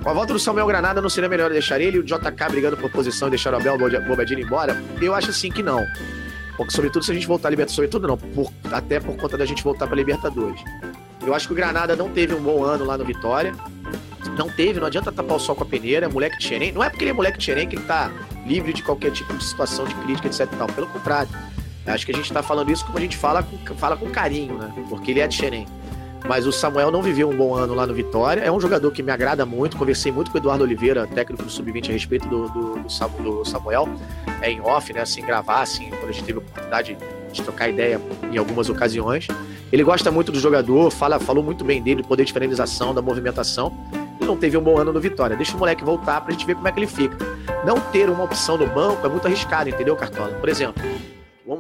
Com 0.04 0.10
a 0.12 0.14
volta 0.14 0.34
do 0.34 0.40
Samuel 0.40 0.68
Granada, 0.68 1.02
não 1.02 1.10
seria 1.10 1.28
melhor 1.28 1.50
deixar 1.50 1.82
ele 1.82 1.98
e 1.98 2.00
o 2.00 2.04
JK 2.04 2.50
brigando 2.52 2.78
por 2.78 2.92
posição 2.92 3.28
e 3.28 3.32
deixar 3.32 3.52
o 3.54 3.58
Abel 3.58 3.76
Bobadilha 4.08 4.40
embora? 4.40 4.80
Eu 5.02 5.16
acho 5.16 5.32
assim 5.32 5.50
que 5.50 5.64
não. 5.64 5.84
Porque, 6.56 6.72
sobretudo, 6.72 7.04
se 7.04 7.10
a 7.10 7.14
gente 7.16 7.26
voltar 7.26 7.48
a 7.48 7.52
Libertadores, 7.52 7.76
sobretudo 7.76 8.08
não, 8.08 8.16
por, 8.16 8.52
até 8.72 9.00
por 9.00 9.18
conta 9.18 9.36
da 9.36 9.46
gente 9.46 9.64
voltar 9.64 9.88
para 9.88 9.96
Libertadores. 9.96 10.62
Eu 11.26 11.34
acho 11.34 11.48
que 11.48 11.54
o 11.54 11.56
Granada 11.56 11.96
não 11.96 12.10
teve 12.10 12.34
um 12.36 12.42
bom 12.42 12.64
ano 12.64 12.86
lá 12.86 12.98
no 12.98 13.04
Vitória. 13.04 13.54
Não 14.38 14.50
teve, 14.50 14.80
não 14.80 14.88
adianta 14.88 15.12
tapar 15.12 15.38
o 15.38 15.40
sol 15.40 15.56
com 15.56 15.64
a 15.64 15.66
peneira, 15.66 16.10
moleque 16.10 16.38
de. 16.38 16.72
Não 16.72 16.84
é 16.84 16.90
porque 16.90 17.04
ele 17.04 17.12
é 17.12 17.14
moleque 17.14 17.38
de 17.38 17.46
que 17.68 17.76
ele 17.76 17.86
tá 17.86 18.12
livre 18.46 18.74
de 18.74 18.84
qualquer 18.84 19.12
tipo 19.12 19.34
de 19.36 19.44
situação 19.44 19.86
de 19.86 19.96
crítica, 19.96 20.28
etc 20.28 20.48
tal. 20.58 20.68
Pelo 20.68 20.88
contrário. 20.88 21.30
Acho 21.86 22.06
que 22.06 22.12
a 22.12 22.16
gente 22.16 22.34
tá 22.34 22.42
falando 22.42 22.72
isso 22.72 22.84
como 22.86 22.98
a 22.98 23.02
gente 23.02 23.16
fala 23.16 23.44
com, 23.44 23.76
fala 23.76 23.96
com 23.96 24.10
carinho, 24.10 24.58
né? 24.58 24.74
Porque 24.90 25.12
ele 25.12 25.20
é 25.20 25.28
de. 25.28 25.66
Mas 26.28 26.48
o 26.48 26.52
Samuel 26.52 26.90
não 26.90 27.04
viveu 27.04 27.30
um 27.30 27.38
bom 27.38 27.54
ano 27.54 27.76
lá 27.76 27.86
no 27.86 27.94
Vitória. 27.94 28.42
É 28.42 28.52
um 28.52 28.60
jogador 28.60 28.92
que 28.92 29.04
me 29.04 29.12
agrada 29.12 29.46
muito. 29.46 29.78
Conversei 29.78 30.12
muito 30.12 30.32
com 30.32 30.38
o 30.38 30.42
Eduardo 30.42 30.64
Oliveira, 30.64 31.06
técnico 31.06 31.44
do 31.44 31.50
Sub-20, 31.50 31.90
a 31.90 31.94
respeito 31.94 32.28
do, 32.28 32.50
do, 32.50 32.80
do, 32.80 33.46
Samuel. 33.46 33.88
É 34.42 34.50
em 34.50 34.60
off, 34.62 34.92
né? 34.92 35.02
Assim, 35.02 35.22
gravar, 35.22 35.62
assim, 35.62 35.92
quando 35.92 36.10
a 36.10 36.12
gente 36.12 36.24
teve 36.24 36.40
a 36.40 36.42
oportunidade 36.42 36.98
de 37.36 37.44
trocar 37.44 37.70
ideia 37.70 38.02
em 38.32 38.38
algumas 38.38 38.70
ocasiões. 38.70 39.28
Ele 39.72 39.84
gosta 39.84 40.12
muito 40.12 40.32
do 40.32 40.40
jogador, 40.40 40.92
fala, 40.92 41.20
falou 41.20 41.44
muito 41.44 41.64
bem 41.64 41.82
dele, 41.82 42.02
do 42.02 42.08
poder 42.08 42.26
de 42.26 42.34
finalização, 42.34 42.94
da 42.94 43.02
movimentação. 43.02 43.76
Ele 44.20 44.28
não 44.28 44.38
teve 44.38 44.58
um 44.58 44.62
bom 44.62 44.78
ano 44.78 44.94
no 44.94 45.00
Vitória. 45.00 45.36
Deixa 45.36 45.56
o 45.56 45.60
moleque 45.60 45.84
voltar 45.84 46.22
pra 46.22 46.32
gente 46.32 46.46
ver 46.46 46.56
como 46.56 46.68
é 46.68 46.72
que 46.72 46.80
ele 46.80 46.88
fica. 46.88 47.18
Não 47.66 47.80
ter 47.80 48.10
uma 48.10 48.24
opção 48.24 48.58
no 48.58 48.68
banco 48.68 49.06
é 49.06 49.10
muito 49.10 49.26
arriscado, 49.28 49.70
entendeu, 49.70 49.96
Cartola? 49.96 50.34
Por 50.36 50.50
exemplo, 50.50 50.84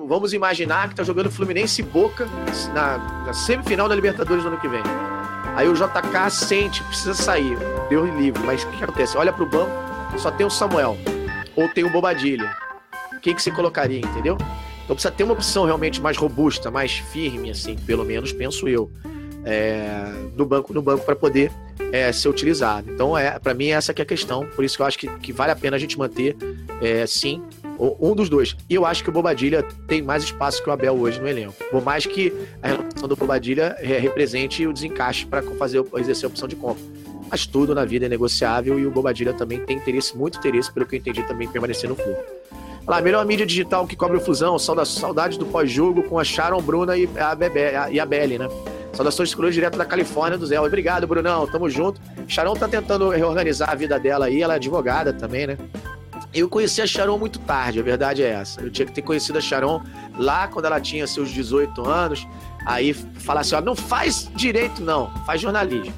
Vamos 0.07 0.33
imaginar 0.33 0.89
que 0.89 0.95
tá 0.95 1.03
jogando 1.03 1.29
Fluminense 1.29 1.81
e 1.81 1.85
Boca 1.85 2.27
na, 2.73 2.97
na, 3.23 3.33
semifinal 3.33 3.87
da 3.87 3.93
Libertadores 3.93 4.43
no 4.43 4.49
ano 4.49 4.59
que 4.59 4.67
vem. 4.67 4.81
Aí 5.55 5.67
o 5.69 5.73
JK 5.73 6.31
sente, 6.31 6.83
precisa 6.83 7.13
sair. 7.13 7.55
Deus 7.87 8.09
livre. 8.15 8.41
Mas 8.43 8.63
o 8.63 8.67
que, 8.67 8.77
que 8.77 8.83
acontece? 8.83 9.15
Olha 9.15 9.31
pro 9.31 9.45
banco, 9.45 9.71
só 10.17 10.31
tem 10.31 10.43
o 10.43 10.49
Samuel. 10.49 10.97
Ou 11.55 11.69
tem 11.69 11.83
o 11.83 11.89
Bobadilha. 11.91 12.51
Quem 13.21 13.35
que 13.35 13.41
você 13.41 13.51
colocaria, 13.51 13.99
entendeu? 13.99 14.37
Então 14.85 14.95
precisa 14.95 15.11
ter 15.11 15.23
uma 15.23 15.33
opção 15.33 15.65
realmente 15.65 15.99
mais 15.99 16.15
robusta, 16.15 16.71
mais 16.71 16.93
firme, 16.93 17.49
assim, 17.49 17.75
pelo 17.75 18.05
menos 18.05 18.31
penso 18.31 18.69
eu, 18.69 18.89
é, 19.43 20.13
no 20.37 20.45
banco, 20.45 20.73
no 20.73 20.81
banco 20.81 21.03
para 21.03 21.15
poder 21.15 21.51
é, 21.91 22.11
ser 22.11 22.29
utilizado. 22.29 22.91
Então, 22.91 23.17
é, 23.17 23.37
para 23.39 23.53
mim, 23.53 23.67
essa 23.67 23.93
que 23.93 24.01
é 24.01 24.03
a 24.03 24.05
questão. 24.05 24.45
Por 24.55 24.63
isso 24.63 24.75
que 24.77 24.81
eu 24.83 24.85
acho 24.85 24.97
que, 24.97 25.07
que 25.19 25.33
vale 25.33 25.51
a 25.51 25.55
pena 25.55 25.75
a 25.75 25.79
gente 25.79 25.97
manter, 25.97 26.37
é, 26.81 27.05
sim, 27.07 27.41
um 27.99 28.15
dos 28.15 28.29
dois. 28.29 28.55
E 28.69 28.75
eu 28.75 28.85
acho 28.85 29.03
que 29.03 29.09
o 29.09 29.11
Bobadilha 29.11 29.63
tem 29.87 30.01
mais 30.01 30.23
espaço 30.23 30.63
que 30.63 30.69
o 30.69 30.71
Abel 30.71 30.93
hoje 30.95 31.19
no 31.19 31.27
elenco. 31.27 31.55
Por 31.71 31.83
mais 31.83 32.05
que 32.05 32.31
a 32.61 32.67
relação 32.67 33.07
do 33.07 33.15
Bobadilha 33.15 33.75
represente 33.79 34.65
o 34.65 34.71
desencaixe 34.71 35.25
para 35.25 35.41
fazer 35.41 35.83
exercer 35.97 36.25
a 36.25 36.29
opção 36.29 36.47
de 36.47 36.55
compra. 36.55 36.83
Mas 37.29 37.45
tudo 37.45 37.73
na 37.73 37.83
vida 37.83 38.05
é 38.05 38.09
negociável 38.09 38.79
e 38.79 38.85
o 38.85 38.91
Bobadilha 38.91 39.33
também 39.33 39.59
tem 39.65 39.77
interesse, 39.77 40.15
muito 40.15 40.37
interesse, 40.37 40.71
pelo 40.71 40.85
que 40.85 40.95
eu 40.95 40.99
entendi, 40.99 41.23
também 41.23 41.47
permanecer 41.47 41.89
no 41.89 41.95
clube. 41.95 42.19
Lá, 42.87 43.01
melhor 43.01 43.25
mídia 43.25 43.45
digital 43.45 43.87
que 43.87 43.95
cobre 43.95 44.17
o 44.17 44.21
Fusão, 44.21 44.59
saudade 44.59 45.39
do 45.39 45.45
pós-jogo 45.45 46.03
com 46.03 46.19
a 46.19 46.23
Sharon 46.23 46.61
Bruna 46.61 46.95
e 46.95 47.09
a, 47.19 47.33
Bebe, 47.33 47.59
e 47.91 47.99
a 47.99 48.05
Belly, 48.05 48.37
né? 48.37 48.47
Saudações 48.93 49.33
cruz 49.33 49.53
direto 49.53 49.77
da 49.77 49.85
Califórnia 49.85 50.37
do 50.37 50.45
Zé. 50.45 50.59
Obrigado, 50.59 51.05
Brunão. 51.05 51.45
Tamo 51.47 51.69
junto. 51.69 51.99
Sharon 52.27 52.53
tá 52.55 52.67
tentando 52.67 53.09
reorganizar 53.09 53.69
a 53.71 53.75
vida 53.75 53.99
dela 53.99 54.27
aí. 54.27 54.41
Ela 54.41 54.53
é 54.53 54.55
advogada 54.55 55.11
também, 55.11 55.47
né? 55.47 55.57
Eu 56.33 56.47
conheci 56.47 56.81
a 56.81 56.87
Sharon 56.87 57.17
muito 57.17 57.39
tarde, 57.39 57.79
a 57.79 57.83
verdade 57.83 58.23
é 58.23 58.29
essa. 58.29 58.61
Eu 58.61 58.69
tinha 58.69 58.85
que 58.85 58.91
ter 58.91 59.01
conhecido 59.01 59.37
a 59.37 59.41
Sharon 59.41 59.81
lá 60.17 60.47
quando 60.47 60.65
ela 60.65 60.79
tinha 60.79 61.07
seus 61.07 61.29
18 61.29 61.85
anos. 61.87 62.27
Aí 62.65 62.93
falar 62.93 63.41
assim: 63.41 63.55
ó, 63.55 63.61
não 63.61 63.75
faz 63.75 64.29
direito, 64.35 64.81
não, 64.81 65.09
faz 65.25 65.41
jornalismo. 65.41 65.93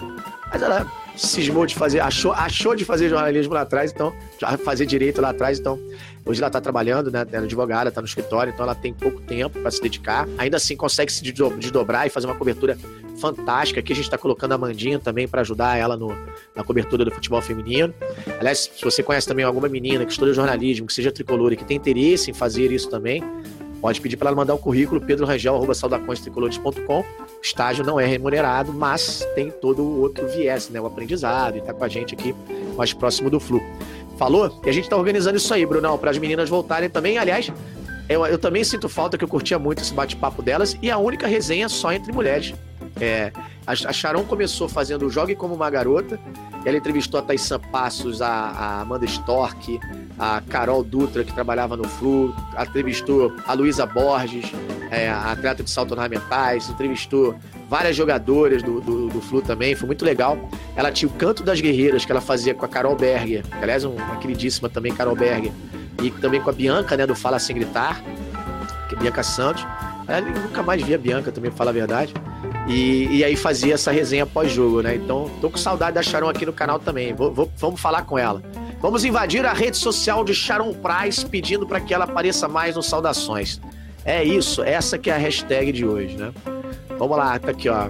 Mas 0.51 0.61
ela 0.61 0.89
cismou 1.17 1.65
de 1.65 1.75
fazer, 1.75 1.99
achou, 1.99 2.31
achou 2.31 2.75
de 2.75 2.85
fazer 2.85 3.09
jornalismo 3.09 3.53
lá 3.53 3.61
atrás, 3.61 3.91
então, 3.91 4.13
já 4.39 4.57
fazer 4.57 4.85
direito 4.85 5.21
lá 5.21 5.29
atrás, 5.29 5.59
então. 5.59 5.79
Hoje 6.25 6.41
ela 6.41 6.47
está 6.47 6.59
trabalhando, 6.59 7.09
né? 7.09 7.25
Ela 7.31 7.43
é 7.43 7.45
advogada, 7.45 7.87
está 7.87 8.01
no 8.01 8.07
escritório, 8.07 8.51
então 8.51 8.65
ela 8.65 8.75
tem 8.75 8.93
pouco 8.93 9.21
tempo 9.21 9.59
para 9.59 9.71
se 9.71 9.81
dedicar. 9.81 10.27
Ainda 10.37 10.57
assim, 10.57 10.75
consegue 10.75 11.09
se 11.09 11.23
desdobrar 11.23 12.05
e 12.05 12.09
fazer 12.09 12.27
uma 12.27 12.35
cobertura 12.35 12.77
fantástica. 13.17 13.79
Aqui 13.79 13.93
a 13.93 13.95
gente 13.95 14.05
está 14.05 14.17
colocando 14.17 14.51
a 14.51 14.57
Mandinha 14.57 14.99
também 14.99 15.25
para 15.25 15.39
ajudar 15.39 15.77
ela 15.77 15.95
no, 15.95 16.09
na 16.53 16.65
cobertura 16.65 17.05
do 17.05 17.11
futebol 17.11 17.41
feminino. 17.41 17.93
Aliás, 18.39 18.69
se 18.75 18.83
você 18.83 19.01
conhece 19.01 19.25
também 19.25 19.45
alguma 19.45 19.69
menina 19.69 20.05
que 20.05 20.11
estuda 20.11 20.33
jornalismo, 20.33 20.85
que 20.85 20.93
seja 20.93 21.13
tricolor 21.13 21.53
e 21.53 21.55
que 21.55 21.63
tem 21.63 21.77
interesse 21.77 22.29
em 22.29 22.33
fazer 22.33 22.73
isso 22.73 22.89
também, 22.89 23.23
pode 23.81 24.01
pedir 24.01 24.17
para 24.17 24.29
ela 24.29 24.35
mandar 24.35 24.53
o 24.53 24.57
um 24.57 24.59
currículo 24.59 24.99
pedrorangel.saudaconstricolores.com. 25.01 26.99
O 26.99 27.05
estágio 27.41 27.85
não 27.85 27.99
é 27.99 28.05
remunerado, 28.05 28.73
mas 28.73 29.27
tem 29.35 29.51
todo 29.51 29.83
o 29.83 30.01
outro 30.01 30.27
viés, 30.27 30.69
né? 30.69 30.81
O 30.81 30.85
aprendizado 30.85 31.55
e 31.55 31.59
está 31.59 31.73
com 31.73 31.83
a 31.83 31.87
gente 31.87 32.13
aqui 32.15 32.35
mais 32.75 32.93
próximo 32.93 33.29
do 33.29 33.39
Flu. 33.39 33.61
Falou? 34.17 34.59
E 34.65 34.69
a 34.69 34.73
gente 34.73 34.85
está 34.85 34.97
organizando 34.97 35.37
isso 35.37 35.53
aí, 35.53 35.65
Brunão, 35.65 35.97
para 35.97 36.11
as 36.11 36.17
meninas 36.17 36.49
voltarem 36.49 36.89
também. 36.89 37.17
Aliás, 37.17 37.51
eu, 38.09 38.25
eu, 38.25 38.37
também 38.37 38.63
sinto 38.63 38.87
falta 38.87 39.17
que 39.17 39.23
eu 39.23 39.27
curtia 39.27 39.59
muito 39.59 39.81
esse 39.81 39.93
bate-papo 39.93 40.41
delas 40.41 40.77
e 40.81 40.89
a 40.89 40.97
única 40.97 41.27
resenha 41.27 41.69
só 41.69 41.91
entre 41.91 42.11
mulheres. 42.11 42.53
É, 42.99 43.31
a, 43.65 43.75
Sharon 43.75 44.23
começou 44.23 44.67
fazendo 44.67 45.09
Jogue 45.09 45.35
Como 45.35 45.53
Uma 45.53 45.69
Garota. 45.69 46.19
Ela 46.65 46.77
entrevistou 46.77 47.19
a 47.19 47.23
Thaisa 47.23 47.59
Passos, 47.59 48.21
a, 48.21 48.27
a, 48.27 48.81
Amanda 48.81 49.05
Stork, 49.05 49.79
a 50.17 50.41
Carol 50.49 50.83
Dutra, 50.83 51.23
que 51.23 51.33
trabalhava 51.33 51.77
no 51.77 51.87
Flu, 51.87 52.33
entrevistou 52.59 53.33
a 53.45 53.53
Luísa 53.53 53.85
Borges, 53.85 54.51
é, 54.91 55.09
a 55.09 55.31
atleta 55.31 55.63
de 55.63 55.69
salto 55.69 55.91
ornamentais, 55.91 56.69
entrevistou 56.69 57.35
várias 57.69 57.95
jogadoras 57.95 58.63
do, 58.63 58.81
do, 58.81 59.07
do, 59.09 59.21
Flu 59.21 59.41
também, 59.41 59.75
foi 59.75 59.85
muito 59.85 60.03
legal. 60.03 60.37
Ela 60.75 60.91
tinha 60.91 61.09
o 61.09 61.13
Canto 61.13 61.43
das 61.43 61.61
Guerreiras, 61.61 62.05
que 62.05 62.11
ela 62.11 62.21
fazia 62.21 62.53
com 62.53 62.65
a 62.65 62.67
Carol 62.67 62.95
Berger, 62.95 63.43
que, 63.43 63.63
aliás, 63.63 63.83
uma 63.83 64.17
queridíssima 64.17 64.69
também, 64.69 64.93
Carol 64.93 65.15
Berger, 65.15 65.51
e 66.01 66.09
também 66.11 66.41
com 66.41 66.49
a 66.49 66.53
Bianca, 66.53 66.95
né, 66.95 67.05
do 67.05 67.15
Fala 67.15 67.39
Sem 67.39 67.55
Gritar, 67.55 68.01
que 68.87 68.95
é 68.95 68.97
Bianca 68.97 69.23
Santos. 69.23 69.65
Eu 70.07 70.41
nunca 70.41 70.63
mais 70.63 70.81
vi 70.81 70.93
a 70.93 70.97
Bianca 70.97 71.31
também, 71.31 71.51
falar 71.51 71.71
a 71.71 71.73
verdade. 71.73 72.13
E, 72.67 73.17
e 73.17 73.23
aí 73.23 73.35
fazia 73.35 73.73
essa 73.73 73.91
resenha 73.91 74.25
pós-jogo, 74.25 74.81
né? 74.81 74.95
Então, 74.95 75.29
tô 75.41 75.49
com 75.49 75.57
saudade 75.57 75.95
da 75.95 76.03
Sharon 76.03 76.29
aqui 76.29 76.45
no 76.45 76.53
canal 76.53 76.79
também. 76.79 77.13
Vou, 77.13 77.33
vou, 77.33 77.51
vamos 77.57 77.79
falar 77.79 78.03
com 78.03 78.17
ela. 78.17 78.41
Vamos 78.81 79.03
invadir 79.03 79.45
a 79.45 79.53
rede 79.53 79.77
social 79.77 80.23
de 80.23 80.33
Sharon 80.33 80.73
Price 80.73 81.25
pedindo 81.25 81.65
para 81.65 81.79
que 81.79 81.93
ela 81.93 82.05
apareça 82.05 82.47
mais 82.47 82.75
nos 82.75 82.85
Saudações. 82.85 83.59
É 84.05 84.23
isso, 84.23 84.63
essa 84.63 84.97
que 84.97 85.09
é 85.09 85.15
a 85.15 85.17
hashtag 85.17 85.71
de 85.71 85.85
hoje, 85.85 86.15
né? 86.15 86.31
Vamos 86.97 87.17
lá, 87.17 87.37
tá 87.39 87.51
aqui, 87.51 87.67
ó. 87.67 87.89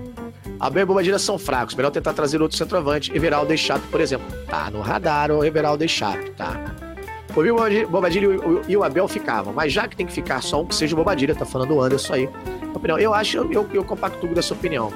Abel 0.59 0.83
e 0.83 0.85
Bobadilha 0.85 1.19
são 1.19 1.37
fracos. 1.37 1.75
Melhor 1.75 1.91
tentar 1.91 2.13
trazer 2.13 2.41
outro 2.41 2.57
centroavante. 2.57 3.15
Everaldo 3.15 3.53
e 3.53 3.57
Chato, 3.57 3.83
por 3.91 4.01
exemplo. 4.01 4.25
Tá 4.47 4.71
no 4.71 4.81
radar 4.81 5.29
o 5.31 5.43
Everaldo 5.43 5.83
e 5.83 5.89
Chato, 5.89 6.31
tá? 6.31 6.86
O 7.35 7.89
Bobadilha 7.89 8.27
e 8.67 8.75
o 8.75 8.83
Abel 8.83 9.07
ficavam. 9.07 9.53
Mas 9.53 9.71
já 9.71 9.87
que 9.87 9.95
tem 9.95 10.05
que 10.05 10.13
ficar 10.13 10.41
só 10.41 10.61
um, 10.61 10.65
que 10.65 10.75
seja 10.75 10.95
o 10.95 10.97
Bobadilha. 10.97 11.35
Tá 11.35 11.45
falando 11.45 11.75
o 11.75 11.81
Anderson 11.81 12.13
aí. 12.13 12.29
Opinião. 12.73 12.97
Eu 12.97 13.13
acho, 13.13 13.37
eu, 13.37 13.67
eu, 13.73 13.83
compacto 13.83 14.25
dessa 14.27 14.53
opinião. 14.53 14.91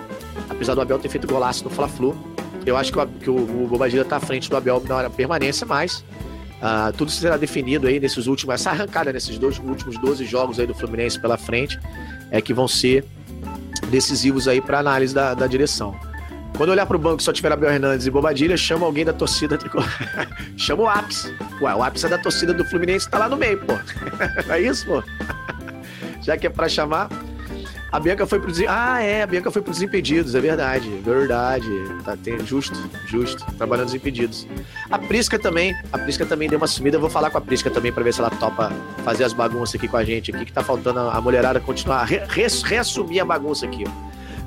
Apesar 0.49 0.73
do 0.75 0.81
Abel 0.81 0.97
ter 0.99 1.09
feito 1.09 1.27
golaço 1.27 1.63
no 1.63 1.69
Fla-Flu, 1.69 2.15
eu 2.65 2.77
acho 2.77 2.91
que 2.91 2.99
o, 2.99 3.07
que 3.07 3.29
o, 3.29 3.67
Bobadilha 3.67 4.05
tá 4.05 4.17
à 4.17 4.19
frente 4.19 4.49
do 4.49 4.57
Abel 4.57 4.81
na 4.87 5.09
permanência, 5.09 5.65
mas 5.65 6.03
Uh, 6.61 6.95
tudo 6.95 7.09
será 7.09 7.37
definido 7.37 7.87
aí 7.87 7.99
nesses 7.99 8.27
últimos, 8.27 8.53
essa 8.53 8.69
arrancada 8.69 9.11
nesses 9.11 9.39
dois 9.39 9.57
últimos 9.57 9.97
12 9.97 10.23
jogos 10.25 10.59
aí 10.59 10.67
do 10.67 10.75
Fluminense 10.75 11.19
pela 11.19 11.35
frente, 11.35 11.79
é 12.29 12.39
que 12.39 12.53
vão 12.53 12.67
ser 12.67 13.03
decisivos 13.89 14.47
aí 14.47 14.61
para 14.61 14.77
análise 14.77 15.11
da, 15.11 15.33
da 15.33 15.47
direção. 15.47 15.95
Quando 16.57 16.69
olhar 16.69 16.85
para 16.85 16.95
o 16.95 16.99
banco 16.99 17.21
e 17.21 17.23
só 17.23 17.33
tiver 17.33 17.51
Abel 17.51 17.71
Hernandes 17.71 18.05
e 18.05 18.11
Bobadilha, 18.11 18.55
chama 18.55 18.85
alguém 18.85 19.05
da 19.05 19.13
torcida 19.13 19.57
chama 20.57 20.83
o 20.83 20.87
ápice. 20.87 21.35
Ué, 21.61 21.73
o 21.73 21.83
ápice 21.83 22.05
é 22.05 22.09
da 22.09 22.17
torcida 22.17 22.53
do 22.53 22.63
Fluminense 22.65 23.09
tá 23.09 23.17
lá 23.17 23.29
no 23.29 23.37
meio, 23.37 23.59
pô. 23.59 23.73
é 24.51 24.61
isso, 24.61 24.85
pô? 24.85 25.03
Já 26.21 26.37
que 26.37 26.45
é 26.45 26.49
para 26.49 26.69
chamar, 26.69 27.09
a 27.91 27.99
Bianca 27.99 28.25
foi 28.25 28.39
pro 28.39 28.53
Ah, 28.69 29.01
é, 29.01 29.21
a 29.23 29.27
Bianca 29.27 29.51
foi 29.51 29.61
pro 29.61 29.73
Desimpedidos, 29.73 30.33
é 30.33 30.39
verdade. 30.39 30.89
Verdade. 31.03 31.67
Tá, 32.05 32.15
tem, 32.15 32.39
justo, 32.45 32.77
justo. 33.05 33.45
Trabalhando 33.57 33.87
Desimpedidos. 33.87 34.47
A 34.89 34.97
Prisca 34.97 35.37
também. 35.37 35.75
A 35.91 35.97
Prisca 35.97 36.25
também 36.25 36.47
deu 36.47 36.57
uma 36.57 36.67
sumida. 36.67 36.95
Eu 36.95 37.01
vou 37.01 37.09
falar 37.09 37.29
com 37.29 37.37
a 37.37 37.41
Prisca 37.41 37.69
também 37.69 37.91
para 37.91 38.01
ver 38.01 38.13
se 38.13 38.21
ela 38.21 38.29
topa 38.29 38.71
fazer 39.03 39.25
as 39.25 39.33
bagunças 39.33 39.75
aqui 39.75 39.89
com 39.89 39.97
a 39.97 40.05
gente 40.05 40.33
aqui, 40.33 40.45
que 40.45 40.53
tá 40.53 40.63
faltando 40.63 40.99
a 40.99 41.19
mulherada 41.19 41.59
continuar, 41.59 42.05
re, 42.05 42.21
reassumir 42.29 43.21
a 43.21 43.25
bagunça 43.25 43.65
aqui. 43.65 43.83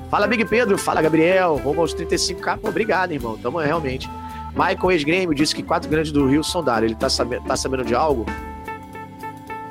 Fala, 0.09 0.27
Big 0.27 0.45
Pedro. 0.45 0.77
Fala, 0.77 1.01
Gabriel. 1.01 1.59
Vamos 1.63 1.77
aos 1.77 1.95
35k. 1.95 2.57
Pô, 2.59 2.69
obrigado, 2.69 3.11
irmão. 3.11 3.37
Tamo 3.37 3.59
realmente. 3.59 4.09
Michael 4.51 4.91
ex-grêmio 4.91 5.35
disse 5.35 5.53
que 5.53 5.61
quatro 5.61 5.89
grandes 5.89 6.11
do 6.11 6.27
Rio 6.27 6.43
são 6.43 6.63
da 6.63 6.81
Ele 6.81 6.95
tá, 6.95 7.09
sabe, 7.09 7.41
tá 7.41 7.57
sabendo 7.57 7.83
de 7.83 7.93
algo? 7.93 8.25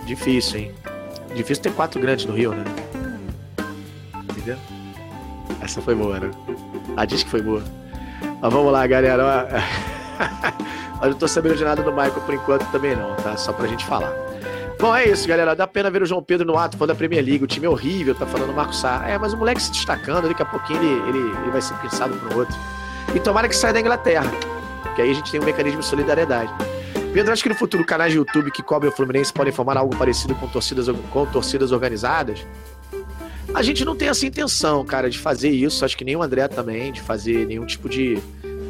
Difícil, 0.04 0.60
hein? 0.60 0.74
Difícil 1.34 1.62
ter 1.62 1.72
quatro 1.72 2.00
grandes 2.00 2.26
no 2.26 2.34
Rio, 2.34 2.52
né? 2.52 2.64
entendeu? 4.44 4.58
Essa 5.60 5.80
foi 5.80 5.94
boa, 5.94 6.20
né? 6.20 6.30
Ah, 6.96 7.06
diz 7.06 7.22
que 7.22 7.30
foi 7.30 7.40
boa. 7.40 7.62
Mas 8.40 8.52
vamos 8.52 8.70
lá, 8.70 8.86
galera. 8.86 9.48
Eu 11.02 11.10
não 11.10 11.18
tô 11.18 11.26
sabendo 11.26 11.56
de 11.56 11.64
nada 11.64 11.82
do 11.82 11.90
Michael 11.90 12.20
por 12.20 12.34
enquanto 12.34 12.70
também 12.70 12.94
não, 12.94 13.14
tá? 13.16 13.36
Só 13.36 13.52
pra 13.52 13.66
gente 13.66 13.84
falar. 13.84 14.12
Bom, 14.84 14.94
é 14.94 15.08
isso, 15.08 15.26
galera. 15.26 15.56
Dá 15.56 15.66
pena 15.66 15.90
ver 15.90 16.02
o 16.02 16.04
João 16.04 16.22
Pedro 16.22 16.46
no 16.46 16.58
ato 16.58 16.76
falando 16.76 16.90
da 16.90 16.94
Premier 16.94 17.24
League. 17.24 17.42
O 17.42 17.46
time 17.46 17.64
é 17.64 17.70
horrível, 17.70 18.14
tá 18.14 18.26
falando 18.26 18.50
o 18.50 18.54
Marco 18.54 18.74
Sá. 18.74 19.02
É, 19.08 19.16
mas 19.16 19.32
o 19.32 19.36
moleque 19.38 19.62
se 19.62 19.70
destacando, 19.72 20.28
daqui 20.28 20.42
a 20.42 20.44
pouquinho 20.44 20.78
ele, 20.78 21.08
ele, 21.08 21.38
ele 21.40 21.50
vai 21.50 21.62
ser 21.62 21.72
pensado 21.76 22.14
pro 22.18 22.40
outro. 22.40 22.54
E 23.14 23.18
tomara 23.18 23.48
que 23.48 23.56
saia 23.56 23.72
da 23.72 23.80
Inglaterra. 23.80 24.30
Porque 24.82 25.00
aí 25.00 25.10
a 25.10 25.14
gente 25.14 25.30
tem 25.30 25.40
um 25.40 25.44
mecanismo 25.46 25.80
de 25.80 25.86
solidariedade. 25.86 26.52
Pedro, 27.14 27.32
acho 27.32 27.42
que 27.42 27.48
no 27.48 27.54
futuro 27.54 27.82
canais 27.82 28.12
de 28.12 28.18
YouTube 28.18 28.50
que 28.50 28.62
cobrem 28.62 28.92
o 28.92 28.94
Fluminense 28.94 29.32
podem 29.32 29.54
formar 29.54 29.78
algo 29.78 29.96
parecido 29.96 30.34
com 30.34 30.46
torcidas, 30.48 30.86
com 31.10 31.24
torcidas 31.24 31.72
organizadas? 31.72 32.46
A 33.54 33.62
gente 33.62 33.86
não 33.86 33.96
tem 33.96 34.08
essa 34.08 34.26
intenção, 34.26 34.84
cara, 34.84 35.08
de 35.08 35.18
fazer 35.18 35.48
isso. 35.48 35.82
Acho 35.82 35.96
que 35.96 36.04
nem 36.04 36.14
o 36.14 36.22
André 36.22 36.46
também, 36.46 36.92
de 36.92 37.00
fazer 37.00 37.46
nenhum 37.46 37.64
tipo 37.64 37.88
de 37.88 38.18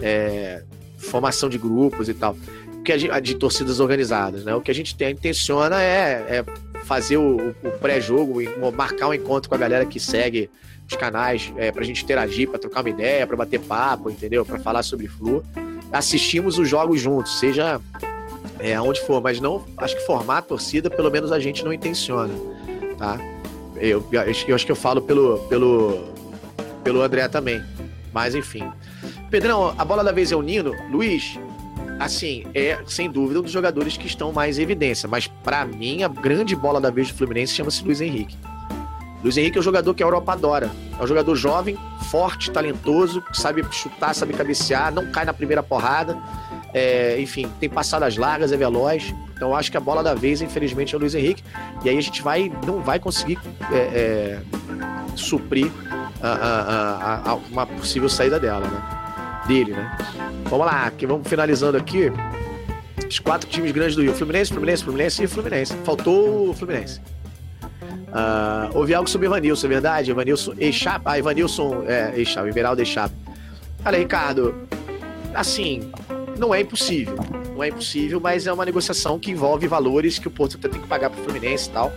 é, 0.00 0.62
formação 0.96 1.48
de 1.48 1.58
grupos 1.58 2.08
e 2.08 2.14
tal. 2.14 2.36
Que 2.84 2.98
gente, 2.98 3.20
de 3.20 3.34
torcidas 3.36 3.80
organizadas, 3.80 4.44
né? 4.44 4.54
O 4.54 4.60
que 4.60 4.70
a 4.70 4.74
gente 4.74 4.94
tem, 4.94 5.12
intenciona 5.12 5.82
é, 5.82 6.12
é 6.28 6.44
fazer 6.84 7.16
o, 7.16 7.54
o 7.62 7.70
pré-jogo, 7.80 8.40
marcar 8.76 9.08
um 9.08 9.14
encontro 9.14 9.48
com 9.48 9.54
a 9.54 9.58
galera 9.58 9.86
que 9.86 9.98
segue 9.98 10.50
os 10.88 10.96
canais, 10.96 11.52
é, 11.56 11.72
pra 11.72 11.82
gente 11.82 12.04
interagir, 12.04 12.48
pra 12.48 12.58
trocar 12.58 12.80
uma 12.80 12.90
ideia, 12.90 13.26
pra 13.26 13.36
bater 13.36 13.58
papo, 13.60 14.10
entendeu? 14.10 14.44
Pra 14.44 14.58
falar 14.58 14.82
sobre 14.82 15.08
Flu. 15.08 15.42
Assistimos 15.90 16.58
os 16.58 16.68
jogos 16.68 17.00
juntos, 17.00 17.38
seja 17.38 17.80
é, 18.58 18.74
aonde 18.74 19.00
for, 19.00 19.22
mas 19.22 19.40
não 19.40 19.64
acho 19.78 19.96
que 19.96 20.04
formar 20.04 20.38
a 20.38 20.42
torcida, 20.42 20.90
pelo 20.90 21.10
menos 21.10 21.32
a 21.32 21.40
gente 21.40 21.64
não 21.64 21.72
intenciona, 21.72 22.34
tá? 22.98 23.18
Eu, 23.76 24.06
eu, 24.12 24.22
eu 24.22 24.54
acho 24.54 24.66
que 24.66 24.72
eu 24.72 24.76
falo 24.76 25.00
pelo, 25.00 25.38
pelo, 25.48 26.04
pelo 26.82 27.02
André 27.02 27.28
também, 27.28 27.62
mas 28.12 28.34
enfim. 28.34 28.64
Pedrão, 29.30 29.74
a 29.76 29.84
bola 29.84 30.04
da 30.04 30.12
vez 30.12 30.30
é 30.30 30.36
o 30.36 30.42
Nino. 30.42 30.72
Luiz, 30.90 31.38
assim, 31.98 32.44
é 32.54 32.78
sem 32.86 33.10
dúvida 33.10 33.40
um 33.40 33.42
dos 33.42 33.52
jogadores 33.52 33.96
que 33.96 34.06
estão 34.06 34.32
mais 34.32 34.58
em 34.58 34.62
evidência, 34.62 35.08
mas 35.08 35.26
para 35.26 35.64
mim 35.64 36.02
a 36.02 36.08
grande 36.08 36.54
bola 36.56 36.80
da 36.80 36.90
vez 36.90 37.08
do 37.08 37.14
Fluminense 37.14 37.54
chama-se 37.54 37.84
Luiz 37.84 38.00
Henrique. 38.00 38.36
Luiz 39.22 39.38
Henrique 39.38 39.56
é 39.56 39.60
um 39.60 39.64
jogador 39.64 39.94
que 39.94 40.02
a 40.02 40.06
Europa 40.06 40.32
adora. 40.32 40.70
É 41.00 41.02
um 41.02 41.06
jogador 41.06 41.34
jovem, 41.34 41.78
forte, 42.10 42.50
talentoso, 42.50 43.24
sabe 43.32 43.64
chutar, 43.70 44.14
sabe 44.14 44.34
cabecear, 44.34 44.92
não 44.92 45.10
cai 45.10 45.24
na 45.24 45.32
primeira 45.32 45.62
porrada. 45.62 46.18
É, 46.74 47.18
enfim, 47.18 47.50
tem 47.58 47.70
passadas 47.70 48.18
largas, 48.18 48.52
é 48.52 48.56
veloz. 48.56 49.14
Então 49.34 49.56
acho 49.56 49.70
que 49.70 49.78
a 49.78 49.80
bola 49.80 50.02
da 50.02 50.12
vez, 50.12 50.42
infelizmente, 50.42 50.94
é 50.94 50.98
o 50.98 51.00
Luiz 51.00 51.14
Henrique. 51.14 51.42
E 51.82 51.88
aí 51.88 51.96
a 51.96 52.00
gente 52.02 52.20
vai, 52.20 52.52
não 52.66 52.80
vai 52.80 52.98
conseguir 52.98 53.38
é, 53.72 53.76
é, 53.76 54.42
suprir 55.16 55.70
a, 56.22 56.28
a, 56.28 57.30
a, 57.30 57.34
uma 57.34 57.66
possível 57.66 58.10
saída 58.10 58.38
dela, 58.38 58.66
né? 58.66 59.03
Dele, 59.46 59.72
né? 59.72 59.96
Vamos 60.44 60.66
lá, 60.66 60.90
que 60.90 61.06
vamos 61.06 61.28
finalizando 61.28 61.76
aqui. 61.76 62.10
Os 63.08 63.18
quatro 63.18 63.48
times 63.48 63.72
grandes 63.72 63.96
do 63.96 64.02
Rio: 64.02 64.14
Fluminense, 64.14 64.52
Fluminense, 64.52 64.84
Fluminense 64.84 65.22
e 65.22 65.26
Fluminense. 65.26 65.74
Faltou 65.84 66.50
o 66.50 66.54
Fluminense. 66.54 67.00
Uh, 68.14 68.78
ouvi 68.78 68.94
algo 68.94 69.08
sobre 69.08 69.26
Evanilson, 69.26 69.66
é 69.66 69.70
verdade? 69.70 70.10
Evanilson 70.10 70.54
Eixapa. 70.56 71.12
Ah, 71.12 71.18
Evanilson 71.18 71.84
é, 71.86 72.12
Eixapa, 72.16 72.48
Everaldo 72.48 72.80
Eixapa. 72.80 73.14
Olha, 73.84 73.98
Ricardo, 73.98 74.54
assim, 75.34 75.90
não 76.38 76.54
é 76.54 76.60
impossível. 76.60 77.16
Não 77.52 77.62
é 77.62 77.68
impossível, 77.68 78.20
mas 78.20 78.46
é 78.46 78.52
uma 78.52 78.64
negociação 78.64 79.18
que 79.18 79.30
envolve 79.30 79.66
valores 79.66 80.18
que 80.18 80.28
o 80.28 80.30
Porto 80.30 80.56
tem 80.58 80.80
que 80.80 80.86
pagar 80.86 81.10
para 81.10 81.20
o 81.20 81.24
Fluminense 81.24 81.68
e 81.68 81.72
tal. 81.72 81.92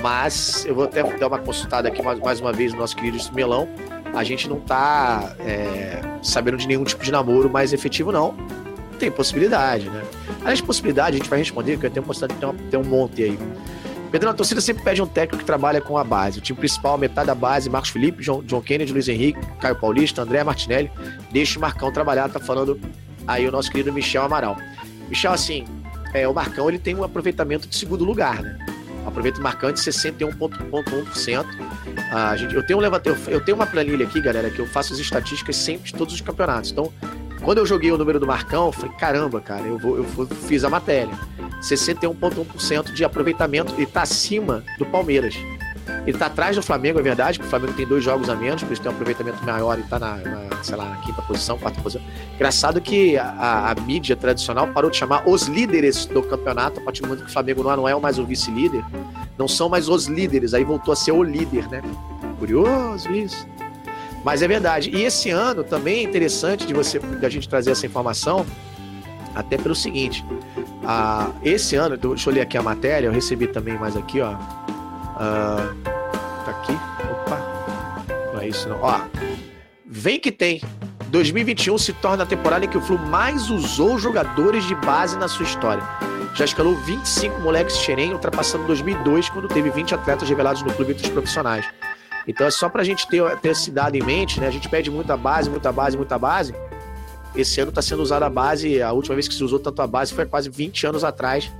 Mas 0.00 0.64
eu 0.66 0.74
vou 0.74 0.84
até 0.84 1.02
dar 1.02 1.28
uma 1.28 1.38
consultada 1.38 1.88
aqui 1.88 2.02
mais, 2.02 2.18
mais 2.20 2.40
uma 2.40 2.52
vez 2.52 2.72
no 2.72 2.78
nosso 2.78 2.94
querido 2.94 3.18
Melão. 3.32 3.68
A 4.16 4.24
gente 4.24 4.48
não 4.48 4.58
tá 4.58 5.36
é, 5.40 6.00
sabendo 6.22 6.56
de 6.56 6.66
nenhum 6.66 6.84
tipo 6.84 7.04
de 7.04 7.12
namoro 7.12 7.50
mais 7.50 7.74
efetivo, 7.74 8.10
não. 8.10 8.34
Tem 8.98 9.10
possibilidade, 9.10 9.90
né? 9.90 10.02
Aliás, 10.40 10.62
possibilidade, 10.62 11.16
a 11.16 11.18
gente 11.18 11.28
vai 11.28 11.38
responder, 11.38 11.72
porque 11.72 11.86
eu 11.86 11.90
tenho 11.90 12.06
postado 12.06 12.32
tem, 12.34 12.50
tem 12.70 12.80
um 12.80 12.84
monte 12.84 13.22
aí. 13.22 13.38
Pedro, 14.10 14.30
a 14.30 14.32
torcida 14.32 14.62
sempre 14.62 14.82
pede 14.82 15.02
um 15.02 15.06
técnico 15.06 15.40
que 15.40 15.44
trabalha 15.44 15.82
com 15.82 15.98
a 15.98 16.02
base. 16.02 16.38
O 16.38 16.40
time 16.40 16.58
principal, 16.58 16.96
metade 16.96 17.26
da 17.26 17.34
base, 17.34 17.68
Marcos 17.68 17.90
Felipe, 17.90 18.22
John, 18.22 18.42
John 18.42 18.62
Kennedy, 18.62 18.90
Luiz 18.90 19.06
Henrique, 19.06 19.38
Caio 19.60 19.76
Paulista, 19.76 20.22
André 20.22 20.42
Martinelli. 20.42 20.90
Deixa 21.30 21.58
o 21.58 21.60
Marcão 21.60 21.92
trabalhar, 21.92 22.30
tá 22.30 22.40
falando 22.40 22.80
aí 23.26 23.46
o 23.46 23.52
nosso 23.52 23.70
querido 23.70 23.92
Michel 23.92 24.22
Amaral. 24.22 24.56
Michel, 25.10 25.32
assim, 25.32 25.66
é, 26.14 26.26
o 26.26 26.32
Marcão 26.32 26.70
ele 26.70 26.78
tem 26.78 26.94
um 26.94 27.04
aproveitamento 27.04 27.68
de 27.68 27.76
segundo 27.76 28.02
lugar, 28.02 28.42
né? 28.42 28.56
Aproveitamento 29.06 29.42
marcante 29.42 29.82
de 29.82 29.90
61,1%. 29.90 31.46
Ah, 32.10 32.36
gente, 32.36 32.54
eu, 32.54 32.66
tenho 32.66 32.78
um 32.78 32.82
eu, 32.82 33.16
eu 33.28 33.40
tenho 33.40 33.56
uma 33.56 33.66
planilha 33.66 34.04
aqui, 34.04 34.20
galera, 34.20 34.50
que 34.50 34.58
eu 34.58 34.66
faço 34.66 34.92
as 34.92 34.98
estatísticas 34.98 35.56
sempre 35.56 35.90
de 35.90 35.94
todos 35.94 36.12
os 36.12 36.20
campeonatos. 36.20 36.72
Então, 36.72 36.92
quando 37.42 37.58
eu 37.58 37.66
joguei 37.66 37.92
o 37.92 37.98
número 37.98 38.18
do 38.18 38.26
Marcão, 38.26 38.66
eu 38.66 38.72
falei, 38.72 38.90
caramba, 38.96 39.40
cara, 39.40 39.62
eu, 39.62 39.78
vou, 39.78 39.96
eu 39.96 40.26
fiz 40.48 40.64
a 40.64 40.68
matéria. 40.68 41.14
61,1% 41.60 42.92
de 42.92 43.04
aproveitamento 43.04 43.74
e 43.78 43.84
está 43.84 44.02
acima 44.02 44.64
do 44.78 44.84
Palmeiras. 44.84 45.34
Ele 46.02 46.12
está 46.12 46.26
atrás 46.26 46.56
do 46.56 46.62
Flamengo, 46.62 46.98
é 46.98 47.02
verdade, 47.02 47.38
porque 47.38 47.46
o 47.46 47.50
Flamengo 47.50 47.72
tem 47.72 47.86
dois 47.86 48.02
jogos 48.02 48.28
a 48.28 48.34
menos, 48.34 48.62
por 48.62 48.72
isso 48.72 48.82
tem 48.82 48.90
um 48.90 48.94
aproveitamento 48.94 49.44
maior 49.44 49.78
e 49.78 49.82
está 49.82 49.98
na, 49.98 50.16
na, 50.16 50.62
sei 50.62 50.76
lá, 50.76 50.84
na 50.84 50.96
quinta 50.96 51.20
posição, 51.22 51.58
quarta 51.58 51.80
posição. 51.80 52.02
Engraçado 52.34 52.80
que 52.80 53.16
a, 53.16 53.70
a, 53.70 53.80
mídia 53.82 54.16
tradicional 54.16 54.68
parou 54.68 54.90
de 54.90 54.96
chamar 54.96 55.28
os 55.28 55.46
líderes 55.46 56.06
do 56.06 56.22
campeonato, 56.22 56.80
a 56.80 56.82
partir 56.82 57.02
do 57.02 57.08
momento 57.08 57.24
que 57.24 57.30
o 57.30 57.32
Flamengo 57.32 57.62
não 57.62 57.88
é, 57.88 57.92
é 57.92 57.98
mais 57.98 58.18
o 58.18 58.24
vice-líder, 58.24 58.84
não 59.38 59.48
são 59.48 59.68
mais 59.68 59.88
os 59.88 60.06
líderes, 60.06 60.54
aí 60.54 60.64
voltou 60.64 60.92
a 60.92 60.96
ser 60.96 61.12
o 61.12 61.22
líder, 61.22 61.68
né? 61.68 61.82
Curioso 62.38 63.12
isso. 63.12 63.46
Mas 64.24 64.42
é 64.42 64.48
verdade. 64.48 64.90
E 64.90 65.04
esse 65.04 65.30
ano 65.30 65.62
também 65.62 65.98
é 65.98 66.02
interessante 66.02 66.66
de 66.66 66.74
você, 66.74 66.98
da 66.98 67.28
gente 67.28 67.48
trazer 67.48 67.70
essa 67.70 67.86
informação, 67.86 68.44
até 69.34 69.56
pelo 69.56 69.74
seguinte: 69.74 70.24
ah, 70.84 71.30
esse 71.44 71.76
ano, 71.76 71.96
deixa 71.96 72.28
eu 72.28 72.34
ler 72.34 72.40
aqui 72.40 72.56
a 72.56 72.62
matéria, 72.62 73.06
eu 73.06 73.12
recebi 73.12 73.46
também 73.46 73.78
mais 73.78 73.96
aqui, 73.96 74.20
ó. 74.20 74.34
Ah, 75.16 75.72
tá 76.44 76.50
aqui. 76.50 76.72
Opa. 77.10 77.40
Não 78.32 78.40
é 78.40 78.48
isso 78.48 78.68
não. 78.68 78.80
Ó. 78.82 79.00
Vem 79.84 80.20
que 80.20 80.30
tem. 80.30 80.60
2021 81.08 81.78
se 81.78 81.92
torna 81.94 82.24
a 82.24 82.26
temporada 82.26 82.64
em 82.64 82.68
que 82.68 82.76
o 82.76 82.80
Flu 82.80 82.98
mais 82.98 83.48
usou 83.48 83.98
jogadores 83.98 84.64
de 84.64 84.74
base 84.74 85.16
na 85.16 85.28
sua 85.28 85.44
história. 85.44 85.82
Já 86.34 86.44
escalou 86.44 86.74
25 86.74 87.40
moleques 87.40 87.76
xerém, 87.78 88.12
ultrapassando 88.12 88.66
2002, 88.66 89.30
quando 89.30 89.48
teve 89.48 89.70
20 89.70 89.94
atletas 89.94 90.28
revelados 90.28 90.62
no 90.62 90.72
clube 90.72 90.92
entre 90.92 91.04
os 91.04 91.10
profissionais. 91.10 91.64
Então 92.28 92.46
é 92.46 92.50
só 92.50 92.68
pra 92.68 92.84
gente 92.84 93.08
ter, 93.08 93.22
ter 93.38 93.50
esse 93.50 93.70
dado 93.70 93.94
em 93.94 94.02
mente, 94.02 94.40
né? 94.40 94.48
A 94.48 94.50
gente 94.50 94.68
pede 94.68 94.90
muita 94.90 95.16
base, 95.16 95.48
muita 95.48 95.72
base, 95.72 95.96
muita 95.96 96.18
base. 96.18 96.54
Esse 97.34 97.60
ano 97.60 97.70
está 97.70 97.80
sendo 97.80 98.02
usada 98.02 98.26
a 98.26 98.30
base, 98.30 98.82
a 98.82 98.92
última 98.92 99.14
vez 99.14 99.28
que 99.28 99.34
se 99.34 99.44
usou 99.44 99.58
tanto 99.58 99.80
a 99.80 99.86
base 99.86 100.12
foi 100.12 100.26
quase 100.26 100.50
20 100.50 100.86
anos 100.86 101.04
atrás. 101.04 101.50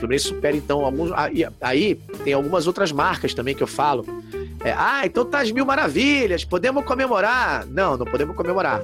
Fluminense 0.00 0.26
supera, 0.26 0.56
então, 0.56 0.84
alguns. 0.84 1.12
Aí, 1.12 1.46
aí 1.60 1.94
tem 2.24 2.32
algumas 2.32 2.66
outras 2.66 2.90
marcas 2.90 3.34
também 3.34 3.54
que 3.54 3.62
eu 3.62 3.66
falo. 3.66 4.04
É, 4.64 4.72
ah, 4.72 5.02
então 5.04 5.24
tá 5.24 5.40
as 5.40 5.50
mil 5.50 5.64
maravilhas, 5.64 6.44
podemos 6.44 6.84
comemorar. 6.84 7.66
Não, 7.66 7.96
não 7.96 8.06
podemos 8.06 8.34
comemorar. 8.34 8.82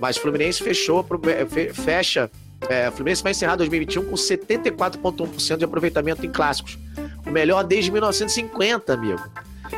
Mas 0.00 0.16
Fluminense 0.16 0.62
fechou, 0.62 1.06
é, 1.26 1.72
fecha. 1.72 2.30
É, 2.68 2.90
Fluminense 2.90 3.22
vai 3.22 3.32
encerrar 3.32 3.56
2021 3.56 4.04
com 4.06 4.14
74,1% 4.14 5.56
de 5.58 5.64
aproveitamento 5.64 6.24
em 6.24 6.30
clássicos. 6.30 6.78
O 7.26 7.30
melhor 7.30 7.62
desde 7.62 7.90
1950, 7.90 8.92
amigo. 8.92 9.22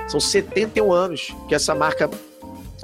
São 0.09 0.21
71 0.21 0.93
anos 0.93 1.35
que 1.49 1.55
essa 1.55 1.75
marca 1.75 2.09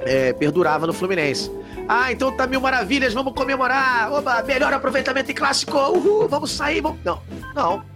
é, 0.01 0.33
perdurava 0.33 0.85
no 0.85 0.93
Fluminense. 0.93 1.49
Ah, 1.87 2.11
então 2.11 2.31
tá 2.31 2.47
mil 2.47 2.61
maravilhas, 2.61 3.13
vamos 3.13 3.33
comemorar. 3.33 4.11
Oba, 4.11 4.41
melhor 4.43 4.73
aproveitamento 4.73 5.31
em 5.31 5.35
clássico. 5.35 5.77
Uhul, 5.77 6.27
vamos 6.27 6.51
sair. 6.51 6.81
Vamos... 6.81 6.99
Não, 7.03 7.21
não. 7.53 7.92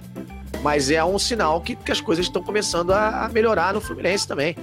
Mas 0.61 0.89
é 0.89 1.03
um 1.03 1.19
sinal 1.19 1.61
que, 1.61 1.75
que 1.75 1.91
as 1.91 2.01
coisas 2.01 2.25
estão 2.25 2.41
começando 2.41 2.91
a, 2.91 3.25
a, 3.25 3.29
melhorar 3.29 3.73
no 3.73 3.81
Fluminense 3.81 4.27
também. 4.27 4.55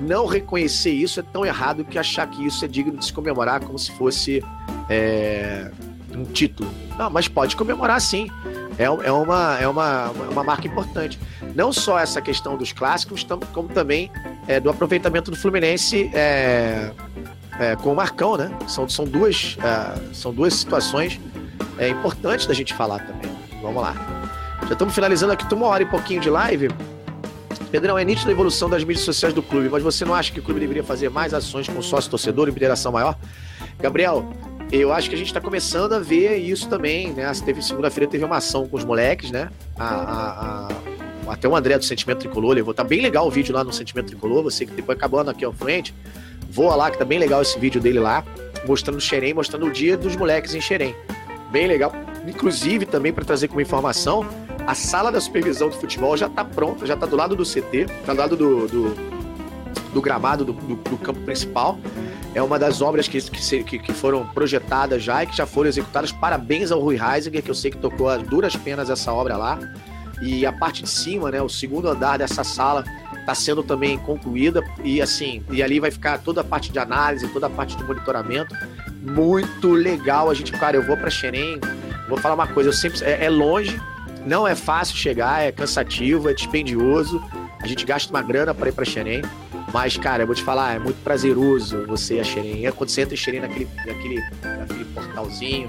Não 0.00 0.26
reconhecer 0.26 0.90
isso 0.90 1.20
é 1.20 1.22
tão 1.22 1.44
errado 1.44 1.84
que 1.84 1.98
achar 1.98 2.26
que 2.26 2.44
isso 2.44 2.64
é 2.64 2.68
digno 2.68 2.96
de 2.96 3.04
se 3.04 3.12
comemorar 3.12 3.60
como 3.60 3.78
se 3.78 3.92
fosse 3.92 4.42
é, 4.88 5.70
um 6.14 6.24
título. 6.24 6.70
Não, 6.98 7.10
mas 7.10 7.28
pode 7.28 7.56
comemorar 7.56 8.00
sim. 8.00 8.30
É, 8.78 8.84
é, 8.84 9.12
uma, 9.12 9.58
é 9.60 9.68
uma, 9.68 10.10
uma 10.30 10.44
marca 10.44 10.66
importante. 10.66 11.18
Não 11.54 11.72
só 11.72 11.98
essa 11.98 12.20
questão 12.20 12.56
dos 12.56 12.72
clássicos, 12.72 13.26
como 13.52 13.68
também 13.68 14.10
é, 14.48 14.58
do 14.58 14.70
aproveitamento 14.70 15.30
do 15.30 15.36
Fluminense 15.36 16.10
é, 16.14 16.90
é, 17.58 17.76
com 17.76 17.92
o 17.92 17.96
Marcão, 17.96 18.36
né? 18.36 18.50
São, 18.66 18.88
são, 18.88 19.04
duas, 19.04 19.56
é, 19.62 20.14
são 20.14 20.32
duas 20.32 20.54
situações 20.54 21.20
é, 21.78 21.88
importantes 21.88 22.46
da 22.46 22.54
gente 22.54 22.72
falar 22.74 23.00
também. 23.00 23.30
Vamos 23.60 23.82
lá. 23.82 24.21
Já 24.66 24.72
estamos 24.72 24.94
finalizando 24.94 25.32
aqui, 25.32 25.52
uma 25.54 25.66
hora 25.66 25.82
e 25.82 25.86
pouquinho 25.86 26.20
de 26.20 26.30
live. 26.30 26.68
Pedrão, 27.70 27.98
é 27.98 28.04
nítida 28.04 28.30
a 28.30 28.32
evolução 28.32 28.68
das 28.68 28.84
mídias 28.84 29.04
sociais 29.04 29.34
do 29.34 29.42
clube, 29.42 29.68
mas 29.68 29.82
você 29.82 30.04
não 30.04 30.14
acha 30.14 30.32
que 30.32 30.40
o 30.40 30.42
clube 30.42 30.60
deveria 30.60 30.84
fazer 30.84 31.08
mais 31.08 31.32
ações 31.32 31.68
com 31.68 31.80
sócio 31.80 32.10
torcedor 32.10 32.48
e 32.48 32.50
interação 32.50 32.92
maior? 32.92 33.16
Gabriel, 33.78 34.28
eu 34.70 34.92
acho 34.92 35.08
que 35.08 35.14
a 35.14 35.18
gente 35.18 35.28
está 35.28 35.40
começando 35.40 35.94
a 35.94 35.98
ver 35.98 36.36
isso 36.36 36.68
também, 36.68 37.12
né? 37.12 37.30
Teve 37.44 37.62
segunda-feira 37.62 38.10
teve 38.10 38.24
uma 38.24 38.36
ação 38.36 38.68
com 38.68 38.76
os 38.76 38.84
moleques, 38.84 39.30
né? 39.30 39.50
A, 39.78 39.84
a, 39.86 40.68
a, 41.28 41.32
até 41.32 41.48
o 41.48 41.56
André 41.56 41.78
do 41.78 41.84
Sentimento 41.84 42.20
Tricolor 42.20 42.52
levou. 42.52 42.74
Tá 42.74 42.84
bem 42.84 43.00
legal 43.00 43.26
o 43.26 43.30
vídeo 43.30 43.54
lá 43.54 43.64
no 43.64 43.72
Sentimento 43.72 44.06
Tricolor. 44.08 44.42
Você 44.42 44.66
que 44.66 44.72
depois 44.72 44.96
acabando 44.96 45.30
aqui 45.30 45.44
ao 45.44 45.52
frente, 45.52 45.94
Voa 46.52 46.76
lá, 46.76 46.90
que 46.90 46.98
tá 46.98 47.04
bem 47.06 47.18
legal 47.18 47.40
esse 47.40 47.58
vídeo 47.58 47.80
dele 47.80 47.98
lá, 47.98 48.22
mostrando 48.66 49.00
Xerém, 49.00 49.32
mostrando 49.32 49.64
o 49.64 49.70
dia 49.70 49.96
dos 49.96 50.14
moleques 50.14 50.54
em 50.54 50.60
Xerém. 50.60 50.94
Bem 51.50 51.66
legal. 51.66 51.90
Inclusive, 52.26 52.84
também 52.84 53.10
para 53.10 53.24
trazer 53.24 53.48
como 53.48 53.58
informação, 53.58 54.28
a 54.66 54.74
sala 54.74 55.10
da 55.10 55.20
supervisão 55.20 55.68
do 55.68 55.76
futebol 55.76 56.16
já 56.16 56.28
tá 56.28 56.44
pronta, 56.44 56.86
já 56.86 56.96
tá 56.96 57.06
do 57.06 57.16
lado 57.16 57.34
do 57.34 57.44
CT, 57.44 57.86
tá 58.04 58.12
do 58.12 58.18
lado 58.18 58.36
do, 58.36 58.66
do, 58.68 58.94
do 59.92 60.00
gramado 60.00 60.44
do, 60.44 60.52
do, 60.52 60.76
do, 60.76 60.96
campo 60.96 61.20
principal. 61.20 61.78
É 62.34 62.42
uma 62.42 62.58
das 62.58 62.80
obras 62.80 63.08
que, 63.08 63.20
que, 63.62 63.78
que 63.78 63.92
foram 63.92 64.26
projetadas 64.26 65.02
já 65.02 65.22
e 65.22 65.26
que 65.26 65.36
já 65.36 65.46
foram 65.46 65.68
executadas. 65.68 66.12
Parabéns 66.12 66.72
ao 66.72 66.80
Rui 66.80 66.96
Heisinger, 66.96 67.42
que 67.42 67.50
eu 67.50 67.54
sei 67.54 67.70
que 67.70 67.76
tocou 67.76 68.08
a 68.08 68.16
duras 68.16 68.56
penas 68.56 68.88
essa 68.88 69.12
obra 69.12 69.36
lá. 69.36 69.58
E 70.22 70.46
a 70.46 70.52
parte 70.52 70.84
de 70.84 70.88
cima, 70.88 71.30
né, 71.30 71.42
o 71.42 71.48
segundo 71.48 71.88
andar 71.88 72.16
dessa 72.16 72.44
sala 72.44 72.84
está 73.22 73.34
sendo 73.34 73.62
também 73.62 73.98
concluída 73.98 74.62
e 74.82 75.00
assim, 75.00 75.42
e 75.50 75.62
ali 75.62 75.78
vai 75.78 75.90
ficar 75.90 76.18
toda 76.18 76.40
a 76.40 76.44
parte 76.44 76.72
de 76.72 76.78
análise, 76.78 77.26
toda 77.28 77.46
a 77.46 77.50
parte 77.50 77.76
de 77.76 77.84
monitoramento. 77.84 78.54
Muito 79.02 79.72
legal. 79.72 80.30
A 80.30 80.34
gente, 80.34 80.52
cara, 80.52 80.76
eu 80.76 80.86
vou 80.86 80.96
para 80.96 81.10
Xerém, 81.10 81.60
vou 82.08 82.18
falar 82.18 82.34
uma 82.34 82.46
coisa, 82.46 82.70
eu 82.70 82.72
sempre 82.72 83.02
é, 83.04 83.24
é 83.24 83.30
longe, 83.30 83.80
não 84.26 84.46
é 84.46 84.54
fácil 84.54 84.96
chegar, 84.96 85.42
é 85.42 85.52
cansativo, 85.52 86.28
é 86.28 86.34
dispendioso. 86.34 87.22
A 87.60 87.66
gente 87.66 87.84
gasta 87.84 88.10
uma 88.10 88.22
grana 88.22 88.54
para 88.54 88.68
ir 88.68 88.72
para 88.72 88.84
Xerém. 88.84 89.22
Mas, 89.72 89.96
cara, 89.96 90.22
eu 90.22 90.26
vou 90.26 90.34
te 90.34 90.42
falar, 90.42 90.74
é 90.74 90.78
muito 90.78 91.02
prazeroso 91.02 91.86
você 91.86 92.16
ir 92.16 92.20
a 92.20 92.24
Xerém. 92.24 92.66
É 92.66 92.72
quando 92.72 92.90
você 92.90 93.02
entra 93.02 93.14
em 93.14 93.16
Xerém 93.16 93.40
naquele, 93.40 93.68
naquele, 93.86 94.20
naquele 94.42 94.84
portalzinho, 94.86 95.68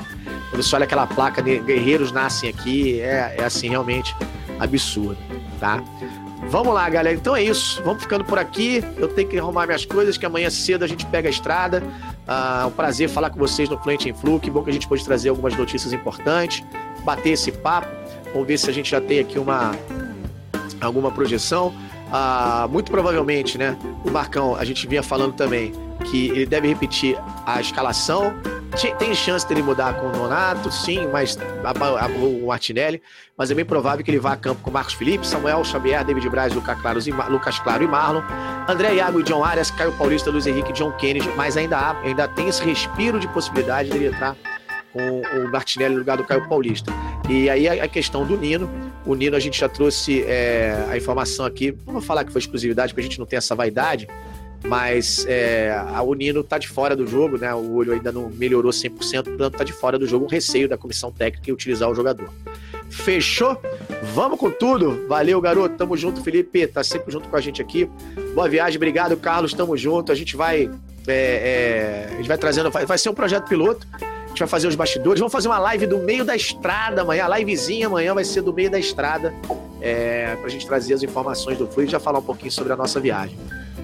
quando 0.50 0.62
você 0.62 0.76
olha 0.76 0.84
aquela 0.84 1.08
placa 1.08 1.42
de 1.42 1.60
guerreiros 1.60 2.12
nascem 2.12 2.50
aqui, 2.50 3.00
é, 3.00 3.36
é 3.38 3.44
assim, 3.44 3.70
realmente 3.70 4.16
absurdo, 4.60 5.18
tá? 5.60 5.82
Vamos 6.50 6.74
lá, 6.74 6.90
galera. 6.90 7.16
Então 7.16 7.36
é 7.36 7.44
isso. 7.44 7.82
Vamos 7.84 8.04
ficando 8.04 8.24
por 8.26 8.38
aqui. 8.38 8.84
Eu 8.98 9.08
tenho 9.08 9.28
que 9.28 9.40
arrumar 9.40 9.66
minhas 9.66 9.86
coisas, 9.86 10.18
que 10.18 10.26
amanhã 10.26 10.50
cedo 10.50 10.84
a 10.84 10.88
gente 10.88 11.06
pega 11.06 11.30
a 11.30 11.32
estrada. 11.32 11.82
Ah, 12.28 12.66
um 12.68 12.72
prazer 12.72 13.10
falar 13.10 13.30
com 13.30 13.40
vocês 13.40 13.70
no 13.70 13.78
Fluente 13.78 14.10
em 14.10 14.14
Flu. 14.14 14.40
Que 14.40 14.52
bom 14.52 14.64
que 14.64 14.70
a 14.70 14.74
gente 14.74 14.88
pode 14.88 15.04
trazer 15.04 15.30
algumas 15.30 15.56
notícias 15.56 15.94
importantes, 15.94 16.64
bater 17.04 17.32
esse 17.32 17.52
papo. 17.52 18.03
Vamos 18.34 18.48
ver 18.48 18.58
se 18.58 18.70
a 18.70 18.74
gente 18.74 18.90
já 18.90 19.00
tem 19.00 19.20
aqui 19.20 19.40
uma 19.40 19.72
alguma 20.82 21.12
projeção. 21.12 21.74
Ah, 22.12 22.68
muito 22.70 22.92
provavelmente, 22.92 23.58
né? 23.58 23.78
O 24.04 24.12
Marcão, 24.12 24.56
a 24.56 24.66
gente 24.66 24.86
vinha 24.88 25.02
falando 25.02 25.34
também 25.34 25.72
que 26.06 26.30
ele 26.30 26.46
deve 26.46 26.68
repetir 26.68 27.18
a 27.46 27.62
escalação. 27.62 28.34
Tem 28.98 29.14
chance 29.14 29.48
dele 29.48 29.62
mudar 29.62 29.94
com 29.94 30.08
o 30.08 30.12
Nonato, 30.12 30.72
sim, 30.72 31.08
mas 31.12 31.38
a, 31.64 32.06
a, 32.06 32.08
o 32.08 32.48
Martinelli, 32.48 33.02
mas 33.38 33.52
é 33.52 33.54
bem 33.54 33.64
provável 33.64 34.04
que 34.04 34.10
ele 34.10 34.20
vá 34.20 34.34
a 34.34 34.36
campo 34.36 34.62
com 34.64 34.72
Marcos 34.72 34.96
Felipe, 34.96 35.28
Samuel 35.28 35.64
Xavier, 35.64 36.04
David 36.04 36.28
Braz, 36.28 36.54
Lucas 36.54 36.82
Claro, 36.82 37.00
Lucas 37.30 37.60
Claro 37.60 37.84
e 37.84 37.88
Marlon, 37.88 38.24
André 38.68 38.96
Iago 38.96 39.20
e 39.20 39.24
John 39.24 39.44
Arias, 39.44 39.70
Caio 39.70 39.92
Paulista, 39.92 40.32
Luiz 40.32 40.48
Henrique 40.48 40.74
John 40.74 40.92
Kennedy, 40.94 41.30
mas 41.36 41.56
ainda 41.56 41.78
há, 41.78 42.00
ainda 42.02 42.28
tem 42.28 42.48
esse 42.48 42.64
respiro 42.64 43.20
de 43.20 43.28
possibilidade 43.28 43.92
dele 43.92 44.08
entrar 44.08 44.36
com 44.94 45.22
o 45.22 45.52
Martinelli 45.52 45.96
no 45.96 46.00
lugar 46.00 46.18
do 46.18 46.24
Caio 46.24 46.48
Paulista. 46.48 46.94
E 47.30 47.50
aí 47.50 47.68
a 47.68 47.88
questão 47.88 48.26
do 48.26 48.38
Nino, 48.38 48.70
o 49.06 49.16
Nino 49.16 49.36
a 49.36 49.40
gente 49.40 49.60
já 49.60 49.68
trouxe 49.68 50.24
é, 50.24 50.86
a 50.90 50.96
informação 50.96 51.46
aqui, 51.46 51.76
não 51.86 51.94
vou 51.94 52.02
falar 52.02 52.24
que 52.24 52.32
foi 52.32 52.40
exclusividade, 52.40 52.94
porque 52.94 53.02
a 53.02 53.10
gente 53.10 53.20
não 53.20 53.26
tem 53.26 53.38
essa 53.38 53.56
vaidade, 53.56 54.08
mas 54.66 55.26
é, 55.28 55.76
o 56.06 56.14
Nino 56.14 56.42
está 56.42 56.58
de 56.58 56.70
fora 56.70 56.96
do 56.96 57.06
jogo, 57.06 57.38
né? 57.38 57.54
O 57.54 57.74
olho 57.74 57.92
ainda 57.92 58.12
não 58.12 58.30
melhorou 58.30 58.72
100%, 58.72 59.24
portanto 59.24 59.54
está 59.54 59.64
de 59.64 59.74
fora 59.74 60.00
do 60.00 60.08
jogo, 60.08 60.26
um 60.26 60.30
receio 60.30 60.70
da 60.70 60.78
comissão 60.78 61.12
técnica 61.12 61.50
em 61.50 61.54
utilizar 61.54 61.90
o 61.90 61.96
jogador. 61.96 62.30
Fechou? 62.94 63.60
Vamos 64.14 64.40
com 64.40 64.52
tudo. 64.52 65.06
Valeu, 65.08 65.42
garoto. 65.42 65.76
Tamo 65.76 65.98
junto, 65.98 66.22
Felipe. 66.22 66.68
Tá 66.68 66.84
sempre 66.84 67.12
junto 67.12 67.28
com 67.28 67.36
a 67.36 67.42
gente 67.42 67.62
aqui. 67.62 67.90
Boa 68.36 68.48
viagem, 68.48 68.78
obrigado, 68.78 69.18
Carlos. 69.18 69.54
Tamo 69.54 69.76
junto. 69.76 70.12
A 70.12 70.16
gente 70.16 70.36
vai. 70.36 70.70
É, 71.08 71.12
é, 71.12 72.10
a 72.14 72.18
gente 72.18 72.28
vai 72.28 72.38
trazendo. 72.38 72.70
Vai, 72.70 72.86
vai 72.86 72.98
ser 72.98 73.10
um 73.10 73.14
projeto 73.14 73.48
piloto. 73.48 73.88
Gente 74.34 74.40
vai 74.40 74.48
fazer 74.48 74.68
os 74.68 74.74
bastidores. 74.74 75.20
Vamos 75.20 75.32
fazer 75.32 75.48
uma 75.48 75.60
live 75.60 75.86
do 75.86 76.00
meio 76.00 76.26
da 76.26 76.36
estrada 76.36 77.04
amanhã. 77.04 77.26
A 77.26 77.38
livezinha 77.38 77.86
amanhã 77.86 78.16
vai 78.16 78.24
ser 78.24 78.42
do 78.42 78.52
meio 78.52 78.68
da 78.68 78.80
estrada. 78.80 79.32
É, 79.80 80.36
pra 80.38 80.50
gente 80.50 80.66
trazer 80.66 80.96
as 80.96 81.04
informações 81.04 81.56
do 81.56 81.68
Fluid 81.68 81.88
e 81.88 81.92
já 81.92 82.00
falar 82.00 82.18
um 82.18 82.24
pouquinho 82.24 82.52
sobre 82.52 82.74
a 82.74 82.76
nossa 82.76 83.00
viagem. 83.00 83.38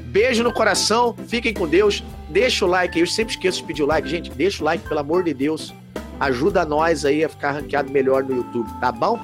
Beijo 0.06 0.42
no 0.42 0.52
coração, 0.52 1.16
fiquem 1.28 1.54
com 1.54 1.68
Deus. 1.68 2.04
Deixa 2.30 2.66
o 2.66 2.68
like 2.68 3.00
eu 3.00 3.06
sempre 3.06 3.36
esqueço 3.36 3.60
de 3.60 3.66
pedir 3.66 3.84
o 3.84 3.86
like. 3.86 4.10
Gente, 4.10 4.32
deixa 4.32 4.64
o 4.64 4.66
like, 4.66 4.88
pelo 4.88 5.00
amor 5.00 5.24
de 5.24 5.36
Deus. 5.36 5.72
Ajuda 6.20 6.66
nós 6.66 7.06
aí 7.06 7.24
a 7.24 7.30
ficar 7.30 7.52
ranqueado 7.52 7.92
melhor 7.92 8.24
no 8.24 8.38
YouTube, 8.38 8.68
tá 8.82 8.92
bom? 8.92 9.22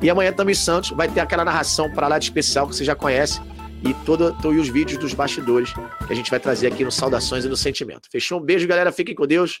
E 0.00 0.08
amanhã 0.08 0.32
também 0.32 0.54
Santos 0.54 0.92
vai 0.92 1.06
ter 1.06 1.20
aquela 1.20 1.44
narração 1.44 1.92
para 1.92 2.08
lá 2.08 2.18
de 2.18 2.24
especial 2.24 2.66
que 2.66 2.74
você 2.74 2.82
já 2.82 2.94
conhece 2.94 3.42
e 3.84 3.92
todo, 4.06 4.34
e 4.42 4.58
os 4.58 4.68
vídeos 4.68 4.98
dos 4.98 5.12
bastidores 5.12 5.74
que 5.74 6.12
a 6.12 6.16
gente 6.16 6.30
vai 6.30 6.40
trazer 6.40 6.68
aqui 6.68 6.82
no 6.82 6.90
Saudações 6.90 7.44
e 7.44 7.48
no 7.48 7.58
Sentimento. 7.58 8.08
Fechou? 8.10 8.40
Um 8.40 8.42
beijo, 8.42 8.66
galera. 8.66 8.90
Fiquem 8.90 9.14
com 9.14 9.26
Deus. 9.26 9.60